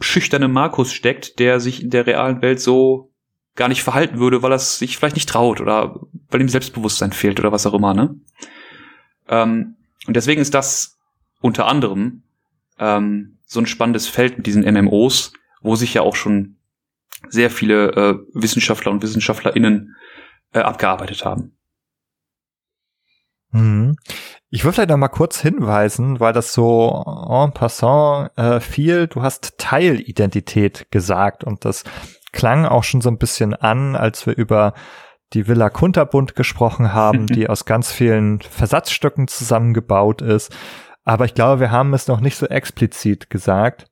schüchterne 0.00 0.48
Markus 0.48 0.92
steckt, 0.92 1.38
der 1.38 1.60
sich 1.60 1.82
in 1.82 1.90
der 1.90 2.06
realen 2.06 2.42
Welt 2.42 2.60
so 2.60 3.12
gar 3.56 3.68
nicht 3.68 3.82
verhalten 3.82 4.18
würde, 4.20 4.42
weil 4.42 4.52
er 4.52 4.58
sich 4.58 4.96
vielleicht 4.96 5.16
nicht 5.16 5.28
traut 5.28 5.60
oder 5.60 6.00
weil 6.30 6.40
ihm 6.40 6.48
Selbstbewusstsein 6.48 7.12
fehlt 7.12 7.40
oder 7.40 7.50
was 7.50 7.66
auch 7.66 7.74
immer, 7.74 7.94
ne? 7.94 8.14
Ähm, 9.28 9.76
und 10.06 10.16
deswegen 10.16 10.40
ist 10.40 10.54
das 10.54 10.98
unter 11.40 11.66
anderem 11.66 12.22
ähm, 12.78 13.38
so 13.44 13.60
ein 13.60 13.66
spannendes 13.66 14.06
Feld 14.06 14.36
mit 14.36 14.46
diesen 14.46 14.62
MMOs, 14.62 15.32
wo 15.60 15.74
sich 15.74 15.94
ja 15.94 16.02
auch 16.02 16.14
schon 16.14 16.56
sehr 17.28 17.50
viele 17.50 17.92
äh, 17.92 18.18
Wissenschaftler 18.32 18.92
und 18.92 19.02
WissenschaftlerInnen 19.02 19.96
äh, 20.52 20.60
abgearbeitet 20.60 21.24
haben. 21.24 21.58
Mhm. 23.50 23.96
Ich 24.50 24.64
würde 24.64 24.74
vielleicht 24.74 24.90
noch 24.90 24.96
mal 24.96 25.08
kurz 25.08 25.40
hinweisen, 25.40 26.20
weil 26.20 26.32
das 26.32 26.52
so 26.52 27.04
en 27.28 27.52
passant 27.52 28.30
äh, 28.36 28.60
viel, 28.60 29.06
du 29.06 29.22
hast 29.22 29.58
Teilidentität 29.58 30.90
gesagt 30.90 31.44
und 31.44 31.64
das 31.64 31.84
klang 32.32 32.64
auch 32.64 32.84
schon 32.84 33.00
so 33.00 33.10
ein 33.10 33.18
bisschen 33.18 33.54
an, 33.54 33.96
als 33.96 34.26
wir 34.26 34.36
über 34.36 34.74
die 35.34 35.46
Villa 35.46 35.68
Kunterbund 35.70 36.34
gesprochen 36.34 36.92
haben, 36.92 37.26
die 37.28 37.48
aus 37.48 37.64
ganz 37.64 37.92
vielen 37.92 38.40
Versatzstücken 38.40 39.28
zusammengebaut 39.28 40.22
ist. 40.22 40.54
Aber 41.04 41.24
ich 41.24 41.34
glaube, 41.34 41.60
wir 41.60 41.70
haben 41.70 41.94
es 41.94 42.06
noch 42.06 42.20
nicht 42.20 42.36
so 42.36 42.46
explizit 42.46 43.30
gesagt, 43.30 43.90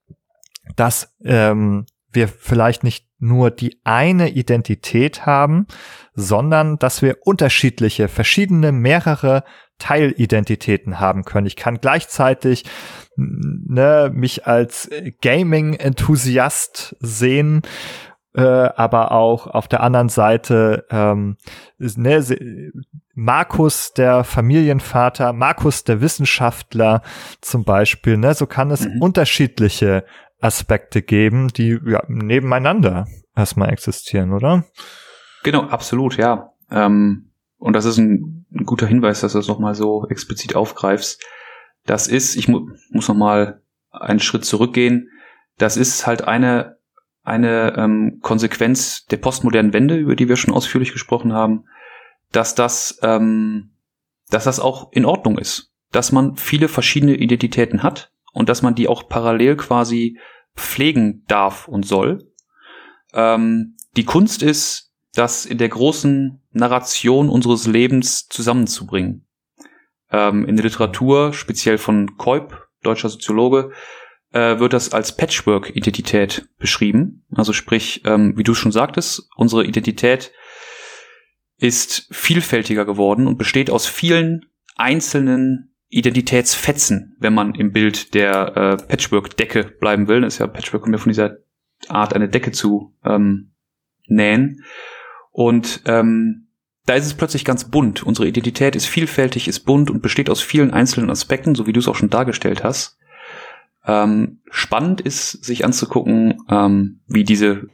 dass 0.74 1.14
ähm, 1.24 1.86
wir 2.10 2.28
vielleicht 2.28 2.84
nicht 2.84 3.05
nur 3.18 3.50
die 3.50 3.80
eine 3.84 4.30
Identität 4.30 5.26
haben, 5.26 5.66
sondern 6.14 6.78
dass 6.78 7.02
wir 7.02 7.18
unterschiedliche, 7.24 8.08
verschiedene, 8.08 8.72
mehrere 8.72 9.44
Teilidentitäten 9.78 11.00
haben 11.00 11.24
können. 11.24 11.46
Ich 11.46 11.56
kann 11.56 11.80
gleichzeitig 11.80 12.64
ne, 13.16 14.10
mich 14.12 14.46
als 14.46 14.90
Gaming-Enthusiast 15.20 16.96
sehen, 17.00 17.62
äh, 18.34 18.42
aber 18.42 19.12
auch 19.12 19.46
auf 19.46 19.68
der 19.68 19.82
anderen 19.82 20.08
Seite 20.08 20.86
ähm, 20.90 21.36
ne, 21.78 22.70
Markus 23.14 23.94
der 23.94 24.24
Familienvater, 24.24 25.32
Markus 25.32 25.84
der 25.84 26.02
Wissenschaftler 26.02 27.02
zum 27.40 27.64
Beispiel. 27.64 28.18
Ne, 28.18 28.34
so 28.34 28.46
kann 28.46 28.70
es 28.70 28.86
mhm. 28.86 29.00
unterschiedliche 29.00 30.04
Aspekte 30.40 31.02
geben, 31.02 31.48
die 31.48 31.78
ja, 31.86 32.02
nebeneinander 32.08 33.06
erstmal 33.34 33.70
existieren, 33.70 34.32
oder? 34.32 34.64
Genau, 35.42 35.62
absolut, 35.62 36.16
ja. 36.16 36.52
Ähm, 36.70 37.30
und 37.58 37.72
das 37.74 37.84
ist 37.84 37.98
ein, 37.98 38.46
ein, 38.52 38.64
guter 38.64 38.86
Hinweis, 38.86 39.20
dass 39.20 39.32
du 39.32 39.38
das 39.38 39.48
nochmal 39.48 39.74
so 39.74 40.06
explizit 40.08 40.56
aufgreifst. 40.56 41.22
Das 41.84 42.08
ist, 42.08 42.36
ich 42.36 42.48
mu 42.48 42.68
muss 42.90 43.08
nochmal 43.08 43.62
einen 43.90 44.20
Schritt 44.20 44.44
zurückgehen. 44.44 45.10
Das 45.56 45.76
ist 45.76 46.06
halt 46.06 46.22
eine, 46.22 46.76
eine 47.22 47.74
ähm, 47.76 48.18
Konsequenz 48.22 49.06
der 49.06 49.16
postmodernen 49.18 49.72
Wende, 49.72 49.96
über 49.96 50.16
die 50.16 50.28
wir 50.28 50.36
schon 50.36 50.52
ausführlich 50.52 50.92
gesprochen 50.92 51.32
haben, 51.32 51.64
dass 52.32 52.54
das, 52.54 52.98
ähm, 53.02 53.70
dass 54.30 54.44
das 54.44 54.60
auch 54.60 54.92
in 54.92 55.04
Ordnung 55.04 55.38
ist, 55.38 55.72
dass 55.92 56.12
man 56.12 56.36
viele 56.36 56.68
verschiedene 56.68 57.14
Identitäten 57.14 57.82
hat 57.82 58.12
und 58.36 58.50
dass 58.50 58.60
man 58.60 58.74
die 58.74 58.86
auch 58.86 59.08
parallel 59.08 59.56
quasi 59.56 60.18
pflegen 60.54 61.24
darf 61.26 61.68
und 61.68 61.86
soll. 61.86 62.30
Ähm, 63.14 63.76
die 63.96 64.04
Kunst 64.04 64.42
ist, 64.42 64.92
das 65.14 65.46
in 65.46 65.56
der 65.56 65.70
großen 65.70 66.42
Narration 66.52 67.30
unseres 67.30 67.66
Lebens 67.66 68.28
zusammenzubringen. 68.28 69.26
Ähm, 70.10 70.44
in 70.44 70.56
der 70.56 70.66
Literatur, 70.66 71.32
speziell 71.32 71.78
von 71.78 72.18
Keub, 72.18 72.68
deutscher 72.82 73.08
Soziologe, 73.08 73.72
äh, 74.32 74.58
wird 74.58 74.74
das 74.74 74.92
als 74.92 75.16
Patchwork-Identität 75.16 76.46
beschrieben. 76.58 77.24
Also 77.34 77.54
sprich, 77.54 78.02
ähm, 78.04 78.34
wie 78.36 78.44
du 78.44 78.52
schon 78.52 78.70
sagtest, 78.70 79.30
unsere 79.36 79.64
Identität 79.64 80.30
ist 81.56 82.06
vielfältiger 82.10 82.84
geworden 82.84 83.26
und 83.26 83.38
besteht 83.38 83.70
aus 83.70 83.86
vielen 83.86 84.44
einzelnen 84.74 85.74
Identitätsfetzen, 85.88 87.16
wenn 87.20 87.34
man 87.34 87.54
im 87.54 87.72
Bild 87.72 88.14
der 88.14 88.56
äh, 88.56 88.76
Patchwork-Decke 88.76 89.64
bleiben 89.64 90.08
will. 90.08 90.22
Das 90.22 90.34
ist 90.34 90.40
ja 90.40 90.46
Patchwork 90.46 90.82
kommt 90.82 90.94
ja 90.94 90.98
von 90.98 91.10
dieser 91.10 91.38
Art, 91.88 92.14
eine 92.14 92.28
Decke 92.28 92.50
zu 92.52 92.94
ähm, 93.04 93.52
nähen. 94.06 94.64
Und 95.30 95.82
ähm, 95.86 96.48
da 96.86 96.94
ist 96.94 97.06
es 97.06 97.14
plötzlich 97.14 97.44
ganz 97.44 97.68
bunt. 97.70 98.02
Unsere 98.02 98.28
Identität 98.28 98.76
ist 98.76 98.86
vielfältig, 98.86 99.48
ist 99.48 99.60
bunt 99.60 99.90
und 99.90 100.02
besteht 100.02 100.30
aus 100.30 100.40
vielen 100.40 100.70
einzelnen 100.70 101.10
Aspekten, 101.10 101.54
so 101.54 101.66
wie 101.66 101.72
du 101.72 101.80
es 101.80 101.88
auch 101.88 101.96
schon 101.96 102.10
dargestellt 102.10 102.64
hast. 102.64 102.98
Ähm, 103.84 104.40
spannend 104.50 105.00
ist, 105.00 105.44
sich 105.44 105.64
anzugucken, 105.64 106.38
ähm, 106.48 107.00
wie 107.06 107.24
diese 107.24 107.68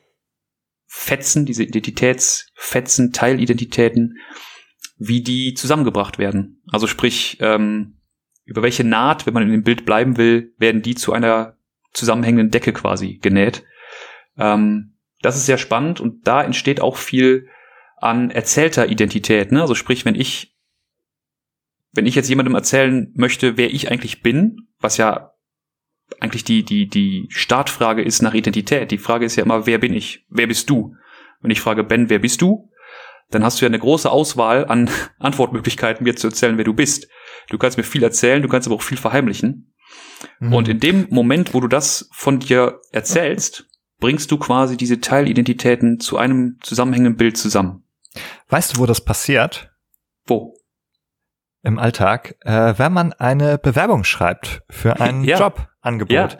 Fetzen, 0.86 1.47
diese 1.47 1.64
Identitätsfetzen, 1.64 3.12
Teilidentitäten, 3.12 4.18
wie 4.98 5.22
die 5.22 5.55
zusammengebracht 5.55 6.18
werden. 6.18 6.62
Also 6.70 6.86
sprich, 6.86 7.39
ähm, 7.40 7.98
über 8.44 8.62
welche 8.62 8.85
Naht, 8.85 9.27
wenn 9.27 9.35
man 9.35 9.44
in 9.44 9.51
dem 9.51 9.62
Bild 9.62 9.85
bleiben 9.85 10.16
will, 10.16 10.52
werden 10.59 10.82
die 10.82 10.94
zu 10.94 11.12
einer 11.12 11.56
zusammenhängenden 11.93 12.51
Decke 12.51 12.73
quasi 12.73 13.19
genäht. 13.19 13.64
Ähm, 14.39 14.94
das 15.20 15.36
ist 15.36 15.47
sehr 15.47 15.59
spannend 15.59 16.01
und 16.01 16.27
da 16.27 16.43
entsteht 16.43 16.81
auch 16.81 16.97
viel 16.97 17.48
an 17.97 18.31
erzählter 18.31 18.89
Identität. 18.89 19.52
Ne? 19.52 19.60
Also 19.60 19.74
sprich, 19.74 20.05
wenn 20.05 20.16
ich, 20.16 20.56
wenn 21.93 22.06
ich 22.06 22.14
jetzt 22.14 22.28
jemandem 22.28 22.55
erzählen 22.55 23.12
möchte, 23.14 23.56
wer 23.56 23.73
ich 23.73 23.90
eigentlich 23.90 24.23
bin, 24.23 24.69
was 24.81 24.97
ja 24.97 25.32
eigentlich 26.20 26.44
die, 26.44 26.64
die, 26.64 26.89
die 26.89 27.27
Startfrage 27.31 28.02
ist 28.02 28.23
nach 28.23 28.35
Identität. 28.35 28.90
Die 28.90 28.98
Frage 28.98 29.24
ist 29.24 29.36
ja 29.36 29.44
immer, 29.44 29.66
wer 29.66 29.78
bin 29.78 29.94
ich? 29.94 30.27
Wer 30.28 30.47
bist 30.47 30.69
du? 30.69 30.97
Wenn 31.40 31.51
ich 31.51 31.60
frage, 31.60 31.85
Ben, 31.85 32.10
wer 32.10 32.19
bist 32.19 32.43
du? 32.43 32.70
Dann 33.31 33.44
hast 33.44 33.60
du 33.60 33.64
ja 33.64 33.69
eine 33.69 33.78
große 33.78 34.10
Auswahl 34.10 34.66
an 34.66 34.90
Antwortmöglichkeiten, 35.19 36.05
mir 36.05 36.16
zu 36.16 36.28
erzählen, 36.28 36.59
wer 36.59 36.64
du 36.64 36.74
bist. 36.74 37.09
Du 37.48 37.59
kannst 37.59 37.77
mir 37.77 37.85
viel 37.85 38.02
erzählen, 38.02 38.43
du 38.43 38.48
kannst 38.48 38.69
aber 38.69 38.77
auch 38.77 38.82
viel 38.82 38.98
verheimlichen. 38.98 39.74
Mhm. 40.40 40.52
Und 40.52 40.69
in 40.69 40.81
dem 40.81 41.06
Moment, 41.10 41.55
wo 41.55 41.60
du 41.60 41.69
das 41.69 42.09
von 42.12 42.39
dir 42.39 42.81
erzählst, 42.93 43.66
bringst 43.98 44.31
du 44.31 44.39
quasi 44.39 44.77
diese 44.77 45.01
Teilidentitäten 45.01 46.01
zu 46.01 46.19
einem 46.19 46.59
zusammenhängenden 46.62 47.16
Bild 47.16 47.36
zusammen. 47.36 47.85
Weißt 48.48 48.74
du, 48.74 48.78
wo 48.81 48.86
das 48.86 49.01
passiert? 49.01 49.70
Wo? 50.27 50.55
Im 51.62 51.78
Alltag, 51.78 52.35
äh, 52.40 52.74
wenn 52.77 52.93
man 52.93 53.12
eine 53.12 53.59
Bewerbung 53.59 54.05
schreibt 54.05 54.62
für 54.69 55.01
ein 55.01 55.24
ja. 55.24 55.39
Jobangebot. 55.39 56.32
Ja. 56.32 56.39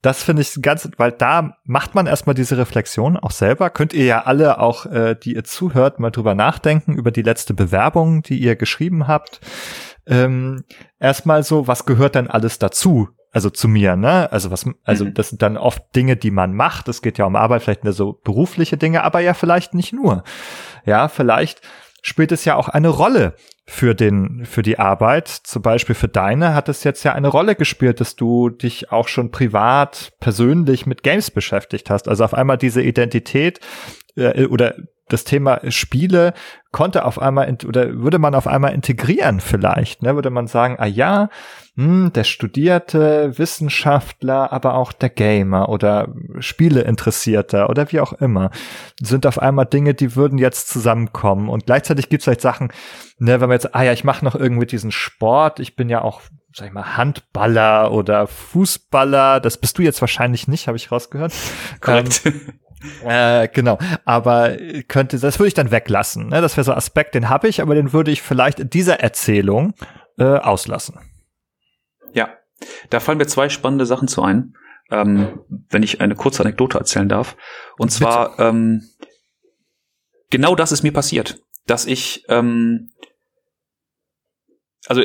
Das 0.00 0.22
finde 0.22 0.42
ich 0.42 0.60
ganz, 0.60 0.86
weil 0.98 1.12
da 1.12 1.56
macht 1.64 1.94
man 1.94 2.06
erstmal 2.06 2.34
diese 2.34 2.58
Reflexion 2.58 3.16
auch 3.16 3.30
selber. 3.30 3.70
Könnt 3.70 3.94
ihr 3.94 4.04
ja 4.04 4.24
alle 4.24 4.58
auch, 4.58 4.84
äh, 4.84 5.14
die 5.14 5.34
ihr 5.34 5.44
zuhört, 5.44 5.98
mal 5.98 6.10
drüber 6.10 6.34
nachdenken 6.34 6.94
über 6.94 7.10
die 7.10 7.22
letzte 7.22 7.54
Bewerbung, 7.54 8.22
die 8.22 8.38
ihr 8.38 8.54
geschrieben 8.54 9.06
habt. 9.08 9.40
Ähm, 10.06 10.64
erstmal 10.98 11.42
so, 11.42 11.66
was 11.66 11.86
gehört 11.86 12.14
denn 12.14 12.28
alles 12.28 12.58
dazu? 12.58 13.08
Also 13.32 13.50
zu 13.50 13.66
mir, 13.66 13.96
ne? 13.96 14.30
Also 14.30 14.50
was, 14.50 14.64
also 14.84 15.06
mhm. 15.06 15.14
das 15.14 15.30
sind 15.30 15.42
dann 15.42 15.56
oft 15.56 15.82
Dinge, 15.96 16.16
die 16.16 16.30
man 16.30 16.54
macht. 16.54 16.88
Es 16.88 17.02
geht 17.02 17.18
ja 17.18 17.24
um 17.24 17.34
Arbeit, 17.34 17.62
vielleicht 17.62 17.84
nur 17.84 17.92
so 17.92 18.20
berufliche 18.22 18.76
Dinge, 18.76 19.02
aber 19.02 19.20
ja 19.20 19.34
vielleicht 19.34 19.74
nicht 19.74 19.92
nur. 19.92 20.22
Ja, 20.84 21.08
vielleicht 21.08 21.60
spielt 22.00 22.32
es 22.32 22.44
ja 22.44 22.54
auch 22.54 22.68
eine 22.68 22.88
Rolle 22.88 23.34
für 23.66 23.94
den, 23.94 24.44
für 24.44 24.62
die 24.62 24.78
Arbeit. 24.78 25.28
Zum 25.28 25.62
Beispiel 25.62 25.94
für 25.94 26.06
deine 26.06 26.54
hat 26.54 26.68
es 26.68 26.84
jetzt 26.84 27.02
ja 27.02 27.12
eine 27.14 27.28
Rolle 27.28 27.56
gespielt, 27.56 28.00
dass 28.00 28.14
du 28.14 28.50
dich 28.50 28.92
auch 28.92 29.08
schon 29.08 29.30
privat, 29.30 30.12
persönlich 30.20 30.84
mit 30.86 31.02
Games 31.02 31.30
beschäftigt 31.30 31.88
hast. 31.88 32.06
Also 32.06 32.24
auf 32.24 32.34
einmal 32.34 32.58
diese 32.58 32.82
Identität 32.82 33.58
äh, 34.16 34.46
oder 34.46 34.74
das 35.08 35.24
Thema 35.24 35.60
Spiele 35.70 36.32
konnte 36.72 37.04
auf 37.04 37.20
einmal 37.20 37.56
oder 37.66 37.94
würde 38.00 38.18
man 38.18 38.34
auf 38.34 38.46
einmal 38.46 38.72
integrieren 38.72 39.40
vielleicht, 39.40 40.02
ne? 40.02 40.14
Würde 40.14 40.30
man 40.30 40.46
sagen, 40.46 40.76
ah 40.78 40.86
ja, 40.86 41.28
hm, 41.76 42.12
der 42.14 42.24
studierte 42.24 43.36
Wissenschaftler, 43.38 44.52
aber 44.52 44.74
auch 44.74 44.92
der 44.92 45.10
Gamer 45.10 45.68
oder 45.68 46.08
Spieleinteressierter 46.38 47.68
oder 47.68 47.92
wie 47.92 48.00
auch 48.00 48.14
immer, 48.14 48.50
sind 49.00 49.26
auf 49.26 49.38
einmal 49.38 49.66
Dinge, 49.66 49.92
die 49.92 50.16
würden 50.16 50.38
jetzt 50.38 50.68
zusammenkommen. 50.70 51.48
Und 51.48 51.66
gleichzeitig 51.66 52.08
gibt 52.08 52.22
es 52.22 52.24
vielleicht 52.24 52.40
Sachen, 52.40 52.72
ne, 53.18 53.40
wenn 53.40 53.48
man 53.48 53.56
jetzt, 53.56 53.74
ah 53.74 53.82
ja, 53.82 53.92
ich 53.92 54.04
mache 54.04 54.24
noch 54.24 54.34
irgendwie 54.34 54.66
diesen 54.66 54.90
Sport, 54.90 55.60
ich 55.60 55.76
bin 55.76 55.90
ja 55.90 56.00
auch, 56.00 56.22
sag 56.54 56.68
ich 56.68 56.72
mal, 56.72 56.96
Handballer 56.96 57.92
oder 57.92 58.26
Fußballer, 58.26 59.40
das 59.40 59.58
bist 59.58 59.76
du 59.76 59.82
jetzt 59.82 60.00
wahrscheinlich 60.00 60.48
nicht, 60.48 60.66
habe 60.66 60.76
ich 60.78 60.90
rausgehört. 60.90 61.32
Korrekt. 61.80 62.22
Ähm, 62.24 62.54
äh, 63.04 63.48
genau, 63.48 63.78
aber 64.04 64.56
könnte, 64.88 65.18
das 65.18 65.38
würde 65.38 65.48
ich 65.48 65.54
dann 65.54 65.70
weglassen. 65.70 66.28
Ne? 66.28 66.40
Das 66.40 66.56
wäre 66.56 66.64
so 66.64 66.72
ein 66.72 66.78
Aspekt, 66.78 67.14
den 67.14 67.28
habe 67.28 67.48
ich, 67.48 67.62
aber 67.62 67.74
den 67.74 67.92
würde 67.92 68.10
ich 68.10 68.22
vielleicht 68.22 68.60
in 68.60 68.70
dieser 68.70 69.00
Erzählung 69.00 69.74
äh, 70.18 70.24
auslassen. 70.24 70.98
Ja, 72.12 72.30
da 72.90 73.00
fallen 73.00 73.18
mir 73.18 73.26
zwei 73.26 73.48
spannende 73.48 73.86
Sachen 73.86 74.08
zu 74.08 74.22
ein, 74.22 74.54
ähm, 74.90 75.40
wenn 75.70 75.82
ich 75.82 76.00
eine 76.00 76.14
kurze 76.14 76.42
Anekdote 76.42 76.78
erzählen 76.78 77.08
darf. 77.08 77.36
Und 77.78 77.88
Bitte. 77.88 77.98
zwar, 77.98 78.38
ähm, 78.38 78.82
genau 80.30 80.54
das 80.54 80.72
ist 80.72 80.82
mir 80.82 80.92
passiert, 80.92 81.40
dass 81.66 81.86
ich, 81.86 82.24
ähm, 82.28 82.90
also 84.86 85.02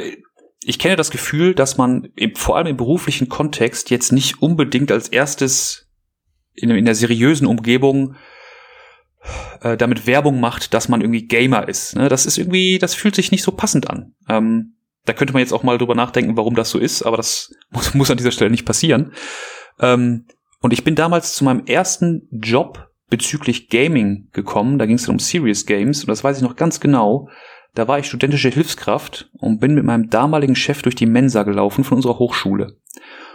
ich 0.62 0.78
kenne 0.78 0.96
das 0.96 1.10
Gefühl, 1.10 1.56
dass 1.56 1.78
man 1.78 2.10
im, 2.16 2.36
vor 2.36 2.58
allem 2.58 2.68
im 2.68 2.78
beruflichen 2.78 3.30
Kontext 3.30 3.90
jetzt 3.90 4.12
nicht 4.12 4.42
unbedingt 4.42 4.92
als 4.92 5.08
erstes 5.08 5.89
in, 6.62 6.70
in 6.70 6.86
der 6.86 6.96
seriösen 6.96 7.48
Umgebung 7.48 8.16
äh, 9.62 9.78
damit 9.78 10.08
Werbung 10.08 10.40
macht, 10.40 10.74
dass 10.74 10.90
man 10.90 11.02
irgendwie 11.02 11.28
Gamer 11.28 11.68
ist. 11.68 11.96
Ne? 11.96 12.10
Das 12.10 12.26
ist 12.26 12.38
irgendwie, 12.38 12.78
das 12.80 12.94
fühlt 12.94 13.16
sich 13.16 13.32
nicht 13.32 13.44
so 13.44 13.52
passend 13.52 13.90
an. 13.90 14.14
Ähm, 14.28 14.76
da 15.06 15.14
könnte 15.14 15.34
man 15.34 15.42
jetzt 15.42 15.54
auch 15.54 15.64
mal 15.64 15.78
drüber 15.78 15.96
nachdenken, 15.96 16.38
warum 16.38 16.56
das 16.56 16.70
so 16.70 16.80
ist, 16.80 17.04
aber 17.04 17.18
das 17.18 17.54
muss, 17.72 17.94
muss 17.94 18.12
an 18.12 18.18
dieser 18.18 18.32
Stelle 18.32 18.52
nicht 18.52 18.66
passieren. 18.66 19.14
Ähm, 19.80 20.26
und 20.62 20.74
ich 20.74 20.84
bin 20.84 20.96
damals 20.96 21.34
zu 21.34 21.44
meinem 21.44 21.66
ersten 21.66 22.28
Job 22.32 22.90
bezüglich 23.10 23.70
Gaming 23.70 24.28
gekommen. 24.34 24.78
Da 24.78 24.86
ging 24.86 24.98
es 24.98 25.08
um 25.08 25.20
Serious 25.20 25.66
Games 25.66 26.04
und 26.04 26.10
das 26.10 26.24
weiß 26.24 26.38
ich 26.38 26.44
noch 26.44 26.56
ganz 26.56 26.80
genau. 26.80 27.30
Da 27.76 27.88
war 27.88 28.00
ich 28.00 28.08
studentische 28.08 28.50
Hilfskraft 28.50 29.30
und 29.34 29.60
bin 29.60 29.76
mit 29.76 29.84
meinem 29.84 30.10
damaligen 30.10 30.56
Chef 30.56 30.82
durch 30.82 30.96
die 30.96 31.06
Mensa 31.06 31.44
gelaufen 31.44 31.84
von 31.84 31.98
unserer 31.98 32.20
Hochschule. 32.20 32.78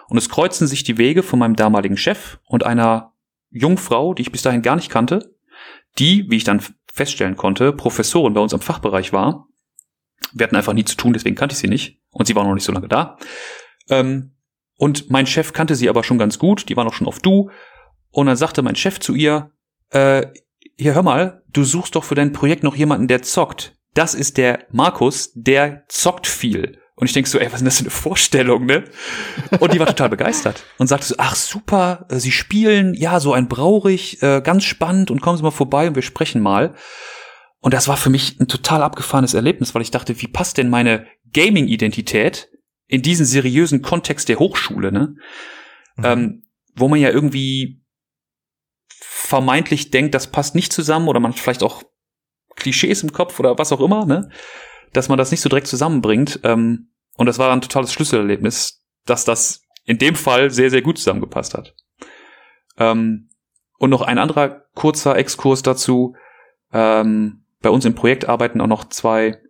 Und 0.08 0.18
es 0.18 0.28
kreuzten 0.28 0.66
sich 0.66 0.84
die 0.84 0.98
Wege 0.98 1.22
von 1.22 1.38
meinem 1.38 1.56
damaligen 1.56 1.96
Chef 1.96 2.38
und 2.46 2.64
einer 2.64 3.13
Jungfrau, 3.54 4.14
die 4.14 4.22
ich 4.22 4.32
bis 4.32 4.42
dahin 4.42 4.62
gar 4.62 4.76
nicht 4.76 4.90
kannte, 4.90 5.34
die, 5.98 6.28
wie 6.28 6.36
ich 6.36 6.44
dann 6.44 6.60
feststellen 6.92 7.36
konnte, 7.36 7.72
Professorin 7.72 8.34
bei 8.34 8.40
uns 8.40 8.52
am 8.52 8.60
Fachbereich 8.60 9.12
war. 9.12 9.46
Wir 10.32 10.44
hatten 10.44 10.56
einfach 10.56 10.72
nie 10.72 10.84
zu 10.84 10.96
tun, 10.96 11.12
deswegen 11.12 11.36
kannte 11.36 11.54
ich 11.54 11.58
sie 11.58 11.68
nicht. 11.68 12.00
Und 12.10 12.26
sie 12.26 12.34
war 12.34 12.44
noch 12.44 12.54
nicht 12.54 12.64
so 12.64 12.72
lange 12.72 12.88
da. 12.88 13.16
Ähm, 13.88 14.34
und 14.76 15.10
mein 15.10 15.26
Chef 15.26 15.52
kannte 15.52 15.76
sie 15.76 15.88
aber 15.88 16.02
schon 16.02 16.18
ganz 16.18 16.38
gut, 16.38 16.68
die 16.68 16.76
war 16.76 16.84
noch 16.84 16.94
schon 16.94 17.06
auf 17.06 17.20
Du. 17.20 17.50
Und 18.10 18.26
dann 18.26 18.36
sagte 18.36 18.62
mein 18.62 18.76
Chef 18.76 18.98
zu 18.98 19.14
ihr, 19.14 19.52
äh, 19.90 20.26
hier 20.76 20.94
hör 20.94 21.02
mal, 21.02 21.42
du 21.52 21.64
suchst 21.64 21.94
doch 21.94 22.04
für 22.04 22.14
dein 22.16 22.32
Projekt 22.32 22.64
noch 22.64 22.76
jemanden, 22.76 23.06
der 23.06 23.22
zockt. 23.22 23.76
Das 23.94 24.14
ist 24.14 24.38
der 24.38 24.66
Markus, 24.70 25.30
der 25.34 25.84
zockt 25.88 26.26
viel. 26.26 26.80
Und 26.96 27.06
ich 27.06 27.12
denke 27.12 27.28
so, 27.28 27.38
ey, 27.38 27.46
was 27.46 27.54
ist 27.54 27.60
denn 27.60 27.66
das 27.66 27.78
für 27.78 27.82
eine 27.82 27.90
Vorstellung, 27.90 28.66
ne? 28.66 28.84
Und 29.58 29.74
die 29.74 29.80
war 29.80 29.86
total 29.86 30.10
begeistert 30.10 30.64
und 30.78 30.86
sagte 30.86 31.06
so, 31.06 31.16
ach 31.18 31.34
super, 31.34 32.06
äh, 32.08 32.18
Sie 32.18 32.30
spielen, 32.30 32.94
ja, 32.94 33.18
so 33.18 33.32
ein 33.32 33.48
Braurig, 33.48 34.22
äh, 34.22 34.40
ganz 34.42 34.64
spannend 34.64 35.10
und 35.10 35.20
kommen 35.20 35.36
Sie 35.36 35.42
mal 35.42 35.50
vorbei 35.50 35.88
und 35.88 35.96
wir 35.96 36.02
sprechen 36.02 36.40
mal. 36.40 36.74
Und 37.58 37.74
das 37.74 37.88
war 37.88 37.96
für 37.96 38.10
mich 38.10 38.38
ein 38.38 38.46
total 38.46 38.82
abgefahrenes 38.82 39.34
Erlebnis, 39.34 39.74
weil 39.74 39.82
ich 39.82 39.90
dachte, 39.90 40.20
wie 40.20 40.28
passt 40.28 40.56
denn 40.56 40.70
meine 40.70 41.06
Gaming-Identität 41.32 42.48
in 42.86 43.02
diesen 43.02 43.26
seriösen 43.26 43.82
Kontext 43.82 44.28
der 44.28 44.38
Hochschule, 44.38 44.92
ne? 44.92 45.16
Mhm. 45.96 46.04
Ähm, 46.04 46.42
wo 46.76 46.88
man 46.88 47.00
ja 47.00 47.10
irgendwie 47.10 47.82
vermeintlich 49.00 49.90
denkt, 49.90 50.14
das 50.14 50.30
passt 50.30 50.54
nicht 50.54 50.72
zusammen 50.72 51.08
oder 51.08 51.18
man 51.18 51.32
hat 51.32 51.40
vielleicht 51.40 51.62
auch 51.62 51.82
Klischees 52.56 53.02
im 53.02 53.12
Kopf 53.12 53.40
oder 53.40 53.58
was 53.58 53.72
auch 53.72 53.80
immer, 53.80 54.04
ne? 54.04 54.30
Dass 54.94 55.08
man 55.08 55.18
das 55.18 55.30
nicht 55.30 55.42
so 55.42 55.50
direkt 55.50 55.66
zusammenbringt. 55.66 56.40
Ähm, 56.42 56.88
und 57.16 57.26
das 57.26 57.38
war 57.38 57.52
ein 57.52 57.60
totales 57.60 57.92
Schlüsselerlebnis, 57.92 58.82
dass 59.04 59.24
das 59.24 59.62
in 59.84 59.98
dem 59.98 60.14
Fall 60.14 60.50
sehr, 60.50 60.70
sehr 60.70 60.82
gut 60.82 60.98
zusammengepasst 60.98 61.54
hat. 61.54 61.74
Ähm, 62.78 63.28
und 63.78 63.90
noch 63.90 64.02
ein 64.02 64.18
anderer 64.18 64.64
kurzer 64.74 65.16
Exkurs 65.16 65.62
dazu. 65.62 66.16
Ähm, 66.72 67.44
bei 67.60 67.70
uns 67.70 67.84
im 67.84 67.94
Projekt 67.94 68.28
arbeiten 68.28 68.60
auch 68.60 68.66
noch 68.66 68.84
zwei 68.88 69.40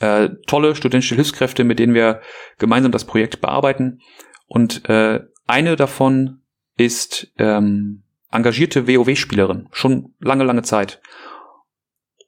äh, 0.00 0.30
tolle 0.46 0.74
studentische 0.74 1.14
Hilfskräfte, 1.14 1.64
mit 1.64 1.78
denen 1.78 1.94
wir 1.94 2.20
gemeinsam 2.58 2.92
das 2.92 3.04
Projekt 3.04 3.40
bearbeiten. 3.40 4.00
Und 4.46 4.88
äh, 4.88 5.20
eine 5.46 5.76
davon 5.76 6.42
ist 6.76 7.32
ähm, 7.38 8.02
engagierte 8.30 8.88
WoW-Spielerin, 8.88 9.68
schon 9.70 10.14
lange, 10.18 10.44
lange 10.44 10.62
Zeit. 10.62 11.00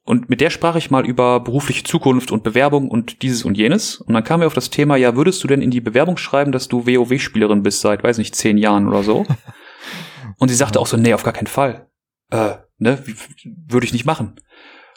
Und 0.05 0.29
mit 0.29 0.41
der 0.41 0.49
sprach 0.49 0.75
ich 0.75 0.91
mal 0.91 1.05
über 1.05 1.39
berufliche 1.39 1.83
Zukunft 1.83 2.31
und 2.31 2.43
Bewerbung 2.43 2.89
und 2.89 3.21
dieses 3.21 3.45
und 3.45 3.57
jenes. 3.57 3.97
Und 3.97 4.13
dann 4.13 4.23
kam 4.23 4.41
mir 4.41 4.47
auf 4.47 4.53
das 4.53 4.69
Thema, 4.69 4.97
ja, 4.97 5.15
würdest 5.15 5.41
du 5.43 5.47
denn 5.47 5.61
in 5.61 5.71
die 5.71 5.79
Bewerbung 5.79 6.17
schreiben, 6.17 6.51
dass 6.51 6.67
du 6.67 6.85
WoW-Spielerin 6.85 7.63
bist 7.63 7.79
seit, 7.79 8.03
weiß 8.03 8.17
nicht, 8.17 8.35
zehn 8.35 8.57
Jahren 8.57 8.87
oder 8.87 9.03
so? 9.03 9.25
Und 10.37 10.49
sie 10.49 10.55
sagte 10.55 10.79
auch 10.79 10.87
so, 10.87 10.97
nee, 10.97 11.13
auf 11.13 11.23
gar 11.23 11.33
keinen 11.33 11.47
Fall. 11.47 11.87
Äh, 12.31 12.55
ne, 12.79 13.01
würde 13.45 13.85
ich 13.85 13.93
nicht 13.93 14.05
machen. 14.05 14.35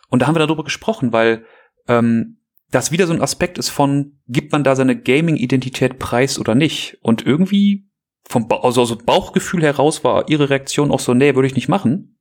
Und 0.09 0.23
da 0.23 0.27
haben 0.27 0.35
wir 0.35 0.41
darüber 0.41 0.65
gesprochen, 0.65 1.13
weil 1.13 1.45
ähm, 1.87 2.41
das 2.71 2.91
wieder 2.91 3.07
so 3.07 3.13
ein 3.13 3.23
Aspekt 3.23 3.59
ist 3.59 3.69
von, 3.69 4.19
gibt 4.27 4.51
man 4.51 4.65
da 4.65 4.75
seine 4.75 5.01
Gaming-Identität 5.01 6.01
preis 6.01 6.39
oder 6.39 6.57
nicht? 6.57 6.99
Und 7.01 7.25
irgendwie 7.25 7.89
vom 8.29 8.49
ba 8.49 8.57
also, 8.63 8.81
also 8.81 8.97
Bauchgefühl 8.97 9.63
heraus 9.63 10.03
war 10.03 10.29
ihre 10.29 10.51
Reaktion 10.51 10.91
auch 10.91 10.99
so, 10.99 11.15
nee, 11.15 11.37
würde 11.37 11.47
ich 11.47 11.55
nicht 11.55 11.69
machen. 11.69 12.19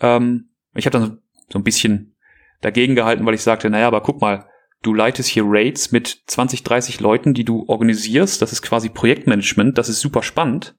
Ähm, 0.00 0.50
ich 0.74 0.86
habe 0.86 0.98
dann 0.98 1.18
so 1.52 1.58
ein 1.58 1.64
bisschen 1.64 2.16
dagegen 2.60 2.94
gehalten, 2.94 3.24
weil 3.26 3.34
ich 3.34 3.42
sagte, 3.42 3.70
naja, 3.70 3.86
aber 3.86 4.02
guck 4.02 4.20
mal, 4.20 4.48
du 4.82 4.94
leitest 4.94 5.28
hier 5.28 5.44
Raids 5.46 5.92
mit 5.92 6.22
20, 6.26 6.62
30 6.62 7.00
Leuten, 7.00 7.34
die 7.34 7.44
du 7.44 7.64
organisierst. 7.68 8.40
Das 8.40 8.52
ist 8.52 8.62
quasi 8.62 8.88
Projektmanagement. 8.88 9.76
Das 9.78 9.88
ist 9.88 10.00
super 10.00 10.22
spannend. 10.22 10.76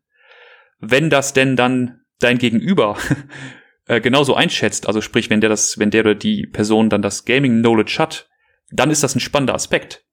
Wenn 0.80 1.10
das 1.10 1.34
denn 1.34 1.56
dann 1.56 2.02
dein 2.20 2.38
Gegenüber 2.38 2.98
äh, 3.88 4.02
genauso 4.02 4.36
einschätzt, 4.36 4.88
also 4.88 5.02
sprich, 5.02 5.30
wenn 5.30 5.42
der 5.42 5.50
das, 5.50 5.78
wenn 5.80 5.92
der 5.92 6.02
oder 6.02 6.16
die 6.16 6.48
Person 6.48 6.90
dann 6.90 7.02
das 7.02 7.26
Gaming 7.26 7.60
Knowledge 7.60 7.98
hat, 8.00 8.30
dann 8.72 8.90
ist 8.90 9.04
das 9.04 9.16
ein 9.16 9.20
spannender 9.20 9.56
Aspekt. 9.56 10.06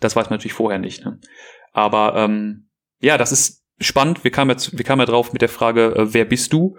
Das 0.00 0.14
weiß 0.14 0.30
man 0.30 0.38
natürlich 0.38 0.54
vorher 0.54 0.78
nicht. 0.78 1.04
Ne? 1.04 1.18
Aber 1.72 2.14
ähm, 2.16 2.70
ja, 3.00 3.18
das 3.18 3.32
ist 3.32 3.64
spannend. 3.80 4.24
Wir 4.24 4.30
kamen 4.30 4.50
jetzt, 4.50 4.76
wir 4.76 4.84
kamen 4.84 5.00
ja 5.00 5.06
drauf 5.06 5.32
mit 5.32 5.42
der 5.42 5.48
Frage, 5.48 5.94
äh, 5.96 6.14
wer 6.14 6.24
bist 6.24 6.52
du? 6.52 6.76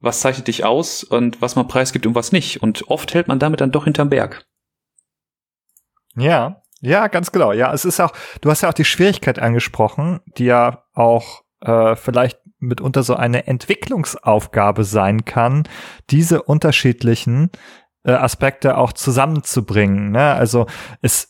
Was 0.00 0.20
zeichnet 0.20 0.48
dich 0.48 0.64
aus 0.64 1.04
und 1.04 1.42
was 1.42 1.56
man 1.56 1.68
preisgibt 1.68 2.06
und 2.06 2.14
was 2.14 2.32
nicht? 2.32 2.62
Und 2.62 2.88
oft 2.88 3.12
hält 3.14 3.28
man 3.28 3.38
damit 3.38 3.60
dann 3.60 3.72
doch 3.72 3.84
hinterm 3.84 4.08
Berg. 4.08 4.46
Ja, 6.16 6.62
ja, 6.80 7.08
ganz 7.08 7.32
genau. 7.32 7.52
Ja, 7.52 7.72
es 7.72 7.84
ist 7.84 8.00
auch, 8.00 8.12
du 8.40 8.50
hast 8.50 8.62
ja 8.62 8.70
auch 8.70 8.74
die 8.74 8.84
Schwierigkeit 8.84 9.38
angesprochen, 9.38 10.20
die 10.38 10.46
ja 10.46 10.84
auch 10.94 11.42
äh, 11.60 11.94
vielleicht 11.96 12.40
mitunter 12.58 13.02
so 13.02 13.14
eine 13.14 13.46
Entwicklungsaufgabe 13.46 14.84
sein 14.84 15.24
kann, 15.24 15.64
diese 16.10 16.42
unterschiedlichen 16.42 17.50
äh, 18.04 18.12
Aspekte 18.12 18.78
auch 18.78 18.92
zusammenzubringen. 18.92 20.10
Ne? 20.10 20.32
Also 20.32 20.66
es 21.02 21.29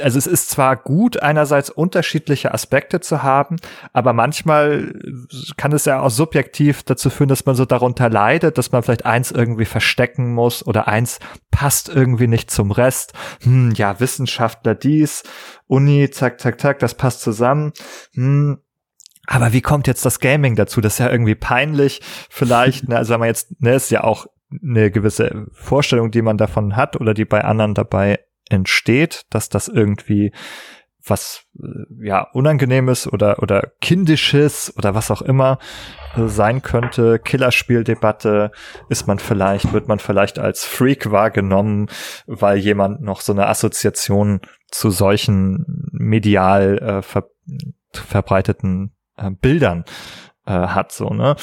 also 0.00 0.18
es 0.18 0.26
ist 0.26 0.50
zwar 0.50 0.76
gut, 0.76 1.22
einerseits 1.22 1.70
unterschiedliche 1.70 2.52
Aspekte 2.52 3.00
zu 3.00 3.22
haben, 3.22 3.56
aber 3.92 4.12
manchmal 4.12 4.92
kann 5.56 5.72
es 5.72 5.84
ja 5.84 6.00
auch 6.00 6.10
subjektiv 6.10 6.82
dazu 6.82 7.10
führen, 7.10 7.28
dass 7.28 7.46
man 7.46 7.54
so 7.54 7.64
darunter 7.64 8.10
leidet, 8.10 8.58
dass 8.58 8.72
man 8.72 8.82
vielleicht 8.82 9.06
eins 9.06 9.30
irgendwie 9.30 9.64
verstecken 9.64 10.32
muss 10.32 10.66
oder 10.66 10.88
eins 10.88 11.20
passt 11.50 11.88
irgendwie 11.88 12.26
nicht 12.26 12.50
zum 12.50 12.70
Rest. 12.70 13.12
Hm, 13.42 13.72
ja, 13.76 14.00
Wissenschaftler 14.00 14.74
dies, 14.74 15.22
Uni, 15.66 16.10
zack, 16.10 16.40
zack, 16.40 16.60
zack, 16.60 16.78
das 16.80 16.94
passt 16.94 17.20
zusammen. 17.20 17.72
Hm, 18.14 18.58
aber 19.26 19.52
wie 19.52 19.62
kommt 19.62 19.86
jetzt 19.86 20.04
das 20.04 20.20
Gaming 20.20 20.54
dazu? 20.56 20.80
Das 20.80 20.94
ist 20.94 20.98
ja 20.98 21.10
irgendwie 21.10 21.34
peinlich, 21.34 22.02
vielleicht. 22.28 22.88
Ne? 22.88 22.96
Also 22.96 23.14
wenn 23.14 23.20
man 23.20 23.28
jetzt, 23.28 23.60
ne, 23.60 23.74
ist 23.74 23.90
ja 23.90 24.04
auch 24.04 24.26
eine 24.62 24.90
gewisse 24.90 25.46
Vorstellung, 25.52 26.10
die 26.10 26.22
man 26.22 26.36
davon 26.36 26.76
hat 26.76 27.00
oder 27.00 27.14
die 27.14 27.24
bei 27.24 27.42
anderen 27.42 27.74
dabei 27.74 28.18
entsteht, 28.48 29.22
dass 29.30 29.48
das 29.48 29.68
irgendwie 29.68 30.32
was 31.06 31.44
äh, 31.62 32.06
ja 32.06 32.22
unangenehmes 32.32 33.10
oder 33.10 33.42
oder 33.42 33.72
kindisches 33.80 34.72
oder 34.76 34.94
was 34.94 35.10
auch 35.10 35.22
immer 35.22 35.58
äh, 36.16 36.26
sein 36.26 36.62
könnte. 36.62 37.18
Killerspieldebatte. 37.18 38.50
Ist 38.88 39.06
man 39.06 39.18
vielleicht 39.18 39.72
wird 39.72 39.88
man 39.88 39.98
vielleicht 39.98 40.38
als 40.38 40.64
Freak 40.64 41.10
wahrgenommen 41.10 41.88
weil 42.26 42.58
jemand 42.58 43.02
noch 43.02 43.20
so 43.20 43.32
eine 43.32 43.46
Assoziation 43.48 44.40
zu 44.70 44.90
solchen 44.90 45.88
medial 45.92 46.78
äh, 46.78 47.02
ver 47.02 47.24
verbreiteten 47.92 48.92
äh, 49.16 49.30
Bildern 49.30 49.84
äh, 50.46 50.52
hat 50.52 50.90
so 50.90 51.10
ne? 51.10 51.36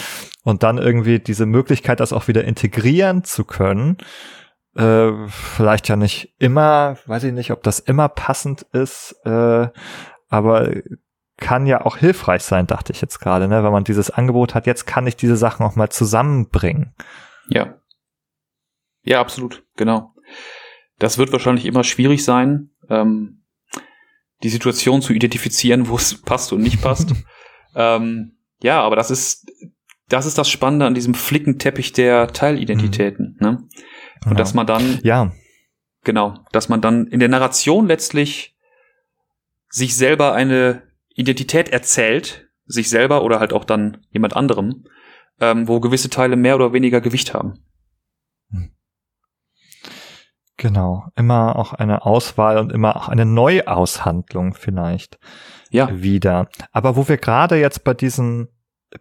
Und 0.44 0.64
dann 0.64 0.80
irgendwie 0.80 1.19
diese 1.19 1.45
Möglichkeit 1.45 1.99
das 1.99 2.14
auch 2.14 2.28
wieder 2.28 2.44
integrieren 2.44 3.23
zu 3.23 3.45
können 3.45 3.98
äh, 4.76 5.11
vielleicht 5.27 5.88
ja 5.89 5.95
nicht 5.95 6.34
immer, 6.39 6.98
weiß 7.06 7.26
ich 7.26 7.34
nicht, 7.34 7.52
ob 7.52 7.64
das 7.64 7.80
immer 7.80 8.10
passend 8.10 8.64
ist, 8.73 9.15
äh, 9.26 9.68
aber 10.30 10.72
kann 11.38 11.65
ja 11.65 11.85
auch 11.85 11.98
hilfreich 11.98 12.43
sein, 12.43 12.68
dachte 12.68 12.93
ich 12.93 13.02
jetzt 13.02 13.19
gerade, 13.19 13.48
ne? 13.48 13.64
wenn 13.64 13.72
man 13.72 13.84
dieses 13.84 14.11
Angebot 14.11 14.53
hat, 14.56 14.68
jetzt 14.68 14.85
kann 14.85 15.07
ich 15.07 15.15
diese 15.15 15.35
Sachen 15.35 15.65
auch 15.65 15.76
mal 15.76 15.89
zusammenbringen. 15.89 16.93
Ja. 17.49 17.80
Ja, 19.03 19.19
absolut, 19.19 19.64
genau. 19.76 20.14
Das 20.99 21.18
wird 21.18 21.31
wahrscheinlich 21.31 21.65
immer 21.65 21.84
schwierig 21.84 22.23
sein, 22.23 22.69
ähm, 22.89 23.43
die 24.43 24.49
Situation 24.49 25.02
zu 25.02 25.14
identifizieren, 25.14 25.88
wo 25.89 25.98
es 25.98 26.22
passt 26.22 26.53
und 26.53 26.61
nicht 26.61 26.81
passt. 26.81 27.14
ähm, 27.76 28.38
ja, 28.61 28.81
aber 28.81 28.95
das 28.95 29.10
ist, 29.10 29.52
das 30.07 30.27
ist 30.27 30.38
das 30.38 30.49
Spannende 30.49 30.85
an 30.85 30.93
diesem 30.93 31.15
Flickenteppich 31.15 31.91
der 31.93 32.27
Teilidentitäten. 32.27 33.38
Mhm. 33.39 33.48
Ne? 33.48 33.68
Und 34.26 34.31
ja. 34.34 34.38
dass 34.38 34.53
man 34.53 34.68
dann, 34.68 34.99
ja, 35.03 35.31
genau, 36.03 36.35
dass 36.52 36.69
man 36.69 36.81
dann 36.81 37.07
in 37.07 37.19
der 37.19 37.30
Narration 37.30 37.88
letztlich 37.88 38.56
sich 39.69 39.95
selber 39.95 40.34
eine 40.34 40.84
Identität 41.15 41.69
erzählt, 41.69 42.49
sich 42.65 42.89
selber 42.89 43.23
oder 43.23 43.39
halt 43.39 43.53
auch 43.53 43.65
dann 43.65 44.06
jemand 44.11 44.35
anderem, 44.35 44.85
ähm, 45.39 45.68
wo 45.68 45.80
gewisse 45.80 46.10
Teile 46.10 46.35
mehr 46.35 46.56
oder 46.56 46.73
weniger 46.73 47.02
Gewicht 47.02 47.34
haben. 47.34 47.64
Hm. 48.52 48.72
Genau, 50.57 51.07
immer 51.15 51.56
auch 51.56 51.73
eine 51.73 52.06
Auswahl 52.06 52.57
und 52.57 52.72
immer 52.72 52.95
auch 52.95 53.10
eine 53.10 53.26
Neuaushandlung 53.26 54.53
vielleicht 54.53 55.18
ja. 55.72 55.89
wieder. 56.02 56.49
Aber 56.72 56.95
wo 56.95 57.07
wir 57.07 57.18
gerade 57.18 57.60
jetzt 57.60 57.84
bei 57.84 57.93
diesen 57.93 58.49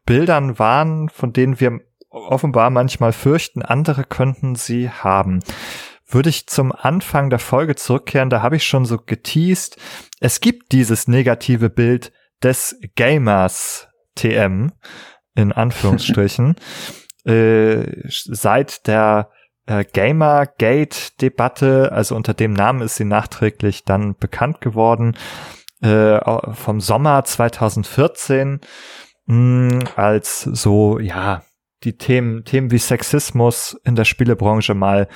Bildern 0.06 0.58
waren, 0.58 1.08
von 1.08 1.32
denen 1.32 1.60
wir 1.60 1.80
offenbar 2.10 2.70
manchmal 2.70 3.12
fürchten, 3.12 3.62
andere 3.62 4.04
könnten 4.04 4.54
sie 4.54 4.90
haben. 4.90 5.40
Würde 6.06 6.28
ich 6.28 6.48
zum 6.48 6.72
Anfang 6.72 7.30
der 7.30 7.38
Folge 7.38 7.76
zurückkehren, 7.76 8.30
da 8.30 8.42
habe 8.42 8.56
ich 8.56 8.66
schon 8.66 8.84
so 8.84 8.98
geteased, 8.98 9.76
es 10.20 10.40
gibt 10.40 10.72
dieses 10.72 11.06
negative 11.06 11.70
Bild 11.70 12.12
des 12.42 12.80
Gamers 12.96 13.88
TM 14.16 14.72
in 15.34 15.52
Anführungsstrichen 15.52 16.56
äh, 17.24 17.84
seit 18.08 18.86
der 18.86 19.30
äh, 19.66 19.84
Gamergate-Debatte, 19.84 21.92
also 21.92 22.16
unter 22.16 22.34
dem 22.34 22.52
Namen 22.52 22.82
ist 22.82 22.96
sie 22.96 23.04
nachträglich 23.04 23.84
dann 23.84 24.16
bekannt 24.16 24.60
geworden, 24.60 25.16
äh, 25.80 26.18
vom 26.54 26.80
Sommer 26.80 27.24
2014 27.24 28.60
mh, 29.26 29.72
hm, 29.72 29.84
als 29.96 30.42
so, 30.42 30.98
ja, 30.98 31.42
die 31.84 31.96
Themen, 31.96 32.44
Themen 32.44 32.70
wie 32.70 32.78
Sexismus 32.78 33.78
in 33.84 33.96
der 33.96 34.04
Spielebranche 34.04 34.74
mal 34.74 35.08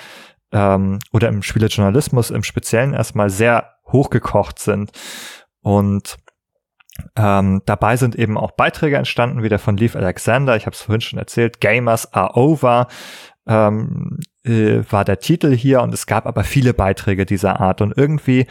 ähm, 0.52 0.98
oder 1.12 1.28
im 1.28 1.42
Spielejournalismus 1.42 2.30
im 2.30 2.42
Speziellen 2.42 2.94
erstmal 2.94 3.30
sehr 3.30 3.74
hochgekocht 3.86 4.58
sind. 4.58 4.92
Und 5.60 6.16
ähm, 7.16 7.62
dabei 7.66 7.96
sind 7.96 8.14
eben 8.14 8.38
auch 8.38 8.52
Beiträge 8.52 8.96
entstanden, 8.96 9.42
wie 9.42 9.48
der 9.48 9.58
von 9.58 9.76
Leaf 9.76 9.96
Alexander, 9.96 10.56
ich 10.56 10.66
habe 10.66 10.74
es 10.74 10.82
vorhin 10.82 11.00
schon 11.00 11.18
erzählt, 11.18 11.60
Gamers 11.60 12.12
are 12.12 12.36
over 12.36 12.86
ähm, 13.46 14.20
äh, 14.44 14.82
war 14.88 15.04
der 15.04 15.18
Titel 15.18 15.54
hier 15.54 15.82
und 15.82 15.92
es 15.92 16.06
gab 16.06 16.26
aber 16.26 16.44
viele 16.44 16.72
Beiträge 16.72 17.26
dieser 17.26 17.60
Art 17.60 17.80
und 17.80 17.96
irgendwie 17.96 18.46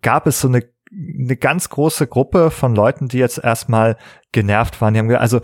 gab 0.00 0.26
es 0.26 0.40
so 0.40 0.48
eine 0.48 0.62
eine 0.92 1.36
ganz 1.36 1.68
große 1.68 2.06
Gruppe 2.08 2.50
von 2.50 2.74
Leuten, 2.74 3.08
die 3.08 3.18
jetzt 3.18 3.38
erstmal 3.38 3.96
genervt 4.32 4.80
waren. 4.80 4.92
Die 4.92 4.98
haben 4.98 5.06
gesagt, 5.06 5.22
also 5.22 5.40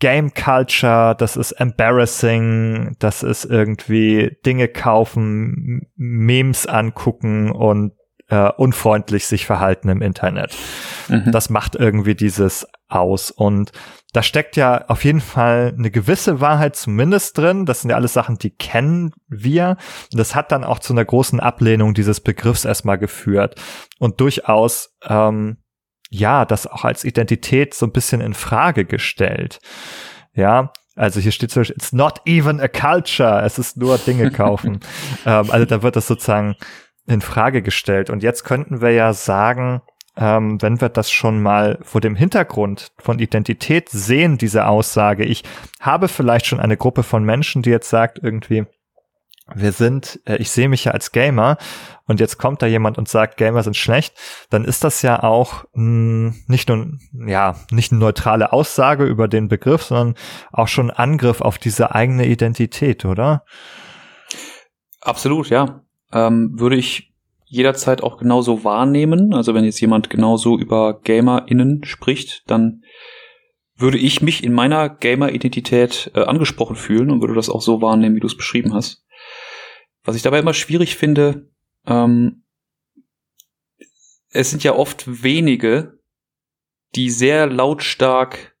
Game 0.00 0.32
Culture, 0.34 1.14
das 1.16 1.36
ist 1.36 1.52
embarrassing, 1.52 2.96
das 2.98 3.22
ist 3.22 3.44
irgendwie 3.44 4.36
Dinge 4.44 4.66
kaufen, 4.66 5.90
Memes 5.96 6.66
angucken 6.66 7.52
und 7.52 7.92
äh, 8.28 8.50
unfreundlich 8.56 9.26
sich 9.26 9.44
verhalten 9.44 9.88
im 9.88 10.02
Internet. 10.02 10.56
Mhm. 11.08 11.30
Das 11.32 11.50
macht 11.50 11.74
irgendwie 11.74 12.14
dieses 12.14 12.66
aus. 12.88 13.30
Und 13.30 13.72
da 14.12 14.22
steckt 14.22 14.56
ja 14.56 14.86
auf 14.88 15.04
jeden 15.04 15.20
Fall 15.20 15.74
eine 15.76 15.90
gewisse 15.90 16.40
Wahrheit 16.40 16.76
zumindest 16.76 17.36
drin. 17.36 17.66
Das 17.66 17.80
sind 17.80 17.90
ja 17.90 17.96
alles 17.96 18.12
Sachen, 18.12 18.38
die 18.38 18.50
kennen 18.50 19.12
wir. 19.28 19.76
Und 20.12 20.18
das 20.18 20.34
hat 20.34 20.50
dann 20.50 20.64
auch 20.64 20.78
zu 20.78 20.92
einer 20.92 21.04
großen 21.04 21.40
Ablehnung 21.40 21.94
dieses 21.94 22.20
Begriffs 22.20 22.64
erstmal 22.64 22.98
geführt. 22.98 23.60
Und 23.98 24.20
durchaus 24.20 24.96
ähm, 25.06 25.58
ja, 26.10 26.44
das 26.44 26.66
auch 26.66 26.84
als 26.84 27.04
Identität 27.04 27.72
so 27.72 27.86
ein 27.86 27.92
bisschen 27.92 28.20
in 28.20 28.34
Frage 28.34 28.84
gestellt. 28.84 29.60
Ja, 30.34 30.72
Also 30.96 31.20
hier 31.20 31.32
steht 31.32 31.50
zum 31.50 31.60
Beispiel, 31.60 31.76
it's 31.76 31.92
not 31.92 32.20
even 32.26 32.60
a 32.60 32.68
culture. 32.68 33.42
Es 33.42 33.58
ist 33.58 33.76
nur 33.76 33.96
Dinge 33.98 34.30
kaufen. 34.32 34.80
ähm, 35.24 35.50
also 35.50 35.64
da 35.64 35.82
wird 35.82 35.96
das 35.96 36.06
sozusagen 36.06 36.56
in 37.06 37.20
Frage 37.20 37.62
gestellt. 37.62 38.10
Und 38.10 38.22
jetzt 38.22 38.44
könnten 38.44 38.80
wir 38.80 38.90
ja 38.90 39.12
sagen, 39.12 39.80
ähm, 40.16 40.60
wenn 40.60 40.80
wir 40.80 40.88
das 40.88 41.10
schon 41.10 41.40
mal 41.40 41.78
vor 41.82 42.00
dem 42.00 42.16
Hintergrund 42.16 42.92
von 42.98 43.18
Identität 43.20 43.88
sehen, 43.88 44.36
diese 44.36 44.66
Aussage, 44.66 45.24
ich 45.24 45.44
habe 45.80 46.08
vielleicht 46.08 46.46
schon 46.46 46.60
eine 46.60 46.76
Gruppe 46.76 47.02
von 47.02 47.24
Menschen, 47.24 47.62
die 47.62 47.70
jetzt 47.70 47.88
sagt 47.88 48.18
irgendwie, 48.22 48.66
wir 49.54 49.72
sind, 49.72 50.20
äh, 50.26 50.36
ich 50.36 50.50
sehe 50.50 50.68
mich 50.68 50.84
ja 50.84 50.92
als 50.92 51.12
Gamer 51.12 51.58
und 52.06 52.20
jetzt 52.20 52.38
kommt 52.38 52.62
da 52.62 52.66
jemand 52.66 52.98
und 52.98 53.08
sagt, 53.08 53.36
Gamer 53.36 53.62
sind 53.62 53.76
schlecht, 53.76 54.14
dann 54.50 54.64
ist 54.64 54.84
das 54.84 55.02
ja 55.02 55.22
auch 55.22 55.64
mh, 55.74 56.32
hm, 56.32 56.34
nicht 56.46 56.68
nur, 56.68 56.98
ja, 57.26 57.56
nicht 57.70 57.92
eine 57.92 58.00
neutrale 58.00 58.52
Aussage 58.52 59.04
über 59.04 59.28
den 59.28 59.48
Begriff, 59.48 59.82
sondern 59.82 60.16
auch 60.52 60.68
schon 60.68 60.90
Angriff 60.90 61.40
auf 61.40 61.58
diese 61.58 61.94
eigene 61.94 62.26
Identität, 62.26 63.04
oder? 63.04 63.44
Absolut, 65.00 65.48
ja. 65.50 65.82
Ähm, 66.12 66.58
würde 66.58 66.76
ich 66.76 67.12
jederzeit 67.44 68.02
auch 68.02 68.18
genauso 68.18 68.64
wahrnehmen. 68.64 69.34
Also 69.34 69.54
wenn 69.54 69.64
jetzt 69.64 69.80
jemand 69.80 70.10
genauso 70.10 70.58
über 70.58 71.00
GamerInnen 71.00 71.84
spricht, 71.84 72.44
dann 72.46 72.82
würde 73.76 73.98
ich 73.98 74.22
mich 74.22 74.44
in 74.44 74.52
meiner 74.52 74.88
Gamer-Identität 74.88 76.12
äh, 76.14 76.20
angesprochen 76.20 76.76
fühlen 76.76 77.10
und 77.10 77.20
würde 77.20 77.34
das 77.34 77.48
auch 77.48 77.62
so 77.62 77.80
wahrnehmen, 77.80 78.14
wie 78.14 78.20
du 78.20 78.26
es 78.26 78.36
beschrieben 78.36 78.74
hast. 78.74 79.04
Was 80.04 80.16
ich 80.16 80.22
dabei 80.22 80.38
immer 80.38 80.54
schwierig 80.54 80.96
finde, 80.96 81.50
ähm, 81.86 82.44
es 84.30 84.50
sind 84.50 84.64
ja 84.64 84.74
oft 84.74 85.22
wenige, 85.22 85.98
die 86.94 87.10
sehr 87.10 87.46
lautstark 87.46 88.56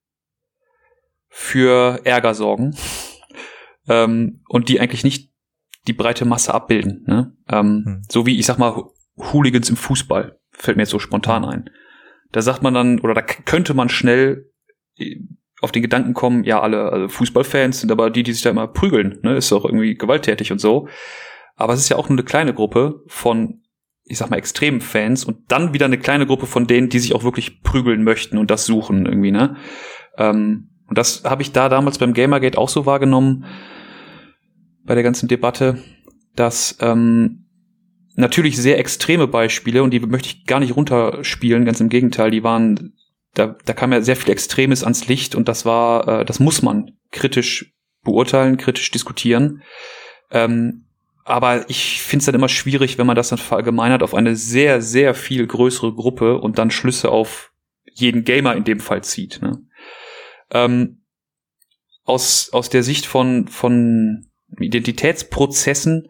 für 1.28 2.00
Ärger 2.04 2.34
sorgen 2.34 2.76
ähm, 3.88 4.42
und 4.48 4.68
die 4.68 4.80
eigentlich 4.80 5.04
nicht 5.04 5.30
die 5.86 5.92
breite 5.92 6.24
Masse 6.24 6.52
abbilden. 6.52 7.04
Ne? 7.06 7.36
Ähm, 7.48 7.82
hm. 7.84 8.02
So 8.08 8.26
wie, 8.26 8.38
ich 8.38 8.46
sag 8.46 8.58
mal, 8.58 8.84
Hooligans 9.16 9.70
im 9.70 9.76
Fußball, 9.76 10.38
fällt 10.50 10.76
mir 10.76 10.82
jetzt 10.82 10.90
so 10.90 10.98
spontan 10.98 11.44
ein. 11.44 11.70
Da 12.32 12.42
sagt 12.42 12.62
man 12.62 12.74
dann, 12.74 13.00
oder 13.00 13.14
da 13.14 13.22
könnte 13.22 13.74
man 13.74 13.88
schnell 13.88 14.50
äh, 14.98 15.16
auf 15.60 15.72
den 15.72 15.82
Gedanken 15.82 16.14
kommen, 16.14 16.44
ja, 16.44 16.60
alle 16.60 16.90
also 16.90 17.08
Fußballfans 17.08 17.80
sind 17.80 17.92
aber 17.92 18.10
die, 18.10 18.22
die 18.22 18.32
sich 18.32 18.42
da 18.42 18.50
immer 18.50 18.66
prügeln, 18.66 19.18
ne? 19.22 19.36
ist 19.36 19.52
doch 19.52 19.64
irgendwie 19.64 19.94
gewalttätig 19.94 20.52
und 20.52 20.58
so. 20.58 20.88
Aber 21.60 21.74
es 21.74 21.80
ist 21.80 21.88
ja 21.88 21.96
auch 21.96 22.08
nur 22.08 22.18
eine 22.18 22.24
kleine 22.24 22.54
Gruppe 22.54 23.02
von, 23.06 23.62
ich 24.04 24.18
sag 24.18 24.30
mal, 24.30 24.36
extremen 24.38 24.80
Fans 24.80 25.24
und 25.24 25.52
dann 25.52 25.72
wieder 25.74 25.86
eine 25.86 25.98
kleine 25.98 26.26
Gruppe 26.26 26.46
von 26.46 26.66
denen, 26.66 26.88
die 26.88 26.98
sich 26.98 27.14
auch 27.14 27.22
wirklich 27.22 27.62
prügeln 27.62 28.02
möchten 28.02 28.38
und 28.38 28.50
das 28.50 28.66
suchen 28.66 29.06
irgendwie, 29.06 29.30
ne? 29.30 29.56
Ähm, 30.16 30.70
und 30.86 30.98
das 30.98 31.22
habe 31.24 31.42
ich 31.42 31.52
da 31.52 31.68
damals 31.68 31.98
beim 31.98 32.14
Gamergate 32.14 32.58
auch 32.58 32.68
so 32.68 32.86
wahrgenommen, 32.86 33.44
bei 34.84 34.94
der 34.94 35.04
ganzen 35.04 35.28
Debatte, 35.28 35.82
dass 36.34 36.78
ähm, 36.80 37.46
natürlich 38.16 38.56
sehr 38.56 38.78
extreme 38.78 39.28
Beispiele, 39.28 39.82
und 39.82 39.92
die 39.92 40.00
möchte 40.00 40.28
ich 40.28 40.46
gar 40.46 40.60
nicht 40.60 40.74
runterspielen, 40.74 41.64
ganz 41.64 41.80
im 41.80 41.90
Gegenteil, 41.90 42.30
die 42.30 42.42
waren, 42.42 42.94
da, 43.34 43.56
da 43.64 43.72
kam 43.72 43.92
ja 43.92 44.00
sehr 44.00 44.16
viel 44.16 44.32
Extremes 44.32 44.82
ans 44.82 45.06
Licht 45.06 45.34
und 45.34 45.46
das 45.46 45.64
war, 45.64 46.08
äh, 46.08 46.24
das 46.24 46.40
muss 46.40 46.62
man 46.62 46.92
kritisch 47.12 47.74
beurteilen, 48.02 48.56
kritisch 48.56 48.90
diskutieren. 48.90 49.62
Ähm, 50.30 50.86
aber 51.30 51.68
ich 51.70 52.02
finde 52.02 52.22
es 52.22 52.26
dann 52.26 52.34
immer 52.34 52.48
schwierig, 52.48 52.98
wenn 52.98 53.06
man 53.06 53.16
das 53.16 53.28
dann 53.28 53.38
verallgemeinert 53.38 54.02
auf 54.02 54.14
eine 54.14 54.36
sehr, 54.36 54.82
sehr 54.82 55.14
viel 55.14 55.46
größere 55.46 55.94
Gruppe 55.94 56.38
und 56.38 56.58
dann 56.58 56.70
Schlüsse 56.70 57.10
auf 57.10 57.52
jeden 57.92 58.24
Gamer 58.24 58.56
in 58.56 58.64
dem 58.64 58.80
Fall 58.80 59.02
zieht. 59.04 59.40
Ne? 59.40 59.62
Ähm, 60.50 61.04
aus, 62.04 62.50
aus 62.52 62.68
der 62.68 62.82
Sicht 62.82 63.06
von, 63.06 63.48
von 63.48 64.26
Identitätsprozessen, 64.58 66.08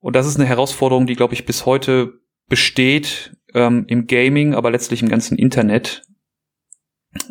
und 0.00 0.16
das 0.16 0.26
ist 0.26 0.36
eine 0.36 0.46
Herausforderung, 0.46 1.06
die, 1.06 1.16
glaube 1.16 1.34
ich, 1.34 1.44
bis 1.44 1.66
heute 1.66 2.20
besteht 2.48 3.36
ähm, 3.52 3.84
im 3.88 4.06
Gaming, 4.06 4.54
aber 4.54 4.70
letztlich 4.70 5.02
im 5.02 5.08
ganzen 5.08 5.36
Internet, 5.36 6.04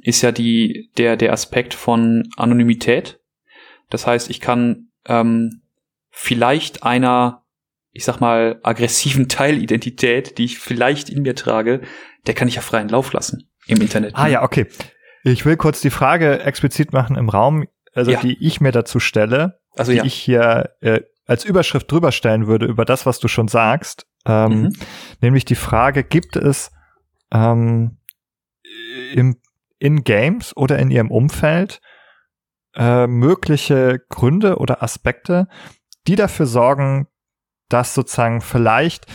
ist 0.02 0.22
ja 0.22 0.32
die, 0.32 0.92
der, 0.98 1.18
der 1.18 1.32
Aspekt 1.32 1.74
von 1.74 2.30
Anonymität. 2.36 3.20
Das 3.90 4.06
heißt, 4.06 4.30
ich 4.30 4.42
kann 4.42 4.90
ähm, 5.06 5.62
vielleicht 6.18 6.84
einer, 6.84 7.46
ich 7.92 8.04
sag 8.04 8.20
mal, 8.20 8.60
aggressiven 8.64 9.30
Teilidentität, 9.30 10.38
die 10.38 10.46
ich 10.46 10.60
vielleicht 10.60 11.10
in 11.10 11.22
mir 11.22 11.36
trage, 11.36 11.82
der 12.26 12.34
kann 12.34 12.48
ich 12.48 12.56
ja 12.56 12.62
freien 12.62 12.90
Lauf 12.90 13.14
lassen 13.14 13.50
im 13.68 13.82
Internet. 13.82 14.16
Ah 14.16 14.28
ja, 14.28 14.44
okay. 14.44 14.68
Ich 15.24 15.46
will 15.46 15.58
kurz 15.58 15.82
die 15.82 15.90
Frage 15.90 16.40
explizit 16.40 16.92
machen 16.92 17.18
im 17.18 17.30
Raum, 17.30 17.68
also 17.94 18.12
ja. 18.12 18.20
die 18.20 18.38
ich 18.46 18.62
mir 18.62 18.72
dazu 18.72 19.00
stelle, 19.00 19.60
also, 19.76 19.92
die 19.92 20.00
ja. 20.00 20.04
ich 20.06 20.14
hier 20.16 20.72
äh, 20.82 21.02
als 21.26 21.46
Überschrift 21.46 21.92
drüber 21.92 22.12
stellen 22.12 22.48
würde 22.48 22.66
über 22.66 22.86
das, 22.86 23.06
was 23.06 23.20
du 23.20 23.28
schon 23.28 23.48
sagst. 23.48 24.08
Ähm, 24.26 24.62
mhm. 24.62 24.74
Nämlich 25.22 25.46
die 25.46 25.56
Frage, 25.56 26.04
gibt 26.04 26.36
es 26.36 26.72
ähm, 27.32 27.98
im, 29.14 29.38
in 29.80 30.04
Games 30.04 30.56
oder 30.56 30.80
in 30.80 30.90
ihrem 30.90 31.12
Umfeld 31.12 31.82
äh, 32.78 33.08
mögliche 33.08 34.00
Gründe 34.10 34.58
oder 34.58 34.84
Aspekte, 34.84 35.48
die 36.08 36.16
dafür 36.16 36.46
sorgen, 36.46 37.08
dass 37.70 37.94
sozusagen 37.94 38.42
vielleicht 38.42 39.06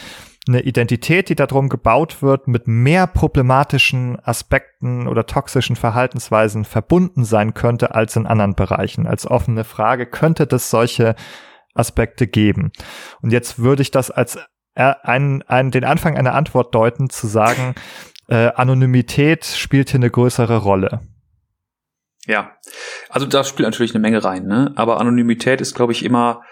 eine 0.49 0.63
Identität, 0.63 1.29
die 1.29 1.37
darum 1.37 1.69
gebaut 1.69 2.21
wird, 2.21 2.49
mit 2.49 2.67
mehr 2.67 3.07
problematischen 3.07 4.19
Aspekten 4.25 5.07
oder 5.07 5.25
toxischen 5.27 5.77
Verhaltensweisen 5.77 6.65
verbunden 6.65 7.25
sein 7.25 7.55
könnte 7.55 7.95
als 7.95 8.17
in 8.17 8.27
anderen 8.27 8.55
Bereichen. 8.55 9.07
Als 9.07 9.27
offene 9.27 9.65
Frage, 9.65 10.07
könnte 10.07 10.47
das 10.47 10.69
solche 10.69 11.15
Aspekte 11.75 12.27
geben? 12.27 12.73
Und 13.21 13.33
jetzt 13.33 13.61
würde 13.61 13.83
ich 13.83 13.93
das 13.93 14.11
als 14.11 14.39
ein, 14.75 15.43
ein, 15.43 15.71
den 15.71 15.85
Anfang 15.85 16.17
einer 16.17 16.35
Antwort 16.35 16.75
deuten, 16.75 17.09
zu 17.11 17.27
sagen, 17.27 17.75
äh, 18.29 18.51
Anonymität 18.55 19.45
spielt 19.45 19.91
hier 19.91 20.01
eine 20.01 20.11
größere 20.11 20.57
Rolle. 20.57 21.01
Ja, 22.27 22.53
also 23.11 23.27
da 23.27 23.45
spielt 23.45 23.67
natürlich 23.67 23.95
eine 23.95 24.01
Menge 24.01 24.25
rein, 24.25 24.47
ne? 24.47 24.73
Aber 24.77 25.01
Anonymität 25.01 25.61
ist, 25.61 25.75
glaube 25.75 25.93
ich, 25.93 26.05
immer 26.05 26.43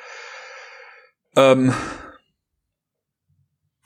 ähm, 1.36 1.72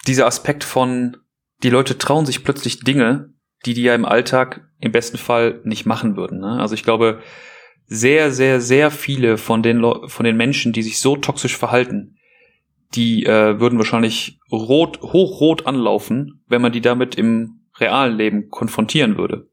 dieser 0.07 0.27
Aspekt 0.27 0.65
von, 0.65 1.17
die 1.63 1.71
Leute 1.71 1.99
trauen 1.99 2.27
sich 2.27 2.45
plötzlich 2.45 2.81
Dinge, 2.81 3.33
die 3.65 3.75
die 3.75 3.83
ja 3.83 3.95
im 3.95 4.05
Alltag 4.05 4.69
im 4.81 4.93
besten 4.93 5.17
Fall 5.17 5.61
nicht 5.65 5.87
machen 5.87 6.17
würden. 6.17 6.41
Ne? 6.41 6.61
Also 6.61 6.75
ich 6.75 6.83
glaube, 6.83 7.23
sehr, 7.87 8.31
sehr, 8.31 8.61
sehr 8.61 8.91
viele 8.91 9.39
von 9.39 9.63
den, 9.63 9.79
Le 9.79 10.09
von 10.09 10.25
den 10.25 10.37
Menschen, 10.37 10.73
die 10.73 10.83
sich 10.83 11.01
so 11.01 11.17
toxisch 11.17 11.57
verhalten, 11.57 12.17
die 12.95 13.25
äh, 13.25 13.59
würden 13.61 13.79
wahrscheinlich 13.79 14.39
rot, 14.51 15.01
hochrot 15.01 15.67
anlaufen, 15.67 16.45
wenn 16.47 16.63
man 16.63 16.73
die 16.73 16.81
damit 16.81 17.17
im 17.17 17.61
realen 17.79 18.17
Leben 18.17 18.51
konfrontieren 18.51 19.19
würde. 19.19 19.49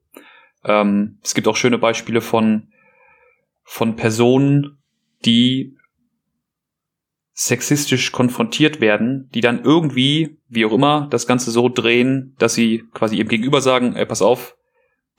Ähm, 0.63 1.17
es 1.23 1.33
gibt 1.33 1.47
auch 1.47 1.55
schöne 1.55 1.77
Beispiele 1.77 2.21
von, 2.21 2.67
von 3.63 3.95
Personen, 3.95 4.77
die 5.25 5.75
sexistisch 7.43 8.11
konfrontiert 8.11 8.81
werden, 8.81 9.27
die 9.33 9.41
dann 9.41 9.63
irgendwie, 9.63 10.37
wie 10.47 10.63
auch 10.63 10.73
immer, 10.73 11.07
das 11.09 11.25
Ganze 11.25 11.49
so 11.49 11.69
drehen, 11.69 12.35
dass 12.37 12.53
sie 12.53 12.83
quasi 12.93 13.15
ihrem 13.15 13.29
Gegenüber 13.29 13.61
sagen, 13.61 13.95
ey, 13.95 14.05
pass 14.05 14.21
auf, 14.21 14.55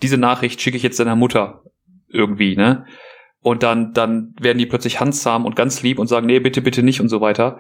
diese 0.03 0.19
Nachricht 0.19 0.61
schicke 0.61 0.77
ich 0.77 0.85
jetzt 0.85 1.01
deiner 1.01 1.17
Mutter 1.17 1.65
irgendwie, 2.09 2.55
ne? 2.55 2.87
Und 3.41 3.65
dann, 3.65 3.93
dann 3.93 4.37
werden 4.39 4.59
die 4.59 4.67
plötzlich 4.67 5.01
handsam 5.01 5.47
und 5.47 5.57
ganz 5.57 5.83
lieb 5.83 5.99
und 5.99 6.07
sagen, 6.07 6.27
nee, 6.27 6.39
bitte, 6.39 6.63
bitte 6.63 6.85
nicht 6.85 7.01
und 7.01 7.09
so 7.09 7.21
weiter. 7.21 7.59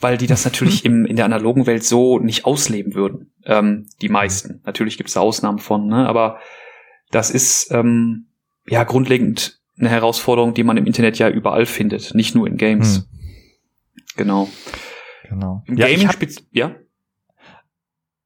Weil 0.00 0.16
die 0.16 0.26
das 0.26 0.44
natürlich 0.44 0.84
im, 0.84 1.06
in 1.06 1.14
der 1.14 1.26
analogen 1.26 1.68
Welt 1.68 1.84
so 1.84 2.18
nicht 2.18 2.44
ausleben 2.44 2.94
würden. 2.94 3.30
Ähm, 3.44 3.86
die 4.00 4.08
meisten. 4.08 4.62
Natürlich 4.66 4.96
gibt 4.96 5.10
es 5.10 5.14
da 5.14 5.20
Ausnahmen 5.20 5.60
von, 5.60 5.86
ne? 5.86 6.08
Aber 6.08 6.40
das 7.12 7.30
ist 7.30 7.70
ähm, 7.70 8.26
ja 8.66 8.82
grundlegend 8.82 9.60
eine 9.78 9.90
Herausforderung, 9.90 10.54
die 10.54 10.64
man 10.64 10.76
im 10.76 10.86
Internet 10.86 11.18
ja 11.18 11.28
überall 11.28 11.66
findet, 11.66 12.16
nicht 12.16 12.34
nur 12.34 12.48
in 12.48 12.56
Games. 12.56 12.96
Hm. 12.96 13.12
Genau. 14.16 14.48
Genau. 15.28 15.62
Im 15.66 15.76
ja, 15.76 15.86
Gaming 15.86 16.08
hab, 16.08 16.16
ja? 16.50 16.74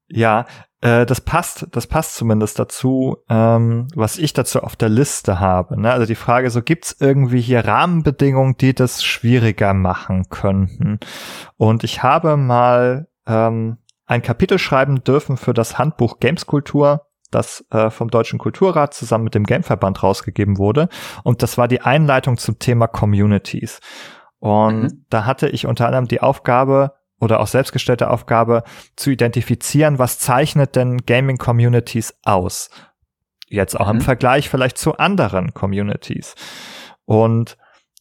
Ja, 0.09 0.47
äh, 0.81 1.07
das 1.07 1.21
passt, 1.21 1.67
das 1.73 1.87
passt 1.87 2.15
zumindest 2.15 2.59
dazu, 2.59 3.17
ähm, 3.29 3.89
was 3.95 4.19
ich 4.19 4.33
dazu 4.33 4.61
auf 4.63 4.77
der 4.77 4.89
Liste 4.89 5.41
habe. 5.41 5.81
Ne? 5.81 5.91
Also 5.91 6.07
die 6.07 6.15
Frage 6.15 6.51
so, 6.51 6.63
gibt's 6.63 6.97
irgendwie 7.01 7.41
hier 7.41 7.65
Rahmenbedingungen, 7.65 8.57
die 8.57 8.75
das 8.75 9.03
schwieriger 9.05 9.75
machen 9.75 10.29
könnten? 10.29 11.01
Und 11.57 11.83
ich 11.83 12.03
habe 12.03 12.37
mal 12.37 13.09
ähm, 13.27 13.79
ein 14.07 14.23
Kapitel 14.23 14.59
schreiben 14.59 15.03
dürfen 15.03 15.37
für 15.37 15.55
das 15.55 15.79
Handbuch 15.79 16.21
Gameskultur, 16.21 17.07
das 17.31 17.65
äh, 17.71 17.91
vom 17.91 18.09
Deutschen 18.09 18.39
Kulturrat 18.39 18.95
zusammen 18.95 19.25
mit 19.25 19.35
dem 19.35 19.45
Gameverband 19.45 20.03
rausgegeben 20.03 20.59
wurde. 20.59 20.89
Und 21.25 21.43
das 21.43 21.59
war 21.59 21.67
die 21.67 21.81
Einleitung 21.81 22.37
zum 22.37 22.59
Thema 22.61 22.87
Communities. 22.87 23.81
Und 24.39 24.83
mhm. 24.83 25.05
da 25.11 25.25
hatte 25.25 25.49
ich 25.49 25.67
unter 25.67 25.87
anderem 25.87 26.09
die 26.09 26.21
Aufgabe 26.21 26.93
oder 27.19 27.41
auch 27.41 27.47
selbstgestellte 27.47 28.11
Aufgabe 28.11 28.63
zu 28.95 29.11
identifizieren, 29.11 29.99
was 29.99 30.19
zeichnet 30.19 30.77
denn 30.77 31.07
Gaming 31.07 31.39
Communities 31.39 32.15
aus? 32.25 32.71
Jetzt 33.49 33.79
auch 33.79 33.87
mhm. 33.87 33.97
im 33.97 34.01
Vergleich 34.03 34.49
vielleicht 34.49 34.79
zu 34.79 34.99
anderen 34.99 35.55
Communities. 35.55 36.35
Und 37.05 37.57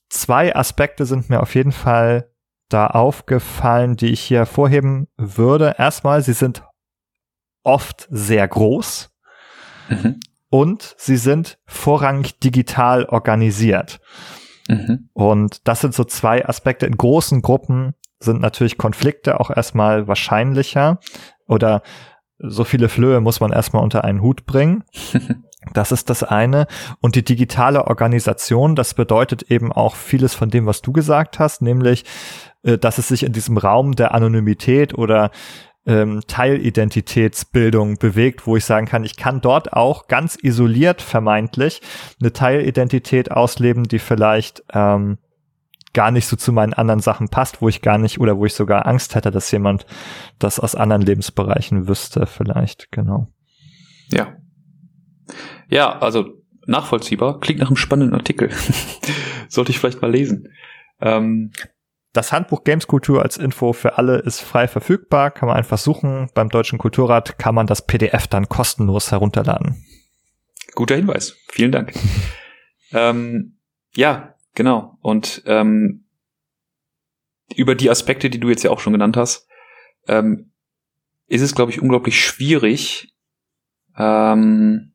zwei 0.10 0.56
Aspekte 0.56 1.06
sind 1.06 1.30
mir 1.30 1.42
auf 1.42 1.56
jeden 1.56 1.72
Fall 1.72 2.30
da 2.70 2.88
aufgefallen, 2.88 3.96
die 3.96 4.08
ich 4.08 4.22
hier 4.22 4.40
hervorheben 4.40 5.08
würde. 5.18 5.76
Erstmal, 5.78 6.22
sie 6.22 6.34
sind 6.34 6.64
oft 7.64 8.08
sehr 8.10 8.48
groß 8.48 9.12
mhm. 9.90 10.20
und 10.50 10.96
sie 10.98 11.18
sind 11.18 11.60
vorrangig 11.66 12.40
digital 12.40 13.06
organisiert. 13.06 14.00
Mhm. 14.68 15.10
Und 15.14 15.68
das 15.68 15.82
sind 15.82 15.94
so 15.94 16.04
zwei 16.04 16.46
Aspekte. 16.46 16.86
In 16.86 16.98
großen 16.98 17.42
Gruppen 17.42 17.94
sind 18.20 18.42
natürlich 18.42 18.78
Konflikte 18.78 19.40
auch 19.40 19.50
erstmal 19.50 20.08
wahrscheinlicher 20.08 21.00
oder 21.48 21.82
so 22.38 22.64
viele 22.64 22.90
Flöhe 22.90 23.22
muss 23.22 23.40
man 23.40 23.52
erstmal 23.52 23.84
unter 23.84 24.04
einen 24.04 24.22
Hut 24.22 24.46
bringen. 24.46 24.84
Das 25.74 25.92
ist 25.92 26.12
das 26.12 26.24
eine. 26.24 26.68
Und 27.02 27.16
die 27.16 27.26
digitale 27.26 27.88
Organisation, 27.88 28.76
das 28.76 28.94
bedeutet 28.94 29.50
eben 29.50 29.72
auch 29.72 29.96
vieles 29.96 30.36
von 30.36 30.50
dem, 30.50 30.68
was 30.68 30.84
du 30.84 30.92
gesagt 30.92 31.40
hast, 31.40 31.64
nämlich, 31.64 32.06
äh, 32.62 32.78
dass 32.78 33.00
es 33.00 33.08
sich 33.08 33.24
in 33.24 33.34
diesem 33.34 33.58
Raum 33.58 33.94
der 33.94 34.14
Anonymität 34.14 34.96
oder 34.96 35.32
ähm, 35.86 36.22
Teilidentitätsbildung 36.28 37.98
bewegt, 37.98 38.48
wo 38.48 38.58
ich 38.58 38.66
sagen 38.66 38.88
kann, 38.88 39.04
ich 39.04 39.18
kann 39.18 39.42
dort 39.42 39.74
auch 39.74 40.08
ganz 40.08 40.38
isoliert 40.42 41.02
vermeintlich 41.02 41.82
eine 42.20 42.34
Teilidentität 42.34 43.32
ausleben, 43.32 43.84
die 43.84 44.00
vielleicht 44.00 44.64
ähm, 44.74 45.18
gar 45.94 46.12
nicht 46.12 46.28
so 46.28 46.36
zu 46.36 46.52
meinen 46.52 46.74
anderen 46.74 47.00
Sachen 47.00 47.30
passt, 47.30 47.62
wo 47.62 47.70
ich 47.70 47.82
gar 47.82 47.98
nicht 47.98 48.20
oder 48.20 48.38
wo 48.38 48.46
ich 48.46 48.54
sogar 48.54 48.86
Angst 48.86 49.16
hätte, 49.16 49.32
dass 49.32 49.52
jemand 49.52 49.86
das 50.40 50.60
aus 50.60 50.76
anderen 50.76 51.02
Lebensbereichen 51.02 51.88
wüsste, 51.88 52.26
vielleicht, 52.26 52.92
genau. 52.92 53.28
Ja. 54.12 54.36
Ja, 55.70 55.98
also 56.00 56.44
nachvollziehbar, 56.68 57.40
klingt 57.40 57.62
nach 57.62 57.68
einem 57.68 57.78
spannenden 57.78 58.16
Artikel. 58.16 58.50
Sollte 59.48 59.72
ich 59.72 59.80
vielleicht 59.80 60.02
mal 60.02 60.12
lesen. 60.12 60.50
Ähm, 61.00 61.52
das 62.16 62.32
Handbuch 62.32 62.64
Gameskultur 62.64 63.22
als 63.22 63.38
Info 63.38 63.74
für 63.74 63.98
alle 63.98 64.18
ist 64.18 64.40
frei 64.40 64.68
verfügbar, 64.68 65.32
kann 65.32 65.48
man 65.48 65.58
einfach 65.58 65.78
suchen. 65.78 66.30
Beim 66.34 66.50
Deutschen 66.50 66.80
Kulturrat 66.80 67.38
kann 67.38 67.56
man 67.56 67.68
das 67.68 67.86
PDF 67.86 68.28
dann 68.28 68.48
kostenlos 68.48 69.12
herunterladen. 69.12 69.86
Guter 70.74 70.96
Hinweis. 70.96 71.38
Vielen 71.50 71.72
Dank. 71.72 71.94
ähm, 72.92 73.58
ja, 73.96 74.36
genau. 74.54 74.98
Und 75.02 75.44
ähm, 75.46 76.06
über 77.56 77.76
die 77.76 77.90
Aspekte, 77.90 78.30
die 78.30 78.40
du 78.40 78.50
jetzt 78.50 78.64
ja 78.64 78.72
auch 78.72 78.80
schon 78.80 78.94
genannt 78.94 79.18
hast, 79.18 79.48
ähm, 80.08 80.52
ist 81.28 81.42
es, 81.42 81.56
glaube 81.56 81.72
ich, 81.72 81.82
unglaublich 81.82 82.24
schwierig, 82.24 83.14
ähm, 83.98 84.94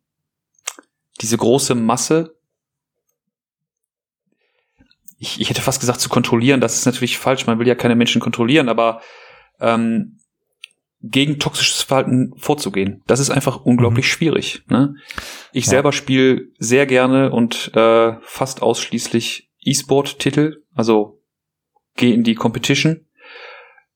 diese 1.21 1.37
große 1.37 1.75
Masse 1.75 2.40
ich, 5.21 5.41
ich 5.41 5.51
hätte 5.51 5.61
fast 5.61 5.81
gesagt 5.81 6.01
zu 6.01 6.09
kontrollieren, 6.09 6.61
das 6.61 6.77
ist 6.77 6.87
natürlich 6.87 7.19
falsch, 7.19 7.47
man 7.47 7.59
will 7.59 7.69
ja 7.69 7.75
keine 7.75 7.95
Menschen 7.95 8.21
kontrollieren, 8.21 8.69
aber 8.69 9.03
ähm, 9.61 10.17
gegen 11.03 11.39
toxisches 11.39 11.83
Verhalten 11.83 12.33
vorzugehen. 12.37 13.03
Das 13.07 13.21
ist 13.21 13.31
einfach 13.31 13.65
unglaublich 13.65 14.07
mhm. 14.07 14.11
schwierig. 14.11 14.63
Ne? 14.69 14.95
Ich 15.53 15.67
ja. 15.67 15.71
selber 15.71 15.93
spiele 15.93 16.49
sehr 16.59 16.87
gerne 16.87 17.31
und 17.31 17.71
äh, 17.75 18.15
fast 18.23 18.63
ausschließlich 18.63 19.51
E-Sport-Titel, 19.61 20.63
also 20.75 21.21
geh 21.97 22.13
in 22.13 22.25
die 22.25 22.35
Competition. 22.35 23.07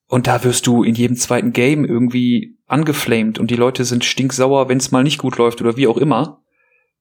Und 0.06 0.26
da 0.26 0.44
wirst 0.44 0.66
du 0.66 0.82
in 0.82 0.94
jedem 0.94 1.16
zweiten 1.16 1.52
Game 1.54 1.86
irgendwie 1.86 2.58
angeflamed 2.66 3.38
und 3.38 3.50
die 3.50 3.56
Leute 3.56 3.84
sind 3.86 4.04
stinksauer, 4.04 4.68
wenn 4.68 4.78
es 4.78 4.92
mal 4.92 5.02
nicht 5.02 5.18
gut 5.18 5.38
läuft 5.38 5.62
oder 5.62 5.78
wie 5.78 5.86
auch 5.86 5.96
immer. 5.96 6.42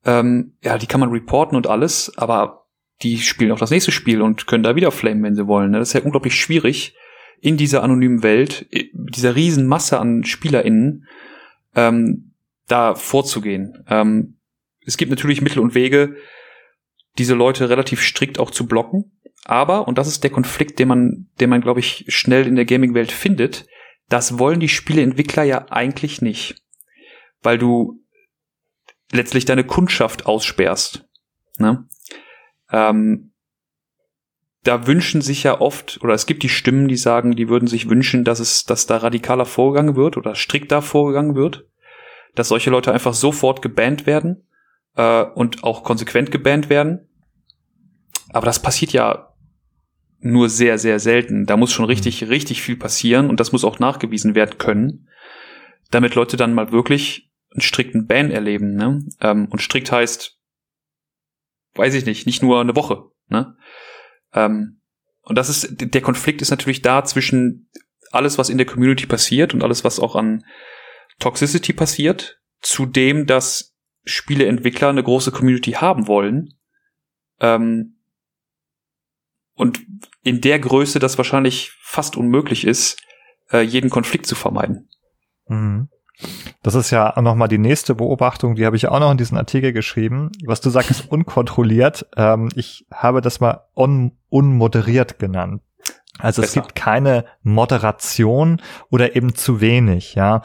Ähm, 0.05 0.57
ja, 0.61 0.77
die 0.77 0.87
kann 0.87 1.01
man 1.01 1.11
reporten 1.11 1.57
und 1.57 1.67
alles, 1.67 2.11
aber 2.17 2.62
die 3.03 3.19
spielen 3.19 3.51
auch 3.51 3.59
das 3.59 3.71
nächste 3.71 3.91
Spiel 3.91 4.21
und 4.21 4.47
können 4.47 4.63
da 4.63 4.75
wieder 4.75 4.91
flamen, 4.91 5.23
wenn 5.23 5.35
sie 5.35 5.47
wollen. 5.47 5.71
Ne? 5.71 5.79
Das 5.79 5.89
ist 5.89 5.93
ja 5.93 6.01
unglaublich 6.01 6.35
schwierig, 6.35 6.95
in 7.41 7.57
dieser 7.57 7.83
anonymen 7.83 8.23
Welt, 8.23 8.67
dieser 8.93 9.35
riesen 9.35 9.67
Masse 9.67 9.99
an 9.99 10.23
SpielerInnen, 10.23 11.05
ähm, 11.75 12.33
da 12.67 12.95
vorzugehen. 12.95 13.83
Ähm, 13.89 14.37
es 14.85 14.95
gibt 14.95 15.11
natürlich 15.11 15.41
Mittel 15.41 15.59
und 15.59 15.75
Wege, 15.75 16.15
diese 17.17 17.33
Leute 17.33 17.69
relativ 17.69 18.01
strikt 18.01 18.39
auch 18.39 18.49
zu 18.49 18.65
blocken. 18.65 19.19
Aber, 19.45 19.89
und 19.89 19.97
das 19.97 20.07
ist 20.07 20.23
der 20.23 20.31
Konflikt, 20.31 20.79
den 20.79 20.87
man, 20.87 21.27
den 21.41 21.49
man, 21.49 21.59
glaube 21.59 21.81
ich, 21.81 22.05
schnell 22.07 22.47
in 22.47 22.55
der 22.55 22.65
Gaming-Welt 22.65 23.11
findet, 23.11 23.67
das 24.07 24.39
wollen 24.39 24.61
die 24.61 24.69
Spieleentwickler 24.69 25.43
ja 25.43 25.65
eigentlich 25.69 26.21
nicht. 26.21 26.55
Weil 27.41 27.57
du 27.57 28.01
letztlich 29.11 29.43
deine 29.43 29.65
Kundschaft 29.65 30.25
aussperrst. 30.25 31.05
Ne? 31.57 31.85
Ähm, 32.73 33.31
da 34.63 34.87
wünschen 34.87 35.21
sich 35.21 35.43
ja 35.43 35.61
oft, 35.61 35.99
oder 36.01 36.13
es 36.13 36.25
gibt 36.25 36.43
die 36.43 36.49
Stimmen, 36.49 36.87
die 36.87 36.97
sagen, 36.97 37.35
die 37.35 37.49
würden 37.49 37.67
sich 37.67 37.89
wünschen, 37.89 38.23
dass 38.23 38.39
es, 38.39 38.63
dass 38.63 38.85
da 38.85 38.97
radikaler 38.97 39.45
vorgegangen 39.45 39.95
wird 39.95 40.17
oder 40.17 40.35
strikter 40.35 40.81
vorgegangen 40.81 41.35
wird, 41.35 41.65
dass 42.35 42.47
solche 42.47 42.69
Leute 42.69 42.91
einfach 42.91 43.13
sofort 43.13 43.61
gebannt 43.61 44.05
werden 44.05 44.47
äh, 44.95 45.23
und 45.23 45.63
auch 45.63 45.83
konsequent 45.83 46.31
gebannt 46.31 46.69
werden. 46.69 47.07
Aber 48.31 48.45
das 48.45 48.61
passiert 48.61 48.93
ja 48.93 49.33
nur 50.19 50.49
sehr, 50.49 50.77
sehr 50.77 50.99
selten. 50.99 51.45
Da 51.45 51.57
muss 51.57 51.73
schon 51.73 51.85
richtig, 51.85 52.21
mhm. 52.21 52.29
richtig 52.29 52.61
viel 52.61 52.77
passieren 52.77 53.29
und 53.29 53.39
das 53.39 53.51
muss 53.51 53.65
auch 53.65 53.79
nachgewiesen 53.79 54.33
werden 54.33 54.57
können, 54.57 55.09
damit 55.91 56.15
Leute 56.15 56.37
dann 56.37 56.53
mal 56.53 56.71
wirklich 56.71 57.29
einen 57.51 57.61
strikten 57.61 58.07
Ban 58.07 58.31
erleben. 58.31 58.75
Ne? 58.75 59.05
Ähm, 59.19 59.47
und 59.51 59.61
strikt 59.61 59.91
heißt, 59.91 60.39
weiß 61.75 61.93
ich 61.93 62.05
nicht, 62.05 62.25
nicht 62.25 62.41
nur 62.41 62.61
eine 62.61 62.75
Woche. 62.75 63.05
Ne? 63.27 63.55
Ähm, 64.33 64.81
und 65.21 65.37
das 65.37 65.49
ist, 65.49 65.67
der 65.79 66.01
Konflikt 66.01 66.41
ist 66.41 66.51
natürlich 66.51 66.81
da 66.81 67.03
zwischen 67.03 67.69
alles, 68.11 68.37
was 68.37 68.49
in 68.49 68.57
der 68.57 68.67
Community 68.67 69.05
passiert 69.07 69.53
und 69.53 69.63
alles, 69.63 69.83
was 69.83 69.99
auch 69.99 70.15
an 70.15 70.43
Toxicity 71.19 71.73
passiert, 71.73 72.39
zu 72.61 72.85
dem, 72.85 73.25
dass 73.25 73.73
Spieleentwickler 74.03 74.89
eine 74.89 75.03
große 75.03 75.31
Community 75.31 75.71
haben 75.71 76.07
wollen. 76.07 76.53
Ähm, 77.39 77.97
und 79.53 79.81
in 80.23 80.41
der 80.41 80.59
Größe 80.59 80.99
das 80.99 81.17
wahrscheinlich 81.17 81.71
fast 81.81 82.17
unmöglich 82.17 82.65
ist, 82.65 83.01
äh, 83.51 83.61
jeden 83.61 83.89
Konflikt 83.89 84.25
zu 84.25 84.35
vermeiden. 84.35 84.89
Mhm. 85.47 85.89
Das 86.61 86.75
ist 86.75 86.91
ja 86.91 87.19
nochmal 87.21 87.47
die 87.47 87.57
nächste 87.57 87.95
Beobachtung, 87.95 88.55
die 88.55 88.65
habe 88.65 88.75
ich 88.75 88.87
auch 88.87 88.99
noch 88.99 89.11
in 89.11 89.17
diesen 89.17 89.37
Artikel 89.37 89.73
geschrieben. 89.73 90.31
Was 90.45 90.61
du 90.61 90.69
sagst, 90.69 90.91
ist 90.91 91.11
unkontrolliert. 91.11 92.05
Ähm, 92.15 92.49
ich 92.55 92.85
habe 92.93 93.21
das 93.21 93.39
mal 93.39 93.65
un 93.75 94.13
unmoderiert 94.29 95.19
genannt. 95.19 95.61
Also 96.19 96.41
Besser. 96.41 96.49
es 96.49 96.53
gibt 96.53 96.75
keine 96.75 97.25
Moderation 97.41 98.61
oder 98.89 99.15
eben 99.15 99.35
zu 99.35 99.61
wenig, 99.61 100.15
ja. 100.15 100.43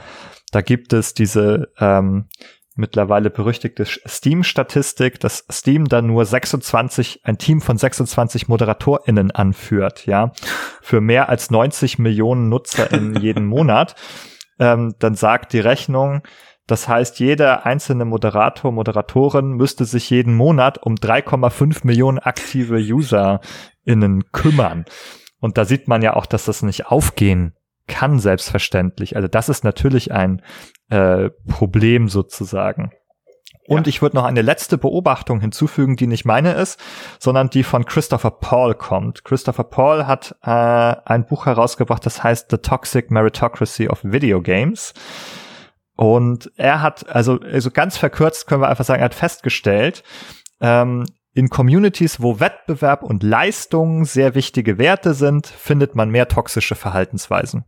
Da 0.51 0.63
gibt 0.63 0.93
es 0.95 1.13
diese 1.13 1.71
ähm, 1.79 2.27
mittlerweile 2.75 3.29
berüchtigte 3.29 3.85
Steam-Statistik, 3.85 5.21
dass 5.21 5.45
Steam 5.51 5.87
dann 5.87 6.07
nur 6.07 6.25
26, 6.25 7.21
ein 7.25 7.37
Team 7.37 7.61
von 7.61 7.77
26 7.77 8.49
ModeratorInnen 8.49 9.31
anführt, 9.31 10.07
ja, 10.07 10.33
für 10.81 11.01
mehr 11.01 11.29
als 11.29 11.51
90 11.51 11.99
Millionen 11.99 12.49
Nutzer 12.49 12.91
in 12.93 13.15
jeden 13.21 13.47
Monat 13.47 13.95
ähm, 14.59 14.95
dann 14.99 15.15
sagt 15.15 15.53
die 15.53 15.61
Rechnung, 15.61 16.23
das 16.67 16.87
heißt, 16.87 17.19
jeder 17.19 17.65
einzelne 17.65 18.05
Moderator, 18.05 18.71
Moderatorin 18.73 19.53
müsste 19.53 19.87
sich 19.87 20.11
jeden 20.11 20.35
Monat 20.35 20.77
um 20.83 20.97
3,5 20.97 21.87
Millionen 21.87 22.19
aktive 22.19 22.77
UserInnen 22.77 24.31
kümmern. 24.33 24.85
Und 25.41 25.57
da 25.57 25.65
sieht 25.65 25.89
man 25.89 26.03
ja 26.03 26.15
auch, 26.15 26.27
dass 26.27 26.45
das 26.45 26.63
nicht 26.63 26.87
aufgehen 26.87 27.55
kann, 27.87 28.19
selbstverständlich. 28.19 29.17
Also 29.17 29.29
das 29.29 29.49
ist 29.49 29.65
natürlich 29.65 30.13
ein 30.13 30.43
äh, 30.91 31.31
Problem 31.49 32.09
sozusagen. 32.09 32.93
Und 33.67 33.87
ja. 33.87 33.91
ich 33.91 34.03
würde 34.03 34.17
noch 34.17 34.25
eine 34.25 34.43
letzte 34.43 34.79
Beobachtung 34.79 35.41
hinzufügen, 35.41 35.97
die 35.97 36.07
nicht 36.07 36.25
meine 36.25 36.53
ist, 36.53 36.81
sondern 37.19 37.51
die 37.51 37.63
von 37.63 37.85
Christopher 37.85 38.31
Paul 38.31 38.75
kommt. 38.75 39.25
Christopher 39.25 39.65
Paul 39.65 40.07
hat 40.07 40.37
äh, 40.43 40.51
ein 40.51 41.27
Buch 41.27 41.47
herausgebracht, 41.47 42.05
das 42.05 42.23
heißt 42.23 42.51
The 42.51 42.59
Toxic 42.59 43.11
Meritocracy 43.11 43.89
of 43.89 44.01
Video 44.03 44.41
Games. 44.41 44.95
Und 45.97 46.51
er 46.57 46.81
hat, 46.81 47.09
also, 47.09 47.41
also 47.41 47.71
ganz 47.71 47.97
verkürzt 47.99 48.47
können 48.47 48.63
wir 48.63 48.69
einfach 48.69 48.85
sagen, 48.85 49.01
er 49.01 49.07
hat 49.07 49.15
festgestellt, 49.15 50.03
ähm, 50.61 51.05
in 51.35 51.51
Communities, 51.51 52.23
wo 52.23 52.41
Wettbewerb 52.41 53.03
und 53.03 53.23
Leistung 53.23 54.05
sehr 54.05 54.35
wichtige 54.35 54.79
Werte 54.79 55.15
sind, 55.15 55.47
findet 55.47 55.95
man 55.95 56.11
mehr 56.11 56.29
toxische 56.29 56.75
Verhaltensweisen. 56.75 57.65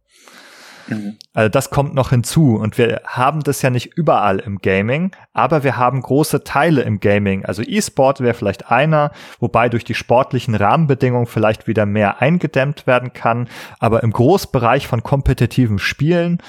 Mhm. 0.90 1.16
Also 1.32 1.48
das 1.48 1.70
kommt 1.70 1.94
noch 1.94 2.10
hinzu 2.10 2.56
und 2.56 2.78
wir 2.78 3.02
haben 3.04 3.42
das 3.42 3.62
ja 3.62 3.70
nicht 3.70 3.96
überall 3.96 4.38
im 4.38 4.58
Gaming, 4.58 5.12
aber 5.32 5.64
wir 5.64 5.76
haben 5.76 6.02
große 6.02 6.44
Teile 6.44 6.82
im 6.82 7.00
Gaming. 7.00 7.44
Also 7.44 7.62
E-Sport 7.62 8.20
wäre 8.20 8.34
vielleicht 8.34 8.70
einer, 8.70 9.12
wobei 9.38 9.68
durch 9.68 9.84
die 9.84 9.94
sportlichen 9.94 10.54
Rahmenbedingungen 10.54 11.26
vielleicht 11.26 11.66
wieder 11.66 11.86
mehr 11.86 12.20
eingedämmt 12.20 12.86
werden 12.86 13.12
kann, 13.12 13.48
aber 13.78 14.02
im 14.02 14.12
Großbereich 14.12 14.86
von 14.86 15.02
kompetitiven 15.02 15.78
Spielen, 15.78 16.42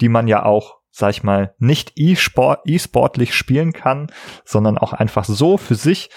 die 0.00 0.08
man 0.08 0.28
ja 0.28 0.44
auch 0.44 0.78
sag 0.96 1.10
ich 1.10 1.24
mal, 1.24 1.54
nicht 1.58 1.94
e-sport, 1.96 2.60
e-sportlich 2.66 3.34
spielen 3.34 3.72
kann, 3.72 4.12
sondern 4.44 4.78
auch 4.78 4.92
einfach 4.92 5.24
so 5.24 5.56
für 5.56 5.74
sich. 5.74 6.08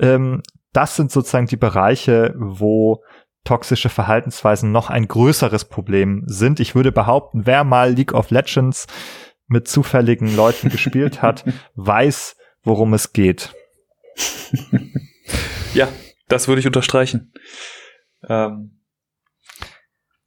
Ähm, 0.00 0.42
das 0.72 0.96
sind 0.96 1.12
sozusagen 1.12 1.46
die 1.46 1.56
Bereiche, 1.56 2.34
wo 2.36 3.04
toxische 3.46 3.88
Verhaltensweisen 3.88 4.72
noch 4.72 4.90
ein 4.90 5.08
größeres 5.08 5.66
Problem 5.66 6.22
sind. 6.26 6.60
Ich 6.60 6.74
würde 6.74 6.92
behaupten, 6.92 7.46
wer 7.46 7.64
mal 7.64 7.92
League 7.92 8.12
of 8.12 8.30
Legends 8.30 8.86
mit 9.48 9.68
zufälligen 9.68 10.34
Leuten 10.36 10.68
gespielt 10.68 11.22
hat, 11.22 11.44
weiß, 11.74 12.36
worum 12.62 12.92
es 12.94 13.12
geht. 13.12 13.54
ja, 15.74 15.88
das 16.28 16.48
würde 16.48 16.60
ich 16.60 16.66
unterstreichen. 16.66 17.32
Ähm, 18.28 18.80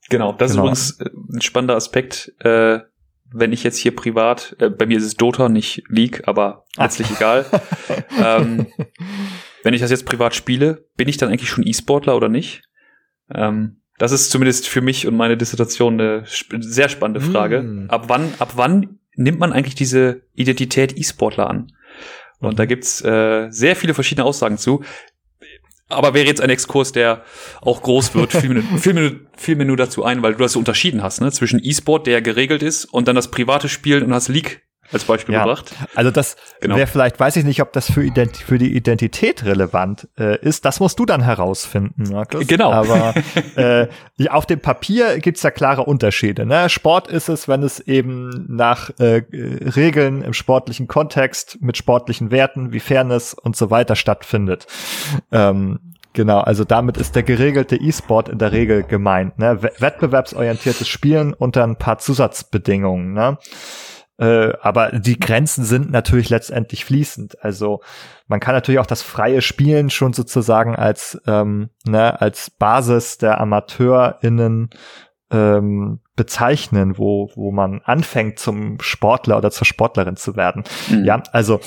genau, 0.08 0.32
das 0.32 0.52
genau. 0.52 0.70
ist 0.70 1.00
übrigens 1.00 1.00
äh, 1.00 1.36
ein 1.36 1.42
spannender 1.42 1.76
Aspekt. 1.76 2.32
Äh, 2.40 2.80
wenn 3.32 3.52
ich 3.52 3.62
jetzt 3.62 3.76
hier 3.76 3.94
privat, 3.94 4.56
äh, 4.58 4.70
bei 4.70 4.86
mir 4.86 4.98
ist 4.98 5.04
es 5.04 5.14
Dota, 5.14 5.48
nicht 5.48 5.84
League, 5.88 6.26
aber 6.26 6.64
letztlich 6.76 7.10
egal. 7.10 7.46
ähm, 8.18 8.66
wenn 9.62 9.74
ich 9.74 9.80
das 9.80 9.90
jetzt 9.90 10.06
privat 10.06 10.34
spiele, 10.34 10.86
bin 10.96 11.08
ich 11.08 11.16
dann 11.16 11.28
eigentlich 11.28 11.50
schon 11.50 11.66
E-Sportler 11.66 12.16
oder 12.16 12.28
nicht? 12.28 12.62
Ähm, 13.34 13.80
das 13.98 14.12
ist 14.12 14.30
zumindest 14.30 14.68
für 14.68 14.80
mich 14.80 15.06
und 15.06 15.16
meine 15.16 15.36
Dissertation 15.36 16.00
eine 16.00 16.22
sp 16.24 16.56
sehr 16.60 16.88
spannende 16.88 17.20
Frage. 17.20 17.62
Mm. 17.62 17.90
Ab 17.90 18.04
wann, 18.08 18.32
ab 18.38 18.52
wann 18.56 18.98
nimmt 19.14 19.38
man 19.38 19.52
eigentlich 19.52 19.74
diese 19.74 20.22
Identität 20.34 20.96
E-Sportler 20.96 21.50
an? 21.50 21.72
Und 22.38 22.52
mhm. 22.52 22.56
da 22.56 22.64
gibt's 22.64 23.02
äh, 23.02 23.48
sehr 23.50 23.76
viele 23.76 23.94
verschiedene 23.94 24.24
Aussagen 24.24 24.58
zu. 24.58 24.82
Aber 25.88 26.14
wäre 26.14 26.26
jetzt 26.26 26.40
ein 26.40 26.50
Exkurs, 26.50 26.92
der 26.92 27.24
auch 27.60 27.82
groß 27.82 28.14
wird, 28.14 28.32
fiel 28.32 28.50
mir, 28.50 28.62
fiel 28.78 28.94
mir, 28.94 29.20
fiel 29.36 29.56
mir 29.56 29.64
nur 29.64 29.76
dazu 29.76 30.04
ein, 30.04 30.22
weil 30.22 30.32
du 30.32 30.38
das 30.38 30.52
so 30.52 30.58
unterschieden 30.58 31.02
hast, 31.02 31.20
ne? 31.20 31.30
Zwischen 31.32 31.60
E-Sport, 31.62 32.06
der 32.06 32.22
geregelt 32.22 32.62
ist, 32.62 32.84
und 32.86 33.08
dann 33.08 33.16
das 33.16 33.30
private 33.30 33.68
Spielen 33.68 34.04
und 34.04 34.14
hast 34.14 34.28
League 34.28 34.62
als 34.92 35.04
Beispiel 35.04 35.34
ja, 35.34 35.44
gebracht. 35.44 35.74
Also 35.94 36.10
das 36.10 36.36
genau. 36.60 36.76
wäre 36.76 36.86
vielleicht, 36.86 37.20
weiß 37.20 37.36
ich 37.36 37.44
nicht, 37.44 37.62
ob 37.62 37.72
das 37.72 37.90
für, 37.90 38.02
Ident 38.02 38.36
für 38.36 38.58
die 38.58 38.74
Identität 38.74 39.44
relevant 39.44 40.08
äh, 40.18 40.38
ist. 40.40 40.64
Das 40.64 40.80
musst 40.80 40.98
du 40.98 41.06
dann 41.06 41.22
herausfinden, 41.22 42.04
Markus. 42.10 42.46
Genau. 42.46 42.72
Aber 42.72 43.14
äh, 43.56 43.86
auf 44.28 44.46
dem 44.46 44.60
Papier 44.60 45.18
gibt's 45.18 45.42
ja 45.42 45.50
klare 45.50 45.84
Unterschiede. 45.84 46.46
Ne? 46.46 46.68
Sport 46.68 47.08
ist 47.08 47.28
es, 47.28 47.48
wenn 47.48 47.62
es 47.62 47.80
eben 47.80 48.46
nach 48.48 48.90
äh, 48.98 49.22
Regeln 49.32 50.22
im 50.22 50.32
sportlichen 50.32 50.88
Kontext 50.88 51.58
mit 51.60 51.76
sportlichen 51.76 52.30
Werten 52.30 52.72
wie 52.72 52.80
Fairness 52.80 53.34
und 53.34 53.56
so 53.56 53.70
weiter 53.70 53.96
stattfindet. 53.96 54.66
Ähm, 55.32 55.80
Genau, 56.12 56.40
also 56.40 56.64
damit 56.64 56.96
ist 56.96 57.14
der 57.14 57.22
geregelte 57.22 57.76
E-Sport 57.76 58.28
in 58.28 58.38
der 58.38 58.50
Regel 58.50 58.82
gemeint. 58.82 59.38
Ne? 59.38 59.62
Wettbewerbsorientiertes 59.62 60.88
Spielen 60.88 61.34
unter 61.34 61.62
ein 61.62 61.76
paar 61.76 61.98
Zusatzbedingungen. 61.98 63.12
Ne? 63.12 63.38
Äh, 64.20 64.52
aber 64.60 64.90
die 64.92 65.18
Grenzen 65.18 65.64
sind 65.64 65.90
natürlich 65.90 66.28
letztendlich 66.28 66.84
fließend. 66.84 67.42
Also 67.42 67.80
man 68.26 68.38
kann 68.38 68.54
natürlich 68.54 68.78
auch 68.78 68.86
das 68.86 69.00
freie 69.00 69.40
Spielen 69.40 69.88
schon 69.88 70.12
sozusagen 70.12 70.76
als, 70.76 71.20
ähm, 71.26 71.70
ne, 71.86 72.20
als 72.20 72.50
Basis 72.50 73.16
der 73.16 73.40
AmateurInnen 73.40 74.68
ähm, 75.30 76.00
bezeichnen, 76.16 76.98
wo, 76.98 77.30
wo 77.34 77.50
man 77.50 77.80
anfängt 77.84 78.38
zum 78.38 78.78
Sportler 78.80 79.38
oder 79.38 79.50
zur 79.50 79.66
Sportlerin 79.66 80.16
zu 80.16 80.36
werden. 80.36 80.64
Mhm. 80.90 81.04
Ja, 81.04 81.22
also 81.32 81.60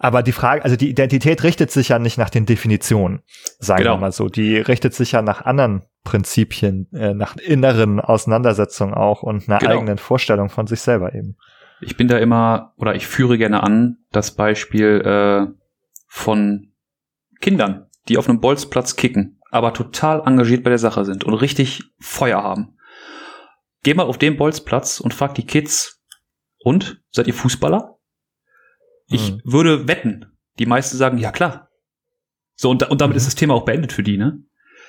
aber 0.00 0.22
die 0.22 0.32
Frage, 0.32 0.64
also 0.64 0.76
die 0.76 0.90
Identität 0.90 1.42
richtet 1.42 1.70
sich 1.70 1.88
ja 1.88 1.98
nicht 1.98 2.18
nach 2.18 2.30
den 2.30 2.46
Definitionen, 2.46 3.22
sagen 3.58 3.82
genau. 3.82 3.96
wir 3.96 4.00
mal 4.00 4.12
so. 4.12 4.28
Die 4.28 4.56
richtet 4.56 4.94
sich 4.94 5.12
ja 5.12 5.22
nach 5.22 5.44
anderen 5.44 5.82
Prinzipien, 6.04 6.88
äh, 6.92 7.14
nach 7.14 7.36
inneren 7.36 8.00
Auseinandersetzungen 8.00 8.94
auch 8.94 9.22
und 9.22 9.48
einer 9.48 9.58
genau. 9.58 9.72
eigenen 9.72 9.98
Vorstellung 9.98 10.50
von 10.50 10.66
sich 10.66 10.80
selber 10.80 11.14
eben. 11.14 11.36
Ich 11.80 11.96
bin 11.96 12.08
da 12.08 12.18
immer, 12.18 12.74
oder 12.76 12.94
ich 12.94 13.06
führe 13.06 13.38
gerne 13.38 13.62
an, 13.62 13.98
das 14.10 14.34
Beispiel 14.34 15.00
äh, 15.04 15.46
von 16.06 16.72
Kindern, 17.40 17.86
die 18.08 18.18
auf 18.18 18.28
einem 18.28 18.40
Bolzplatz 18.40 18.96
kicken, 18.96 19.40
aber 19.50 19.72
total 19.72 20.22
engagiert 20.26 20.64
bei 20.64 20.70
der 20.70 20.78
Sache 20.78 21.04
sind 21.04 21.24
und 21.24 21.34
richtig 21.34 21.84
Feuer 21.98 22.42
haben. 22.42 22.76
Geh 23.82 23.94
mal 23.94 24.04
auf 24.04 24.18
den 24.18 24.36
Bolzplatz 24.36 24.98
und 24.98 25.14
frag 25.14 25.34
die 25.34 25.46
Kids, 25.46 25.98
und, 26.60 27.00
seid 27.10 27.26
ihr 27.26 27.34
Fußballer? 27.34 27.98
Ich 29.06 29.28
hm. 29.28 29.40
würde 29.44 29.88
wetten, 29.88 30.26
die 30.58 30.66
meisten 30.66 30.96
sagen, 30.96 31.18
ja 31.18 31.32
klar. 31.32 31.70
So, 32.54 32.70
und, 32.70 32.82
und 32.90 33.00
damit 33.00 33.14
mhm. 33.14 33.18
ist 33.18 33.26
das 33.26 33.36
Thema 33.36 33.54
auch 33.54 33.64
beendet 33.64 33.92
für 33.92 34.02
die, 34.02 34.18
ne? 34.18 34.42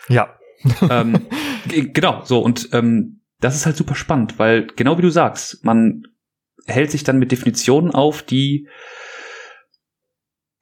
Ja. 0.08 0.36
ähm, 0.90 1.28
genau, 1.68 2.26
so, 2.26 2.40
und 2.40 2.70
ähm, 2.74 3.22
das 3.40 3.56
ist 3.56 3.66
halt 3.66 3.78
super 3.78 3.96
spannend, 3.96 4.40
weil 4.40 4.68
genau 4.76 4.98
wie 4.98 5.04
du 5.04 5.12
sagst, 5.12 5.64
man 5.64 6.04
hält 6.70 6.92
sich 6.92 7.04
dann 7.04 7.20
mit 7.20 7.32
Definitionen 7.32 7.92
auf, 7.92 8.24
die, 8.24 8.68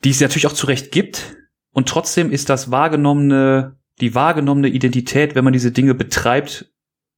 die 0.03 0.09
es 0.09 0.21
natürlich 0.21 0.47
auch 0.47 0.53
zurecht 0.53 0.91
gibt. 0.91 1.37
Und 1.71 1.89
trotzdem 1.89 2.31
ist 2.31 2.49
das 2.49 2.71
wahrgenommene, 2.71 3.77
die 3.99 4.15
wahrgenommene 4.15 4.69
Identität, 4.69 5.35
wenn 5.35 5.43
man 5.43 5.53
diese 5.53 5.71
Dinge 5.71 5.93
betreibt, 5.93 6.71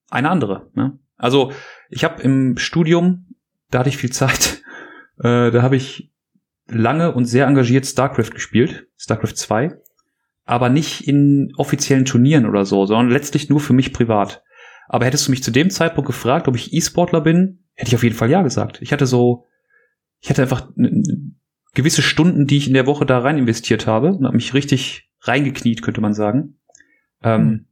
eine 0.09 0.29
andere. 0.29 0.69
Ne? 0.73 0.99
Also 1.17 1.51
ich 1.89 2.03
habe 2.03 2.21
im 2.23 2.57
Studium, 2.57 3.27
da 3.69 3.79
hatte 3.79 3.89
ich 3.89 3.97
viel 3.97 4.11
Zeit, 4.11 4.61
äh, 5.19 5.51
da 5.51 5.61
habe 5.61 5.75
ich 5.75 6.11
lange 6.67 7.13
und 7.13 7.25
sehr 7.25 7.47
engagiert 7.47 7.85
StarCraft 7.85 8.31
gespielt, 8.31 8.87
StarCraft 8.97 9.35
2, 9.35 9.77
aber 10.45 10.69
nicht 10.69 11.07
in 11.07 11.53
offiziellen 11.57 12.05
Turnieren 12.05 12.45
oder 12.45 12.65
so, 12.65 12.85
sondern 12.85 13.09
letztlich 13.09 13.49
nur 13.49 13.59
für 13.59 13.73
mich 13.73 13.93
privat. 13.93 14.43
Aber 14.87 15.05
hättest 15.05 15.27
du 15.27 15.31
mich 15.31 15.43
zu 15.43 15.51
dem 15.51 15.69
Zeitpunkt 15.69 16.07
gefragt, 16.07 16.47
ob 16.47 16.55
ich 16.55 16.73
E-Sportler 16.73 17.21
bin, 17.21 17.63
hätte 17.79 17.89
ich 17.89 17.95
auf 17.95 18.03
jeden 18.03 18.15
Fall 18.15 18.29
ja 18.29 18.41
gesagt. 18.41 18.81
Ich 18.81 18.91
hatte 18.91 19.07
so, 19.07 19.47
ich 20.19 20.29
hatte 20.29 20.41
einfach 20.41 20.69
gewisse 21.73 22.01
Stunden, 22.01 22.45
die 22.45 22.57
ich 22.57 22.67
in 22.67 22.73
der 22.73 22.85
Woche 22.85 23.05
da 23.05 23.19
rein 23.19 23.37
investiert 23.37 23.87
habe 23.87 24.13
und 24.13 24.25
habe 24.25 24.35
mich 24.35 24.53
richtig 24.53 25.09
reingekniet, 25.21 25.81
könnte 25.81 26.01
man 26.01 26.13
sagen. 26.13 26.59
Ähm, 27.23 27.41
hm. 27.41 27.65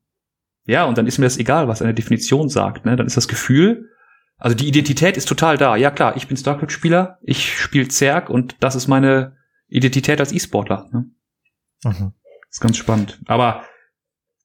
Ja, 0.66 0.86
und 0.86 0.98
dann 0.98 1.08
ist 1.08 1.18
mir 1.18 1.26
das 1.26 1.38
egal, 1.38 1.68
was 1.68 1.82
eine 1.82 1.94
Definition 1.94 2.48
sagt. 2.48 2.86
Ne? 2.86 2.96
Dann 2.96 3.06
ist 3.06 3.18
das 3.18 3.28
Gefühl, 3.28 3.90
also 4.38 4.56
die 4.56 4.68
Identität 4.68 5.18
ist 5.18 5.28
total 5.28 5.58
da. 5.58 5.76
Ja 5.76 5.92
klar, 5.92 6.16
ich 6.16 6.28
bin 6.28 6.38
StarCraft-Spieler, 6.38 7.20
ich 7.22 7.60
spiele 7.60 7.90
Zerg 7.90 8.30
und 8.30 8.56
das 8.62 8.76
ist 8.76 8.88
meine 8.88 9.36
Identität 9.68 10.22
als 10.22 10.32
E-Sportler. 10.32 10.90
Ne? 10.94 11.10
Mhm. 11.84 12.14
Ist 12.50 12.62
ganz 12.62 12.78
spannend. 12.78 13.20
Aber 13.26 13.64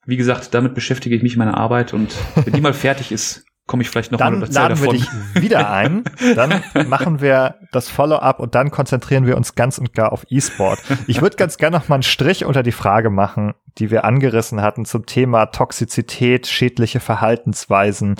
wie 0.07 0.17
gesagt, 0.17 0.55
damit 0.55 0.75
beschäftige 0.75 1.15
ich 1.15 1.23
mich 1.23 1.35
in 1.35 1.39
meiner 1.39 1.57
Arbeit 1.57 1.95
und 1.95 2.13
wenn 2.35 2.53
die 2.53 2.61
mal 2.61 2.75
fertig 2.75 3.13
ist, 3.13 3.45
komme 3.73 3.85
ich 3.85 3.89
vielleicht 3.89 4.13
noch 4.13 4.19
dann 4.19 4.39
mal 4.39 4.53
laden 4.53 4.77
davon. 4.77 4.85
wir 4.85 4.93
dich 4.93 5.09
wieder 5.35 5.71
ein, 5.73 6.05
dann 6.37 6.63
machen 6.89 7.23
wir 7.23 7.55
das 7.73 7.89
Follow-up 7.89 8.39
und 8.39 8.55
dann 8.55 8.71
konzentrieren 8.71 9.27
wir 9.27 9.35
uns 9.35 9.55
ganz 9.55 9.79
und 9.79 9.95
gar 9.95 10.13
auf 10.13 10.27
E-Sport. 10.29 10.79
Ich 11.07 11.23
würde 11.23 11.37
ganz 11.37 11.57
gerne 11.57 11.79
noch 11.79 11.89
mal 11.89 11.95
einen 11.95 12.03
Strich 12.03 12.45
unter 12.45 12.63
die 12.63 12.71
Frage 12.71 13.09
machen, 13.09 13.55
die 13.79 13.91
wir 13.91 14.05
angerissen 14.05 14.61
hatten 14.61 14.85
zum 14.85 15.07
Thema 15.07 15.47
Toxizität, 15.47 16.47
schädliche 16.49 17.01
Verhaltensweisen. 17.01 18.17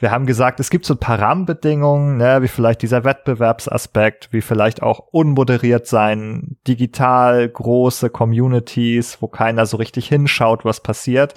Wir 0.00 0.10
haben 0.10 0.26
gesagt, 0.26 0.58
es 0.58 0.70
gibt 0.70 0.86
so 0.86 0.94
ein 0.94 0.98
paar 0.98 1.20
Rahmenbedingungen, 1.20 2.16
ne, 2.16 2.42
wie 2.42 2.48
vielleicht 2.48 2.82
dieser 2.82 3.04
Wettbewerbsaspekt, 3.04 4.30
wie 4.32 4.40
vielleicht 4.40 4.82
auch 4.82 4.98
unmoderiert 5.12 5.86
sein, 5.86 6.56
digital 6.66 7.48
große 7.48 8.10
Communities, 8.10 9.18
wo 9.20 9.28
keiner 9.28 9.66
so 9.66 9.76
richtig 9.76 10.08
hinschaut, 10.08 10.64
was 10.64 10.80
passiert. 10.80 11.34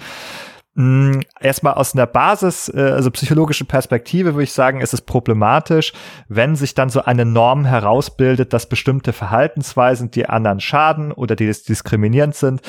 Mm, 0.80 1.20
erstmal 1.38 1.74
aus 1.74 1.92
einer 1.92 2.06
Basis, 2.06 2.72
äh, 2.74 2.80
also 2.80 3.10
psychologischen 3.10 3.66
Perspektive 3.66 4.32
würde 4.32 4.44
ich 4.44 4.52
sagen, 4.52 4.80
ist 4.80 4.94
es 4.94 5.02
problematisch, 5.02 5.92
wenn 6.28 6.56
sich 6.56 6.72
dann 6.72 6.88
so 6.88 7.04
eine 7.04 7.26
Norm 7.26 7.66
herausbildet, 7.66 8.54
dass 8.54 8.66
bestimmte 8.66 9.12
Verhaltensweisen, 9.12 10.10
die 10.10 10.26
anderen 10.26 10.58
schaden 10.58 11.12
oder 11.12 11.36
die 11.36 11.44
diskriminierend 11.44 12.34
sind, 12.34 12.62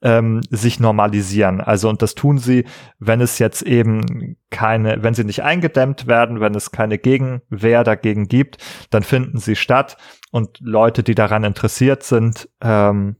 ähm, 0.00 0.40
sich 0.48 0.80
normalisieren. 0.80 1.60
Also 1.60 1.90
und 1.90 2.00
das 2.00 2.14
tun 2.14 2.38
sie, 2.38 2.64
wenn 3.00 3.20
es 3.20 3.38
jetzt 3.38 3.60
eben 3.60 4.38
keine, 4.48 5.02
wenn 5.02 5.12
sie 5.12 5.24
nicht 5.24 5.42
eingedämmt 5.42 6.06
werden, 6.06 6.40
wenn 6.40 6.54
es 6.54 6.70
keine 6.70 6.96
Gegenwehr 6.96 7.84
dagegen 7.84 8.28
gibt, 8.28 8.56
dann 8.88 9.02
finden 9.02 9.40
sie 9.40 9.56
statt 9.56 9.98
und 10.30 10.58
Leute, 10.60 11.02
die 11.02 11.14
daran 11.14 11.44
interessiert 11.44 12.02
sind, 12.02 12.48
ähm, 12.62 13.16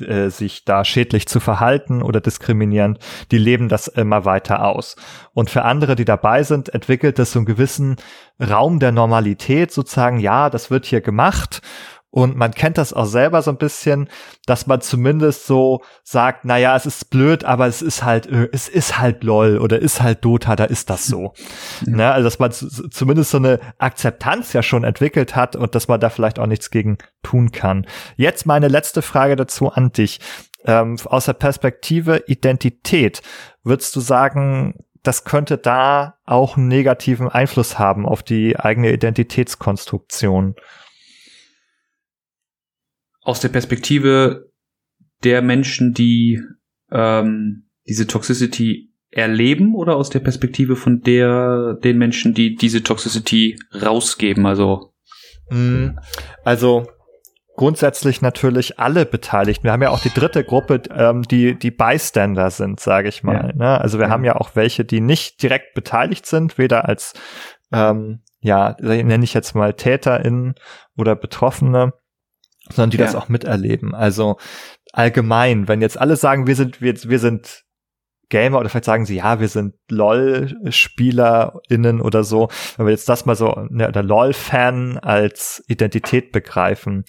äh, 0.00 0.30
sich 0.30 0.64
da 0.64 0.84
schädlich 0.84 1.28
zu 1.28 1.40
verhalten 1.40 2.02
oder 2.02 2.20
diskriminierend, 2.20 2.98
die 3.30 3.38
leben 3.38 3.68
das 3.68 3.86
immer 3.86 4.24
weiter 4.24 4.64
aus. 4.64 4.96
Und 5.32 5.50
für 5.50 5.62
andere, 5.62 5.94
die 5.94 6.04
dabei 6.04 6.42
sind, 6.42 6.74
entwickelt 6.74 7.18
es 7.18 7.32
so 7.32 7.38
einen 7.38 7.46
gewissen 7.46 7.96
Raum 8.40 8.80
der 8.80 8.92
Normalität, 8.92 9.70
sozusagen, 9.72 10.18
ja, 10.18 10.50
das 10.50 10.70
wird 10.70 10.86
hier 10.86 11.00
gemacht 11.00 11.62
und 12.10 12.36
man 12.36 12.50
kennt 12.52 12.76
das 12.76 12.92
auch 12.92 13.04
selber 13.04 13.40
so 13.40 13.52
ein 13.52 13.56
bisschen, 13.56 14.08
dass 14.44 14.66
man 14.66 14.80
zumindest 14.80 15.46
so 15.46 15.82
sagt, 16.02 16.44
na 16.44 16.56
ja, 16.56 16.74
es 16.74 16.84
ist 16.84 17.10
blöd, 17.10 17.44
aber 17.44 17.68
es 17.68 17.82
ist 17.82 18.04
halt, 18.04 18.26
äh, 18.26 18.48
es 18.52 18.68
ist 18.68 18.98
halt 18.98 19.22
LOL 19.22 19.58
oder 19.58 19.78
ist 19.78 20.02
halt 20.02 20.24
Dota, 20.24 20.56
da 20.56 20.64
ist 20.64 20.90
das 20.90 21.06
so. 21.06 21.34
Mhm. 21.86 21.96
Ne? 22.00 22.10
Also, 22.10 22.24
dass 22.24 22.38
man 22.38 22.50
zumindest 22.52 23.30
so 23.30 23.36
eine 23.36 23.60
Akzeptanz 23.78 24.52
ja 24.52 24.62
schon 24.62 24.84
entwickelt 24.84 25.36
hat 25.36 25.54
und 25.54 25.74
dass 25.74 25.86
man 25.86 26.00
da 26.00 26.08
vielleicht 26.08 26.38
auch 26.38 26.46
nichts 26.46 26.70
gegen 26.70 26.98
tun 27.22 27.52
kann. 27.52 27.86
Jetzt 28.16 28.46
meine 28.46 28.68
letzte 28.68 29.02
Frage 29.02 29.36
dazu 29.36 29.70
an 29.70 29.92
dich. 29.92 30.20
Ähm, 30.64 30.96
aus 31.04 31.26
der 31.26 31.34
Perspektive 31.34 32.24
Identität, 32.26 33.22
würdest 33.64 33.94
du 33.96 34.00
sagen, 34.00 34.84
das 35.02 35.24
könnte 35.24 35.58
da 35.58 36.16
auch 36.26 36.56
einen 36.56 36.68
negativen 36.68 37.28
Einfluss 37.28 37.78
haben 37.78 38.06
auf 38.06 38.22
die 38.22 38.58
eigene 38.58 38.92
Identitätskonstruktion. 38.92 40.54
Aus 43.22 43.40
der 43.40 43.48
Perspektive 43.48 44.50
der 45.22 45.42
Menschen, 45.42 45.92
die 45.92 46.40
ähm, 46.90 47.68
diese 47.86 48.06
Toxicity 48.06 48.90
erleben 49.10 49.74
oder 49.74 49.96
aus 49.96 50.10
der 50.10 50.20
Perspektive 50.20 50.76
von 50.76 51.00
der 51.00 51.74
den 51.82 51.98
Menschen, 51.98 52.32
die 52.32 52.54
diese 52.54 52.82
Toxicity 52.82 53.58
rausgeben, 53.74 54.46
also 54.46 54.92
mhm. 55.50 55.98
also 56.44 56.86
grundsätzlich 57.56 58.22
natürlich 58.22 58.78
alle 58.78 59.04
beteiligt. 59.04 59.64
Wir 59.64 59.72
haben 59.72 59.82
ja 59.82 59.90
auch 59.90 60.00
die 60.00 60.14
dritte 60.14 60.44
Gruppe, 60.44 60.82
ähm, 60.94 61.22
die 61.22 61.58
die 61.58 61.70
Bystander 61.72 62.50
sind, 62.50 62.80
sage 62.80 63.08
ich 63.08 63.22
mal. 63.22 63.48
Ja. 63.48 63.52
Ne? 63.52 63.80
Also 63.80 63.98
wir 63.98 64.06
ja. 64.06 64.12
haben 64.12 64.24
ja 64.24 64.36
auch 64.36 64.50
welche, 64.54 64.84
die 64.84 65.00
nicht 65.00 65.42
direkt 65.42 65.74
beteiligt 65.74 66.24
sind, 66.24 66.56
weder 66.56 66.88
als 66.88 67.12
ähm, 67.72 68.22
ja, 68.40 68.76
nenne 68.80 69.24
ich 69.24 69.34
jetzt 69.34 69.54
mal 69.54 69.74
TäterInnen 69.74 70.54
oder 70.96 71.14
Betroffene, 71.14 71.92
sondern 72.70 72.90
die 72.90 72.98
ja. 72.98 73.04
das 73.04 73.14
auch 73.14 73.28
miterleben. 73.28 73.94
Also 73.94 74.38
allgemein, 74.92 75.68
wenn 75.68 75.80
jetzt 75.80 76.00
alle 76.00 76.16
sagen, 76.16 76.46
wir 76.46 76.56
sind, 76.56 76.80
wir, 76.80 76.94
wir 77.04 77.18
sind 77.18 77.64
Gamer 78.30 78.58
oder 78.60 78.68
vielleicht 78.68 78.86
sagen 78.86 79.04
sie, 79.04 79.16
ja, 79.16 79.40
wir 79.40 79.48
sind 79.48 79.74
LOL-SpielerInnen 79.90 82.00
oder 82.00 82.24
so, 82.24 82.48
wenn 82.76 82.86
wir 82.86 82.92
jetzt 82.92 83.08
das 83.08 83.26
mal 83.26 83.34
so, 83.34 83.66
ne, 83.68 83.88
oder 83.88 84.02
LOL-Fan 84.02 84.98
als 84.98 85.62
Identität 85.66 86.32
begreifen, 86.32 87.04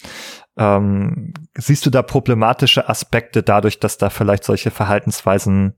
ähm, 0.57 1.33
siehst 1.55 1.85
du 1.85 1.91
da 1.91 2.01
problematische 2.01 2.89
Aspekte 2.89 3.43
dadurch, 3.43 3.79
dass 3.79 3.97
da 3.97 4.09
vielleicht 4.09 4.43
solche 4.43 4.71
Verhaltensweisen 4.71 5.77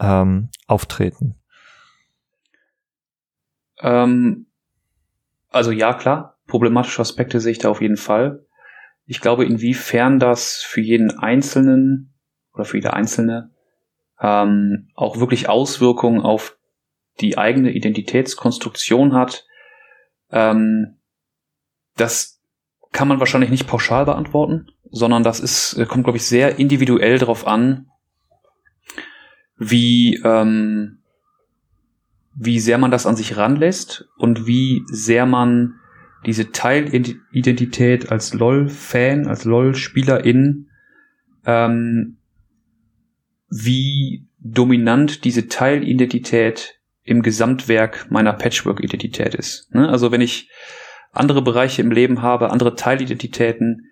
ähm, 0.00 0.48
auftreten? 0.66 1.36
Ähm, 3.82 4.46
also 5.50 5.70
ja, 5.70 5.94
klar, 5.94 6.38
problematische 6.46 7.02
Aspekte 7.02 7.40
sehe 7.40 7.52
ich 7.52 7.58
da 7.58 7.68
auf 7.68 7.82
jeden 7.82 7.98
Fall. 7.98 8.46
Ich 9.10 9.20
glaube, 9.20 9.44
inwiefern 9.44 10.20
das 10.20 10.62
für 10.62 10.80
jeden 10.80 11.10
Einzelnen 11.18 12.14
oder 12.54 12.64
für 12.64 12.76
jede 12.76 12.92
Einzelne 12.92 13.50
ähm, 14.20 14.88
auch 14.94 15.18
wirklich 15.18 15.48
Auswirkungen 15.48 16.20
auf 16.20 16.56
die 17.20 17.36
eigene 17.36 17.72
Identitätskonstruktion 17.72 19.12
hat, 19.12 19.46
ähm, 20.30 21.00
das 21.96 22.40
kann 22.92 23.08
man 23.08 23.18
wahrscheinlich 23.18 23.50
nicht 23.50 23.66
pauschal 23.66 24.04
beantworten, 24.04 24.68
sondern 24.92 25.24
das 25.24 25.40
ist, 25.40 25.74
äh, 25.74 25.86
kommt, 25.86 26.04
glaube 26.04 26.18
ich, 26.18 26.24
sehr 26.24 26.60
individuell 26.60 27.18
darauf 27.18 27.48
an, 27.48 27.90
wie, 29.56 30.20
ähm, 30.22 31.02
wie 32.36 32.60
sehr 32.60 32.78
man 32.78 32.92
das 32.92 33.06
an 33.06 33.16
sich 33.16 33.36
ranlässt 33.36 34.08
und 34.18 34.46
wie 34.46 34.84
sehr 34.86 35.26
man 35.26 35.79
diese 36.26 36.52
Teilidentität 36.52 38.10
als 38.10 38.34
LOL-Fan, 38.34 39.26
als 39.26 39.44
LOL-Spielerin 39.44 40.68
ähm, 41.46 42.18
wie 43.48 44.26
dominant 44.38 45.24
diese 45.24 45.48
Teilidentität 45.48 46.80
im 47.02 47.22
Gesamtwerk 47.22 48.10
meiner 48.10 48.32
Patchwork-Identität 48.32 49.34
ist. 49.34 49.72
Ne? 49.74 49.88
Also 49.88 50.12
wenn 50.12 50.20
ich 50.20 50.50
andere 51.12 51.42
Bereiche 51.42 51.82
im 51.82 51.90
Leben 51.90 52.22
habe, 52.22 52.50
andere 52.50 52.76
Teilidentitäten, 52.76 53.90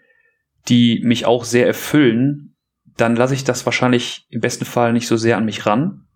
die 0.68 1.00
mich 1.04 1.26
auch 1.26 1.44
sehr 1.44 1.66
erfüllen, 1.66 2.54
dann 2.96 3.16
lasse 3.16 3.34
ich 3.34 3.44
das 3.44 3.64
wahrscheinlich 3.64 4.26
im 4.30 4.40
besten 4.40 4.64
Fall 4.64 4.92
nicht 4.92 5.06
so 5.06 5.16
sehr 5.16 5.36
an 5.36 5.44
mich 5.44 5.66
ran. 5.66 6.06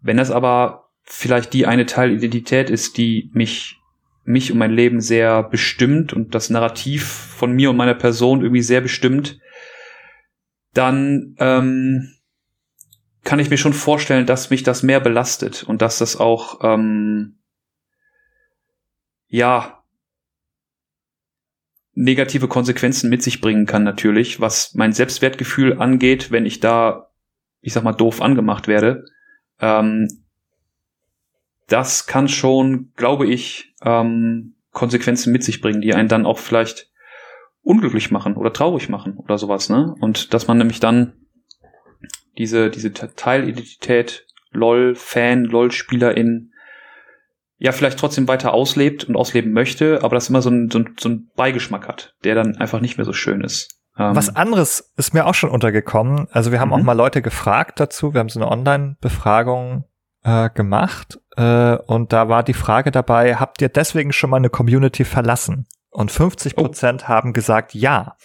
Wenn 0.00 0.16
das 0.16 0.30
aber 0.30 0.90
vielleicht 1.04 1.52
die 1.52 1.66
eine 1.66 1.86
Teilidentität 1.86 2.70
ist, 2.70 2.98
die 2.98 3.30
mich 3.32 3.77
mich 4.28 4.52
und 4.52 4.58
mein 4.58 4.72
Leben 4.72 5.00
sehr 5.00 5.42
bestimmt 5.42 6.12
und 6.12 6.34
das 6.34 6.50
Narrativ 6.50 7.04
von 7.04 7.52
mir 7.52 7.70
und 7.70 7.76
meiner 7.76 7.94
Person 7.94 8.42
irgendwie 8.42 8.62
sehr 8.62 8.80
bestimmt, 8.80 9.40
dann 10.74 11.34
ähm, 11.38 12.12
kann 13.24 13.40
ich 13.40 13.50
mir 13.50 13.56
schon 13.56 13.72
vorstellen, 13.72 14.26
dass 14.26 14.50
mich 14.50 14.62
das 14.62 14.82
mehr 14.82 15.00
belastet 15.00 15.64
und 15.64 15.82
dass 15.82 15.98
das 15.98 16.16
auch, 16.16 16.60
ähm, 16.62 17.38
ja, 19.28 19.82
negative 21.94 22.46
Konsequenzen 22.46 23.10
mit 23.10 23.22
sich 23.22 23.40
bringen 23.40 23.66
kann 23.66 23.82
natürlich, 23.82 24.40
was 24.40 24.74
mein 24.74 24.92
Selbstwertgefühl 24.92 25.80
angeht, 25.80 26.30
wenn 26.30 26.46
ich 26.46 26.60
da, 26.60 27.10
ich 27.60 27.72
sag 27.72 27.82
mal, 27.82 27.92
doof 27.92 28.22
angemacht 28.22 28.68
werde. 28.68 29.04
Ähm, 29.58 30.06
das 31.66 32.06
kann 32.06 32.28
schon, 32.28 32.92
glaube 32.94 33.26
ich, 33.26 33.67
ähm, 33.82 34.54
Konsequenzen 34.72 35.32
mit 35.32 35.42
sich 35.42 35.60
bringen, 35.60 35.80
die 35.80 35.94
einen 35.94 36.08
dann 36.08 36.26
auch 36.26 36.38
vielleicht 36.38 36.90
unglücklich 37.62 38.10
machen 38.10 38.36
oder 38.36 38.52
traurig 38.52 38.88
machen 38.88 39.16
oder 39.18 39.38
sowas, 39.38 39.68
ne? 39.68 39.94
Und 40.00 40.32
dass 40.32 40.46
man 40.46 40.58
nämlich 40.58 40.80
dann 40.80 41.14
diese, 42.36 42.70
diese 42.70 42.92
Teilidentität 42.92 44.26
LOL-Fan, 44.52 45.44
LOL-Spielerin 45.44 46.52
ja 47.58 47.72
vielleicht 47.72 47.98
trotzdem 47.98 48.28
weiter 48.28 48.54
auslebt 48.54 49.04
und 49.04 49.16
ausleben 49.16 49.52
möchte, 49.52 50.02
aber 50.02 50.14
das 50.14 50.28
immer 50.28 50.42
so 50.42 50.50
ein, 50.50 50.70
so 50.70 50.78
ein, 50.78 50.94
so 50.98 51.08
ein 51.08 51.30
Beigeschmack 51.34 51.88
hat, 51.88 52.14
der 52.24 52.36
dann 52.36 52.56
einfach 52.56 52.80
nicht 52.80 52.96
mehr 52.96 53.04
so 53.04 53.12
schön 53.12 53.42
ist. 53.42 53.80
Ähm 53.98 54.14
Was 54.14 54.34
anderes 54.34 54.92
ist 54.96 55.12
mir 55.12 55.26
auch 55.26 55.34
schon 55.34 55.50
untergekommen. 55.50 56.28
Also 56.30 56.52
wir 56.52 56.60
haben 56.60 56.68
mhm. 56.68 56.74
auch 56.74 56.82
mal 56.82 56.92
Leute 56.92 57.20
gefragt 57.20 57.80
dazu. 57.80 58.14
Wir 58.14 58.20
haben 58.20 58.28
so 58.28 58.40
eine 58.40 58.50
Online-Befragung 58.50 59.84
äh, 60.22 60.50
gemacht 60.50 61.18
äh, 61.38 61.78
und 61.86 62.12
da 62.12 62.28
war 62.28 62.42
die 62.42 62.54
Frage 62.54 62.90
dabei, 62.90 63.36
habt 63.36 63.62
ihr 63.62 63.68
deswegen 63.68 64.12
schon 64.12 64.30
mal 64.30 64.38
eine 64.38 64.50
Community 64.50 65.04
verlassen? 65.04 65.66
Und 65.90 66.10
50 66.10 66.56
Prozent 66.56 67.04
oh. 67.04 67.08
haben 67.08 67.32
gesagt 67.32 67.74
ja. 67.74 68.16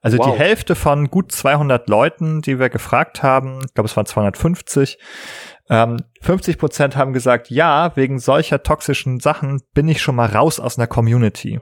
Also 0.00 0.18
wow. 0.18 0.32
die 0.32 0.38
Hälfte 0.38 0.74
von 0.74 1.10
gut 1.10 1.30
200 1.30 1.88
Leuten, 1.88 2.40
die 2.40 2.58
wir 2.58 2.70
gefragt 2.70 3.22
haben, 3.22 3.60
ich 3.64 3.74
glaube 3.74 3.86
es 3.86 3.96
waren 3.96 4.06
250, 4.06 4.98
ähm, 5.70 5.98
50 6.22 6.58
Prozent 6.58 6.96
haben 6.96 7.12
gesagt, 7.12 7.50
ja, 7.50 7.94
wegen 7.96 8.18
solcher 8.18 8.62
toxischen 8.62 9.20
Sachen 9.20 9.62
bin 9.74 9.88
ich 9.88 10.02
schon 10.02 10.16
mal 10.16 10.28
raus 10.28 10.58
aus 10.58 10.78
einer 10.78 10.86
Community. 10.86 11.60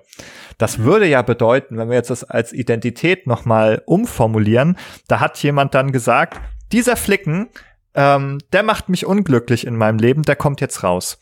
Das 0.59 0.81
würde 0.81 1.07
ja 1.07 1.23
bedeuten, 1.23 1.79
wenn 1.79 1.89
wir 1.89 1.97
jetzt 1.97 2.11
das 2.11 2.25
als 2.25 2.53
Identität 2.53 3.27
nochmal 3.27 3.83
umformulieren, 3.87 4.77
da 5.09 5.21
hat 5.21 5.41
jemand 5.43 5.75
dann 5.75 5.93
gesagt, 5.93 6.41
dieser 6.73 6.97
Flicken, 6.97 7.51
ähm, 7.95 8.39
der 8.53 8.63
macht 8.63 8.89
mich 8.89 9.07
unglücklich 9.07 9.67
in 9.67 9.77
meinem 9.77 9.99
Leben, 9.99 10.23
der 10.23 10.37
kommt 10.37 10.61
jetzt 10.61 10.83
raus. 10.83 11.19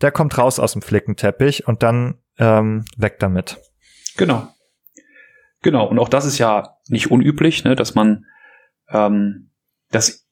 Der 0.00 0.10
kommt 0.10 0.36
raus 0.38 0.58
aus 0.58 0.72
dem 0.72 0.82
Flickenteppich 0.82 1.66
und 1.66 1.82
dann 1.82 2.18
ähm, 2.38 2.84
weg 2.96 3.18
damit. 3.18 3.58
Genau. 4.16 4.48
Genau, 5.62 5.88
und 5.88 5.98
auch 5.98 6.08
das 6.08 6.24
ist 6.24 6.38
ja 6.38 6.76
nicht 6.88 7.10
unüblich, 7.10 7.64
ne, 7.64 7.74
dass 7.74 7.94
man 7.94 8.24
ähm, 8.90 9.50
dass 9.90 10.26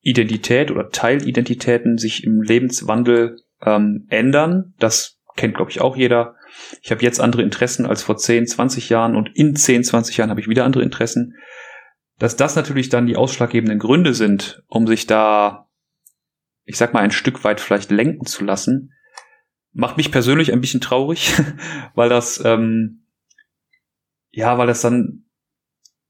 Identität 0.00 0.70
oder 0.70 0.90
Teilidentitäten 0.90 1.98
sich 1.98 2.24
im 2.24 2.42
Lebenswandel 2.42 3.36
ähm, 3.64 4.06
ändern. 4.10 4.74
Das 4.78 5.20
kennt, 5.36 5.54
glaube 5.54 5.70
ich, 5.70 5.80
auch 5.80 5.96
jeder. 5.96 6.34
Ich 6.82 6.90
habe 6.90 7.02
jetzt 7.02 7.20
andere 7.20 7.42
Interessen 7.42 7.86
als 7.86 8.02
vor 8.02 8.16
10, 8.16 8.46
20 8.46 8.88
Jahren 8.88 9.16
und 9.16 9.30
in 9.34 9.54
10, 9.54 9.84
20 9.84 10.16
Jahren 10.16 10.30
habe 10.30 10.40
ich 10.40 10.48
wieder 10.48 10.64
andere 10.64 10.82
Interessen. 10.82 11.36
Dass 12.22 12.36
das 12.36 12.54
natürlich 12.54 12.88
dann 12.88 13.08
die 13.08 13.16
ausschlaggebenden 13.16 13.80
Gründe 13.80 14.14
sind, 14.14 14.62
um 14.68 14.86
sich 14.86 15.08
da, 15.08 15.68
ich 16.64 16.76
sag 16.76 16.94
mal, 16.94 17.00
ein 17.00 17.10
Stück 17.10 17.42
weit 17.42 17.60
vielleicht 17.60 17.90
lenken 17.90 18.26
zu 18.26 18.44
lassen, 18.44 18.92
macht 19.72 19.96
mich 19.96 20.12
persönlich 20.12 20.52
ein 20.52 20.60
bisschen 20.60 20.80
traurig, 20.80 21.32
weil 21.96 22.08
das 22.08 22.40
ähm, 22.44 23.08
ja, 24.30 24.56
weil 24.56 24.68
das 24.68 24.82
dann 24.82 25.24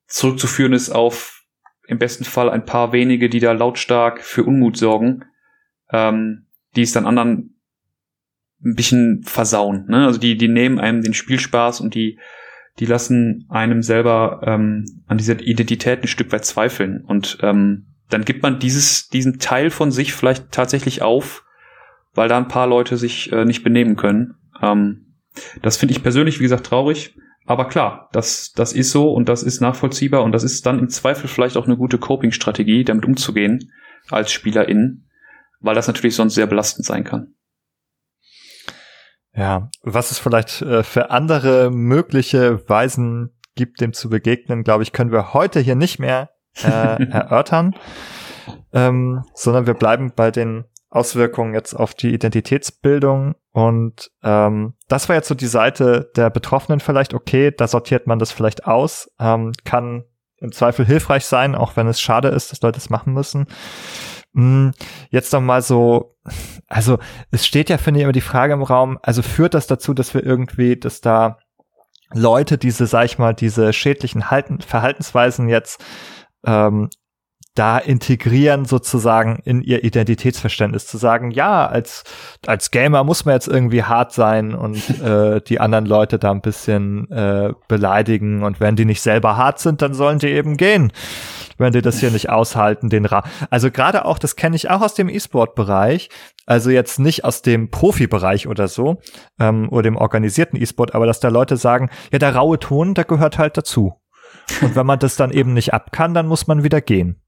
zurückzuführen 0.07 0.75
ist 0.75 0.91
auf 0.91 1.47
im 1.87 1.99
besten 1.99 2.25
Fall 2.25 2.51
ein 2.51 2.67
paar 2.67 2.93
wenige, 2.93 3.31
die 3.31 3.41
da 3.41 3.53
lautstark 3.53 4.23
für 4.23 4.45
Unmut 4.45 4.77
sorgen, 4.77 5.25
ähm, 5.91 6.47
die 6.77 6.83
es 6.83 6.93
dann 6.93 7.07
anderen 7.07 7.59
ein 8.63 8.75
bisschen 8.75 9.23
versauen. 9.23 9.87
Ne? 9.89 10.05
Also 10.05 10.21
die, 10.21 10.37
die 10.37 10.49
nehmen 10.49 10.79
einem 10.79 11.01
den 11.01 11.15
Spielspaß 11.15 11.81
und 11.81 11.95
die, 11.95 12.19
die 12.79 12.87
lassen 12.87 13.47
einem 13.49 13.83
selber 13.83 14.41
ähm, 14.45 14.85
an 15.07 15.19
dieser 15.19 15.41
Identität 15.41 16.03
ein 16.03 16.09
Stück 16.09 16.33
weit 16.33 16.45
zweifeln. 16.45 17.05
Und 17.05 17.39
ähm, 17.43 17.87
dann 18.09 18.25
gibt 18.25 18.43
man 18.43 18.59
dieses, 18.59 19.09
diesen 19.09 19.39
Teil 19.39 19.71
von 19.71 19.91
sich 19.91 20.13
vielleicht 20.15 20.51
tatsächlich 20.53 21.03
auf, 21.03 21.45
weil 22.15 22.29
da 22.29 22.39
ein 22.39 22.49
paar 22.49 22.67
Leute 22.67 22.97
sich 22.97 23.33
äh, 23.33 23.45
nicht 23.45 23.63
benehmen 23.63 23.97
können. 23.97 24.35
Ähm, 24.61 25.17
das 25.63 25.77
finde 25.77 25.95
ich 25.95 26.03
persönlich, 26.03 26.39
wie 26.39 26.45
gesagt, 26.45 26.67
traurig. 26.67 27.15
Aber 27.45 27.69
klar, 27.69 28.09
das, 28.13 28.53
das 28.53 28.73
ist 28.73 28.91
so 28.91 29.13
und 29.13 29.29
das 29.29 29.43
ist 29.43 29.61
nachvollziehbar 29.61 30.23
und 30.23 30.33
das 30.33 30.45
ist 30.45 30.65
dann 30.65 30.79
im 30.79 30.89
Zweifel 30.89 31.29
vielleicht 31.29 31.57
auch 31.57 31.67
eine 31.67 31.77
gute 31.77 31.99
Coping-Strategie, 31.99 32.85
damit 32.85 33.05
umzugehen 33.05 33.73
als 34.11 34.31
Spielerin, 34.31 35.05
weil 35.61 35.75
das 35.75 35.89
natürlich 35.89 36.15
sonst 36.15 36.35
sehr 36.35 36.47
belastend 36.47 36.87
sein 36.87 37.05
kann. 37.05 37.35
Ja, 39.35 39.71
was 39.83 40.11
es 40.11 40.19
vielleicht 40.19 40.61
äh, 40.63 40.83
für 40.83 41.11
andere 41.11 41.71
mögliche 41.71 42.69
Weisen 42.69 43.31
gibt, 43.55 43.81
dem 43.81 43.93
zu 43.93 44.11
begegnen, 44.11 44.63
glaube 44.63 44.83
ich, 44.83 44.93
können 44.93 45.13
wir 45.13 45.33
heute 45.33 45.61
hier 45.61 45.75
nicht 45.75 45.99
mehr 45.99 46.31
äh, 46.63 46.69
erörtern, 47.11 47.75
ähm, 48.73 49.25
sondern 49.35 49.67
wir 49.67 49.75
bleiben 49.75 50.13
bei 50.15 50.31
den 50.31 50.65
Auswirkungen 50.91 51.55
jetzt 51.55 51.75
auf 51.75 51.95
die 51.95 52.13
Identitätsbildung. 52.13 53.35
Und 53.53 54.11
ähm, 54.23 54.75
das 54.89 55.09
war 55.09 55.17
jetzt 55.17 55.29
so 55.29 55.35
die 55.35 55.47
Seite 55.47 56.11
der 56.17 56.29
Betroffenen 56.29 56.81
vielleicht, 56.81 57.15
okay, 57.15 57.51
da 57.51 57.67
sortiert 57.67 58.07
man 58.07 58.19
das 58.19 58.33
vielleicht 58.33 58.67
aus, 58.67 59.11
ähm, 59.19 59.53
kann 59.65 60.05
im 60.39 60.53
Zweifel 60.53 60.85
hilfreich 60.85 61.25
sein, 61.25 61.55
auch 61.55 61.77
wenn 61.77 61.87
es 61.87 62.01
schade 62.01 62.29
ist, 62.29 62.51
dass 62.51 62.61
Leute 62.63 62.79
es 62.79 62.91
machen 62.91 63.15
müssen. 63.15 63.47
Hm, 64.35 64.73
jetzt 65.11 65.33
noch 65.33 65.41
mal 65.41 65.63
so, 65.63 66.17
also 66.67 66.99
es 67.31 67.47
steht 67.47 67.69
ja, 67.69 67.79
finde 67.79 68.01
ich, 68.01 68.05
immer 68.05 68.13
die 68.13 68.21
Frage 68.21 68.55
im 68.55 68.63
Raum, 68.63 68.99
also 69.03 69.23
führt 69.23 69.55
das 69.55 69.67
dazu, 69.67 69.93
dass 69.93 70.15
wir 70.15 70.25
irgendwie, 70.25 70.77
dass 70.77 71.01
da 71.01 71.39
Leute 72.15 72.59
diese, 72.59 72.87
sag 72.87 73.05
ich 73.07 73.19
mal, 73.19 73.35
diese 73.35 73.73
schädlichen 73.73 74.31
Halten, 74.31 74.61
Verhaltensweisen 74.61 75.49
jetzt 75.49 75.85
ähm, 76.47 76.89
da 77.55 77.77
integrieren 77.77 78.65
sozusagen 78.65 79.41
in 79.45 79.61
ihr 79.61 79.85
Identitätsverständnis 79.85 80.87
zu 80.87 80.97
sagen, 80.97 81.31
ja, 81.31 81.67
als 81.67 82.05
als 82.47 82.71
Gamer 82.71 83.05
muss 83.05 83.27
man 83.27 83.35
jetzt 83.35 83.49
irgendwie 83.49 83.83
hart 83.83 84.13
sein 84.13 84.55
und 84.55 84.89
äh, 85.03 85.43
die 85.43 85.61
anderen 85.61 85.85
Leute 85.85 86.19
da 86.19 86.31
ein 86.31 86.41
bisschen 86.41 87.11
äh, 87.11 87.53
beleidigen 87.69 88.43
und 88.43 88.61
wenn 88.61 88.77
die 88.77 88.87
nicht 88.87 89.03
selber 89.03 89.37
hart 89.37 89.59
sind, 89.59 89.83
dann 89.83 89.93
sollen 89.93 90.19
die 90.19 90.29
eben 90.29 90.57
gehen. 90.57 90.93
Wenn 91.59 91.73
die 91.73 91.83
das 91.83 92.01
hier 92.01 92.11
nicht 92.11 92.31
aushalten, 92.31 92.89
den 92.89 93.05
Ra 93.05 93.25
Also 93.51 93.71
gerade 93.71 94.05
auch, 94.05 94.19
das 94.19 94.37
kenne 94.37 94.57
ich 94.57 94.71
auch 94.71 94.81
aus 94.81 94.95
dem 94.95 95.09
E-Sport-Bereich, 95.09 96.09
also 96.47 96.71
jetzt 96.71 96.99
nicht 96.99 97.25
aus 97.25 97.43
dem 97.43 97.71
Profibereich 97.71 98.47
oder 98.47 98.69
so, 98.69 99.01
ähm, 99.39 99.69
oder 99.71 99.83
dem 99.83 99.97
organisierten 99.97 100.61
E-Sport, 100.61 100.95
aber 100.95 101.07
dass 101.07 101.21
da 101.21 101.29
Leute 101.29 101.57
sagen, 101.57 101.91
ja, 102.13 102.19
der 102.19 102.35
raue 102.35 102.59
Ton, 102.59 102.95
der 102.95 103.05
gehört 103.05 103.39
halt 103.39 103.57
dazu. 103.57 103.95
Und 104.61 104.75
wenn 104.75 104.87
man 104.87 104.99
das 104.99 105.17
dann 105.17 105.31
eben 105.31 105.55
nicht 105.55 105.73
ab 105.73 105.93
kann, 105.93 106.15
dann 106.15 106.27
muss 106.27 106.47
man 106.47 106.63
wieder 106.63 106.81
gehen. 106.81 107.23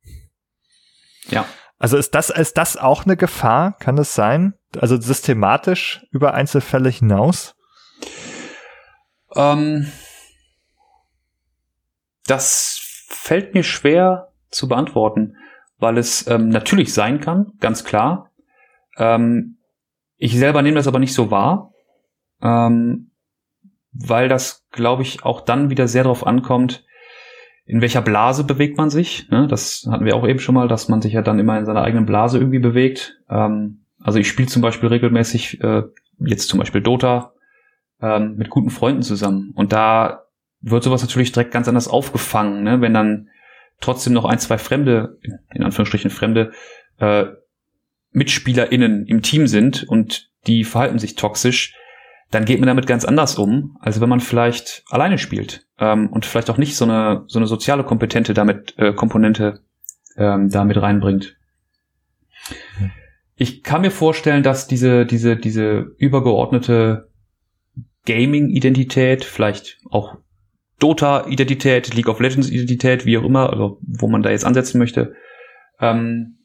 Ja. 1.28 1.46
Also 1.78 1.96
ist 1.96 2.14
das, 2.14 2.30
ist 2.30 2.56
das 2.56 2.76
auch 2.76 3.04
eine 3.04 3.16
Gefahr? 3.16 3.76
Kann 3.78 3.98
es 3.98 4.14
sein? 4.14 4.54
Also 4.78 5.00
systematisch 5.00 6.06
über 6.10 6.34
Einzelfälle 6.34 6.88
hinaus? 6.88 7.54
Ähm, 9.34 9.90
das 12.26 12.83
fällt 13.14 13.54
mir 13.54 13.62
schwer 13.62 14.32
zu 14.50 14.68
beantworten, 14.68 15.36
weil 15.78 15.98
es 15.98 16.26
ähm, 16.26 16.48
natürlich 16.48 16.92
sein 16.92 17.20
kann, 17.20 17.52
ganz 17.60 17.84
klar. 17.84 18.30
Ähm, 18.96 19.58
ich 20.16 20.38
selber 20.38 20.62
nehme 20.62 20.76
das 20.76 20.86
aber 20.86 20.98
nicht 20.98 21.14
so 21.14 21.30
wahr, 21.30 21.72
ähm, 22.42 23.10
weil 23.92 24.28
das, 24.28 24.66
glaube 24.70 25.02
ich, 25.02 25.24
auch 25.24 25.40
dann 25.40 25.70
wieder 25.70 25.88
sehr 25.88 26.04
darauf 26.04 26.26
ankommt, 26.26 26.84
in 27.66 27.80
welcher 27.80 28.02
Blase 28.02 28.44
bewegt 28.44 28.76
man 28.76 28.90
sich. 28.90 29.28
Ne? 29.30 29.46
Das 29.48 29.86
hatten 29.90 30.04
wir 30.04 30.16
auch 30.16 30.26
eben 30.26 30.38
schon 30.38 30.54
mal, 30.54 30.68
dass 30.68 30.88
man 30.88 31.00
sich 31.00 31.14
ja 31.14 31.22
dann 31.22 31.38
immer 31.38 31.58
in 31.58 31.64
seiner 31.64 31.82
eigenen 31.82 32.06
Blase 32.06 32.38
irgendwie 32.38 32.58
bewegt. 32.58 33.18
Ähm, 33.30 33.86
also 34.00 34.18
ich 34.18 34.28
spiele 34.28 34.48
zum 34.48 34.62
Beispiel 34.62 34.88
regelmäßig, 34.90 35.62
äh, 35.62 35.82
jetzt 36.18 36.48
zum 36.48 36.58
Beispiel 36.58 36.82
Dota, 36.82 37.32
ähm, 38.00 38.36
mit 38.36 38.50
guten 38.50 38.70
Freunden 38.70 39.02
zusammen. 39.02 39.52
Und 39.54 39.72
da 39.72 40.23
wird 40.64 40.82
sowas 40.82 41.02
natürlich 41.02 41.32
direkt 41.32 41.52
ganz 41.52 41.68
anders 41.68 41.88
aufgefangen, 41.88 42.62
ne? 42.62 42.80
wenn 42.80 42.94
dann 42.94 43.28
trotzdem 43.80 44.14
noch 44.14 44.24
ein, 44.24 44.38
zwei 44.38 44.58
Fremde, 44.58 45.18
in 45.52 45.62
Anführungsstrichen 45.62 46.10
Fremde, 46.10 46.52
äh, 46.98 47.26
MitspielerInnen 48.12 49.06
im 49.06 49.22
Team 49.22 49.46
sind 49.46 49.84
und 49.84 50.30
die 50.46 50.64
verhalten 50.64 50.98
sich 50.98 51.16
toxisch, 51.16 51.74
dann 52.30 52.44
geht 52.44 52.60
man 52.60 52.66
damit 52.66 52.86
ganz 52.86 53.04
anders 53.04 53.36
um, 53.36 53.76
als 53.80 54.00
wenn 54.00 54.08
man 54.08 54.20
vielleicht 54.20 54.84
alleine 54.88 55.18
spielt 55.18 55.66
ähm, 55.78 56.08
und 56.08 56.24
vielleicht 56.24 56.48
auch 56.48 56.56
nicht 56.58 56.76
so 56.76 56.84
eine 56.84 57.24
so 57.26 57.38
eine 57.38 57.46
soziale 57.46 57.84
Kompetente 57.84 58.34
damit 58.34 58.74
äh, 58.78 58.92
Komponente 58.92 59.60
ähm, 60.16 60.48
damit 60.50 60.80
reinbringt. 60.80 61.36
Ich 63.36 63.62
kann 63.62 63.82
mir 63.82 63.90
vorstellen, 63.90 64.42
dass 64.42 64.66
diese 64.66 65.06
diese 65.06 65.36
diese 65.36 65.94
übergeordnete 65.98 67.08
Gaming-Identität, 68.06 69.24
vielleicht 69.24 69.78
auch 69.90 70.16
Dota-Identität, 70.78 71.94
League 71.94 72.08
of 72.08 72.20
Legends-Identität, 72.20 73.06
wie 73.06 73.18
auch 73.18 73.24
immer, 73.24 73.50
also 73.50 73.78
wo 73.80 74.08
man 74.08 74.22
da 74.22 74.30
jetzt 74.30 74.44
ansetzen 74.44 74.78
möchte, 74.78 75.14
ähm, 75.80 76.38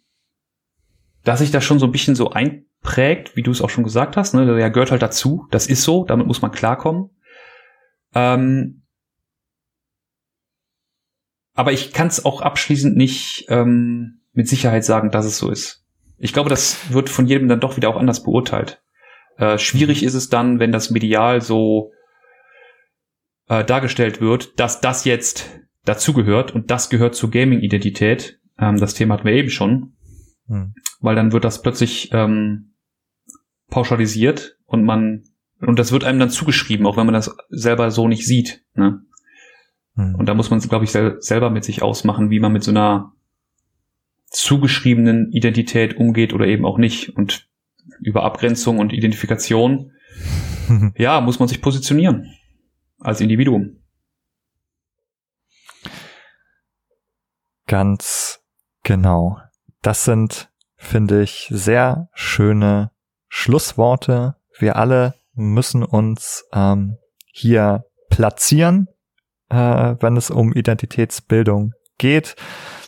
dass 1.24 1.40
sich 1.40 1.52
das 1.52 1.64
schon 1.64 1.80
so 1.80 1.86
ein 1.86 1.92
bisschen 1.92 2.16
so 2.16 2.32
ein 2.32 2.66
prägt, 2.82 3.36
wie 3.36 3.44
du 3.44 3.52
es 3.52 3.62
auch 3.62 3.70
schon 3.70 3.84
gesagt 3.84 4.18
hast. 4.18 4.34
Ne? 4.34 4.46
Der 4.46 4.70
gehört 4.70 4.92
halt 4.92 5.02
dazu. 5.02 5.48
Das 5.52 5.68
ist 5.68 5.84
so, 5.84 6.06
damit 6.06 6.28
muss 6.28 6.42
man 6.42 6.52
klarkommen. 6.52 7.10
Ähm, 8.14 8.84
aber 11.54 11.74
ich 11.74 11.92
kann 11.92 12.08
es 12.08 12.24
auch 12.24 12.42
abschließend 12.42 12.96
nicht 12.96 13.46
ähm, 13.50 14.22
mit 14.32 14.48
Sicherheit 14.48 14.86
sagen, 14.86 15.12
dass 15.12 15.26
es 15.26 15.38
so 15.38 15.52
ist. 15.52 15.86
Ich 16.18 16.34
glaube, 16.34 16.50
das 16.50 16.94
wird 16.94 17.10
von 17.10 17.28
jedem 17.28 17.48
dann 17.48 17.60
doch 17.60 17.76
wieder 17.76 17.90
auch 17.90 17.98
anders 17.98 18.24
beurteilt. 18.24 18.82
Äh, 19.38 19.58
schwierig 19.58 20.04
ist 20.04 20.14
es 20.14 20.30
dann, 20.30 20.60
wenn 20.60 20.72
das 20.72 20.90
medial 20.90 21.42
so 21.42 21.92
äh, 23.50 23.66
dargestellt 23.66 24.22
wird, 24.22 24.60
dass 24.60 24.80
das 24.80 25.04
jetzt 25.04 25.60
dazugehört 25.84 26.54
und 26.54 26.72
das 26.72 26.90
gehört 26.90 27.16
zur 27.16 27.32
Gaming-Identität. 27.32 28.40
Ähm, 28.58 28.78
das 28.78 28.94
Thema 28.94 29.16
hatten 29.16 29.26
wir 29.26 29.34
eben 29.34 29.50
schon. 29.50 29.94
Hm. 30.48 30.74
Weil 31.02 31.16
dann 31.16 31.32
wird 31.32 31.44
das 31.44 31.62
plötzlich 31.62 32.10
ähm, 32.14 32.74
pauschalisiert 33.70 34.58
und 34.66 34.84
man 34.84 35.24
und 35.62 35.78
das 35.78 35.92
wird 35.92 36.06
einem 36.06 36.20
dann 36.20 36.30
zugeschrieben, 36.30 36.86
auch 36.86 36.96
wenn 36.96 37.06
man 37.06 37.14
das 37.14 37.36
selber 37.50 37.92
so 37.92 38.08
nicht 38.08 38.26
sieht. 38.26 38.64
Ne? 38.76 39.02
Hm. 39.96 40.16
Und 40.16 40.28
da 40.28 40.34
muss 40.34 40.50
man, 40.50 40.60
glaube 40.60 40.86
ich, 40.86 40.92
sel 40.92 41.18
selber 41.20 41.50
mit 41.50 41.66
sich 41.66 41.82
ausmachen, 41.82 42.30
wie 42.30 42.40
man 42.40 42.54
mit 42.54 42.64
so 42.64 42.72
einer 42.72 43.12
zugeschriebenen 44.28 45.32
Identität 45.34 45.98
umgeht 45.98 46.34
oder 46.34 46.48
eben 46.48 46.66
auch 46.66 46.78
nicht. 46.78 47.10
Und 47.10 47.50
über 48.00 48.24
Abgrenzung 48.24 48.80
und 48.80 48.94
Identifikation, 48.94 49.92
ja, 50.96 51.20
muss 51.20 51.40
man 51.40 51.50
sich 51.50 51.62
positionieren 51.62 52.39
als 53.00 53.22
Individuum. 53.22 53.78
Ganz 57.68 58.42
genau. 58.84 59.38
Das 59.82 60.04
sind, 60.04 60.52
finde 60.76 61.22
ich, 61.22 61.48
sehr 61.52 62.10
schöne 62.14 62.92
Schlussworte. 63.28 64.36
Wir 64.58 64.76
alle 64.76 65.14
müssen 65.34 65.84
uns 65.84 66.46
ähm, 66.52 66.98
hier 67.32 67.86
platzieren, 68.10 68.88
äh, 69.50 69.96
wenn 70.00 70.18
es 70.18 70.32
um 70.32 70.52
Identitätsbildung 70.54 71.74
geht. 71.98 72.36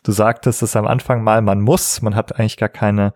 Du 0.03 0.11
sagtest 0.11 0.63
es 0.63 0.75
am 0.75 0.87
Anfang 0.87 1.23
mal, 1.23 1.41
man 1.41 1.61
muss, 1.61 2.01
man 2.01 2.15
hat 2.15 2.39
eigentlich 2.39 2.57
gar 2.57 2.69
keine 2.69 3.13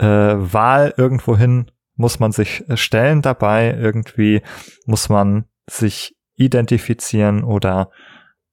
äh, 0.00 0.06
Wahl 0.06 0.92
irgendwohin 0.96 1.70
muss 2.00 2.18
man 2.18 2.32
sich 2.32 2.64
stellen 2.74 3.20
dabei, 3.20 3.76
irgendwie 3.78 4.40
muss 4.86 5.10
man 5.10 5.44
sich 5.70 6.16
identifizieren 6.36 7.44
oder 7.44 7.90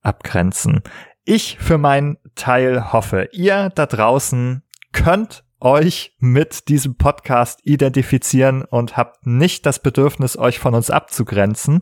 abgrenzen. 0.01 0.81
Ich 1.23 1.57
für 1.59 1.77
meinen 1.77 2.17
Teil 2.35 2.93
hoffe, 2.93 3.29
ihr 3.31 3.69
da 3.75 3.85
draußen 3.85 4.63
könnt 4.91 5.43
euch 5.59 6.15
mit 6.19 6.67
diesem 6.69 6.95
Podcast 6.95 7.59
identifizieren 7.63 8.63
und 8.63 8.95
habt 8.95 9.25
nicht 9.25 9.65
das 9.65 9.79
Bedürfnis, 9.79 10.37
euch 10.37 10.59
von 10.59 10.75
uns 10.75 10.89
abzugrenzen. 10.89 11.81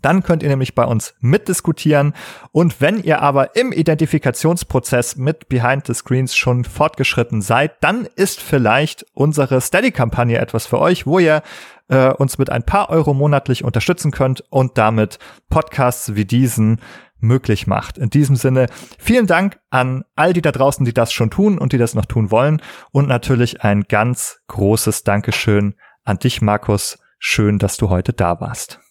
Dann 0.06 0.22
könnt 0.22 0.44
ihr 0.44 0.48
nämlich 0.48 0.76
bei 0.76 0.84
uns 0.84 1.16
mitdiskutieren. 1.18 2.14
Und 2.52 2.80
wenn 2.80 3.02
ihr 3.02 3.22
aber 3.22 3.56
im 3.56 3.72
Identifikationsprozess 3.72 5.16
mit 5.16 5.48
Behind 5.48 5.84
the 5.84 5.94
Screens 5.94 6.36
schon 6.36 6.62
fortgeschritten 6.62 7.42
seid, 7.42 7.72
dann 7.82 8.06
ist 8.14 8.40
vielleicht 8.40 9.04
unsere 9.14 9.60
Steady-Kampagne 9.60 10.38
etwas 10.38 10.64
für 10.64 10.78
euch, 10.78 11.08
wo 11.08 11.18
ihr 11.18 11.42
äh, 11.88 12.12
uns 12.12 12.38
mit 12.38 12.50
ein 12.50 12.62
paar 12.62 12.88
Euro 12.90 13.14
monatlich 13.14 13.64
unterstützen 13.64 14.12
könnt 14.12 14.44
und 14.48 14.78
damit 14.78 15.18
Podcasts 15.50 16.14
wie 16.14 16.24
diesen 16.24 16.80
möglich 17.18 17.66
macht. 17.66 17.98
In 17.98 18.08
diesem 18.08 18.36
Sinne, 18.36 18.66
vielen 19.00 19.26
Dank 19.26 19.58
an 19.70 20.04
all 20.14 20.32
die 20.32 20.42
da 20.42 20.52
draußen, 20.52 20.84
die 20.84 20.94
das 20.94 21.12
schon 21.12 21.30
tun 21.30 21.58
und 21.58 21.72
die 21.72 21.78
das 21.78 21.94
noch 21.96 22.06
tun 22.06 22.30
wollen. 22.30 22.62
Und 22.92 23.08
natürlich 23.08 23.62
ein 23.62 23.82
ganz 23.88 24.38
großes 24.46 25.02
Dankeschön 25.02 25.74
an 26.04 26.20
dich, 26.20 26.42
Markus. 26.42 26.96
Schön, 27.18 27.58
dass 27.58 27.76
du 27.76 27.90
heute 27.90 28.12
da 28.12 28.40
warst. 28.40 28.85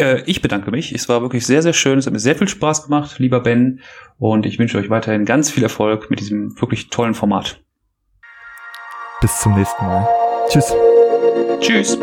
Äh, 0.00 0.22
ich 0.24 0.40
bedanke 0.40 0.70
mich. 0.70 0.92
Es 0.92 1.08
war 1.08 1.20
wirklich 1.20 1.46
sehr, 1.46 1.62
sehr 1.62 1.74
schön. 1.74 1.98
Es 1.98 2.06
hat 2.06 2.12
mir 2.12 2.18
sehr 2.18 2.34
viel 2.34 2.48
Spaß 2.48 2.84
gemacht, 2.84 3.18
lieber 3.18 3.40
Ben. 3.40 3.80
Und 4.18 4.46
ich 4.46 4.58
wünsche 4.58 4.78
euch 4.78 4.88
weiterhin 4.88 5.26
ganz 5.26 5.50
viel 5.50 5.62
Erfolg 5.62 6.10
mit 6.10 6.20
diesem 6.20 6.58
wirklich 6.60 6.88
tollen 6.88 7.14
Format. 7.14 7.62
Bis 9.20 9.38
zum 9.40 9.54
nächsten 9.54 9.84
Mal. 9.84 10.08
Tschüss. 10.48 10.74
Tschüss. 11.60 11.98